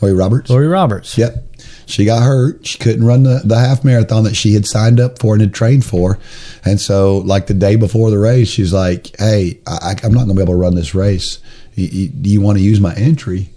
Lori 0.00 0.14
Roberts. 0.14 0.50
Lori 0.50 0.66
Roberts. 0.66 1.16
Yep 1.16 1.54
she 1.86 2.04
got 2.04 2.22
hurt. 2.22 2.66
She 2.66 2.78
couldn't 2.78 3.04
run 3.04 3.22
the, 3.24 3.42
the 3.44 3.58
half 3.58 3.84
marathon 3.84 4.24
that 4.24 4.34
she 4.34 4.54
had 4.54 4.66
signed 4.66 5.00
up 5.00 5.18
for 5.18 5.34
and 5.34 5.42
had 5.42 5.54
trained 5.54 5.84
for. 5.84 6.18
And 6.64 6.80
so, 6.80 7.18
like 7.18 7.46
the 7.46 7.54
day 7.54 7.76
before 7.76 8.10
the 8.10 8.18
race, 8.18 8.48
she's 8.48 8.72
like, 8.72 9.14
Hey, 9.18 9.60
I, 9.66 9.94
am 10.02 10.12
not 10.12 10.24
going 10.24 10.28
to 10.28 10.34
be 10.34 10.42
able 10.42 10.54
to 10.54 10.58
run 10.58 10.74
this 10.74 10.94
race. 10.94 11.38
You, 11.74 11.86
you, 11.86 12.08
do 12.08 12.30
you 12.30 12.40
want 12.40 12.58
to 12.58 12.64
use 12.64 12.80
my 12.80 12.94
entry? 12.94 13.50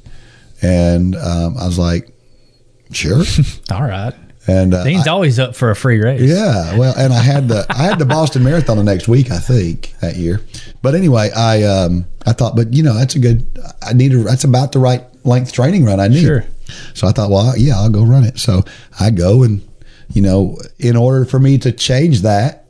And 0.61 1.15
um, 1.15 1.57
I 1.57 1.65
was 1.65 1.79
like, 1.79 2.11
Sure. 2.91 3.23
All 3.71 3.83
right. 3.83 4.13
And 4.47 4.73
uh, 4.73 4.85
Dean's 4.85 5.07
I, 5.07 5.11
always 5.11 5.39
up 5.39 5.55
for 5.55 5.71
a 5.71 5.75
free 5.75 5.99
race. 5.99 6.21
Yeah, 6.21 6.77
well, 6.77 6.93
and 6.97 7.11
I 7.11 7.19
had 7.19 7.49
the 7.49 7.65
I 7.69 7.83
had 7.83 7.99
the 7.99 8.05
Boston 8.05 8.45
Marathon 8.45 8.77
the 8.77 8.83
next 8.83 9.09
week, 9.09 9.29
I 9.29 9.39
think 9.39 9.93
that 9.99 10.15
year. 10.15 10.39
But 10.81 10.95
anyway, 10.95 11.31
I 11.35 11.63
um 11.63 12.05
I 12.25 12.31
thought, 12.31 12.55
but 12.55 12.73
you 12.73 12.81
know, 12.81 12.93
that's 12.93 13.15
a 13.15 13.19
good. 13.19 13.45
I 13.81 13.91
need 13.91 14.13
a, 14.13 14.19
that's 14.19 14.45
about 14.45 14.71
the 14.71 14.79
right 14.79 15.03
length 15.25 15.51
training 15.51 15.83
run 15.83 15.99
I 15.99 16.07
need. 16.07 16.21
Sure. 16.21 16.45
So 16.93 17.07
I 17.07 17.11
thought, 17.11 17.29
well, 17.29 17.57
yeah, 17.57 17.77
I'll 17.77 17.89
go 17.89 18.03
run 18.03 18.23
it. 18.23 18.39
So 18.39 18.63
I 18.99 19.11
go 19.11 19.43
and, 19.43 19.61
you 20.09 20.21
know, 20.21 20.57
in 20.79 20.95
order 20.95 21.25
for 21.25 21.39
me 21.39 21.57
to 21.59 21.71
change 21.71 22.21
that, 22.21 22.65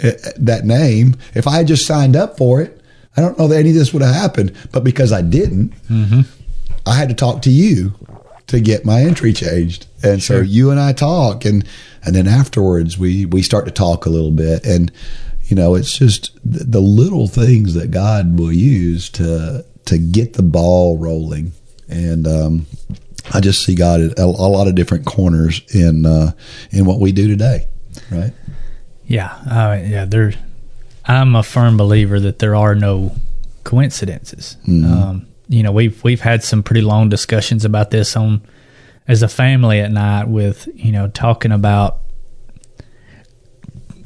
eh, 0.00 0.12
that 0.36 0.64
name, 0.64 1.16
if 1.34 1.46
I 1.46 1.56
had 1.56 1.66
just 1.66 1.86
signed 1.86 2.16
up 2.16 2.36
for 2.36 2.60
it, 2.60 2.80
I 3.16 3.20
don't 3.20 3.38
know 3.38 3.48
that 3.48 3.58
any 3.58 3.70
of 3.70 3.74
this 3.74 3.92
would 3.92 4.02
have 4.02 4.14
happened. 4.14 4.54
But 4.72 4.84
because 4.84 5.12
I 5.12 5.22
didn't, 5.22 5.70
mm-hmm. 5.88 6.20
I 6.86 6.94
had 6.94 7.08
to 7.08 7.14
talk 7.14 7.42
to 7.42 7.50
you 7.50 7.94
to 8.48 8.60
get 8.60 8.84
my 8.84 9.02
entry 9.02 9.32
changed. 9.32 9.86
And 10.02 10.22
sure. 10.22 10.38
so 10.38 10.42
you 10.42 10.70
and 10.70 10.80
I 10.80 10.92
talk 10.92 11.44
and, 11.44 11.66
and 12.04 12.14
then 12.14 12.26
afterwards 12.26 12.98
we, 12.98 13.24
we 13.24 13.42
start 13.42 13.64
to 13.66 13.70
talk 13.70 14.04
a 14.04 14.10
little 14.10 14.30
bit 14.30 14.66
and, 14.66 14.92
you 15.44 15.56
know, 15.56 15.74
it's 15.74 15.96
just 15.96 16.38
the, 16.44 16.64
the 16.64 16.80
little 16.80 17.28
things 17.28 17.74
that 17.74 17.90
God 17.90 18.38
will 18.38 18.52
use 18.52 19.08
to, 19.10 19.64
to 19.86 19.98
get 19.98 20.34
the 20.34 20.42
ball 20.42 20.98
rolling. 20.98 21.52
And, 21.88 22.26
um, 22.26 22.66
I 23.32 23.40
just 23.40 23.64
see 23.64 23.74
God 23.74 24.00
at 24.00 24.18
a, 24.18 24.24
a 24.24 24.26
lot 24.26 24.68
of 24.68 24.74
different 24.74 25.04
corners 25.04 25.60
in 25.74 26.06
uh, 26.06 26.32
in 26.70 26.86
what 26.86 26.98
we 26.98 27.12
do 27.12 27.28
today, 27.28 27.66
right? 28.10 28.32
Yeah, 29.06 29.32
uh, 29.50 29.82
yeah. 29.84 30.04
There, 30.04 30.32
I'm 31.04 31.34
a 31.36 31.42
firm 31.42 31.76
believer 31.76 32.20
that 32.20 32.38
there 32.38 32.54
are 32.54 32.74
no 32.74 33.14
coincidences. 33.64 34.56
Mm-hmm. 34.66 34.92
Um, 34.92 35.27
you 35.48 35.62
know, 35.62 35.72
we've 35.72 36.02
we've 36.04 36.20
had 36.20 36.44
some 36.44 36.62
pretty 36.62 36.82
long 36.82 37.08
discussions 37.08 37.64
about 37.64 37.90
this 37.90 38.16
on 38.16 38.42
as 39.06 39.22
a 39.22 39.28
family 39.28 39.80
at 39.80 39.90
night 39.90 40.28
with 40.28 40.68
you 40.74 40.92
know 40.92 41.08
talking 41.08 41.52
about 41.52 42.00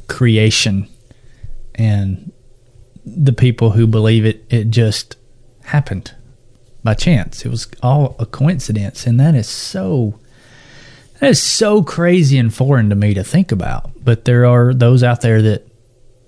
creation 0.06 0.88
and 1.74 2.32
the 3.04 3.32
people 3.32 3.70
who 3.72 3.86
believe 3.86 4.24
it 4.24 4.44
it 4.50 4.70
just 4.70 5.16
happened 5.64 6.14
by 6.84 6.94
chance. 6.94 7.44
It 7.44 7.48
was 7.48 7.68
all 7.82 8.16
a 8.18 8.26
coincidence, 8.26 9.06
and 9.06 9.18
that 9.20 9.34
is 9.34 9.48
so 9.48 10.18
that 11.20 11.30
is 11.30 11.42
so 11.42 11.82
crazy 11.82 12.38
and 12.38 12.54
foreign 12.54 12.88
to 12.90 12.96
me 12.96 13.14
to 13.14 13.24
think 13.24 13.52
about. 13.52 13.90
But 14.04 14.24
there 14.24 14.46
are 14.46 14.72
those 14.74 15.02
out 15.02 15.20
there 15.20 15.42
that 15.42 15.66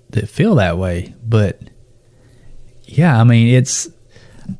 that 0.09 0.29
feel 0.29 0.55
that 0.55 0.77
way. 0.77 1.13
But 1.23 1.59
yeah, 2.83 3.19
I 3.19 3.23
mean, 3.23 3.53
it's 3.53 3.89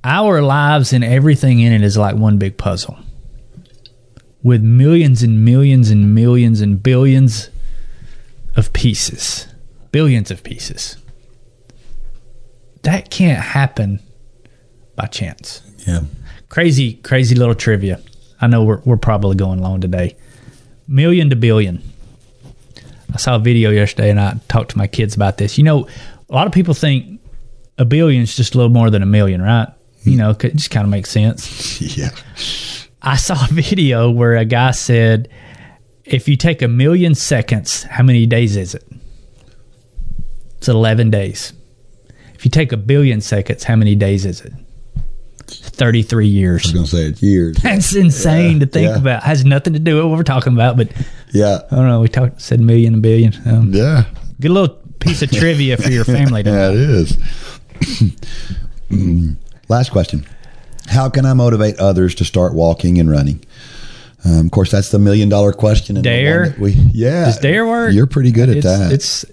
our 0.03 0.41
lives 0.41 0.93
and 0.93 1.03
everything 1.03 1.59
in 1.59 1.71
it 1.71 1.81
is 1.81 1.97
like 1.97 2.15
one 2.15 2.37
big 2.37 2.57
puzzle 2.57 2.97
with 4.43 4.61
millions 4.61 5.23
and 5.23 5.43
millions 5.43 5.89
and 5.89 6.13
millions 6.13 6.61
and 6.61 6.81
billions 6.81 7.49
of 8.55 8.71
pieces, 8.73 9.47
billions 9.91 10.29
of 10.29 10.43
pieces. 10.43 10.97
That 12.83 13.09
can't 13.09 13.41
happen 13.41 13.99
by 14.95 15.07
chance. 15.07 15.61
Yeah. 15.87 16.01
Crazy, 16.49 16.93
crazy 16.93 17.33
little 17.35 17.55
trivia. 17.55 17.99
I 18.39 18.47
know 18.47 18.63
we're, 18.63 18.81
we're 18.85 18.97
probably 18.97 19.35
going 19.35 19.61
long 19.61 19.81
today. 19.81 20.15
Million 20.87 21.31
to 21.31 21.35
billion. 21.35 21.81
I 23.11 23.17
saw 23.17 23.37
a 23.37 23.39
video 23.39 23.71
yesterday 23.71 24.11
and 24.11 24.19
I 24.19 24.39
talked 24.47 24.71
to 24.71 24.77
my 24.77 24.87
kids 24.87 25.15
about 25.15 25.37
this. 25.37 25.57
You 25.57 25.63
know, 25.63 25.87
a 26.29 26.33
lot 26.33 26.45
of 26.45 26.53
people 26.53 26.73
think 26.75 27.14
a 27.77 27.85
billion 27.85 28.21
is 28.23 28.35
just 28.35 28.55
a 28.55 28.57
little 28.57 28.71
more 28.71 28.89
than 28.89 29.01
a 29.01 29.07
million, 29.07 29.41
right? 29.41 29.67
You 30.03 30.17
know, 30.17 30.31
it 30.31 30.55
just 30.55 30.71
kind 30.71 30.85
of 30.85 30.89
makes 30.91 31.09
sense. 31.09 31.81
Yeah. 31.97 32.09
I 33.01 33.17
saw 33.17 33.35
a 33.35 33.53
video 33.53 34.09
where 34.09 34.35
a 34.35 34.45
guy 34.45 34.71
said, 34.71 35.29
if 36.05 36.27
you 36.27 36.35
take 36.35 36.61
a 36.63 36.67
million 36.67 37.13
seconds, 37.13 37.83
how 37.83 38.03
many 38.03 38.25
days 38.25 38.57
is 38.57 38.73
it? 38.73 38.83
It's 40.57 40.67
11 40.67 41.11
days. 41.11 41.53
If 42.33 42.45
you 42.45 42.49
take 42.49 42.71
a 42.71 42.77
billion 42.77 43.21
seconds, 43.21 43.63
how 43.63 43.75
many 43.75 43.95
days 43.95 44.25
is 44.25 44.41
it? 44.41 44.53
33 45.47 46.27
years. 46.27 46.63
I 46.63 46.65
was 46.65 46.73
going 46.73 46.85
to 46.85 46.91
say 46.91 47.01
it's 47.03 47.21
years. 47.21 47.57
That's 47.57 47.95
insane 47.95 48.59
to 48.61 48.65
think 48.65 48.89
yeah. 48.89 48.97
about. 48.97 49.23
Has 49.23 49.45
nothing 49.45 49.73
to 49.73 49.79
do 49.79 49.97
with 49.97 50.05
what 50.05 50.17
we're 50.17 50.23
talking 50.23 50.53
about, 50.53 50.75
but 50.77 50.91
Yeah. 51.31 51.59
I 51.69 51.75
don't 51.75 51.87
know. 51.87 52.01
We 52.01 52.07
talked 52.07 52.41
said 52.41 52.59
million 52.59 52.95
and 52.95 53.03
billion. 53.03 53.33
Um, 53.45 53.71
Yeah. 53.73 54.05
Good 54.41 54.51
little 54.51 54.75
piece 54.99 55.21
of 55.21 55.29
trivia 55.39 55.77
for 55.77 55.89
your 55.89 56.05
family. 56.05 56.41
Yeah, 56.43 56.71
it 56.71 56.77
is. 56.77 57.17
Last 59.69 59.91
question. 59.91 60.25
How 60.87 61.09
can 61.09 61.25
I 61.25 61.33
motivate 61.33 61.77
others 61.79 62.13
to 62.15 62.25
start 62.25 62.53
walking 62.53 62.99
and 62.99 63.09
running? 63.09 63.43
Um, 64.23 64.45
of 64.45 64.51
course, 64.51 64.71
that's 64.71 64.89
the 64.89 64.99
million 64.99 65.29
dollar 65.29 65.53
question. 65.53 65.97
and 65.97 66.03
Dare? 66.03 66.55
We, 66.59 66.71
yeah. 66.71 67.25
Does 67.25 67.39
dare 67.39 67.65
work? 67.65 67.93
You're 67.93 68.07
pretty 68.07 68.31
good 68.31 68.49
at 68.49 68.57
it's, 68.57 68.65
that. 68.65 68.91
It's 68.91 69.25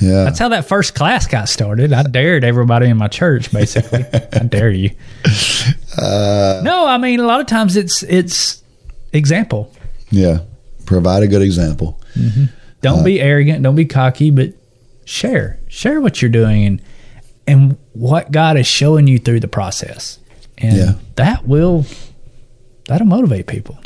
yeah. 0.00 0.24
that's 0.24 0.38
how 0.38 0.48
that 0.48 0.66
first 0.66 0.94
class 0.94 1.26
got 1.26 1.48
started. 1.48 1.92
I 1.92 2.02
dared 2.04 2.42
everybody 2.44 2.88
in 2.88 2.96
my 2.96 3.08
church, 3.08 3.52
basically. 3.52 4.04
I 4.32 4.38
dare 4.44 4.70
you. 4.70 4.90
Uh, 5.96 6.60
no, 6.64 6.86
I 6.86 6.98
mean 6.98 7.20
a 7.20 7.24
lot 7.26 7.40
of 7.40 7.46
times 7.46 7.76
it's 7.76 8.02
it's 8.04 8.62
example. 9.12 9.72
yeah. 10.10 10.40
Provide 10.86 11.22
a 11.22 11.26
good 11.28 11.40
example. 11.40 11.98
Don't 12.82 12.98
Uh, 13.00 13.04
be 13.04 13.18
arrogant. 13.18 13.62
Don't 13.62 13.74
be 13.74 13.86
cocky, 13.86 14.30
but 14.30 14.52
share 15.06 15.58
share 15.68 15.98
what 16.00 16.20
you're 16.20 16.30
doing 16.30 16.64
and 16.66 16.82
and 17.46 17.76
what 17.92 18.30
God 18.30 18.56
is 18.56 18.66
showing 18.66 19.06
you 19.06 19.18
through 19.18 19.40
the 19.40 19.48
process, 19.48 20.18
and 20.58 20.76
Yeah. 20.76 20.94
that 21.16 21.46
will 21.46 21.84
that'll 22.88 23.06
motivate 23.06 23.46
people. 23.46 23.78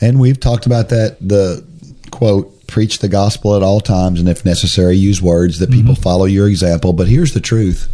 And 0.00 0.18
we've 0.18 0.40
talked 0.40 0.66
about 0.66 0.88
that. 0.88 1.16
The 1.20 1.64
quote, 2.10 2.66
preach 2.66 2.98
the 2.98 3.08
gospel 3.08 3.56
at 3.56 3.62
all 3.62 3.80
times, 3.80 4.20
and 4.20 4.28
if 4.28 4.44
necessary, 4.44 4.96
use 4.96 5.20
words 5.20 5.58
that 5.58 5.70
people 5.70 5.92
mm-hmm. 5.92 6.02
follow 6.02 6.24
your 6.24 6.48
example. 6.48 6.92
But 6.92 7.08
here's 7.08 7.34
the 7.34 7.40
truth 7.40 7.88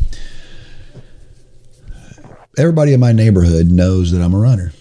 everybody 2.58 2.92
in 2.92 3.00
my 3.00 3.12
neighborhood 3.12 3.70
knows 3.70 4.12
that 4.12 4.20
I'm 4.20 4.34
a 4.34 4.38
runner. 4.38 4.72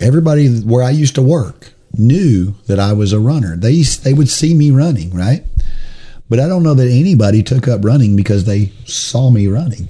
Everybody 0.00 0.60
where 0.60 0.84
I 0.84 0.90
used 0.90 1.14
to 1.16 1.22
work 1.22 1.72
knew 1.96 2.54
that 2.66 2.78
I 2.78 2.92
was 2.92 3.12
a 3.12 3.18
runner. 3.18 3.56
They, 3.56 3.82
they 3.82 4.12
would 4.12 4.28
see 4.28 4.54
me 4.54 4.70
running, 4.70 5.14
right? 5.14 5.44
But 6.28 6.40
I 6.40 6.48
don't 6.48 6.62
know 6.62 6.74
that 6.74 6.88
anybody 6.88 7.42
took 7.42 7.68
up 7.68 7.84
running 7.84 8.16
because 8.16 8.44
they 8.44 8.72
saw 8.84 9.30
me 9.30 9.46
running. 9.46 9.88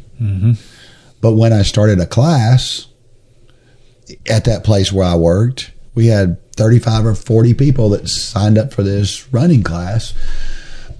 But 1.20 1.34
when 1.34 1.52
I 1.52 1.62
started 1.62 1.98
a 2.00 2.06
class, 2.06 2.86
at 4.28 4.44
that 4.44 4.64
place 4.64 4.92
where 4.92 5.06
I 5.06 5.16
worked, 5.16 5.72
we 5.94 6.06
had 6.06 6.40
35 6.52 7.06
or 7.06 7.14
40 7.14 7.54
people 7.54 7.90
that 7.90 8.08
signed 8.08 8.58
up 8.58 8.72
for 8.72 8.82
this 8.82 9.32
running 9.32 9.62
class 9.62 10.14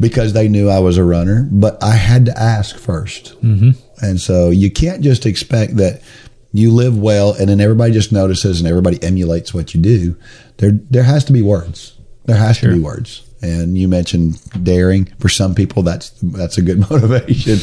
because 0.01 0.33
they 0.33 0.49
knew 0.49 0.69
I 0.69 0.79
was 0.79 0.97
a 0.97 1.05
runner, 1.05 1.49
but 1.51 1.83
I 1.83 1.95
had 1.95 2.27
to 2.27 2.39
ask 2.39 2.77
1st 2.77 3.37
Mm-hmm. 3.41 3.71
And 4.05 4.21
so 4.21 4.51
you 4.51 4.71
can't 4.71 5.03
just 5.03 5.27
expect 5.27 5.77
that 5.77 6.03
you 6.53 6.71
live 6.73 6.97
well 6.97 7.33
and 7.33 7.49
then 7.49 7.61
everybody 7.61 7.93
just 7.93 8.13
notices 8.13 8.61
and 8.61 8.69
everybody 8.69 9.03
emulates 9.03 9.53
what 9.53 9.75
you 9.75 9.81
do. 9.81 10.17
There, 10.59 10.73
there 10.91 11.03
has 11.03 11.25
to 11.25 11.33
be 11.33 11.43
words. 11.43 11.97
There 12.27 12.37
has 12.37 12.61
to 12.61 12.73
be 12.73 12.79
words. 12.81 13.28
And 13.41 13.79
you 13.79 13.87
mentioned 13.87 14.41
daring. 14.65 15.07
For 15.21 15.29
some 15.29 15.55
people, 15.55 15.83
that's 15.83 16.11
that's 16.23 16.59
a 16.59 16.63
good 16.63 16.81
motivation, 16.91 17.59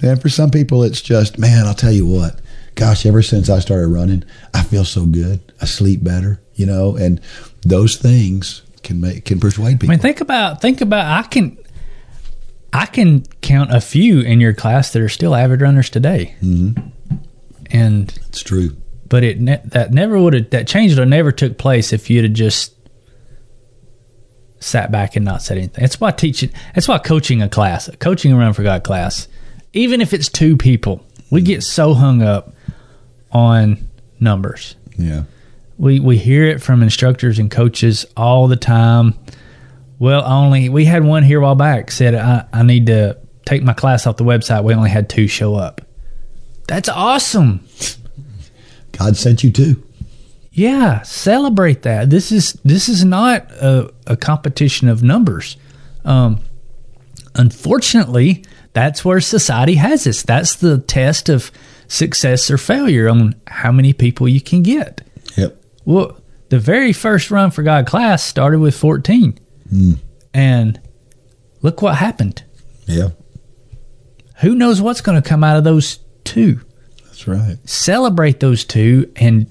and 0.00 0.20
for 0.20 0.28
some 0.28 0.50
people, 0.50 0.82
it's 0.82 1.02
just, 1.02 1.38
man, 1.38 1.66
I'll 1.66 1.74
tell 1.74 1.92
you 1.92 2.06
what 2.06 2.40
gosh, 2.78 3.04
ever 3.04 3.22
since 3.22 3.50
I 3.50 3.58
started 3.58 3.88
running, 3.88 4.24
I 4.54 4.62
feel 4.62 4.84
so 4.84 5.04
good. 5.04 5.40
I 5.60 5.64
sleep 5.64 6.02
better, 6.04 6.40
you 6.54 6.64
know, 6.64 6.96
and 6.96 7.20
those 7.62 7.96
things 7.96 8.62
can 8.84 9.00
make 9.00 9.24
can 9.24 9.40
persuade 9.40 9.80
people. 9.80 9.92
I 9.92 9.96
mean, 9.96 9.98
think 9.98 10.20
about 10.20 10.60
think 10.62 10.80
about 10.80 11.24
I 11.24 11.26
can 11.26 11.58
I 12.72 12.86
can 12.86 13.24
count 13.42 13.74
a 13.74 13.80
few 13.80 14.20
in 14.20 14.40
your 14.40 14.54
class 14.54 14.92
that 14.92 15.02
are 15.02 15.08
still 15.08 15.34
avid 15.34 15.60
runners 15.60 15.90
today, 15.90 16.36
mm-hmm. 16.40 16.80
and 17.70 18.18
it's 18.28 18.42
true. 18.42 18.76
but 19.08 19.24
it 19.24 19.40
ne- 19.40 19.62
that 19.64 19.92
never 19.92 20.18
would 20.18 20.34
have 20.34 20.50
that 20.50 20.68
change 20.68 20.92
would 20.92 20.98
have 20.98 21.08
never 21.08 21.32
took 21.32 21.58
place 21.58 21.92
if 21.92 22.08
you'd 22.08 22.24
have 22.24 22.32
just 22.32 22.74
sat 24.60 24.90
back 24.90 25.16
and 25.16 25.24
not 25.24 25.42
said 25.42 25.58
anything. 25.58 25.82
That's 25.82 26.00
why 26.00 26.10
teaching. 26.10 26.50
That's 26.74 26.88
why 26.88 26.98
coaching 26.98 27.42
a 27.42 27.48
class, 27.48 27.90
coaching 27.98 28.32
a 28.32 28.36
run 28.36 28.52
for 28.52 28.62
God 28.62 28.84
class, 28.84 29.28
even 29.72 30.00
if 30.00 30.12
it's 30.12 30.28
two 30.28 30.56
people, 30.56 31.04
we 31.30 31.42
get 31.42 31.62
so 31.62 31.94
hung 31.94 32.22
up 32.22 32.52
on 33.30 33.88
numbers. 34.20 34.76
Yeah. 34.96 35.24
We 35.76 36.00
we 36.00 36.18
hear 36.18 36.44
it 36.44 36.60
from 36.60 36.82
instructors 36.82 37.38
and 37.38 37.50
coaches 37.50 38.04
all 38.16 38.48
the 38.48 38.56
time. 38.56 39.14
Well, 39.98 40.24
only 40.24 40.68
we 40.68 40.84
had 40.84 41.04
one 41.04 41.22
here 41.22 41.38
a 41.38 41.42
while 41.42 41.54
back 41.54 41.90
said 41.90 42.14
I, 42.14 42.46
I 42.52 42.62
need 42.62 42.86
to 42.86 43.18
take 43.46 43.62
my 43.62 43.72
class 43.72 44.06
off 44.06 44.16
the 44.16 44.24
website. 44.24 44.64
We 44.64 44.74
only 44.74 44.90
had 44.90 45.08
two 45.08 45.28
show 45.28 45.54
up. 45.54 45.80
That's 46.66 46.88
awesome. 46.88 47.64
God 48.92 49.16
sent 49.16 49.42
you 49.42 49.50
too. 49.50 49.82
Yeah, 50.58 51.02
celebrate 51.02 51.82
that. 51.82 52.10
This 52.10 52.32
is 52.32 52.54
this 52.64 52.88
is 52.88 53.04
not 53.04 53.48
a, 53.52 53.94
a 54.08 54.16
competition 54.16 54.88
of 54.88 55.04
numbers. 55.04 55.56
Um, 56.04 56.40
unfortunately, 57.36 58.44
that's 58.72 59.04
where 59.04 59.20
society 59.20 59.76
has 59.76 60.04
us. 60.04 60.22
That's 60.22 60.56
the 60.56 60.78
test 60.78 61.28
of 61.28 61.52
success 61.86 62.50
or 62.50 62.58
failure 62.58 63.08
on 63.08 63.36
how 63.46 63.70
many 63.70 63.92
people 63.92 64.26
you 64.26 64.40
can 64.40 64.64
get. 64.64 65.00
Yep. 65.36 65.62
Well, 65.84 66.20
the 66.48 66.58
very 66.58 66.92
first 66.92 67.30
run 67.30 67.52
for 67.52 67.62
God 67.62 67.86
class 67.86 68.24
started 68.24 68.58
with 68.58 68.76
14. 68.76 69.38
And 70.34 70.80
look 71.62 71.82
what 71.82 71.94
happened. 71.94 72.42
Yeah. 72.86 73.10
Who 74.40 74.56
knows 74.56 74.82
what's 74.82 75.02
going 75.02 75.22
to 75.22 75.28
come 75.28 75.44
out 75.44 75.56
of 75.56 75.62
those 75.62 76.00
two? 76.24 76.62
That's 77.04 77.28
right. 77.28 77.58
Celebrate 77.64 78.40
those 78.40 78.64
two 78.64 79.12
and 79.14 79.46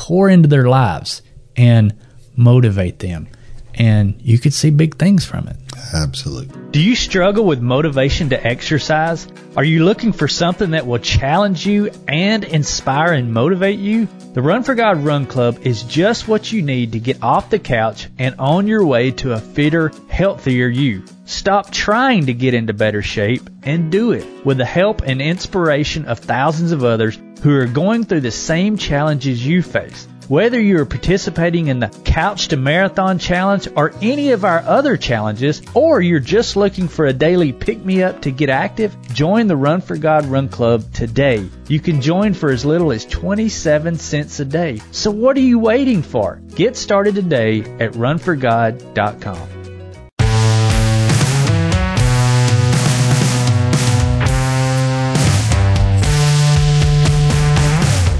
pour 0.00 0.30
into 0.30 0.48
their 0.48 0.66
lives 0.66 1.20
and 1.56 1.94
motivate 2.34 3.00
them. 3.00 3.28
And 3.74 4.18
you 4.22 4.38
could 4.38 4.54
see 4.54 4.70
big 4.70 4.96
things 4.96 5.26
from 5.26 5.46
it. 5.46 5.56
Absolutely. 5.92 6.58
Do 6.70 6.80
you 6.80 6.96
struggle 6.96 7.44
with 7.44 7.60
motivation 7.60 8.30
to 8.30 8.46
exercise? 8.46 9.28
Are 9.58 9.64
you 9.64 9.84
looking 9.84 10.14
for 10.14 10.26
something 10.26 10.70
that 10.70 10.86
will 10.86 11.00
challenge 11.00 11.66
you 11.66 11.90
and 12.08 12.44
inspire 12.44 13.12
and 13.12 13.34
motivate 13.34 13.78
you? 13.78 14.08
The 14.32 14.40
Run 14.40 14.62
for 14.62 14.74
God 14.74 15.04
Run 15.04 15.26
Club 15.26 15.58
is 15.66 15.82
just 15.82 16.26
what 16.26 16.50
you 16.50 16.62
need 16.62 16.92
to 16.92 16.98
get 16.98 17.22
off 17.22 17.50
the 17.50 17.58
couch 17.58 18.08
and 18.18 18.34
on 18.38 18.66
your 18.66 18.86
way 18.86 19.10
to 19.10 19.34
a 19.34 19.40
fitter, 19.40 19.92
healthier 20.08 20.68
you. 20.68 21.04
Stop 21.26 21.70
trying 21.72 22.26
to 22.26 22.32
get 22.32 22.54
into 22.54 22.72
better 22.72 23.02
shape 23.02 23.50
and 23.64 23.92
do 23.92 24.12
it 24.12 24.46
with 24.46 24.56
the 24.56 24.64
help 24.64 25.02
and 25.02 25.20
inspiration 25.20 26.06
of 26.06 26.20
thousands 26.20 26.72
of 26.72 26.84
others 26.84 27.18
who 27.42 27.54
are 27.56 27.66
going 27.66 28.04
through 28.04 28.20
the 28.20 28.30
same 28.30 28.76
challenges 28.76 29.44
you 29.44 29.62
face. 29.62 30.06
Whether 30.28 30.60
you 30.60 30.78
are 30.78 30.86
participating 30.86 31.66
in 31.66 31.80
the 31.80 31.88
Couch 32.04 32.48
to 32.48 32.56
Marathon 32.56 33.18
Challenge 33.18 33.66
or 33.74 33.92
any 34.00 34.30
of 34.30 34.44
our 34.44 34.60
other 34.60 34.96
challenges, 34.96 35.60
or 35.74 36.00
you're 36.00 36.20
just 36.20 36.54
looking 36.54 36.86
for 36.86 37.06
a 37.06 37.12
daily 37.12 37.52
pick 37.52 37.84
me 37.84 38.04
up 38.04 38.22
to 38.22 38.30
get 38.30 38.48
active, 38.48 38.96
join 39.12 39.48
the 39.48 39.56
Run 39.56 39.80
for 39.80 39.96
God 39.96 40.26
Run 40.26 40.48
Club 40.48 40.84
today. 40.92 41.48
You 41.66 41.80
can 41.80 42.00
join 42.00 42.34
for 42.34 42.50
as 42.50 42.64
little 42.64 42.92
as 42.92 43.04
27 43.06 43.98
cents 43.98 44.38
a 44.38 44.44
day. 44.44 44.80
So 44.92 45.10
what 45.10 45.36
are 45.36 45.40
you 45.40 45.58
waiting 45.58 46.02
for? 46.02 46.40
Get 46.54 46.76
started 46.76 47.16
today 47.16 47.62
at 47.80 47.94
runforgod.com. 47.94 49.59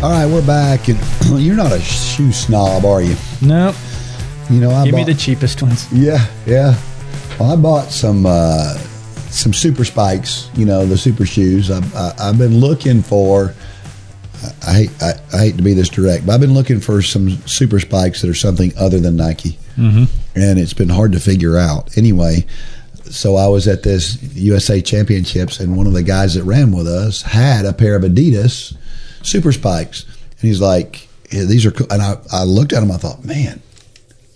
All 0.02 0.10
right, 0.10 0.24
we're 0.24 0.46
back, 0.46 0.88
and 0.88 0.98
you're 1.42 1.54
not 1.54 1.72
a 1.72 1.78
shoe 1.78 2.32
snob, 2.32 2.86
are 2.86 3.02
you? 3.02 3.14
No, 3.42 3.74
You 4.48 4.58
know, 4.58 4.70
I 4.70 4.86
give 4.86 4.92
bought, 4.92 5.06
me 5.06 5.12
the 5.12 5.14
cheapest 5.14 5.60
ones. 5.60 5.92
yeah, 5.92 6.26
yeah. 6.46 6.74
Well, 7.38 7.52
I 7.52 7.56
bought 7.56 7.90
some 7.90 8.24
uh, 8.24 8.78
some 9.28 9.52
super 9.52 9.84
spikes. 9.84 10.48
You 10.54 10.64
know, 10.64 10.86
the 10.86 10.96
super 10.96 11.26
shoes. 11.26 11.70
I, 11.70 11.80
I, 11.94 12.14
I've 12.18 12.38
been 12.38 12.60
looking 12.60 13.02
for. 13.02 13.54
I 14.66 14.72
hate 14.72 15.02
I, 15.02 15.12
I 15.34 15.38
hate 15.38 15.58
to 15.58 15.62
be 15.62 15.74
this 15.74 15.90
direct, 15.90 16.24
but 16.24 16.32
I've 16.32 16.40
been 16.40 16.54
looking 16.54 16.80
for 16.80 17.02
some 17.02 17.32
super 17.46 17.78
spikes 17.78 18.22
that 18.22 18.30
are 18.30 18.34
something 18.34 18.72
other 18.78 19.00
than 19.00 19.16
Nike, 19.16 19.58
mm-hmm. 19.76 20.04
and 20.34 20.58
it's 20.58 20.72
been 20.72 20.88
hard 20.88 21.12
to 21.12 21.20
figure 21.20 21.58
out. 21.58 21.98
Anyway, 21.98 22.46
so 23.04 23.36
I 23.36 23.48
was 23.48 23.68
at 23.68 23.82
this 23.82 24.16
USA 24.34 24.80
Championships, 24.80 25.60
and 25.60 25.76
one 25.76 25.86
of 25.86 25.92
the 25.92 26.02
guys 26.02 26.32
that 26.36 26.44
ran 26.44 26.72
with 26.72 26.86
us 26.86 27.20
had 27.20 27.66
a 27.66 27.74
pair 27.74 27.96
of 27.96 28.02
Adidas 28.02 28.78
super 29.22 29.52
spikes, 29.52 30.04
and 30.04 30.40
he's 30.48 30.60
like, 30.60 31.08
yeah, 31.30 31.44
"These 31.44 31.66
are," 31.66 31.70
cool. 31.70 31.86
and 31.90 32.00
I, 32.02 32.16
I 32.32 32.44
looked 32.44 32.72
at 32.72 32.80
them. 32.80 32.90
I 32.90 32.96
thought, 32.96 33.24
man, 33.24 33.60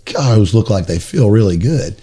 God, 0.05 0.37
those 0.37 0.53
look 0.53 0.69
like 0.69 0.87
they 0.87 0.99
feel 0.99 1.29
really 1.29 1.57
good, 1.57 1.95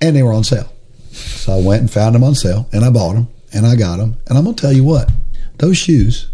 and 0.00 0.14
they 0.16 0.22
were 0.22 0.32
on 0.32 0.44
sale. 0.44 0.72
So 1.12 1.52
I 1.56 1.60
went 1.62 1.80
and 1.82 1.90
found 1.90 2.14
them 2.14 2.24
on 2.24 2.34
sale, 2.34 2.68
and 2.72 2.84
I 2.84 2.90
bought 2.90 3.14
them, 3.14 3.28
and 3.52 3.66
I 3.66 3.76
got 3.76 3.96
them, 3.98 4.16
and 4.26 4.36
I'm 4.36 4.44
gonna 4.44 4.56
tell 4.56 4.72
you 4.72 4.84
what, 4.84 5.10
those 5.58 5.76
shoes, 5.78 6.28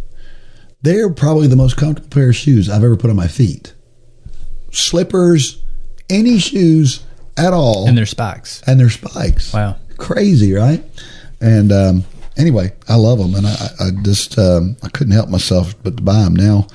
they're 0.83 1.11
probably 1.11 1.47
the 1.47 1.57
most 1.57 1.77
comfortable 1.77 2.09
pair 2.11 2.31
of 2.31 2.37
shoes 2.37 2.69
I've 2.69 2.83
ever 2.85 2.97
put 2.97 3.11
on 3.11 3.17
my 3.17 3.29
feet. 3.29 3.73
Slippers, 4.73 5.63
any 6.11 6.39
shoes 6.39 7.05
at 7.37 7.53
all, 7.53 7.87
And 7.89 7.97
they're 7.97 8.07
spikes. 8.07 8.63
and 8.67 8.79
they're 8.81 8.91
spikes. 8.91 9.53
Wow. 9.53 9.77
crazy, 9.97 10.53
right? 10.53 10.83
And 11.41 11.71
um, 11.73 12.05
anyway, 12.37 12.73
I 12.89 12.97
love 12.97 13.19
them, 13.19 13.35
and 13.35 13.47
I, 13.47 13.69
I 13.81 13.91
just 14.03 14.39
um, 14.39 14.77
I 14.83 14.89
couldn't 14.89 15.13
help 15.13 15.29
myself 15.29 15.75
but 15.83 15.97
to 15.97 16.03
buy 16.03 16.23
them 16.23 16.35
now. 16.37 16.67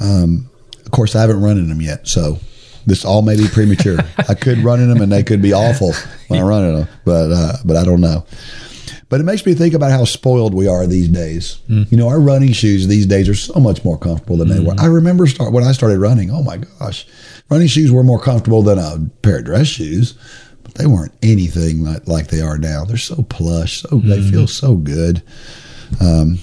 Um, 0.00 0.48
of 0.84 0.90
course, 0.92 1.14
I 1.14 1.20
haven't 1.20 1.40
run 1.40 1.58
in 1.58 1.68
them 1.68 1.80
yet, 1.82 2.08
so 2.08 2.38
this 2.86 3.04
all 3.04 3.22
may 3.22 3.36
be 3.36 3.48
premature. 3.48 3.98
I 4.28 4.34
could 4.34 4.58
run 4.58 4.80
in 4.80 4.88
them, 4.88 5.00
and 5.02 5.12
they 5.12 5.22
could 5.22 5.42
be 5.42 5.52
awful 5.52 5.92
when 6.28 6.40
I 6.40 6.42
run 6.42 6.64
in 6.64 6.74
them, 6.76 6.88
but 7.04 7.30
uh, 7.32 7.52
but 7.64 7.76
I 7.76 7.84
don't 7.84 8.00
know. 8.00 8.24
But 9.10 9.20
it 9.20 9.24
makes 9.24 9.46
me 9.46 9.54
think 9.54 9.72
about 9.72 9.90
how 9.90 10.04
spoiled 10.04 10.52
we 10.52 10.66
are 10.68 10.86
these 10.86 11.08
days. 11.08 11.58
You 11.90 11.96
know, 11.96 12.08
our 12.08 12.20
running 12.20 12.52
shoes 12.52 12.88
these 12.88 13.06
days 13.06 13.26
are 13.28 13.34
so 13.34 13.54
much 13.58 13.82
more 13.82 13.96
comfortable 13.98 14.36
than 14.36 14.48
they 14.48 14.60
were. 14.60 14.74
I 14.78 14.84
remember 14.86 15.26
start 15.26 15.50
when 15.52 15.64
I 15.64 15.72
started 15.72 15.98
running. 15.98 16.30
Oh 16.30 16.42
my 16.42 16.58
gosh, 16.58 17.06
running 17.48 17.68
shoes 17.68 17.90
were 17.90 18.02
more 18.04 18.20
comfortable 18.20 18.62
than 18.62 18.78
a 18.78 18.98
pair 19.22 19.38
of 19.38 19.46
dress 19.46 19.66
shoes, 19.66 20.14
they 20.78 20.86
weren't 20.86 21.12
anything 21.22 21.84
like, 21.84 22.06
like 22.06 22.28
they 22.28 22.40
are 22.40 22.56
now. 22.56 22.84
They're 22.84 22.96
so 22.96 23.22
plush, 23.28 23.82
so 23.82 23.98
they 23.98 24.22
feel 24.22 24.46
so 24.46 24.76
good. 24.76 25.22
Um, 26.00 26.38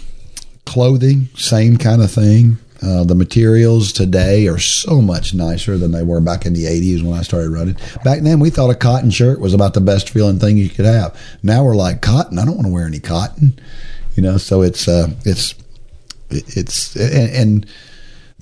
clothing, 0.66 1.30
same 1.36 1.78
kind 1.78 2.02
of 2.02 2.12
thing. 2.12 2.57
Uh, 2.84 3.03
the 3.06 3.16
materials 3.16 3.94
today 3.94 4.48
are 4.48 4.60
so 4.60 5.02
much 5.02 5.34
nicer 5.34 5.78
than 5.78 5.91
they 5.91 6.03
were 6.03 6.20
back 6.20 6.45
in 6.45 6.53
the 6.53 6.66
80s 6.66 7.02
when 7.02 7.18
I 7.18 7.22
started 7.22 7.49
running. 7.49 7.78
Back 8.03 8.20
then, 8.20 8.40
we 8.40 8.49
thought 8.49 8.70
a 8.70 8.76
cotton 8.76 9.10
shirt 9.10 9.40
was 9.40 9.53
about 9.53 9.74
the 9.74 9.82
best 9.82 10.10
feeling 10.10 10.38
thing 10.38 10.57
you 10.57 10.70
could 10.70 10.86
have. 10.86 11.18
Now 11.41 11.64
we're 11.64 11.76
like, 11.76 12.02
cotton? 12.02 12.38
I 12.38 12.45
don't 12.45 12.56
want 12.56 12.68
to 12.68 12.74
wear 12.74 12.86
any 12.86 12.99
cotton. 12.99 13.57
You 14.16 14.24
know, 14.24 14.38
so 14.38 14.62
it's, 14.62 14.88
uh, 14.88 15.10
it's, 15.24 15.56
it's, 16.30 16.95
and, 16.95 17.32
and 17.32 17.66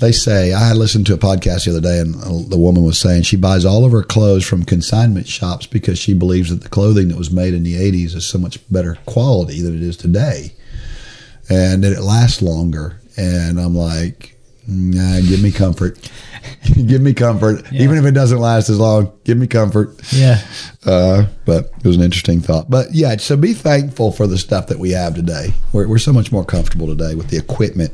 they 0.04 0.12
say, 0.12 0.52
I 0.52 0.74
listened 0.74 1.06
to 1.08 1.14
a 1.14 1.18
podcast 1.18 1.64
the 1.64 1.72
other 1.72 1.82
day, 1.82 2.00
and 2.00 2.14
the 2.50 2.58
woman 2.58 2.84
was 2.84 3.00
saying 3.00 3.24
she 3.24 3.38
buys 3.38 3.64
all 3.64 3.86
of 3.86 3.94
her 3.94 4.04
clothes 4.04 4.46
from 4.46 4.64
consignment 4.64 5.28
shops 5.28 5.66
because 5.66 5.98
she 5.98 6.14
believes 6.14 6.50
that 6.50 6.62
the 6.62 6.70
clothing 6.70 7.08
that 7.08 7.18
was 7.18 7.32
made 7.32 7.54
in 7.54 7.64
the 7.64 7.76
80s 7.76 8.14
is 8.14 8.26
so 8.26 8.38
much 8.38 8.60
better 8.70 8.98
quality 9.06 9.62
than 9.62 9.76
it 9.76 9.82
is 9.82 9.96
today 9.96 10.54
and 11.50 11.84
that 11.84 11.94
it 11.94 12.02
lasts 12.02 12.42
longer. 12.42 13.00
And 13.16 13.58
I'm 13.60 13.76
like, 13.76 14.36
nah, 14.68 15.22
give 15.22 15.42
me 15.42 15.52
comfort. 15.52 16.12
give 16.86 17.02
me 17.02 17.14
comfort. 17.14 17.72
Even 17.72 17.98
if 17.98 18.04
it 18.04 18.12
doesn't 18.12 18.40
last 18.40 18.70
as 18.70 18.80
long, 18.80 19.12
give 19.24 19.38
me 19.38 19.48
comfort. 19.48 19.96
Yeah. 20.12 20.42
Uh, 20.86 21.28
but 21.46 21.72
it 21.78 21.86
was 21.86 21.96
an 21.96 22.04
interesting 22.04 22.42
thought. 22.42 22.70
But 22.70 22.94
yeah, 22.94 23.16
so 23.18 23.38
be 23.38 23.54
thankful 23.54 24.12
for 24.12 24.28
the 24.28 24.38
stuff 24.38 24.68
that 24.68 24.80
we 24.80 24.92
have 24.92 25.16
today. 25.16 25.54
We're, 25.72 25.88
we're 25.88 25.98
so 25.98 26.12
much 26.12 26.32
more 26.32 26.44
comfortable 26.44 26.88
today 26.88 27.16
with 27.16 27.30
the 27.30 27.38
equipment 27.38 27.94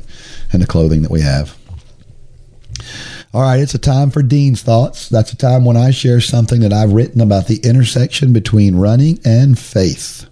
and 0.52 0.60
the 0.60 0.66
clothing 0.66 1.02
that 1.02 1.10
we 1.10 1.20
have. 1.20 1.56
All 3.32 3.42
right, 3.42 3.60
it's 3.60 3.74
a 3.74 3.78
time 3.78 4.10
for 4.10 4.22
Dean's 4.22 4.62
Thoughts. 4.62 5.08
That's 5.08 5.32
a 5.32 5.36
time 5.36 5.64
when 5.64 5.76
I 5.76 5.92
share 5.92 6.20
something 6.20 6.60
that 6.62 6.72
I've 6.72 6.92
written 6.92 7.20
about 7.20 7.46
the 7.46 7.58
intersection 7.62 8.32
between 8.32 8.74
running 8.74 9.20
and 9.24 9.56
faith. 9.56 10.28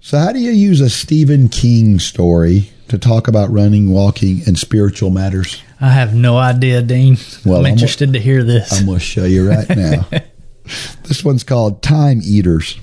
So, 0.00 0.18
how 0.18 0.32
do 0.32 0.40
you 0.40 0.50
use 0.50 0.82
a 0.82 0.90
Stephen 0.90 1.48
King 1.48 1.98
story 2.00 2.70
to 2.88 2.98
talk 2.98 3.28
about 3.28 3.50
running, 3.50 3.90
walking, 3.90 4.42
and 4.46 4.58
spiritual 4.58 5.08
matters? 5.08 5.62
I 5.80 5.88
have 5.90 6.14
no 6.14 6.36
idea, 6.36 6.82
Dean. 6.82 7.16
Well, 7.46 7.60
I'm 7.60 7.64
I'm- 7.66 7.72
interested 7.74 8.12
to 8.12 8.18
hear 8.18 8.44
this. 8.44 8.70
I'm 8.78 8.84
going 8.84 8.98
to 8.98 9.04
show 9.04 9.24
you 9.24 9.48
right 9.48 9.68
now. 9.70 10.06
this 11.04 11.24
one's 11.24 11.44
called 11.44 11.82
Time 11.82 12.20
Eaters. 12.22 12.78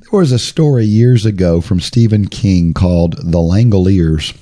There 0.00 0.18
was 0.20 0.32
a 0.32 0.38
story 0.38 0.86
years 0.86 1.26
ago 1.26 1.60
from 1.60 1.80
Stephen 1.80 2.28
King 2.28 2.72
called 2.72 3.16
The 3.18 3.38
Langoliers. 3.38 4.34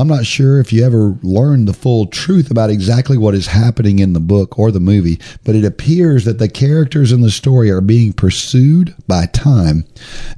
I'm 0.00 0.08
not 0.08 0.24
sure 0.24 0.58
if 0.58 0.72
you 0.72 0.82
ever 0.82 1.18
learned 1.22 1.68
the 1.68 1.74
full 1.74 2.06
truth 2.06 2.50
about 2.50 2.70
exactly 2.70 3.18
what 3.18 3.34
is 3.34 3.48
happening 3.48 3.98
in 3.98 4.14
the 4.14 4.18
book 4.18 4.58
or 4.58 4.70
the 4.70 4.80
movie, 4.80 5.20
but 5.44 5.54
it 5.54 5.62
appears 5.62 6.24
that 6.24 6.38
the 6.38 6.48
characters 6.48 7.12
in 7.12 7.20
the 7.20 7.30
story 7.30 7.70
are 7.70 7.82
being 7.82 8.14
pursued 8.14 8.94
by 9.06 9.26
time. 9.26 9.84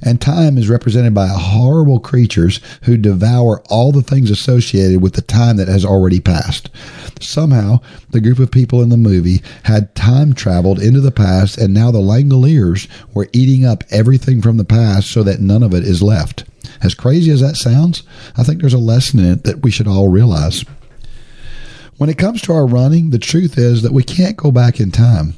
And 0.01 0.19
time 0.19 0.57
is 0.57 0.67
represented 0.67 1.13
by 1.13 1.27
horrible 1.27 2.01
creatures 2.01 2.59
who 2.81 2.97
devour 2.97 3.63
all 3.69 3.93
the 3.93 4.01
things 4.01 4.29
associated 4.29 5.01
with 5.01 5.13
the 5.13 5.21
time 5.21 5.55
that 5.55 5.69
has 5.69 5.85
already 5.85 6.19
passed. 6.19 6.69
Somehow, 7.21 7.79
the 8.09 8.19
group 8.19 8.39
of 8.39 8.51
people 8.51 8.81
in 8.81 8.89
the 8.89 8.97
movie 8.97 9.41
had 9.63 9.95
time 9.95 10.33
traveled 10.33 10.81
into 10.81 10.99
the 10.99 11.09
past, 11.09 11.57
and 11.57 11.73
now 11.73 11.89
the 11.89 11.99
Langoliers 11.99 12.89
were 13.13 13.29
eating 13.31 13.63
up 13.63 13.85
everything 13.91 14.41
from 14.41 14.57
the 14.57 14.65
past 14.65 15.09
so 15.09 15.23
that 15.23 15.39
none 15.39 15.63
of 15.63 15.73
it 15.73 15.85
is 15.85 16.03
left. 16.03 16.43
As 16.81 16.95
crazy 16.95 17.31
as 17.31 17.41
that 17.41 17.55
sounds, 17.55 18.03
I 18.37 18.43
think 18.43 18.61
there's 18.61 18.73
a 18.73 18.79
lesson 18.79 19.19
in 19.19 19.31
it 19.31 19.43
that 19.43 19.63
we 19.63 19.71
should 19.71 19.87
all 19.87 20.09
realize. 20.09 20.63
When 21.97 22.09
it 22.09 22.17
comes 22.17 22.41
to 22.43 22.53
our 22.53 22.65
running, 22.65 23.11
the 23.11 23.19
truth 23.19 23.57
is 23.57 23.81
that 23.83 23.93
we 23.93 24.03
can't 24.03 24.37
go 24.37 24.51
back 24.51 24.79
in 24.79 24.91
time. 24.91 25.35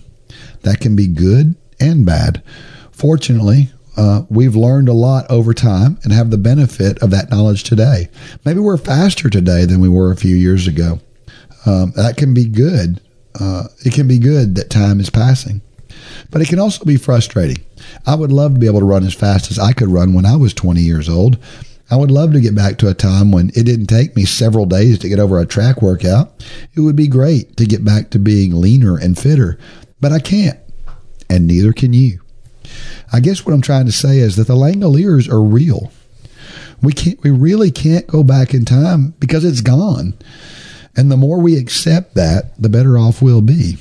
That 0.61 0.79
can 0.79 0.95
be 0.95 1.07
good 1.07 1.55
and 1.79 2.05
bad. 2.05 2.41
Fortunately, 2.91 3.69
uh, 3.97 4.23
we've 4.29 4.55
learned 4.55 4.89
a 4.89 4.93
lot 4.93 5.29
over 5.29 5.53
time 5.53 5.97
and 6.03 6.11
have 6.11 6.29
the 6.29 6.37
benefit 6.37 7.01
of 7.01 7.11
that 7.11 7.29
knowledge 7.29 7.63
today. 7.63 8.09
Maybe 8.43 8.59
we're 8.59 8.77
faster 8.77 9.29
today 9.29 9.65
than 9.65 9.79
we 9.79 9.89
were 9.89 10.11
a 10.11 10.17
few 10.17 10.35
years 10.35 10.67
ago. 10.67 10.99
Um, 11.65 11.91
that 11.95 12.17
can 12.17 12.33
be 12.33 12.45
good. 12.45 13.01
Uh, 13.39 13.67
it 13.85 13.93
can 13.93 14.07
be 14.07 14.19
good 14.19 14.55
that 14.55 14.69
time 14.69 14.99
is 14.99 15.09
passing, 15.09 15.61
but 16.31 16.41
it 16.41 16.47
can 16.47 16.59
also 16.59 16.85
be 16.85 16.97
frustrating. 16.97 17.63
I 18.05 18.15
would 18.15 18.31
love 18.31 18.53
to 18.53 18.59
be 18.59 18.67
able 18.67 18.79
to 18.79 18.85
run 18.85 19.05
as 19.05 19.13
fast 19.13 19.51
as 19.51 19.59
I 19.59 19.73
could 19.73 19.89
run 19.89 20.13
when 20.13 20.25
I 20.25 20.35
was 20.35 20.53
20 20.53 20.81
years 20.81 21.09
old. 21.09 21.37
I 21.89 21.97
would 21.97 22.11
love 22.11 22.33
to 22.33 22.41
get 22.41 22.55
back 22.55 22.77
to 22.79 22.89
a 22.89 22.95
time 22.95 23.31
when 23.31 23.49
it 23.49 23.65
didn't 23.65 23.87
take 23.87 24.15
me 24.15 24.25
several 24.25 24.65
days 24.65 24.97
to 24.99 25.09
get 25.09 25.19
over 25.19 25.39
a 25.39 25.45
track 25.45 25.81
workout. 25.81 26.43
It 26.73 26.79
would 26.79 26.95
be 26.95 27.07
great 27.07 27.57
to 27.57 27.65
get 27.65 27.85
back 27.85 28.09
to 28.11 28.19
being 28.19 28.59
leaner 28.59 28.97
and 28.97 29.17
fitter, 29.17 29.59
but 30.01 30.11
I 30.11 30.19
can't, 30.19 30.59
and 31.29 31.45
neither 31.45 31.73
can 31.73 31.93
you. 31.93 32.21
I 33.13 33.19
guess 33.19 33.45
what 33.45 33.53
I'm 33.53 33.61
trying 33.61 33.85
to 33.85 33.91
say 33.91 34.17
is 34.17 34.35
that 34.35 34.47
the 34.47 34.55
Langoliers 34.55 35.29
are 35.29 35.43
real. 35.43 35.91
We 36.81 36.91
can't, 36.91 37.21
we 37.23 37.29
really 37.29 37.71
can't 37.71 38.07
go 38.07 38.23
back 38.23 38.53
in 38.53 38.65
time 38.65 39.13
because 39.19 39.45
it's 39.45 39.61
gone. 39.61 40.15
And 40.97 41.11
the 41.11 41.17
more 41.17 41.39
we 41.39 41.57
accept 41.57 42.15
that, 42.15 42.59
the 42.61 42.69
better 42.69 42.97
off 42.97 43.21
we'll 43.21 43.41
be. 43.41 43.77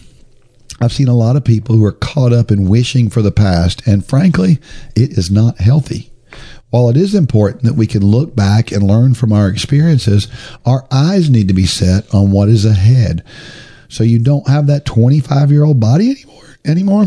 I've 0.80 0.92
seen 0.92 1.08
a 1.08 1.16
lot 1.16 1.36
of 1.36 1.44
people 1.44 1.76
who 1.76 1.84
are 1.84 1.92
caught 1.92 2.32
up 2.32 2.50
in 2.50 2.68
wishing 2.68 3.08
for 3.08 3.22
the 3.22 3.32
past, 3.32 3.86
and 3.86 4.04
frankly, 4.04 4.58
it 4.96 5.16
is 5.16 5.30
not 5.30 5.58
healthy. 5.58 6.12
While 6.70 6.88
it 6.88 6.96
is 6.96 7.14
important 7.14 7.62
that 7.62 7.76
we 7.76 7.86
can 7.86 8.04
look 8.04 8.34
back 8.34 8.72
and 8.72 8.82
learn 8.82 9.14
from 9.14 9.32
our 9.32 9.48
experiences, 9.48 10.26
our 10.66 10.86
eyes 10.90 11.30
need 11.30 11.46
to 11.48 11.54
be 11.54 11.66
set 11.66 12.12
on 12.12 12.32
what 12.32 12.48
is 12.48 12.64
ahead. 12.64 13.22
So 13.88 14.02
you 14.02 14.18
don't 14.18 14.48
have 14.48 14.66
that 14.66 14.84
25 14.84 15.52
year 15.52 15.64
old 15.64 15.78
body 15.78 16.10
anymore 16.10 16.44
anymore. 16.64 17.06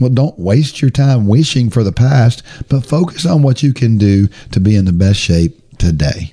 Well, 0.00 0.10
don't 0.10 0.38
waste 0.38 0.80
your 0.80 0.90
time 0.90 1.26
wishing 1.26 1.70
for 1.70 1.82
the 1.82 1.92
past, 1.92 2.42
but 2.68 2.86
focus 2.86 3.24
on 3.26 3.42
what 3.42 3.62
you 3.62 3.72
can 3.72 3.98
do 3.98 4.28
to 4.52 4.60
be 4.60 4.76
in 4.76 4.84
the 4.84 4.92
best 4.92 5.18
shape 5.18 5.78
today. 5.78 6.32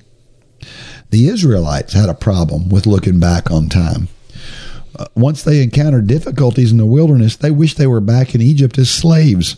The 1.10 1.28
Israelites 1.28 1.92
had 1.92 2.08
a 2.08 2.14
problem 2.14 2.68
with 2.68 2.86
looking 2.86 3.20
back 3.20 3.50
on 3.50 3.68
time. 3.68 4.08
Uh, 4.96 5.06
once 5.14 5.42
they 5.42 5.62
encountered 5.62 6.06
difficulties 6.06 6.70
in 6.70 6.78
the 6.78 6.86
wilderness, 6.86 7.36
they 7.36 7.50
wished 7.50 7.76
they 7.76 7.86
were 7.86 8.00
back 8.00 8.34
in 8.34 8.40
Egypt 8.40 8.78
as 8.78 8.90
slaves. 8.90 9.56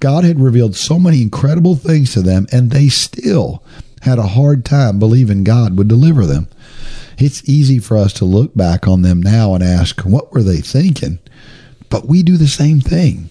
God 0.00 0.24
had 0.24 0.40
revealed 0.40 0.74
so 0.74 0.98
many 0.98 1.22
incredible 1.22 1.76
things 1.76 2.12
to 2.12 2.22
them, 2.22 2.46
and 2.50 2.70
they 2.70 2.88
still 2.88 3.62
had 4.02 4.18
a 4.18 4.28
hard 4.28 4.64
time 4.64 4.98
believing 4.98 5.44
God 5.44 5.78
would 5.78 5.88
deliver 5.88 6.26
them. 6.26 6.48
It's 7.16 7.48
easy 7.48 7.78
for 7.78 7.96
us 7.96 8.12
to 8.14 8.24
look 8.24 8.54
back 8.54 8.88
on 8.88 9.02
them 9.02 9.22
now 9.22 9.54
and 9.54 9.62
ask, 9.62 10.00
what 10.02 10.32
were 10.32 10.42
they 10.42 10.58
thinking? 10.58 11.20
But 11.88 12.06
we 12.06 12.22
do 12.22 12.36
the 12.36 12.48
same 12.48 12.80
thing. 12.80 13.30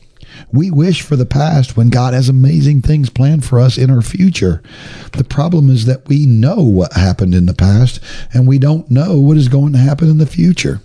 We 0.51 0.71
wish 0.71 1.01
for 1.01 1.15
the 1.15 1.25
past 1.25 1.77
when 1.77 1.89
God 1.89 2.13
has 2.13 2.29
amazing 2.29 2.81
things 2.81 3.09
planned 3.09 3.45
for 3.45 3.59
us 3.59 3.77
in 3.77 3.89
our 3.89 4.01
future. 4.01 4.63
The 5.11 5.23
problem 5.23 5.69
is 5.69 5.85
that 5.85 6.07
we 6.07 6.25
know 6.25 6.61
what 6.61 6.93
happened 6.93 7.35
in 7.35 7.45
the 7.45 7.53
past 7.53 7.99
and 8.33 8.47
we 8.47 8.57
don't 8.57 8.89
know 8.89 9.19
what 9.19 9.37
is 9.37 9.47
going 9.47 9.73
to 9.73 9.79
happen 9.79 10.09
in 10.09 10.17
the 10.17 10.25
future. 10.25 10.81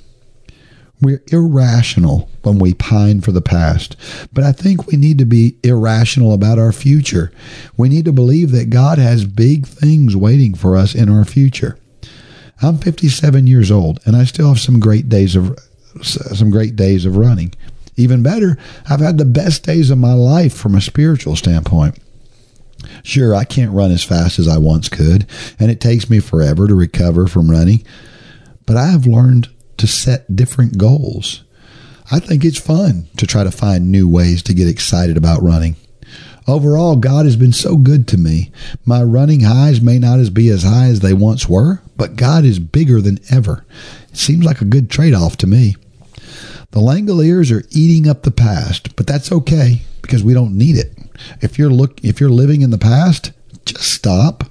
We're 1.00 1.22
irrational 1.28 2.28
when 2.42 2.58
we 2.58 2.74
pine 2.74 3.20
for 3.20 3.30
the 3.30 3.40
past, 3.40 3.96
but 4.32 4.42
I 4.42 4.50
think 4.50 4.86
we 4.86 4.96
need 4.96 5.18
to 5.18 5.24
be 5.24 5.56
irrational 5.62 6.32
about 6.32 6.58
our 6.58 6.72
future. 6.72 7.30
We 7.76 7.88
need 7.88 8.04
to 8.06 8.12
believe 8.12 8.50
that 8.50 8.70
God 8.70 8.98
has 8.98 9.24
big 9.24 9.66
things 9.66 10.16
waiting 10.16 10.54
for 10.54 10.76
us 10.76 10.94
in 10.94 11.08
our 11.08 11.24
future. 11.24 11.78
I'm 12.60 12.78
57 12.78 13.46
years 13.46 13.70
old 13.70 14.00
and 14.04 14.16
I 14.16 14.24
still 14.24 14.48
have 14.48 14.60
some 14.60 14.80
great 14.80 15.08
days 15.08 15.36
of 15.36 15.56
some 16.02 16.50
great 16.50 16.74
days 16.74 17.04
of 17.04 17.16
running. 17.16 17.54
Even 17.96 18.22
better, 18.22 18.58
I've 18.88 19.00
had 19.00 19.18
the 19.18 19.24
best 19.24 19.64
days 19.64 19.90
of 19.90 19.98
my 19.98 20.12
life 20.12 20.54
from 20.54 20.74
a 20.74 20.80
spiritual 20.80 21.36
standpoint. 21.36 21.98
Sure, 23.02 23.34
I 23.34 23.44
can't 23.44 23.72
run 23.72 23.90
as 23.90 24.04
fast 24.04 24.38
as 24.38 24.46
I 24.46 24.58
once 24.58 24.88
could, 24.88 25.26
and 25.58 25.70
it 25.70 25.80
takes 25.80 26.08
me 26.08 26.20
forever 26.20 26.68
to 26.68 26.74
recover 26.74 27.26
from 27.26 27.50
running, 27.50 27.84
but 28.66 28.76
I 28.76 28.88
have 28.88 29.06
learned 29.06 29.48
to 29.78 29.86
set 29.86 30.34
different 30.36 30.78
goals. 30.78 31.42
I 32.10 32.20
think 32.20 32.44
it's 32.44 32.60
fun 32.60 33.08
to 33.16 33.26
try 33.26 33.44
to 33.44 33.50
find 33.50 33.90
new 33.90 34.08
ways 34.08 34.42
to 34.44 34.54
get 34.54 34.68
excited 34.68 35.16
about 35.16 35.42
running. 35.42 35.76
Overall, 36.46 36.96
God 36.96 37.26
has 37.26 37.36
been 37.36 37.52
so 37.52 37.76
good 37.76 38.08
to 38.08 38.16
me. 38.16 38.50
My 38.86 39.02
running 39.02 39.40
highs 39.40 39.82
may 39.82 39.98
not 39.98 40.18
as 40.18 40.30
be 40.30 40.48
as 40.48 40.62
high 40.62 40.86
as 40.86 41.00
they 41.00 41.12
once 41.12 41.46
were, 41.46 41.82
but 41.98 42.16
God 42.16 42.46
is 42.46 42.58
bigger 42.58 43.02
than 43.02 43.18
ever. 43.30 43.66
It 44.10 44.16
seems 44.16 44.44
like 44.44 44.62
a 44.62 44.66
good 44.66 44.90
trade 44.90 45.12
off 45.12 45.36
to 45.38 45.46
me. 45.46 45.76
The 46.70 46.80
Langoliers 46.80 47.54
are 47.54 47.66
eating 47.70 48.08
up 48.08 48.22
the 48.22 48.30
past, 48.30 48.96
but 48.96 49.06
that's 49.06 49.30
okay 49.30 49.82
because 50.00 50.22
we 50.22 50.32
don't 50.32 50.56
need 50.56 50.76
it. 50.76 50.96
If 51.42 51.58
you're 51.58 51.70
look 51.70 52.02
if 52.02 52.20
you're 52.20 52.30
living 52.30 52.62
in 52.62 52.70
the 52.70 52.78
past, 52.78 53.32
just 53.66 53.82
stop. 53.82 54.44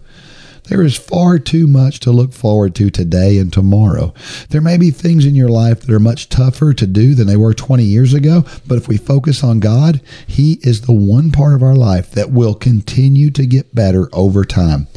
There 0.70 0.84
is 0.84 0.98
far 0.98 1.40
too 1.40 1.66
much 1.66 2.00
to 2.02 2.12
look 2.12 2.34
forward 2.34 2.76
to 2.76 2.90
today 2.90 3.38
and 3.38 3.52
tomorrow. 3.52 4.14
There 4.50 4.62
may 4.62 4.78
be 4.78 4.92
things 4.92 5.26
in 5.26 5.34
your 5.34 5.48
life 5.48 5.82
that 5.82 5.94
are 5.94 6.00
much 6.00 6.28
tougher 6.28 6.74
to 6.74 6.86
do 6.86 7.16
than 7.16 7.28
they 7.28 7.38
were 7.38 7.54
20 7.54 7.84
years 7.84 8.14
ago, 8.14 8.44
but 8.68 8.78
if 8.78 8.88
we 8.88 8.98
focus 8.98 9.44
on 9.44 9.60
God, 9.62 10.02
He 10.26 10.60
is 10.62 10.82
the 10.82 10.94
one 10.94 11.32
part 11.32 11.54
of 11.54 11.64
our 11.64 11.76
life 11.76 12.12
that 12.12 12.32
will 12.32 12.54
continue 12.54 13.32
to 13.32 13.46
get 13.46 13.74
better 13.74 14.10
over 14.12 14.44
time. 14.44 14.88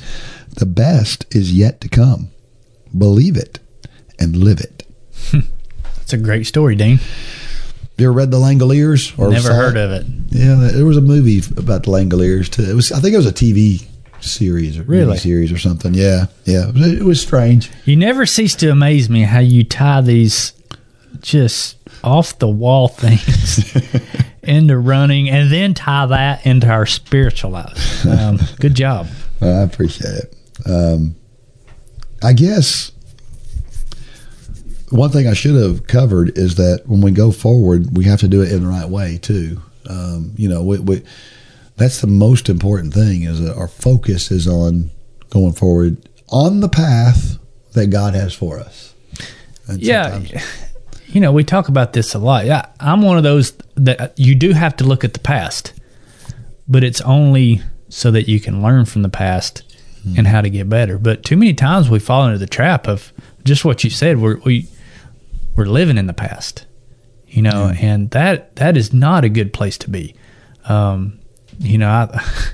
The 0.57 0.67
best 0.67 1.25
is 1.35 1.53
yet 1.53 1.81
to 1.83 1.89
come. 1.89 2.31
Believe 2.97 3.37
it 3.37 3.61
and 4.19 4.37
live 4.37 4.61
it. 4.61 4.87
It's 6.03 6.15
a 6.15 6.19
great 6.19 6.45
story, 6.45 6.75
Dean. 6.75 6.99
You 7.97 8.07
ever 8.07 8.13
read 8.13 8.33
The 8.33 8.39
Langoliers? 8.39 9.17
Never 9.17 9.41
saw 9.41 9.55
heard 9.55 9.77
of 9.77 9.93
it. 9.93 10.07
Yeah, 10.31 10.57
there 10.57 10.85
was 10.85 10.97
a 10.97 11.01
movie 11.01 11.41
about 11.57 11.85
the 11.85 11.93
Langoliers 11.93 12.51
too. 12.51 12.65
It 12.69 12.75
was, 12.75 12.91
I 12.91 12.99
think 12.99 13.15
it 13.15 13.19
was 13.19 13.27
a 13.27 13.33
TV 13.33 13.87
series 14.21 14.79
or 14.79 14.83
Really? 14.83 15.17
series 15.19 15.53
or 15.53 15.59
something. 15.59 15.95
Yeah, 15.95 16.27
yeah. 16.45 16.69
It 16.69 16.75
was, 16.75 16.93
it 16.93 17.03
was 17.05 17.21
strange. 17.21 17.71
You 17.85 17.97
never 17.97 18.27
cease 18.27 18.55
to 18.57 18.71
amaze 18.71 19.09
me 19.11 19.23
how 19.23 19.41
you 19.41 19.65
tie 19.65 20.01
these 20.01 20.53
just 21.21 21.77
off 22.03 22.39
the 22.39 22.49
wall 22.49 22.89
things 22.89 23.77
into 24.43 24.79
running 24.79 25.29
and 25.29 25.51
then 25.51 25.75
tie 25.75 26.07
that 26.07 26.47
into 26.47 26.69
our 26.69 26.87
spiritual 26.87 27.51
lives. 27.51 28.07
Um, 28.07 28.39
good 28.59 28.75
job. 28.75 29.07
I 29.41 29.63
appreciate 29.63 30.15
it. 30.15 30.37
Um, 30.67 31.17
I 32.23 32.33
guess 32.33 32.93
one 34.91 35.11
thing 35.11 35.27
I 35.29 35.35
should 35.35 35.55
have 35.55 35.87
covered 35.87 36.37
is 36.37 36.57
that 36.57 36.83
when 36.87 37.01
we 37.01 37.11
go 37.13 37.31
forward, 37.31 37.97
we 37.97 38.05
have 38.05 38.21
to 38.21 38.29
do 38.29 38.43
it 38.43 38.51
in 38.53 38.63
the 38.63 38.69
right 38.69 38.89
way 38.89 39.19
too. 39.19 39.61
Um, 39.89 40.33
you 40.37 40.49
know, 40.49 40.63
we, 40.63 40.79
we, 40.79 41.03
that's 41.81 42.02
the 42.02 42.07
most 42.07 42.48
important 42.48 42.93
thing 42.93 43.23
is 43.23 43.40
that 43.40 43.57
our 43.57 43.66
focus 43.66 44.31
is 44.31 44.47
on 44.47 44.90
going 45.31 45.55
forward 45.55 45.97
on 46.28 46.61
the 46.61 46.69
path 46.69 47.39
that 47.73 47.86
God 47.86 48.15
has 48.15 48.35
for 48.35 48.61
us. 48.61 48.94
And 49.66 49.81
Yeah. 49.81 50.20
You 51.07 51.20
know, 51.20 51.32
we 51.32 51.43
talk 51.43 51.66
about 51.69 51.93
this 51.93 52.15
a 52.15 52.20
lot. 52.20 52.47
Yeah, 52.47 52.66
I'm 52.78 53.02
one 53.02 53.16
of 53.16 53.24
those 53.24 53.52
that 53.74 54.16
you 54.16 54.36
do 54.36 54.52
have 54.52 54.77
to 54.77 54.85
look 54.85 55.02
at 55.02 55.12
the 55.12 55.19
past, 55.19 55.73
but 56.69 56.85
it's 56.85 57.01
only 57.01 57.62
so 57.89 58.12
that 58.12 58.28
you 58.28 58.39
can 58.39 58.62
learn 58.62 58.85
from 58.85 59.02
the 59.02 59.09
past 59.09 59.65
and 60.16 60.27
how 60.28 60.40
to 60.40 60.48
get 60.48 60.69
better. 60.69 60.98
But 60.98 61.24
too 61.24 61.36
many 61.36 61.52
times 61.52 61.90
we 61.90 61.98
fall 61.98 62.27
into 62.27 62.39
the 62.39 62.47
trap 62.47 62.86
of 62.86 63.12
just 63.43 63.65
what 63.65 63.82
you 63.82 63.90
said. 63.90 64.20
We're 64.20 64.39
we 64.44 64.69
we're 65.57 65.65
living 65.66 65.98
in 65.98 66.07
the 66.07 66.12
past, 66.15 66.65
you 67.27 67.43
know, 67.43 67.73
and 67.81 68.09
that 68.12 68.55
that 68.57 68.77
is 68.77 68.93
not 68.93 69.24
a 69.24 69.28
good 69.28 69.52
place 69.52 69.77
to 69.78 69.90
be. 69.90 70.15
Um, 70.66 71.19
you 71.61 71.78
know, 71.78 71.89
I, 71.89 72.24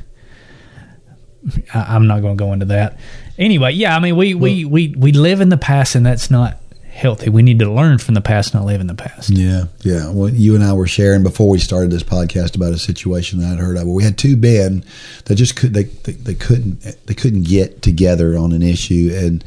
I 1.75 1.95
I'm 1.95 2.07
not 2.07 2.23
going 2.23 2.37
to 2.37 2.43
go 2.45 2.53
into 2.53 2.67
that. 2.67 2.99
Anyway, 3.39 3.73
yeah, 3.73 3.97
I 3.97 4.01
mean, 4.01 4.17
we 4.17 4.35
we 4.35 4.65
we 4.65 4.95
we 4.97 5.13
live 5.13 5.41
in 5.41 5.49
the 5.49 5.57
past, 5.57 5.95
and 5.95 6.05
that's 6.05 6.31
not 6.31 6.59
healthy. 6.89 7.29
We 7.29 7.43
need 7.43 7.59
to 7.59 7.71
learn 7.71 7.99
from 7.99 8.15
the 8.15 8.21
past, 8.23 8.55
not 8.55 8.65
live 8.65 8.81
in 8.81 8.87
the 8.87 8.95
past. 8.95 9.31
Yeah, 9.31 9.65
yeah. 9.83 10.11
Well, 10.11 10.31
you 10.31 10.55
and 10.55 10.65
I 10.65 10.73
were 10.73 10.87
sharing 10.87 11.23
before 11.23 11.49
we 11.51 11.59
started 11.59 11.91
this 11.91 12.03
podcast 12.03 12.57
about 12.57 12.73
a 12.73 12.79
situation 12.79 13.41
that 13.41 13.53
I'd 13.53 13.59
heard 13.59 13.77
of. 13.77 13.87
We 13.87 14.03
had 14.03 14.17
two 14.19 14.37
men 14.37 14.85
that 15.27 15.35
just 15.37 15.57
could 15.57 15.75
they, 15.75 15.85
they 15.85 16.13
they 16.13 16.35
couldn't 16.35 16.81
they 17.07 17.15
couldn't 17.15 17.43
get 17.45 17.83
together 17.83 18.37
on 18.37 18.53
an 18.53 18.63
issue, 18.63 19.13
and 19.15 19.45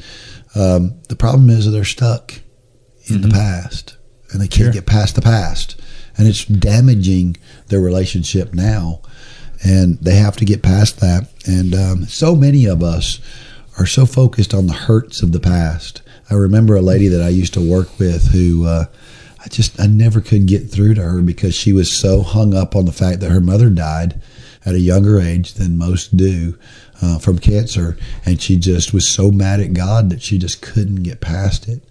um, 0.56 0.94
the 1.10 1.16
problem 1.16 1.50
is 1.50 1.66
that 1.66 1.72
they're 1.72 1.86
stuck 1.86 2.34
in 3.06 3.22
the 3.22 3.30
past 3.30 3.98
and 4.32 4.40
they 4.40 4.48
can't 4.48 4.66
Sure. 4.66 4.72
get 4.72 4.86
past 4.86 5.16
the 5.16 5.22
past, 5.24 5.82
and 6.18 6.28
it's 6.28 6.46
damaging 6.46 7.36
their 7.70 7.80
relationship 7.80 8.54
now, 8.54 9.02
and 9.64 9.98
they 10.00 10.16
have 10.16 10.38
to 10.38 10.46
get 10.46 10.64
past 10.64 11.00
that. 11.00 11.30
And 11.46 11.76
um, 11.76 12.06
so 12.06 12.36
many 12.36 12.66
of 12.66 12.84
us 12.84 13.20
are 13.78 13.86
so 13.86 14.06
focused 14.06 14.54
on 14.54 14.68
the 14.68 14.74
hurts 14.74 15.22
of 15.22 15.32
the 15.32 15.40
past. 15.40 16.02
I 16.30 16.36
remember 16.36 16.76
a 16.76 16.82
lady 16.82 17.08
that 17.08 17.22
I 17.22 17.30
used 17.30 17.54
to 17.56 17.62
work 17.62 17.98
with 17.98 18.28
who 18.28 18.66
uh, 18.66 18.86
I 19.44 19.48
just 19.48 19.80
I 19.80 19.88
never 19.88 20.22
could 20.22 20.46
get 20.46 20.70
through 20.70 20.96
to 20.96 21.04
her 21.04 21.22
because 21.22 21.56
she 21.56 21.74
was 21.74 21.92
so 21.92 22.22
hung 22.22 22.54
up 22.54 22.76
on 22.76 22.86
the 22.86 22.92
fact 22.92 23.20
that 23.22 23.32
her 23.32 23.42
mother 23.42 23.70
died 23.70 24.22
at 24.66 24.76
a 24.76 24.80
younger 24.80 25.20
age 25.20 25.54
than 25.54 25.78
most 25.78 26.18
do 26.18 26.58
uh, 27.02 27.18
from 27.18 27.40
cancer, 27.40 27.98
and 28.26 28.42
she 28.42 28.58
just 28.58 28.94
was 28.94 29.08
so 29.08 29.32
mad 29.32 29.62
at 29.62 29.74
God 29.74 30.10
that 30.10 30.22
she 30.22 30.38
just 30.38 30.62
couldn't 30.62 31.04
get 31.04 31.22
past 31.22 31.68
it. 31.68 31.82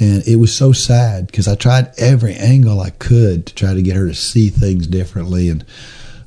And 0.00 0.26
it 0.26 0.36
was 0.36 0.54
so 0.54 0.72
sad 0.72 1.26
because 1.26 1.46
I 1.46 1.54
tried 1.54 1.92
every 1.98 2.34
angle 2.34 2.80
I 2.80 2.90
could 2.90 3.46
to 3.46 3.54
try 3.54 3.74
to 3.74 3.82
get 3.82 3.96
her 3.96 4.08
to 4.08 4.14
see 4.14 4.48
things 4.48 4.86
differently, 4.86 5.48
and 5.48 5.64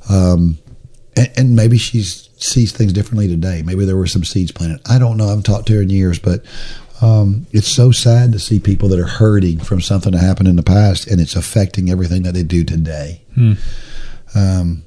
um, 0.10 0.58
and, 1.16 1.30
and 1.38 1.56
maybe 1.56 1.78
she 1.78 2.02
sees 2.02 2.72
things 2.72 2.94
differently 2.94 3.28
today. 3.28 3.62
Maybe 3.64 3.86
there 3.86 3.98
were 3.98 4.08
some 4.08 4.24
seeds 4.24 4.52
planted. 4.52 4.82
I 4.86 5.00
don't 5.00 5.18
know. 5.18 5.26
I 5.26 5.30
haven't 5.30 5.44
talked 5.44 5.68
to 5.68 5.76
her 5.76 5.82
in 5.82 5.90
years, 5.90 6.20
but 6.20 6.44
um, 7.02 7.48
it's 7.52 7.68
so 7.68 7.92
sad 7.92 8.32
to 8.32 8.40
see 8.40 8.60
people 8.60 8.90
that 8.90 9.00
are 9.00 9.06
hurting 9.08 9.60
from 9.60 9.82
something 9.82 10.12
that 10.14 10.20
happened 10.20 10.48
in 10.48 10.56
the 10.56 10.64
past, 10.64 11.08
and 11.08 11.20
it's 11.20 11.36
affecting 11.36 11.90
everything 11.90 12.24
that 12.24 12.34
they 12.34 12.44
do 12.44 12.64
today. 12.64 13.22
Um, 14.36 14.84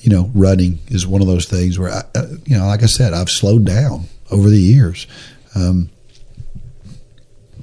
you 0.00 0.10
know, 0.10 0.30
running 0.34 0.80
is 0.88 1.06
one 1.06 1.20
of 1.20 1.26
those 1.26 1.46
things 1.46 1.78
where, 1.78 1.90
I, 1.90 2.02
uh, 2.14 2.26
you 2.44 2.58
know, 2.58 2.66
like 2.66 2.82
I 2.82 2.86
said, 2.86 3.14
I've 3.14 3.30
slowed 3.30 3.64
down 3.64 4.06
over 4.30 4.50
the 4.50 4.58
years. 4.58 5.06
Um, 5.54 5.90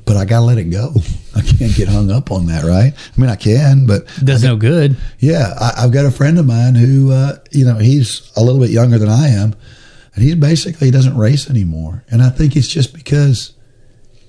but 0.05 0.18
I 0.18 0.26
gotta 0.26 0.45
let 0.45 0.57
it 0.57 0.65
go. 0.65 0.93
I 1.35 1.41
can't 1.41 1.73
get 1.75 1.87
hung 1.87 2.11
up 2.11 2.31
on 2.31 2.47
that, 2.47 2.63
right? 2.65 2.93
I 2.93 3.19
mean, 3.21 3.29
I 3.29 3.35
can, 3.37 3.85
but 3.85 4.05
Does 4.23 4.43
no 4.43 4.55
good. 4.57 4.97
yeah, 5.19 5.53
I, 5.59 5.83
I've 5.85 5.91
got 5.91 6.05
a 6.05 6.11
friend 6.11 6.37
of 6.37 6.45
mine 6.45 6.75
who, 6.75 7.11
uh, 7.11 7.37
you 7.51 7.63
know, 7.65 7.77
he's 7.77 8.31
a 8.35 8.41
little 8.43 8.59
bit 8.59 8.69
younger 8.69 8.97
than 8.97 9.07
I 9.09 9.29
am, 9.29 9.55
and 10.13 10.23
he 10.25 10.35
basically 10.35 10.91
doesn't 10.91 11.15
race 11.17 11.49
anymore. 11.49 12.03
And 12.09 12.21
I 12.21 12.29
think 12.31 12.55
it's 12.57 12.67
just 12.67 12.93
because 12.93 13.53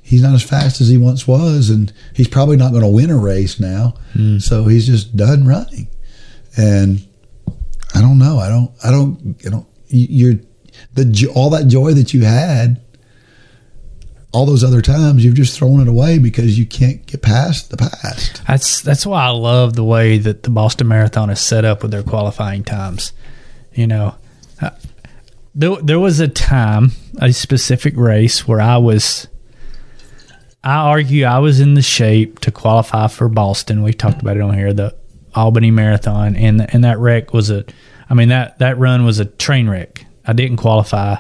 he's 0.00 0.22
not 0.22 0.34
as 0.34 0.42
fast 0.44 0.80
as 0.80 0.88
he 0.88 0.96
once 0.96 1.26
was, 1.26 1.70
and 1.70 1.92
he's 2.14 2.28
probably 2.28 2.56
not 2.56 2.70
going 2.70 2.84
to 2.84 2.88
win 2.88 3.10
a 3.10 3.18
race 3.18 3.58
now. 3.58 3.94
So 4.38 4.66
he's 4.66 4.86
just 4.86 5.16
done 5.16 5.44
running. 5.46 5.88
And 6.56 7.04
I 7.94 8.00
don't 8.00 8.18
know. 8.18 8.38
I 8.38 8.48
don't. 8.48 8.70
I 8.84 8.90
don't. 8.90 9.36
You 9.42 9.50
know, 9.50 9.66
you- 9.88 10.06
you're 10.10 10.40
the 10.94 11.30
all 11.34 11.50
that 11.50 11.66
joy 11.66 11.94
that 11.94 12.14
you 12.14 12.22
had. 12.24 12.80
All 14.32 14.46
those 14.46 14.64
other 14.64 14.80
times, 14.80 15.24
you've 15.24 15.34
just 15.34 15.58
thrown 15.58 15.80
it 15.80 15.88
away 15.88 16.18
because 16.18 16.58
you 16.58 16.64
can't 16.64 17.04
get 17.06 17.20
past 17.20 17.70
the 17.70 17.76
past. 17.76 18.42
That's 18.46 18.80
that's 18.80 19.04
why 19.04 19.24
I 19.24 19.30
love 19.30 19.74
the 19.74 19.84
way 19.84 20.18
that 20.18 20.42
the 20.42 20.50
Boston 20.50 20.88
Marathon 20.88 21.28
is 21.28 21.40
set 21.40 21.64
up 21.64 21.82
with 21.82 21.90
their 21.90 22.02
qualifying 22.02 22.64
times. 22.64 23.12
You 23.74 23.86
know, 23.86 24.14
uh, 24.60 24.70
there 25.54 25.76
there 25.76 26.00
was 26.00 26.20
a 26.20 26.28
time, 26.28 26.92
a 27.20 27.32
specific 27.32 27.94
race 27.96 28.46
where 28.48 28.60
I 28.60 28.78
was. 28.78 29.28
I 30.64 30.76
argue 30.76 31.24
I 31.24 31.40
was 31.40 31.58
in 31.58 31.74
the 31.74 31.82
shape 31.82 32.38
to 32.40 32.52
qualify 32.52 33.08
for 33.08 33.28
Boston. 33.28 33.82
We 33.82 33.92
talked 33.92 34.22
about 34.22 34.36
it 34.36 34.42
on 34.42 34.54
here, 34.54 34.72
the 34.72 34.94
Albany 35.34 35.70
Marathon, 35.70 36.36
and 36.36 36.72
and 36.72 36.84
that 36.84 36.98
wreck 36.98 37.32
was 37.32 37.50
a. 37.50 37.64
I 38.08 38.14
mean 38.14 38.28
that 38.28 38.58
that 38.60 38.78
run 38.78 39.04
was 39.04 39.18
a 39.18 39.24
train 39.24 39.68
wreck. 39.68 40.06
I 40.24 40.32
didn't 40.32 40.58
qualify, 40.58 41.16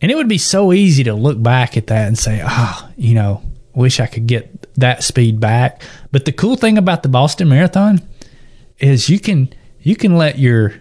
and 0.00 0.10
it 0.10 0.14
would 0.14 0.28
be 0.28 0.38
so 0.38 0.72
easy 0.72 1.04
to 1.04 1.14
look 1.14 1.42
back 1.42 1.76
at 1.76 1.88
that 1.88 2.06
and 2.08 2.18
say, 2.18 2.40
"Ah, 2.44 2.90
you 2.96 3.14
know, 3.14 3.42
wish 3.74 4.00
I 4.00 4.06
could 4.06 4.26
get 4.26 4.66
that 4.74 5.02
speed 5.02 5.40
back." 5.40 5.82
But 6.12 6.24
the 6.24 6.32
cool 6.32 6.56
thing 6.56 6.78
about 6.78 7.02
the 7.02 7.08
Boston 7.08 7.48
Marathon 7.48 8.00
is 8.78 9.08
you 9.08 9.18
can 9.20 9.52
you 9.80 9.96
can 9.96 10.16
let 10.16 10.38
your 10.38 10.74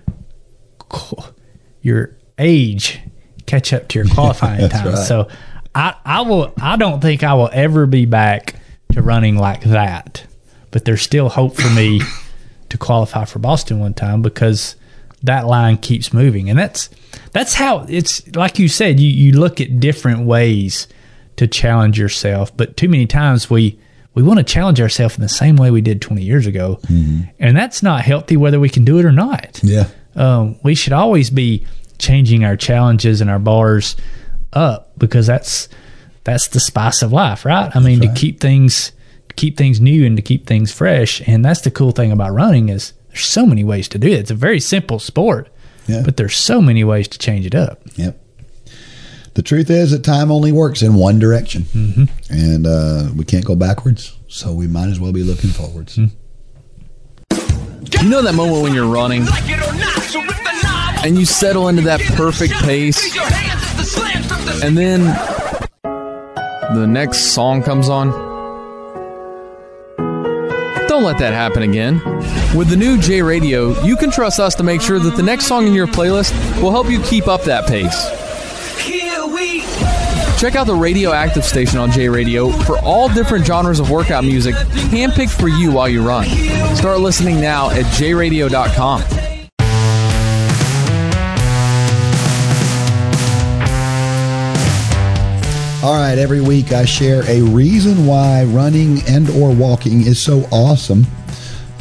your 1.82 2.16
age 2.38 3.00
catch 3.46 3.74
up 3.74 3.88
to 3.90 4.00
your 4.00 4.08
qualifying 4.14 4.70
time. 4.70 4.88
right. 4.88 4.98
So 4.98 5.28
I 5.76 5.96
I 6.06 6.22
will 6.22 6.54
I 6.62 6.78
don't 6.78 7.02
think 7.02 7.24
I 7.24 7.34
will 7.34 7.50
ever 7.52 7.86
be 7.86 8.06
back 8.06 8.56
to 8.94 9.02
running 9.02 9.38
like 9.38 9.64
that. 9.64 10.26
But 10.72 10.86
there's 10.86 11.02
still 11.02 11.30
hope 11.30 11.56
for 11.56 11.70
me 11.72 12.02
to 12.70 12.78
qualify 12.78 13.26
for 13.26 13.40
Boston 13.40 13.80
one 13.80 13.94
time 13.94 14.22
because 14.22 14.76
that 15.24 15.48
line 15.48 15.78
keeps 15.78 16.14
moving. 16.14 16.50
And 16.50 16.58
that's 16.58 16.90
that's 17.32 17.54
how 17.54 17.86
it's 17.90 18.26
like 18.36 18.60
you 18.60 18.68
said, 18.68 19.00
you, 19.00 19.10
you 19.10 19.40
look 19.40 19.60
at 19.62 19.80
different 19.80 20.26
ways 20.26 20.88
to 21.38 21.48
challenge 21.48 21.98
yourself, 22.00 22.56
but 22.56 22.76
too 22.78 22.90
many 22.90 23.06
times 23.06 23.50
we 23.50 23.80
we 24.14 24.24
want 24.24 24.38
to 24.40 24.44
challenge 24.44 24.82
ourselves 24.82 25.16
in 25.16 25.22
the 25.22 25.30
same 25.30 25.56
way 25.56 25.72
we 25.72 25.82
did 25.82 26.02
20 26.02 26.22
years 26.24 26.46
ago. 26.48 26.80
And 27.40 27.56
that's 27.56 27.82
not 27.84 28.02
healthy 28.02 28.36
whether 28.38 28.60
we 28.60 28.70
can 28.70 28.84
do 28.84 28.98
it 29.00 29.06
or 29.06 29.12
not 29.12 29.60
Yeah. 29.64 29.88
um, 30.16 30.58
we 30.64 30.76
should 30.76 30.94
always 30.94 31.30
be 31.30 31.66
changing 32.00 32.44
our 32.44 32.56
challenges 32.58 33.22
and 33.22 33.30
our 33.30 33.40
bars 33.40 33.96
up 34.54 34.92
because 34.98 35.28
that's 35.28 35.70
that's 36.24 36.48
the 36.50 36.60
spice 36.60 37.02
of 37.02 37.12
life, 37.14 37.46
right? 37.46 37.74
I 37.76 37.80
mean, 37.80 38.00
right. 38.00 38.14
to 38.14 38.20
keep 38.20 38.40
things 38.40 38.92
keep 39.36 39.56
things 39.58 39.80
new 39.80 40.06
and 40.06 40.18
to 40.18 40.22
keep 40.22 40.46
things 40.48 40.72
fresh, 40.72 41.22
and 41.28 41.46
that's 41.46 41.62
the 41.62 41.72
cool 41.72 41.92
thing 41.92 42.12
about 42.12 42.34
running 42.34 42.68
is 42.70 42.94
there's 43.20 43.28
so 43.28 43.46
many 43.46 43.66
ways 43.66 43.90
to 43.90 43.98
do 43.98 44.08
it. 44.08 44.14
It's 44.14 44.32
a 44.32 44.36
very 44.36 44.62
simple 44.62 44.98
sport, 44.98 45.50
Yeah. 45.88 46.04
but 46.06 46.16
there's 46.16 46.38
so 46.38 46.62
many 46.62 46.86
ways 46.86 47.06
to 47.10 47.18
change 47.18 47.46
it 47.46 47.54
up. 47.54 47.82
Yep. 47.96 48.18
The 49.34 49.42
truth 49.42 49.70
is 49.70 49.92
that 49.92 50.06
time 50.06 50.32
only 50.32 50.54
works 50.54 50.82
in 50.82 50.94
one 50.96 51.20
direction, 51.20 51.64
mm-hmm. 51.64 52.06
and 52.30 52.66
uh, 52.66 53.10
we 53.18 53.26
can't 53.26 53.44
go 53.44 53.58
backwards. 53.58 54.16
So 54.30 54.54
we 54.54 54.68
might 54.68 54.88
as 54.88 55.02
well 55.02 55.12
be 55.12 55.24
looking 55.24 55.50
forwards. 55.50 55.96
Hmm. 55.96 56.06
You 58.02 58.10
know 58.10 58.22
that 58.22 58.36
moment 58.36 58.64
when 58.64 58.74
you're 58.74 58.88
running 58.88 59.26
and 61.04 61.18
you 61.18 61.26
settle 61.26 61.68
into 61.68 61.82
that 61.82 62.00
perfect 62.16 62.54
pace, 62.64 63.18
and 64.64 64.78
then 64.78 65.04
the 66.74 66.88
next 66.88 67.34
song 67.34 67.64
comes 67.64 67.90
on? 67.90 68.12
Don't 70.88 71.04
let 71.04 71.18
that 71.20 71.34
happen 71.34 71.64
again. 71.64 72.02
With 72.58 72.70
the 72.70 72.76
new 72.76 72.98
J 72.98 73.22
Radio, 73.22 73.80
you 73.84 73.96
can 73.96 74.10
trust 74.10 74.40
us 74.40 74.56
to 74.56 74.64
make 74.64 74.82
sure 74.82 74.98
that 74.98 75.16
the 75.16 75.22
next 75.22 75.46
song 75.46 75.68
in 75.68 75.74
your 75.74 75.86
playlist 75.86 76.34
will 76.60 76.72
help 76.72 76.90
you 76.90 77.00
keep 77.04 77.28
up 77.28 77.44
that 77.44 77.68
pace. 77.68 78.10
Check 80.40 80.56
out 80.56 80.66
the 80.66 80.74
Radioactive 80.74 81.46
station 81.46 81.78
on 81.78 81.92
J 81.92 82.10
Radio 82.10 82.50
for 82.50 82.80
all 82.80 83.08
different 83.08 83.46
genres 83.46 83.80
of 83.80 83.92
workout 83.92 84.24
music 84.24 84.56
handpicked 84.56 85.38
for 85.40 85.48
you 85.48 85.72
while 85.72 85.88
you 85.88 86.02
run. 86.02 86.26
Start 86.76 87.02
listening 87.02 87.40
now 87.40 87.70
at 87.70 87.86
jradio.com. 87.86 89.04
All 95.84 95.94
right, 95.94 96.18
every 96.18 96.42
week 96.42 96.72
I 96.72 96.86
share 96.86 97.24
a 97.30 97.42
reason 97.42 98.08
why 98.08 98.44
running 98.46 99.02
and 99.08 99.30
or 99.30 99.54
walking 99.54 100.02
is 100.02 100.20
so 100.20 100.48
awesome. 100.52 101.06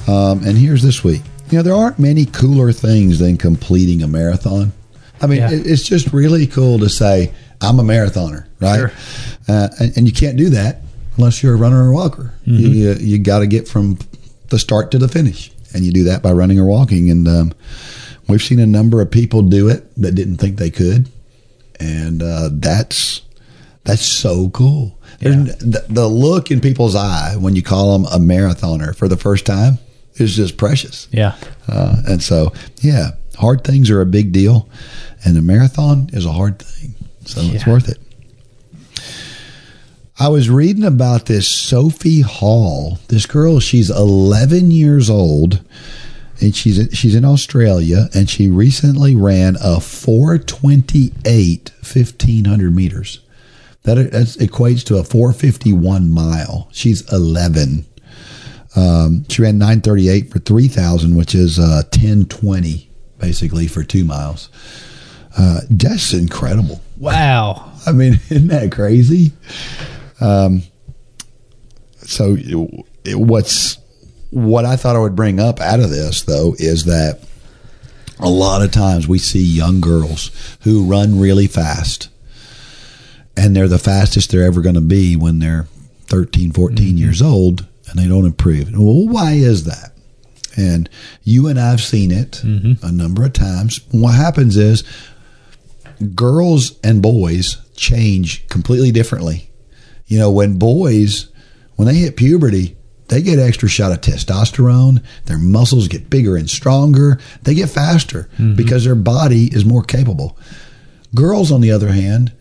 Um, 0.09 0.45
and 0.45 0.57
here's 0.57 0.83
this 0.83 1.05
week. 1.05 1.23
You 1.51 1.59
know, 1.59 1.63
there 1.63 1.75
aren't 1.75 1.99
many 1.99 2.25
cooler 2.27 2.73
things 2.73 3.19
than 3.19 3.37
completing 3.37 4.03
a 4.03 4.09
marathon. 4.09 4.73
I 5.21 5.27
mean, 5.27 5.39
Yeah. 5.39 5.51
it, 5.53 5.67
it's 5.67 5.83
just 5.83 6.13
really 6.13 6.47
cool 6.47 6.79
to 6.81 6.89
say 6.89 7.33
I'm 7.61 7.79
a 7.79 7.83
marathoner, 7.83 8.47
right? 8.61 8.77
Sure. 8.79 8.93
Uh, 9.49 9.69
and, 9.81 9.97
and 9.97 10.07
you 10.07 10.13
can't 10.13 10.37
do 10.37 10.51
that 10.51 10.83
unless 11.17 11.43
you're 11.43 11.55
a 11.55 11.57
runner 11.57 11.89
or 11.89 11.93
walker. 11.93 12.35
You 12.45 12.69
you, 12.69 12.93
you 12.95 13.19
got 13.19 13.41
to 13.41 13.47
get 13.47 13.67
from 13.69 13.99
the 14.49 14.59
start 14.59 14.91
to 14.93 14.99
the 14.99 15.09
finish, 15.09 15.51
and 15.75 15.85
you 15.85 15.93
do 15.93 16.05
that 16.05 16.23
by 16.23 16.33
running 16.33 16.59
or 16.59 16.65
walking. 16.67 17.11
And 17.11 17.27
um, 17.29 17.53
we've 18.29 18.43
seen 18.43 18.61
a 18.61 18.67
number 18.67 19.01
of 19.01 19.11
people 19.11 19.43
do 19.43 19.69
it 19.69 19.85
that 20.01 20.15
didn't 20.15 20.37
think 20.39 20.57
they 20.59 20.71
could, 20.71 21.09
and 21.81 22.23
uh, 22.23 22.51
that's 22.53 23.23
that's 23.85 24.07
so 24.07 24.49
cool. 24.51 24.97
There's- 25.21 25.57
The, 25.59 25.85
the 25.89 26.07
look 26.07 26.51
in 26.51 26.61
people's 26.61 26.95
eye 26.95 27.35
when 27.37 27.57
you 27.57 27.63
call 27.63 27.99
them 27.99 28.07
a 28.07 28.19
marathoner 28.19 28.95
for 28.95 29.09
the 29.09 29.17
first 29.17 29.45
time 29.47 29.79
is 30.21 30.37
just 30.37 30.57
precious. 30.57 31.09
Yeah. 31.11 31.37
Uh, 31.67 32.03
and 32.07 32.23
so, 32.23 32.53
yeah, 32.81 33.11
hard 33.37 33.65
things 33.65 33.91
are 33.91 34.01
a 34.01 34.07
big 34.07 34.33
deal, 34.33 34.69
and 35.25 35.37
a 35.37 35.43
marathon 35.43 36.11
is 36.13 36.25
a 36.27 36.33
hard 36.33 36.59
thing. 36.59 36.95
So 37.27 37.41
it's 37.43 37.67
worth 37.67 37.89
it. 37.89 37.99
I 40.21 40.29
was 40.29 40.51
reading 40.51 40.85
about 40.85 41.27
this 41.27 41.47
Sophie 41.47 42.23
Hall. 42.23 42.99
This 43.07 43.25
girl, 43.27 43.61
she's 43.61 43.89
11 43.89 44.73
years 44.73 45.09
old, 45.09 45.63
and 46.41 46.57
she's 46.57 46.89
she's 46.93 47.15
in 47.15 47.25
Australia, 47.25 48.09
and 48.15 48.29
she 48.29 48.49
recently 48.49 49.15
ran 49.15 49.57
a 49.63 49.79
428 49.79 51.71
1500 51.83 52.75
meters. 52.75 53.21
That, 53.85 53.95
that 53.95 54.27
equates 54.41 54.85
to 54.87 54.97
a 54.97 55.05
451 55.05 56.11
mile. 56.11 56.69
She's 56.73 57.11
11. 57.13 57.87
Um, 58.79 59.25
she 59.29 59.43
ran 59.43 59.59
938 59.59 60.31
for 60.31 60.39
3,000, 60.39 61.17
which 61.17 61.35
is 61.35 61.59
uh, 61.59 61.83
1020 61.91 62.89
basically 63.19 63.67
for 63.67 63.83
two 63.83 64.05
miles. 64.05 64.49
Uh, 65.37 65.61
that's 65.69 66.13
incredible. 66.13 66.81
Wow. 66.97 67.73
I 67.87 67.93
mean, 67.93 68.21
isn't 68.31 68.49
that 68.49 68.71
crazy? 68.71 69.33
Um, 70.21 70.63
so 71.99 72.37
it- 72.39 73.19
what's 73.19 73.79
what 74.31 74.65
I 74.67 74.77
thought 74.77 74.95
I 74.97 74.99
would 74.99 75.17
bring 75.17 75.41
up 75.41 75.59
out 75.61 75.81
of 75.81 75.89
this 75.89 76.23
though 76.23 76.55
is 76.59 76.85
that 76.85 77.21
a 78.21 78.29
lot 78.29 78.61
of 78.63 78.71
times 78.71 79.09
we 79.09 79.19
see 79.19 79.43
young 79.43 79.81
girls 79.81 80.31
who 80.63 80.85
run 80.85 81.19
really 81.19 81.47
fast 81.47 82.11
and 83.37 83.57
they're 83.57 83.69
the 83.69 83.79
fastest 83.79 84.31
they're 84.31 84.43
ever 84.43 84.61
going 84.61 84.75
to 84.75 84.81
be 84.83 85.17
when 85.17 85.39
they're 85.39 85.67
13 86.09 86.53
14 86.53 86.99
years 86.99 87.23
old 87.23 87.67
and 87.91 87.99
they 87.99 88.09
don't 88.09 88.27
improve. 88.27 88.73
Well 88.73 89.09
why 89.09 89.33
is 89.33 89.65
that? 89.65 89.93
And 90.57 90.89
you 91.23 91.47
and 91.47 91.59
i've 91.59 91.81
seen 91.81 92.11
it 92.11 92.43
mm-hmm. 92.45 92.85
a 92.85 92.93
number 92.93 93.25
of 93.25 93.33
times. 93.33 93.81
What 93.91 94.15
happens 94.15 94.57
is 94.57 94.85
girls 96.15 96.79
and 96.83 97.03
boys 97.03 97.59
change 97.77 98.47
completely 98.49 98.93
differently. 98.93 99.51
You 100.07 100.19
know 100.19 100.31
when 100.31 100.59
boys 100.59 101.29
when 101.77 101.87
they 101.87 101.95
hit 101.95 102.17
puberty 102.17 102.77
they 103.09 103.23
get 103.23 103.39
extra 103.39 103.71
shot 103.71 103.91
of 103.91 104.03
testosterone. 104.03 105.03
Their 105.25 105.39
muscles 105.39 105.89
get 105.89 106.11
bigger 106.11 106.37
and 106.37 106.49
stronger. 106.49 107.19
They 107.43 107.55
get 107.55 107.71
faster 107.71 108.29
mm-hmm. 108.35 108.55
because 108.55 108.85
their 108.85 108.95
body 108.95 109.47
is 109.47 109.65
more 109.65 109.83
capable. 109.83 110.39
Girls 111.15 111.51
on 111.51 111.63
the 111.63 111.71
other 111.71 111.89
hand 111.93 112.33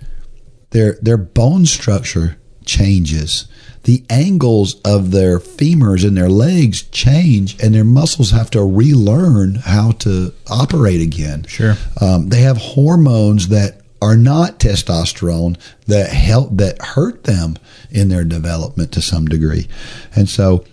their 0.71 0.97
their 1.01 1.17
bone 1.17 1.65
structure 1.65 2.37
changes 2.65 3.47
the 3.87 4.03
angles 4.09 4.79
of 4.83 5.11
their 5.11 5.39
femurs 5.39 6.05
and 6.05 6.17
their 6.17 6.29
legs 6.29 6.81
change 6.91 7.55
and 7.63 7.73
their 7.73 7.85
muscles 7.85 8.31
have 8.31 8.49
to 8.51 8.61
relearn 8.61 9.55
how 9.55 9.91
to 9.91 10.33
operate 10.49 11.01
again 11.01 11.45
Sure. 11.47 11.75
um, 12.01 12.27
they 12.29 12.41
have 12.41 12.57
hormones 12.57 13.47
that 13.47 13.79
are 14.01 14.17
not 14.17 14.59
testosterone 14.59 15.57
that 15.87 16.09
help 16.11 16.49
that 16.57 16.79
hurt 16.81 17.23
them 17.23 17.55
in 17.89 18.09
their 18.09 18.25
development 18.25 18.91
to 18.91 19.01
some 19.01 19.25
degree 19.25 19.67
and 20.15 20.27
so 20.29 20.65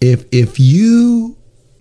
if 0.00 0.24
if 0.30 0.60
you 0.60 1.36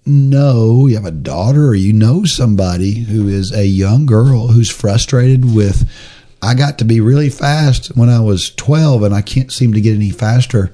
know 0.06 0.88
you 0.88 0.96
have 0.96 1.06
a 1.06 1.12
daughter 1.12 1.68
or 1.68 1.76
you 1.76 1.94
know 1.94 2.24
somebody 2.24 2.94
who 3.02 3.28
is 3.28 3.52
a 3.52 3.66
young 3.68 4.06
girl 4.06 4.48
who's 4.48 4.70
frustrated 4.70 5.44
with 5.54 5.88
I 6.42 6.54
got 6.54 6.78
to 6.80 6.86
be 6.86 7.02
really 7.02 7.30
fast 7.30 7.88
when 7.98 8.10
I 8.10 8.22
was 8.22 8.50
12 8.56 9.04
and 9.04 9.14
I 9.14 9.22
can't 9.22 9.52
seem 9.52 9.74
to 9.74 9.82
get 9.82 9.96
any 9.96 10.12
faster. 10.12 10.72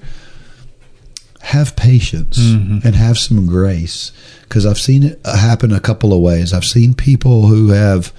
Have 1.40 1.76
patience 1.76 2.38
and 2.84 2.94
have 2.96 3.18
some 3.18 3.46
grace 3.46 4.10
because 4.42 4.66
I've 4.66 4.78
seen 4.78 5.02
it 5.04 5.20
happen 5.24 5.72
a 5.72 5.80
couple 5.80 6.12
of 6.12 6.20
ways. 6.20 6.52
I've 6.52 6.64
seen 6.64 6.92
people 6.94 7.46
who 7.46 7.68
have 7.68 8.12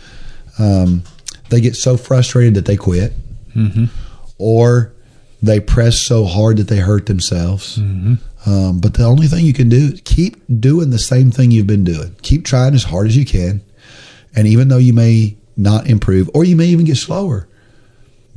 um, 0.59 1.03
they 1.49 1.59
get 1.61 1.75
so 1.75 1.97
frustrated 1.97 2.53
that 2.55 2.65
they 2.65 2.77
quit. 2.77 3.13
Or 4.37 4.93
they 5.41 5.59
press 5.59 5.99
so 5.99 6.25
hard 6.25 6.57
that 6.57 6.67
they 6.67 6.77
hurt 6.77 7.05
themselves. 7.05 7.77
Um, 8.45 8.79
but 8.79 8.93
the 8.95 9.03
only 9.03 9.27
thing 9.27 9.45
you 9.45 9.53
can 9.53 9.69
do 9.69 9.91
is 9.93 10.01
keep 10.05 10.37
doing 10.59 10.89
the 10.89 10.99
same 10.99 11.31
thing 11.31 11.51
you've 11.51 11.67
been 11.67 11.83
doing. 11.83 12.15
Keep 12.21 12.45
trying 12.45 12.73
as 12.73 12.85
hard 12.85 13.07
as 13.07 13.17
you 13.17 13.25
can. 13.25 13.61
And 14.35 14.47
even 14.47 14.69
though 14.69 14.77
you 14.77 14.93
may 14.93 15.35
not 15.57 15.87
improve 15.87 16.29
or 16.33 16.43
you 16.43 16.55
may 16.55 16.67
even 16.67 16.85
get 16.85 16.97
slower, 16.97 17.47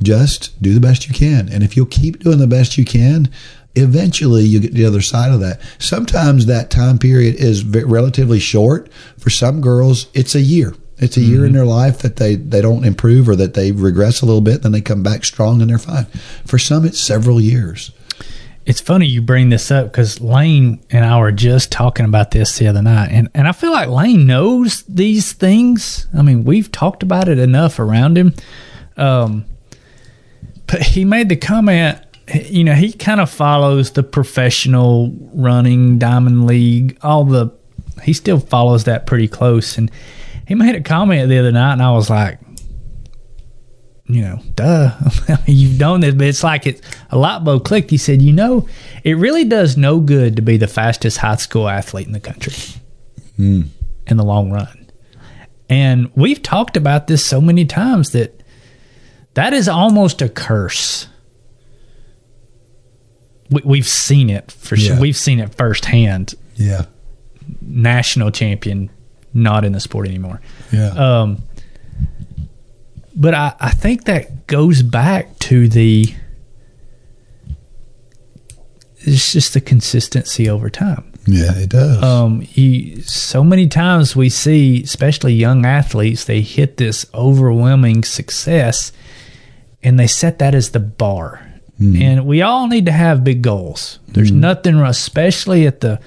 just 0.01 0.61
do 0.61 0.73
the 0.73 0.79
best 0.79 1.07
you 1.07 1.13
can. 1.13 1.47
And 1.49 1.63
if 1.63 1.77
you'll 1.77 1.85
keep 1.85 2.19
doing 2.19 2.39
the 2.39 2.47
best 2.47 2.77
you 2.77 2.85
can, 2.85 3.29
eventually 3.75 4.43
you 4.43 4.59
get 4.59 4.73
the 4.73 4.85
other 4.85 5.01
side 5.01 5.31
of 5.31 5.39
that. 5.41 5.61
Sometimes 5.79 6.45
that 6.45 6.69
time 6.69 6.97
period 6.97 7.35
is 7.35 7.61
ve- 7.61 7.83
relatively 7.83 8.39
short. 8.39 8.91
For 9.17 9.29
some 9.29 9.61
girls, 9.61 10.07
it's 10.13 10.35
a 10.35 10.41
year. 10.41 10.75
It's 10.97 11.17
a 11.17 11.21
year 11.21 11.39
in 11.39 11.45
mm-hmm. 11.47 11.55
their 11.55 11.65
life 11.65 11.99
that 11.99 12.17
they, 12.17 12.35
they 12.35 12.61
don't 12.61 12.85
improve 12.85 13.27
or 13.27 13.35
that 13.35 13.55
they 13.55 13.71
regress 13.71 14.21
a 14.21 14.25
little 14.25 14.41
bit, 14.41 14.61
then 14.61 14.71
they 14.71 14.81
come 14.81 15.01
back 15.01 15.25
strong 15.25 15.59
and 15.59 15.69
they're 15.69 15.79
fine. 15.79 16.05
For 16.45 16.59
some, 16.59 16.85
it's 16.85 16.99
several 16.99 17.41
years. 17.41 17.91
It's 18.65 18.81
funny 18.81 19.07
you 19.07 19.21
bring 19.21 19.49
this 19.49 19.71
up 19.71 19.87
because 19.87 20.21
Lane 20.21 20.83
and 20.91 21.03
I 21.03 21.19
were 21.19 21.31
just 21.31 21.71
talking 21.71 22.05
about 22.05 22.31
this 22.31 22.57
the 22.57 22.67
other 22.67 22.81
night, 22.81 23.09
and 23.11 23.29
and 23.33 23.47
I 23.47 23.51
feel 23.51 23.71
like 23.71 23.89
Lane 23.89 24.27
knows 24.27 24.83
these 24.83 25.33
things. 25.33 26.07
I 26.15 26.21
mean, 26.21 26.43
we've 26.43 26.71
talked 26.71 27.03
about 27.03 27.27
it 27.27 27.39
enough 27.39 27.79
around 27.79 28.17
him. 28.17 28.33
Um, 28.97 29.45
but 30.67 30.81
he 30.81 31.05
made 31.05 31.29
the 31.29 31.35
comment. 31.35 31.99
You 32.45 32.63
know, 32.63 32.73
he 32.75 32.93
kind 32.93 33.19
of 33.19 33.29
follows 33.29 33.91
the 33.91 34.03
professional 34.03 35.11
running 35.33 35.97
diamond 35.97 36.45
league. 36.45 36.97
All 37.01 37.25
the 37.25 37.51
he 38.03 38.13
still 38.13 38.39
follows 38.39 38.83
that 38.83 39.07
pretty 39.07 39.27
close, 39.27 39.77
and 39.77 39.89
he 40.47 40.55
made 40.55 40.75
a 40.75 40.81
comment 40.81 41.29
the 41.29 41.39
other 41.39 41.51
night, 41.51 41.73
and 41.73 41.81
I 41.81 41.91
was 41.91 42.09
like, 42.09 42.39
you 44.13 44.21
know, 44.21 44.39
duh. 44.55 44.95
You've 45.45 45.77
done 45.77 46.01
this, 46.01 46.13
but 46.13 46.27
it's 46.27 46.43
like 46.43 46.67
it's 46.67 46.81
a 47.09 47.17
light 47.17 47.43
bulb 47.43 47.65
clicked. 47.65 47.89
He 47.89 47.97
said, 47.97 48.21
you 48.21 48.33
know, 48.33 48.67
it 49.03 49.17
really 49.17 49.45
does 49.45 49.77
no 49.77 49.99
good 49.99 50.35
to 50.35 50.41
be 50.41 50.57
the 50.57 50.67
fastest 50.67 51.17
high 51.17 51.35
school 51.35 51.67
athlete 51.69 52.07
in 52.07 52.13
the 52.13 52.19
country 52.19 52.53
in 53.37 54.17
the 54.17 54.23
long 54.23 54.51
run. 54.51 54.89
And 55.69 56.11
we've 56.15 56.43
talked 56.43 56.75
about 56.75 57.07
this 57.07 57.25
so 57.25 57.39
many 57.39 57.65
times 57.65 58.11
that 58.11 58.43
that 59.35 59.53
is 59.53 59.69
almost 59.69 60.21
a 60.21 60.27
curse. 60.29 61.07
We, 63.49 63.61
we've 63.63 63.87
seen 63.87 64.29
it 64.29 64.51
for 64.51 64.75
sure. 64.75 64.99
We've 64.99 65.15
seen 65.15 65.39
it 65.39 65.55
firsthand. 65.55 66.35
Yeah. 66.55 66.85
National 67.61 68.31
champion, 68.31 68.89
not 69.33 69.63
in 69.63 69.71
the 69.71 69.79
sport 69.79 70.07
anymore. 70.07 70.41
Yeah. 70.71 70.89
Um, 70.89 71.41
but 73.15 73.33
I, 73.33 73.53
I 73.59 73.71
think 73.71 74.05
that 74.05 74.47
goes 74.47 74.81
back 74.81 75.37
to 75.39 75.67
the 75.67 76.13
it's 79.03 79.31
just 79.31 79.53
the 79.53 79.61
consistency 79.61 80.47
over 80.49 80.69
time. 80.69 81.11
yeah, 81.25 81.57
it 81.57 81.69
does. 81.69 82.03
Um, 82.03 82.45
you, 82.53 83.01
so 83.01 83.43
many 83.43 83.67
times 83.67 84.15
we 84.15 84.29
see, 84.29 84.83
especially 84.83 85.33
young 85.33 85.65
athletes, 85.65 86.25
they 86.25 86.41
hit 86.41 86.77
this 86.77 87.05
overwhelming 87.13 88.03
success, 88.03 88.91
and 89.81 89.99
they 89.99 90.05
set 90.07 90.37
that 90.39 90.53
as 90.53 90.71
the 90.71 90.79
bar. 90.79 91.47
And 91.99 92.27
we 92.27 92.43
all 92.43 92.67
need 92.67 92.85
to 92.85 92.91
have 92.91 93.23
big 93.23 93.41
goals. 93.41 93.97
There's 94.07 94.31
nothing, 94.31 94.75
especially 94.81 95.65
at 95.65 95.79
the 95.81 95.99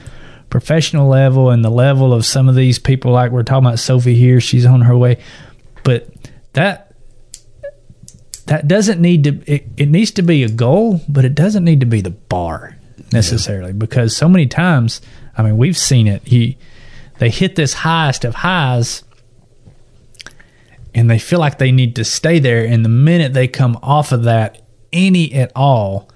professional 0.48 1.08
level 1.08 1.50
and 1.50 1.64
the 1.64 1.70
level 1.70 2.12
of 2.12 2.24
some 2.24 2.48
of 2.48 2.54
these 2.54 2.78
people, 2.78 3.10
like 3.10 3.32
we're 3.32 3.42
talking 3.42 3.66
about 3.66 3.80
Sophie 3.80 4.14
here. 4.14 4.40
She's 4.40 4.66
on 4.66 4.82
her 4.82 4.96
way, 4.96 5.18
but 5.82 6.06
that 6.52 6.93
that 8.46 8.68
doesn't 8.68 9.00
need 9.00 9.24
to. 9.24 9.42
It, 9.52 9.66
it 9.76 9.88
needs 9.88 10.10
to 10.12 10.22
be 10.22 10.42
a 10.42 10.48
goal, 10.48 11.00
but 11.08 11.24
it 11.24 11.34
doesn't 11.34 11.64
need 11.64 11.80
to 11.80 11.86
be 11.86 12.00
the 12.00 12.10
bar 12.10 12.76
necessarily 13.12 13.72
because 13.72 14.16
so 14.16 14.28
many 14.28 14.46
times, 14.46 15.00
I 15.36 15.42
mean, 15.42 15.56
we've 15.56 15.78
seen 15.78 16.06
it. 16.06 16.26
He 16.26 16.58
they 17.18 17.30
hit 17.30 17.56
this 17.56 17.72
highest 17.74 18.24
of 18.24 18.34
highs 18.36 19.04
and 20.94 21.10
they 21.10 21.18
feel 21.18 21.38
like 21.38 21.58
they 21.58 21.72
need 21.72 21.96
to 21.96 22.04
stay 22.04 22.38
there 22.38 22.64
and 22.64 22.84
the 22.84 22.88
minute 22.88 23.32
they 23.32 23.48
come 23.48 23.78
off 23.82 24.12
of 24.12 24.24
that 24.24 24.62
any 24.92 25.32
at 25.34 25.50
all 25.56 26.08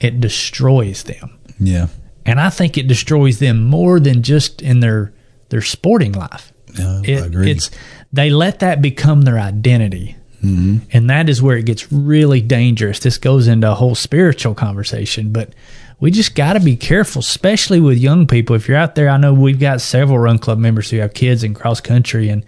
it 0.00 0.20
destroys 0.20 1.04
them 1.04 1.38
yeah. 1.58 1.86
and 2.26 2.40
i 2.40 2.50
think 2.50 2.76
it 2.76 2.86
destroys 2.86 3.38
them 3.38 3.64
more 3.64 3.98
than 3.98 4.22
just 4.22 4.60
in 4.62 4.80
their 4.80 5.12
their 5.48 5.62
sporting 5.62 6.12
life 6.12 6.52
Yeah, 6.78 7.00
it, 7.04 7.22
I 7.22 7.26
agree. 7.26 7.50
it's 7.50 7.70
they 8.12 8.30
let 8.30 8.58
that 8.60 8.82
become 8.82 9.22
their 9.22 9.38
identity 9.38 10.16
Mm-hmm. 10.42 10.78
and 10.92 11.10
that 11.10 11.28
is 11.28 11.42
where 11.42 11.56
it 11.56 11.66
gets 11.66 11.90
really 11.90 12.40
dangerous. 12.40 13.00
This 13.00 13.18
goes 13.18 13.48
into 13.48 13.70
a 13.70 13.74
whole 13.74 13.94
spiritual 13.94 14.54
conversation 14.54 15.32
but 15.32 15.52
we 16.00 16.12
just 16.12 16.36
got 16.36 16.52
to 16.52 16.60
be 16.60 16.76
careful 16.76 17.20
especially 17.20 17.80
with 17.80 17.98
young 17.98 18.26
people. 18.26 18.54
If 18.54 18.68
you're 18.68 18.76
out 18.76 18.94
there 18.94 19.08
i 19.08 19.16
know 19.16 19.34
we've 19.34 19.60
got 19.60 19.80
several 19.80 20.18
run 20.18 20.38
club 20.38 20.58
members 20.58 20.90
who 20.90 20.98
have 20.98 21.14
kids 21.14 21.42
in 21.42 21.54
cross 21.54 21.80
country 21.80 22.28
and 22.28 22.44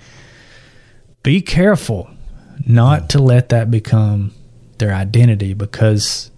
be 1.23 1.41
careful 1.41 2.11
not 2.67 3.11
to 3.11 3.19
let 3.21 3.49
that 3.51 3.71
become 3.71 4.33
their 4.79 4.93
identity 4.93 5.55
because 5.55 6.31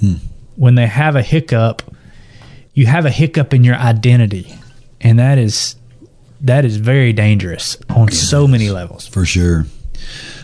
hmm. 0.00 0.14
when 0.56 0.74
they 0.74 0.86
have 0.86 1.16
a 1.16 1.22
hiccup 1.22 1.82
you 2.74 2.86
have 2.86 3.06
a 3.06 3.10
hiccup 3.10 3.52
in 3.54 3.64
your 3.64 3.76
identity 3.76 4.54
and 5.00 5.18
that 5.18 5.38
is 5.38 5.76
that 6.40 6.64
is 6.64 6.76
very 6.76 7.12
dangerous 7.12 7.76
on 7.90 8.10
so 8.10 8.46
many 8.46 8.70
levels. 8.70 9.06
for 9.06 9.24
sure. 9.24 9.66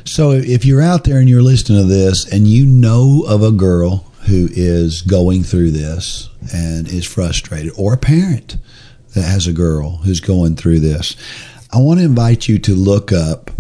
So 0.06 0.30
if 0.30 0.64
you're 0.64 0.82
out 0.82 1.04
there 1.04 1.18
and 1.18 1.28
you're 1.28 1.42
listening 1.42 1.80
to 1.80 1.86
this 1.86 2.30
and 2.32 2.46
you 2.46 2.64
know 2.64 3.24
of 3.26 3.42
a 3.42 3.50
girl 3.50 4.10
who 4.28 4.48
is 4.52 5.02
going 5.02 5.42
through 5.42 5.72
this 5.72 6.28
and 6.54 6.88
is 6.88 7.04
frustrated, 7.04 7.72
or 7.76 7.94
a 7.94 7.98
parent 7.98 8.56
that 9.14 9.22
has 9.22 9.46
a 9.46 9.52
girl 9.52 9.98
who's 9.98 10.20
going 10.20 10.56
through 10.56 10.80
this, 10.80 11.16
I 11.72 11.78
want 11.78 11.98
to 12.00 12.06
invite 12.06 12.48
you 12.48 12.58
to 12.60 12.74
look 12.74 13.12
up. 13.12 13.50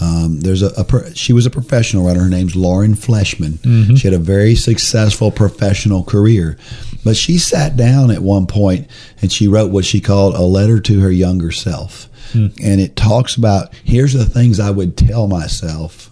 Um, 0.00 0.40
there's 0.40 0.62
a, 0.62 0.68
a 0.78 1.14
she 1.14 1.34
was 1.34 1.44
a 1.44 1.50
professional 1.50 2.06
runner. 2.06 2.20
Her 2.20 2.28
name's 2.30 2.56
Lauren 2.56 2.94
Fleshman. 2.94 3.58
She 3.98 4.08
had 4.08 4.14
a 4.14 4.18
very 4.18 4.54
successful 4.54 5.30
professional 5.30 6.02
career, 6.02 6.56
but 7.04 7.16
she 7.16 7.38
sat 7.38 7.76
down 7.76 8.10
at 8.10 8.22
one 8.22 8.46
point 8.46 8.88
and 9.20 9.32
she 9.32 9.48
wrote 9.48 9.70
what 9.70 9.84
she 9.84 10.00
called 10.00 10.34
a 10.34 10.42
letter 10.42 10.80
to 10.80 11.00
her 11.00 11.10
younger 11.10 11.50
self 11.50 12.08
and 12.34 12.80
it 12.80 12.94
talks 12.94 13.36
about 13.36 13.74
here's 13.84 14.12
the 14.12 14.24
things 14.24 14.60
I 14.60 14.70
would 14.70 14.96
tell 14.96 15.26
myself 15.26 16.10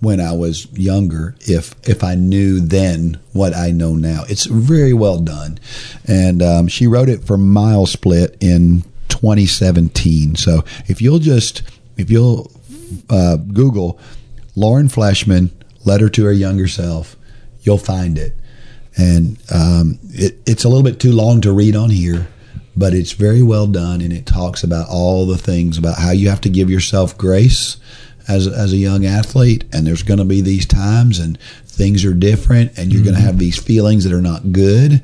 when 0.00 0.20
I 0.20 0.32
was 0.32 0.70
younger 0.72 1.34
if 1.40 1.74
if 1.88 2.04
I 2.04 2.14
knew 2.14 2.60
then 2.60 3.18
what 3.32 3.54
I 3.54 3.70
know 3.70 3.94
now. 3.94 4.24
It's 4.28 4.46
very 4.46 4.92
well 4.92 5.18
done, 5.18 5.58
and 6.06 6.42
um, 6.42 6.68
she 6.68 6.86
wrote 6.86 7.08
it 7.08 7.24
for 7.24 7.36
Mile 7.36 7.86
Split 7.86 8.36
in 8.40 8.82
2017. 9.08 10.36
So 10.36 10.64
if 10.86 11.00
you'll 11.02 11.18
just 11.18 11.62
if 11.96 12.10
you'll 12.10 12.50
uh, 13.10 13.36
Google 13.36 13.98
Lauren 14.54 14.88
Fleshman 14.88 15.50
letter 15.84 16.08
to 16.10 16.24
her 16.26 16.32
younger 16.32 16.68
self, 16.68 17.16
you'll 17.62 17.78
find 17.78 18.18
it, 18.18 18.34
and 18.98 19.38
um, 19.54 19.98
it, 20.10 20.38
it's 20.46 20.64
a 20.64 20.68
little 20.68 20.82
bit 20.82 21.00
too 21.00 21.12
long 21.12 21.40
to 21.40 21.52
read 21.52 21.76
on 21.76 21.90
here 21.90 22.28
but 22.76 22.94
it's 22.94 23.12
very 23.12 23.42
well 23.42 23.66
done 23.66 24.00
and 24.00 24.12
it 24.12 24.24
talks 24.24 24.62
about 24.62 24.88
all 24.88 25.26
the 25.26 25.38
things 25.38 25.76
about 25.76 25.98
how 25.98 26.12
you 26.12 26.28
have 26.28 26.40
to 26.40 26.48
give 26.48 26.70
yourself 26.70 27.18
grace 27.18 27.76
as 28.28 28.46
a, 28.46 28.50
as 28.50 28.72
a 28.72 28.76
young 28.76 29.04
athlete 29.04 29.64
and 29.72 29.86
there's 29.86 30.02
going 30.02 30.18
to 30.18 30.24
be 30.24 30.40
these 30.40 30.66
times 30.66 31.18
and 31.18 31.40
things 31.66 32.04
are 32.04 32.14
different 32.14 32.76
and 32.78 32.92
you're 32.92 33.02
going 33.02 33.16
to 33.16 33.20
have 33.20 33.38
these 33.38 33.58
feelings 33.58 34.04
that 34.04 34.12
are 34.12 34.22
not 34.22 34.52
good 34.52 35.02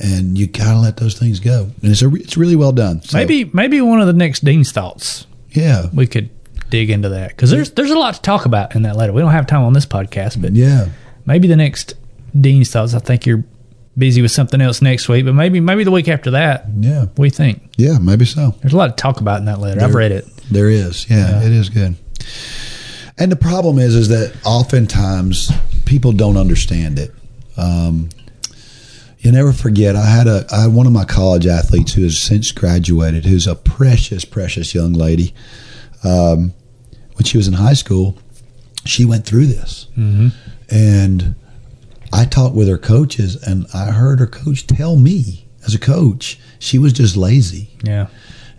and 0.00 0.38
you 0.38 0.46
got 0.46 0.72
to 0.72 0.78
let 0.78 0.96
those 0.98 1.18
things 1.18 1.40
go. 1.40 1.70
And 1.82 1.90
it's 1.90 2.02
a, 2.02 2.14
it's 2.14 2.36
really 2.36 2.56
well 2.56 2.72
done. 2.72 3.02
So, 3.02 3.16
maybe 3.18 3.50
maybe 3.52 3.80
one 3.80 4.00
of 4.00 4.06
the 4.06 4.12
next 4.12 4.44
dean's 4.44 4.70
thoughts. 4.70 5.26
Yeah. 5.50 5.88
We 5.92 6.06
could 6.06 6.30
dig 6.70 6.90
into 6.90 7.08
that 7.08 7.30
because 7.30 7.50
there's 7.50 7.70
there's 7.72 7.90
a 7.90 7.98
lot 7.98 8.14
to 8.14 8.22
talk 8.22 8.44
about 8.44 8.76
in 8.76 8.82
that 8.82 8.96
letter. 8.96 9.12
We 9.12 9.22
don't 9.22 9.32
have 9.32 9.46
time 9.46 9.62
on 9.62 9.72
this 9.72 9.86
podcast 9.86 10.40
but 10.40 10.52
yeah. 10.52 10.88
maybe 11.26 11.48
the 11.48 11.56
next 11.56 11.94
dean's 12.40 12.70
thoughts. 12.70 12.94
I 12.94 12.98
think 12.98 13.26
you're 13.26 13.44
busy 13.96 14.22
with 14.22 14.30
something 14.30 14.60
else 14.60 14.80
next 14.80 15.08
week 15.08 15.24
but 15.24 15.32
maybe 15.34 15.58
maybe 15.58 15.82
the 15.82 15.90
week 15.90 16.08
after 16.08 16.30
that. 16.32 16.66
Yeah. 16.78 17.06
We 17.16 17.30
think? 17.30 17.62
Yeah 17.76 17.98
maybe 17.98 18.24
so. 18.24 18.54
There's 18.60 18.72
a 18.72 18.76
lot 18.76 18.96
to 18.96 19.00
talk 19.00 19.20
about 19.20 19.40
in 19.40 19.46
that 19.46 19.58
letter. 19.58 19.82
I've 19.82 19.94
read 19.94 20.12
it. 20.12 20.24
There 20.50 20.70
is, 20.70 21.10
yeah, 21.10 21.42
it 21.42 21.52
is 21.52 21.68
good. 21.68 21.96
And 23.18 23.32
the 23.32 23.36
problem 23.36 23.78
is, 23.78 23.94
is 23.96 24.08
that 24.08 24.34
oftentimes 24.44 25.50
people 25.84 26.12
don't 26.12 26.36
understand 26.36 26.98
it. 26.98 27.10
Um, 27.56 28.10
you 29.18 29.32
never 29.32 29.52
forget. 29.52 29.96
I 29.96 30.06
had 30.06 30.28
a, 30.28 30.46
I 30.52 30.62
had 30.62 30.72
one 30.72 30.86
of 30.86 30.92
my 30.92 31.04
college 31.04 31.46
athletes 31.46 31.92
who 31.92 32.04
has 32.04 32.16
since 32.18 32.52
graduated, 32.52 33.24
who's 33.24 33.48
a 33.48 33.56
precious, 33.56 34.24
precious 34.24 34.74
young 34.74 34.92
lady. 34.92 35.34
Um, 36.04 36.54
when 37.14 37.24
she 37.24 37.36
was 37.36 37.48
in 37.48 37.54
high 37.54 37.74
school, 37.74 38.16
she 38.84 39.04
went 39.04 39.26
through 39.26 39.46
this, 39.46 39.88
and 39.96 40.32
With 42.54 42.68
her 42.68 42.78
coaches, 42.78 43.36
and 43.42 43.66
I 43.74 43.86
heard 43.86 44.20
her 44.20 44.26
coach 44.26 44.66
tell 44.66 44.96
me, 44.96 45.46
as 45.66 45.74
a 45.74 45.78
coach, 45.78 46.38
she 46.58 46.78
was 46.78 46.92
just 46.92 47.16
lazy. 47.16 47.70
yeah 47.82 48.08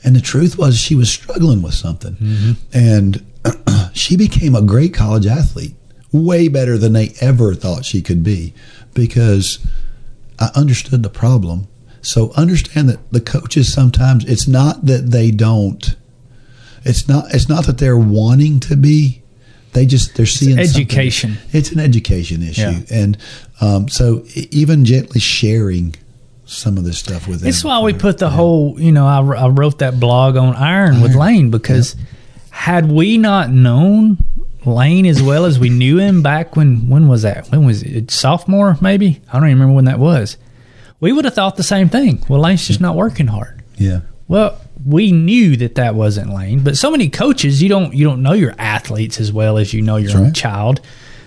And 0.03 0.15
the 0.15 0.21
truth 0.21 0.57
was, 0.57 0.77
she 0.77 0.95
was 0.95 1.11
struggling 1.11 1.61
with 1.61 1.73
something. 1.73 2.15
Mm-hmm. 2.15 2.51
And 2.73 3.25
she 3.93 4.15
became 4.17 4.55
a 4.55 4.61
great 4.61 4.93
college 4.93 5.25
athlete, 5.25 5.75
way 6.11 6.47
better 6.47 6.77
than 6.77 6.93
they 6.93 7.13
ever 7.21 7.53
thought 7.53 7.85
she 7.85 8.01
could 8.01 8.23
be, 8.23 8.53
because 8.93 9.59
I 10.39 10.49
understood 10.55 11.03
the 11.03 11.09
problem. 11.09 11.67
So 12.01 12.31
understand 12.35 12.89
that 12.89 13.11
the 13.11 13.19
coaches 13.21 13.71
sometimes 13.71 14.23
it's 14.25 14.47
not 14.47 14.85
that 14.85 15.11
they 15.11 15.31
don't. 15.31 15.95
It's 16.85 17.09
not. 17.09 17.33
It's 17.33 17.49
not 17.49 17.65
that 17.65 17.77
they're 17.77 17.97
wanting 17.97 18.61
to 18.61 18.77
be. 18.77 19.18
They 19.79 19.85
just 19.85 20.15
they're 20.15 20.25
seeing 20.25 20.57
something. 20.57 20.69
education. 20.81 21.37
It's 21.53 21.71
an 21.71 21.79
education 21.79 22.43
issue, 22.43 22.61
Yeah. 22.63 22.81
and 22.91 23.17
um, 23.61 23.87
so 23.87 24.25
even 24.51 24.83
gently 24.83 25.21
sharing 25.21 25.95
some 26.45 26.77
of 26.77 26.83
this 26.83 26.97
stuff 26.97 27.29
with 27.29 27.39
them. 27.39 27.47
It's 27.47 27.63
why 27.63 27.79
we 27.79 27.93
put 27.93 28.17
the 28.17 28.29
whole, 28.29 28.77
you 28.77 28.91
know, 28.91 29.07
I, 29.07 29.19
I 29.45 29.47
wrote 29.47 29.79
that 29.79 29.97
blog 30.01 30.35
on 30.35 30.53
iron 30.55 30.99
with 30.99 31.15
Lane 31.15 31.49
because 31.49 31.95
had 32.49 32.91
we 32.91 33.17
not 33.17 33.51
known 33.51 34.17
Lane 34.65 35.05
as 35.05 35.21
well 35.21 35.45
as 35.45 35.59
we 35.59 35.69
knew 35.69 35.97
him 35.99 36.21
back 36.21 36.57
when, 36.57 36.89
when 36.89 37.07
was 37.07 37.21
that? 37.21 37.47
When 37.51 37.65
was 37.65 37.83
it? 37.83 38.11
Sophomore, 38.11 38.77
maybe? 38.81 39.21
I 39.31 39.39
don't 39.39 39.47
even 39.47 39.59
remember 39.59 39.75
when 39.75 39.85
that 39.85 39.99
was. 39.99 40.35
we 40.99 41.13
would 41.13 41.23
have 41.23 41.35
thought 41.35 41.55
the 41.55 41.63
same 41.63 41.87
thing. 41.87 42.21
Well, 42.27 42.41
Lane's 42.41 42.67
just 42.67 42.81
not 42.81 42.95
working 42.97 43.27
hard. 43.27 43.63
Yeah. 43.77 44.01
Well, 44.27 44.59
we 44.85 45.11
knew 45.11 45.57
that 45.57 45.75
that 45.75 45.95
wasn't 45.95 46.33
Lane, 46.33 46.63
but 46.63 46.77
so 46.77 46.89
many 46.91 47.09
coaches, 47.09 47.61
you 47.61 47.69
don't 47.69 47.93
you 47.93 48.05
don't 48.05 48.21
know 48.21 48.33
your 48.33 48.55
athletes 48.57 49.19
as 49.19 49.31
well 49.31 49.57
as 49.57 49.73
you 49.73 49.81
know 49.81 49.97
your 49.97 50.07
That's 50.07 50.19
own 50.19 50.23
right. 50.25 50.35
child. 50.35 50.81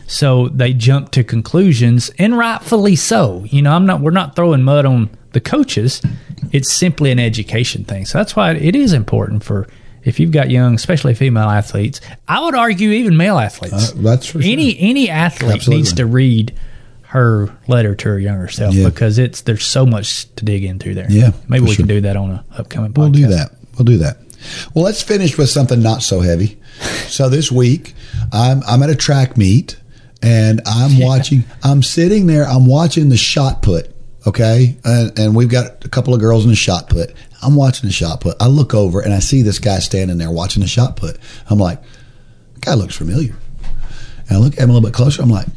So 0.07 0.49
they 0.49 0.73
jump 0.73 1.11
to 1.13 1.25
conclusions, 1.25 2.11
and 2.19 2.37
rightfully 2.37 2.97
so. 2.97 3.45
You 3.45 3.63
know, 3.63 3.73
I'm 3.73 3.87
not. 3.87 4.01
We're 4.01 4.11
not 4.11 4.37
throwing 4.37 4.63
mud 4.63 4.85
on 4.85 5.11
the 5.33 5.41
coaches. 5.41 6.03
It's 6.51 6.73
simply 6.73 7.11
an 7.11 7.19
education 7.19 7.85
thing. 7.85 8.05
So 8.05 8.19
that's 8.19 8.37
why 8.37 8.53
it 8.53 8.77
is 8.77 8.93
important 8.93 9.45
for 9.45 9.69
if 10.05 10.19
you've 10.19 10.33
got 10.33 10.51
young, 10.51 10.75
especially 10.75 11.15
female 11.15 11.49
athletes. 11.49 12.01
I 12.29 12.45
would 12.45 12.55
argue 12.55 12.91
even 12.91 13.17
male 13.17 13.39
athletes. 13.39 13.93
Uh, 13.93 13.95
that's 13.97 14.27
for 14.27 14.43
sure. 14.43 14.51
any 14.51 14.79
any 14.79 15.09
athlete 15.09 15.53
Absolutely. 15.53 15.77
needs 15.77 15.93
to 15.95 16.07
read 16.07 16.55
her 17.13 17.49
letter 17.69 17.95
to 17.95 18.09
her 18.09 18.19
younger 18.19 18.49
self 18.49 18.75
Yeah. 18.75 18.89
because 18.89 19.19
it's 19.19 19.43
there's 19.43 19.67
so 19.67 19.85
much 19.85 20.35
to 20.37 20.45
dig 20.47 20.65
into 20.65 20.95
there. 20.95 21.07
Yeah, 21.11 21.33
maybe 21.47 21.67
we 21.67 21.77
can 21.77 21.87
do 21.87 22.01
that 22.01 22.17
on 22.17 22.31
a 22.31 22.45
upcoming. 22.57 22.93
podcast. 22.93 22.99
We'll 22.99 23.11
do 23.11 23.27
that. 23.29 23.53
We'll 23.77 23.85
do 23.85 23.99
that. 23.99 24.17
Well, 24.75 24.85
let's 24.85 25.03
finish 25.03 25.37
with 25.37 25.51
something 25.51 25.83
not 25.83 26.03
so 26.03 26.21
heavy. 26.21 26.59
So 27.07 27.29
this 27.29 27.53
week, 27.53 27.93
I'm 28.33 28.63
I'm 28.67 28.83
at 28.83 28.89
a 28.89 28.97
track 28.97 29.37
meet, 29.37 29.77
and 30.23 30.63
I'm 30.65 30.99
watching. 30.99 31.45
I'm 31.63 31.83
sitting 31.83 32.27
there. 32.27 32.45
I'm 32.49 32.67
watching 32.67 33.11
the 33.11 33.19
shot 33.19 33.61
put. 33.61 33.95
Okay, 34.27 34.77
and, 34.85 35.17
and 35.19 35.37
we've 35.37 35.51
got 35.51 35.85
a 35.85 35.89
couple 35.91 36.15
of 36.15 36.21
girls 36.21 36.45
in 36.45 36.51
the 36.51 36.57
shot 36.57 36.89
put. 36.89 37.13
I'm 37.43 37.55
watching 37.55 37.87
the 37.89 37.93
shot 37.93 38.23
put. 38.23 38.37
I 38.41 38.47
look 38.47 38.73
over 38.73 39.01
and 39.01 39.13
I 39.13 39.19
see 39.19 39.43
this 39.43 39.59
guy 39.59 39.79
standing 39.81 40.17
there 40.17 40.31
watching 40.31 40.63
the 40.63 40.69
shot 40.69 40.97
put. 40.97 41.19
I'm 41.51 41.59
like, 41.59 41.83
guy 42.61 42.73
looks 42.75 42.97
familiar. 42.97 43.37
And 44.29 44.39
I 44.39 44.41
look 44.41 44.55
at 44.55 44.61
him 44.61 44.71
a 44.71 44.73
little 44.73 44.89
bit 44.89 44.95
closer. 44.95 45.21
I'm 45.23 45.29
like, 45.29 45.49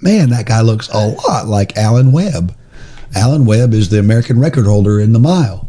man, 0.00 0.30
that 0.30 0.46
guy 0.46 0.60
looks 0.60 0.88
a 0.88 1.08
lot 1.08 1.46
like 1.46 1.76
Alan 1.76 2.12
Webb. 2.12 2.56
Alan 3.14 3.44
Webb 3.44 3.74
is 3.74 3.88
the 3.88 3.98
American 3.98 4.38
record 4.38 4.66
holder 4.66 5.00
in 5.00 5.12
the 5.12 5.18
mile. 5.18 5.68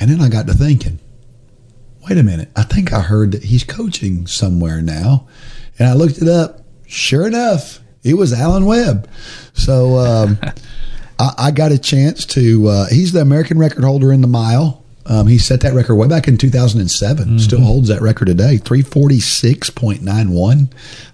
And 0.00 0.10
then 0.10 0.20
I 0.20 0.28
got 0.28 0.46
to 0.46 0.54
thinking, 0.54 0.98
wait 2.08 2.18
a 2.18 2.22
minute, 2.22 2.50
I 2.56 2.62
think 2.62 2.92
I 2.92 3.00
heard 3.00 3.32
that 3.32 3.44
he's 3.44 3.64
coaching 3.64 4.26
somewhere 4.26 4.82
now. 4.82 5.26
And 5.78 5.88
I 5.88 5.94
looked 5.94 6.18
it 6.18 6.28
up. 6.28 6.62
Sure 6.86 7.26
enough, 7.26 7.80
it 8.02 8.14
was 8.14 8.32
Alan 8.32 8.64
Webb. 8.64 9.08
So 9.54 9.98
um, 9.98 10.38
I, 11.18 11.32
I 11.38 11.50
got 11.50 11.72
a 11.72 11.78
chance 11.78 12.24
to, 12.26 12.68
uh, 12.68 12.86
he's 12.86 13.12
the 13.12 13.20
American 13.20 13.58
record 13.58 13.84
holder 13.84 14.12
in 14.12 14.20
the 14.20 14.28
mile. 14.28 14.84
Um, 15.08 15.26
he 15.28 15.38
set 15.38 15.60
that 15.60 15.72
record 15.72 15.94
way 15.96 16.08
back 16.08 16.26
in 16.28 16.36
2007. 16.36 17.38
Still 17.38 17.60
holds 17.60 17.88
that 17.88 18.02
record 18.02 18.26
today. 18.26 18.58
346.91. 18.58 20.68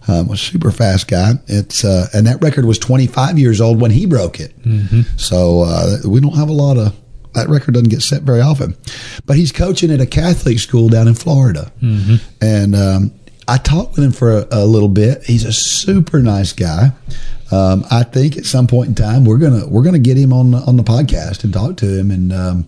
Um, 0.09 0.31
a 0.31 0.36
super 0.36 0.70
fast 0.70 1.09
guy. 1.09 1.32
It's 1.47 1.85
uh, 1.85 2.09
and 2.14 2.27
that 2.27 2.40
record 2.43 2.64
was 2.64 2.78
25 2.78 3.39
years 3.39 3.60
old 3.60 3.81
when 3.81 3.90
he 3.90 4.06
broke 4.06 4.40
it. 4.40 4.55
So 5.19 5.62
uh, 5.62 5.98
we 6.06 6.20
don't 6.20 6.36
have 6.36 6.48
a 6.48 6.52
lot 6.52 6.77
of 6.77 6.97
that 7.35 7.48
record 7.48 7.74
doesn't 7.74 7.89
get 7.89 8.02
set 8.02 8.23
very 8.23 8.40
often. 8.40 8.77
But 9.27 9.36
he's 9.36 9.52
coaching 9.52 9.90
at 9.90 10.01
a 10.01 10.06
Catholic 10.06 10.59
school 10.59 10.89
down 10.89 11.09
in 11.09 11.14
Florida, 11.14 11.73
and 12.40 12.74
um, 12.77 13.12
I 13.48 13.59
talked 13.59 13.97
with 13.97 14.05
him 14.05 14.12
for 14.12 14.39
a, 14.39 14.47
a 14.51 14.66
little 14.66 14.89
bit. 14.89 15.24
He's 15.24 15.44
a 15.44 15.52
super 15.52 16.20
nice 16.20 16.52
guy. 16.52 16.93
Um, 17.51 17.85
I 17.90 18.02
think 18.05 18.39
at 18.39 18.47
some 18.47 18.66
point 18.66 18.89
in 18.89 18.94
time 18.94 19.24
we're 19.27 19.39
gonna 19.39 19.66
we're 19.66 19.82
gonna 19.82 19.98
get 19.98 20.16
him 20.16 20.32
on 20.32 20.52
the, 20.52 20.59
on 20.59 20.77
the 20.77 20.82
podcast 20.82 21.44
and 21.44 21.52
talk 21.52 21.77
to 21.78 21.98
him 21.98 22.10
and. 22.10 22.32
Um, 22.32 22.66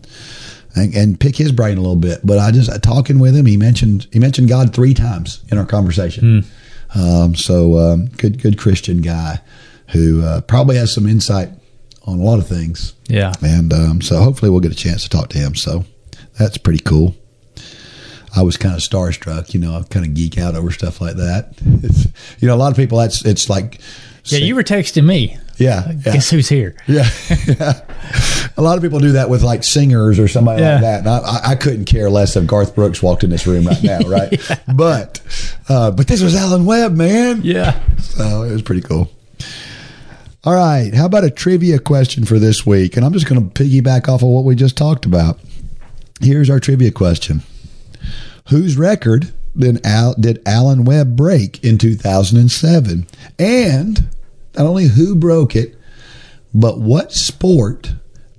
and, 0.75 0.95
and 0.95 1.21
pick 1.21 1.37
his 1.37 1.53
brain 1.53 1.79
a 1.79 1.81
little 1.81 1.97
bit, 1.97 2.21
but 2.25 2.39
I 2.39 2.51
just 2.51 2.83
talking 2.83 3.19
with 3.19 3.37
him. 3.37 3.47
He 3.47 3.57
mentioned 3.57 4.07
he 4.13 4.19
mentioned 4.19 4.49
God 4.49 4.75
three 4.75 4.95
times 4.95 5.43
in 5.51 5.59
our 5.59 5.67
conversation. 5.67 6.45
Um, 6.95 7.35
so 7.35 7.79
um, 7.79 8.07
good, 8.07 8.41
good 8.41 8.59
Christian 8.59 9.01
guy 9.01 9.41
who 9.91 10.23
uh, 10.23 10.41
probably 10.43 10.77
has 10.77 10.95
some 10.95 11.07
insight 11.09 11.51
on 12.07 12.19
a 12.19 12.23
lot 12.23 12.39
of 12.39 12.47
things. 12.47 12.95
Yeah. 13.09 13.33
And 13.43 13.73
um, 13.73 14.01
so 14.01 14.19
hopefully 14.19 14.51
we'll 14.51 14.61
get 14.61 14.73
a 14.73 14.77
chance 14.77 15.03
to 15.05 15.09
talk 15.09 15.29
to 15.31 15.39
him. 15.39 15.55
So 15.55 15.85
that's 16.39 16.59
pretty 16.59 16.81
cool. 16.83 17.15
I 18.37 18.43
was 18.43 18.57
kind 18.57 18.75
of 18.75 18.81
starstruck, 18.81 19.55
you 19.55 19.61
know, 19.61 19.77
I 19.77 19.83
kind 19.85 20.05
of 20.05 20.15
geek 20.15 20.39
out 20.39 20.57
over 20.57 20.71
stuff 20.71 21.01
like 21.01 21.17
that. 21.17 21.55
It's, 21.85 22.07
you 22.41 22.49
know, 22.49 22.55
a 22.55 22.57
lot 22.57 22.73
of 22.73 22.77
people, 22.77 22.99
that's, 22.99 23.25
it's 23.25 23.49
like, 23.49 23.81
Yeah, 24.25 24.39
you 24.39 24.55
were 24.55 24.65
texting 24.65 25.05
me. 25.05 25.39
Yeah, 25.59 25.87
yeah, 25.93 26.13
Guess 26.13 26.31
who's 26.31 26.49
here? 26.49 26.75
yeah, 26.87 27.09
yeah. 27.47 27.81
A 28.57 28.63
lot 28.63 28.77
of 28.77 28.83
people 28.83 29.01
do 29.01 29.13
that 29.13 29.29
with 29.31 29.43
like 29.43 29.65
singers 29.65 30.19
or 30.19 30.29
somebody 30.29 30.63
Yeah. 30.63 30.73
like 30.75 30.81
that. 30.83 30.99
And 31.01 31.09
I, 31.09 31.41
I- 31.53 31.55
couldn't 31.57 31.87
care 31.87 32.09
less 32.11 32.37
if 32.37 32.47
Garth 32.47 32.75
Brooks 32.75 33.03
walked 33.03 33.25
in 33.25 33.31
this 33.31 33.47
room 33.47 33.67
right 33.67 33.83
now, 33.83 33.99
right? 34.07 34.41
But, 34.75 35.21
uh, 35.69 35.91
but 35.91 36.07
this 36.07 36.23
was 36.23 36.37
Alan 36.37 36.65
Webb, 36.65 36.95
man. 36.95 37.41
Yeah. 37.43 37.81
So 37.99 38.43
it 38.43 38.53
was 38.53 38.63
pretty 38.63 38.83
cool. 38.83 39.11
All 40.45 40.55
right. 40.55 40.93
How 40.95 41.07
about 41.07 41.25
a 41.25 41.31
trivia 41.31 41.79
question 41.79 42.25
for 42.27 42.39
this 42.39 42.67
week? 42.67 42.97
And 42.97 43.05
I'm 43.07 43.13
just 43.15 43.27
going 43.29 43.49
to 43.51 43.63
piggyback 43.65 44.09
off 44.09 44.23
of 44.23 44.29
what 44.29 44.45
we 44.45 44.55
just 44.55 44.77
talked 44.77 45.07
about. 45.07 45.39
Here's 46.21 46.51
our 46.51 46.61
trivia 46.61 46.91
question 46.93 47.43
Whose 48.51 48.77
record 48.77 49.33
did, 49.57 49.85
Al, 49.87 50.15
did 50.15 50.43
Alan 50.47 50.85
Webb 50.85 51.17
break 51.17 51.65
in 51.65 51.79
2007? 51.79 53.07
And 53.39 54.09
not 54.57 54.67
only 54.67 54.89
who 54.89 55.15
broke 55.15 55.57
it, 55.57 55.77
but 56.53 56.79
what 56.79 57.13
sport 57.13 57.93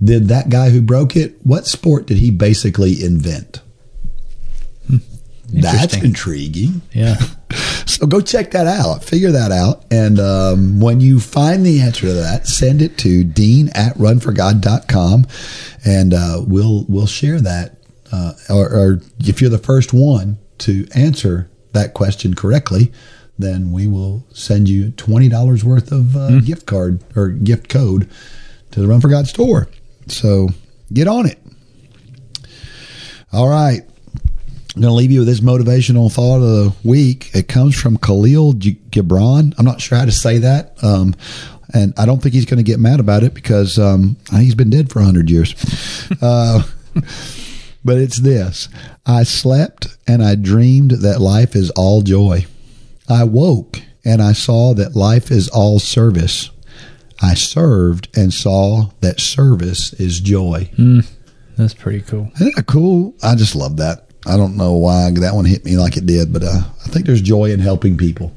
did 0.04 0.28
that 0.28 0.50
guy 0.50 0.70
who 0.70 0.82
broke 0.82 1.16
it, 1.16 1.38
what 1.44 1.66
sport 1.66 2.06
did 2.08 2.18
he 2.18 2.32
basically 2.32 3.04
invent? 3.04 3.62
That's 5.48 5.96
intriguing. 5.96 6.82
Yeah. 6.92 7.18
So 7.88 8.08
go 8.08 8.20
check 8.20 8.52
that 8.52 8.68
out. 8.68 9.06
Figure 9.06 9.32
that 9.32 9.54
out. 9.54 9.86
And 9.90 10.20
um, 10.20 10.82
when 10.82 11.00
you 11.00 11.20
find 11.22 11.66
the 11.66 11.80
answer 11.80 12.08
to 12.08 12.14
that, 12.14 12.46
send 12.46 12.82
it 12.82 12.98
to 12.98 13.24
dean 13.24 13.70
at 13.70 13.94
runforgod.com 13.94 15.26
and 15.86 16.14
uh, 16.14 16.42
we'll 16.46 16.86
we'll 16.90 17.08
share 17.08 17.40
that. 17.40 17.78
Uh, 18.12 18.34
or, 18.50 18.70
or 18.70 19.02
if 19.20 19.40
you're 19.40 19.50
the 19.50 19.58
first 19.58 19.94
one 19.94 20.38
to 20.58 20.88
answer 20.94 21.50
that 21.72 21.94
question 21.94 22.34
correctly, 22.34 22.92
then 23.38 23.72
we 23.72 23.88
will 23.88 24.26
send 24.32 24.70
you 24.70 24.92
$20 24.92 25.64
worth 25.64 25.92
of 25.92 26.16
uh, 26.16 26.40
gift 26.40 26.66
card 26.66 27.04
or 27.16 27.30
gift 27.30 27.70
code 27.70 28.10
to 28.72 28.80
the 28.80 28.88
Run 28.88 29.02
for 29.02 29.10
God 29.10 29.28
store. 29.28 29.68
So 30.08 30.50
get 30.94 31.08
on 31.08 31.26
it. 31.26 31.40
All 33.34 33.50
right. 33.50 33.82
I'm 34.76 34.82
going 34.82 34.92
to 34.92 34.96
leave 34.96 35.12
you 35.12 35.20
with 35.20 35.28
this 35.28 35.40
motivational 35.40 36.12
thought 36.12 36.38
of 36.38 36.42
the 36.42 36.74
week. 36.84 37.32
It 37.34 37.48
comes 37.48 37.80
from 37.80 37.98
Khalil 37.98 38.54
Gibran. 38.54 39.54
I'm 39.58 39.66
not 39.66 39.80
sure 39.80 39.98
how 39.98 40.06
to 40.06 40.12
say 40.12 40.40
that. 40.40 40.84
Um, 40.84 41.16
and 41.74 41.94
I 41.98 42.06
don't 42.06 42.22
think 42.22 42.36
he's 42.36 42.46
going 42.46 42.58
to 42.58 42.64
get 42.64 42.80
mad 42.80 43.00
about 43.00 43.24
it 43.24 43.34
because 43.34 43.80
um, 43.80 44.18
he's 44.32 44.56
been 44.56 44.70
dead 44.70 44.90
for 44.92 45.00
100 45.00 45.30
years. 45.30 45.56
Uh, 46.22 46.64
but 47.84 47.98
it's 47.98 48.20
this 48.20 48.70
I 49.06 49.24
slept 49.24 49.88
and 50.08 50.24
I 50.24 50.36
dreamed 50.36 50.92
that 50.92 51.20
life 51.20 51.56
is 51.56 51.72
all 51.72 52.02
joy. 52.02 52.46
I 53.10 53.24
woke 53.24 53.82
and 54.04 54.22
I 54.22 54.34
saw 54.34 54.74
that 54.76 54.96
life 54.96 55.32
is 55.32 55.48
all 55.50 55.80
service. 55.80 56.50
I 57.22 57.34
served 57.34 58.08
and 58.18 58.34
saw 58.34 58.90
that 59.02 59.20
service 59.20 59.94
is 59.94 60.20
joy. 60.20 60.70
That's 61.58 61.74
pretty 61.74 62.02
cool. 62.02 62.32
Isn't 62.36 62.56
that 62.56 62.66
cool? 62.68 63.14
I 63.24 63.36
just 63.36 63.56
love 63.56 63.78
that. 63.78 64.10
I 64.28 64.38
don't 64.38 64.58
know 64.58 64.74
why 64.74 65.12
that 65.12 65.36
one 65.36 65.46
hit 65.46 65.64
me 65.64 65.78
like 65.78 65.98
it 65.98 66.06
did, 66.06 66.34
but 66.34 66.44
uh, 66.44 66.62
I 66.86 66.90
think 66.90 67.06
there's 67.06 67.22
joy 67.22 67.52
in 67.52 67.60
helping 67.60 67.96
people. 67.96 68.34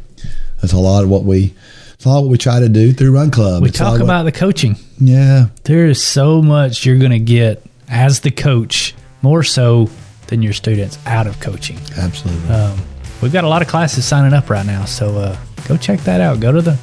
That's 0.60 0.72
a 0.72 0.78
lot 0.78 1.02
of 1.02 1.10
what 1.10 1.24
we. 1.24 1.54
It's 1.94 2.04
a 2.04 2.10
lot 2.10 2.20
what 2.22 2.30
we 2.30 2.38
try 2.38 2.60
to 2.60 2.68
do 2.68 2.92
through 2.92 3.12
Run 3.12 3.30
Club. 3.32 3.62
We 3.62 3.70
It's 3.70 3.78
talk 3.78 3.94
of 3.94 4.00
what- 4.02 4.04
about 4.04 4.22
the 4.24 4.32
coaching. 4.32 4.76
yeah, 4.98 5.46
There 5.64 5.86
is 5.86 6.00
so 6.02 6.40
much 6.42 6.86
you're 6.86 6.98
going 6.98 7.10
to 7.10 7.18
get 7.18 7.64
as 7.88 8.20
the 8.20 8.30
coach, 8.30 8.94
more 9.22 9.42
so 9.42 9.90
than 10.28 10.42
your 10.42 10.52
students 10.52 10.96
out 11.06 11.26
of 11.26 11.40
coaching. 11.40 11.78
absolutely. 11.96 12.48
Um, 12.54 12.78
we've 13.22 13.32
got 13.32 13.44
a 13.44 13.48
lot 13.48 13.62
of 13.62 13.68
classes 13.68 14.04
signing 14.04 14.32
up 14.32 14.50
right 14.50 14.66
now, 14.66 14.84
so 14.84 15.16
uh, 15.16 15.36
go 15.66 15.76
check 15.76 16.00
that 16.00 16.20
out. 16.20 16.40
Go 16.40 16.52
to 16.52 16.62
the 16.62 16.78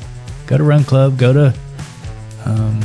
go 0.47 0.57
to 0.57 0.63
Run 0.63 0.83
Club, 0.83 1.17
go 1.17 1.33
to 1.33 1.53
um, 2.45 2.79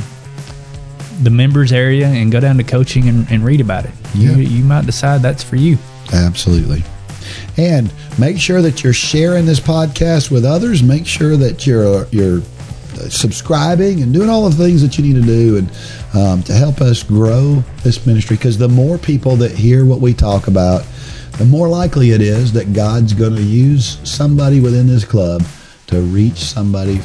the 1.21 1.29
members 1.29 1.71
area, 1.71 2.07
and 2.07 2.31
go 2.31 2.39
down 2.39 2.57
to 2.57 2.63
coaching 2.63 3.07
and, 3.07 3.29
and 3.31 3.43
read 3.45 3.61
about 3.61 3.85
it. 3.85 3.91
Yeah. 4.15 4.31
You, 4.31 4.43
you 4.43 4.63
might 4.63 4.85
decide 4.85 5.21
that's 5.21 5.43
for 5.43 5.55
you. 5.55 5.77
Absolutely. 6.13 6.83
And 7.57 7.93
make 8.19 8.39
sure 8.39 8.61
that 8.61 8.83
you're 8.83 8.93
sharing 8.93 9.45
this 9.45 9.59
podcast 9.59 10.31
with 10.31 10.45
others. 10.45 10.81
Make 10.83 11.05
sure 11.05 11.37
that 11.37 11.67
you're 11.67 12.07
you're 12.11 12.41
subscribing 13.09 14.01
and 14.01 14.13
doing 14.13 14.29
all 14.29 14.47
the 14.49 14.55
things 14.55 14.81
that 14.81 14.97
you 14.97 15.03
need 15.03 15.19
to 15.19 15.25
do 15.25 15.57
and 15.57 15.71
um, 16.13 16.43
to 16.43 16.53
help 16.53 16.81
us 16.81 17.03
grow 17.03 17.63
this 17.83 18.05
ministry. 18.05 18.37
Because 18.37 18.57
the 18.57 18.67
more 18.69 18.97
people 18.97 19.35
that 19.37 19.51
hear 19.51 19.85
what 19.85 20.01
we 20.01 20.13
talk 20.13 20.47
about, 20.47 20.85
the 21.41 21.47
more 21.47 21.67
likely 21.67 22.11
it 22.11 22.21
is 22.21 22.53
that 22.53 22.71
God's 22.71 23.13
going 23.13 23.35
to 23.35 23.41
use 23.41 23.97
somebody 24.07 24.59
within 24.59 24.85
this 24.85 25.03
club 25.03 25.43
to 25.87 25.99
reach 25.99 26.37
somebody 26.37 26.99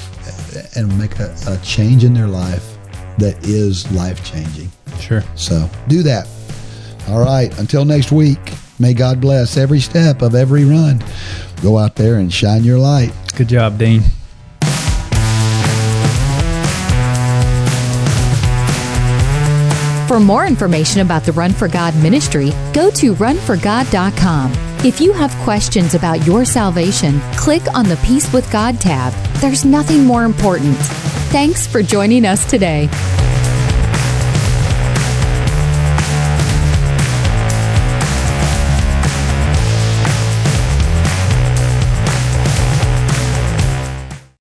eh, 0.55 0.63
and 0.77 0.99
make 0.99 1.19
a, 1.19 1.35
a 1.49 1.57
change 1.65 2.05
in 2.05 2.13
their 2.13 2.27
life 2.27 2.77
that 3.17 3.43
is 3.47 3.91
life 3.93 4.23
changing. 4.31 4.71
Sure. 5.01 5.25
So 5.37 5.71
do 5.89 6.03
that. 6.03 6.29
All 7.09 7.25
right. 7.25 7.51
Until 7.59 7.87
next 7.87 8.13
week, 8.13 8.53
may 8.79 8.93
God 8.93 9.23
bless 9.23 9.57
every 9.57 9.81
step 9.81 10.21
of 10.21 10.35
every 10.35 10.67
run. 10.67 11.03
Go 11.63 11.79
out 11.79 11.95
there 11.95 12.17
and 12.17 12.31
shine 12.31 12.63
your 12.63 12.79
light. 12.79 13.15
Good 13.37 13.49
job, 13.49 13.79
Dean. 13.79 14.03
For 20.17 20.21
more 20.21 20.47
information 20.47 21.03
about 21.03 21.25
the 21.25 21.33
Run 21.33 21.53
for 21.53 21.69
God 21.69 21.95
ministry, 21.97 22.51
go 22.73 22.91
to 22.93 23.15
runforgod.com. 23.17 24.51
If 24.83 24.99
you 24.99 25.13
have 25.13 25.31
questions 25.45 25.95
about 25.95 26.27
your 26.27 26.47
salvation, 26.47 27.21
click 27.33 27.61
on 27.75 27.87
the 27.87 27.99
Peace 27.99 28.33
with 28.33 28.51
God 28.51 28.81
tab. 28.81 29.13
There's 29.43 29.67
nothing 29.67 30.07
more 30.07 30.25
important. 30.25 30.79
Thanks 31.29 31.67
for 31.67 31.83
joining 31.83 32.25
us 32.25 32.49
today. 32.49 32.89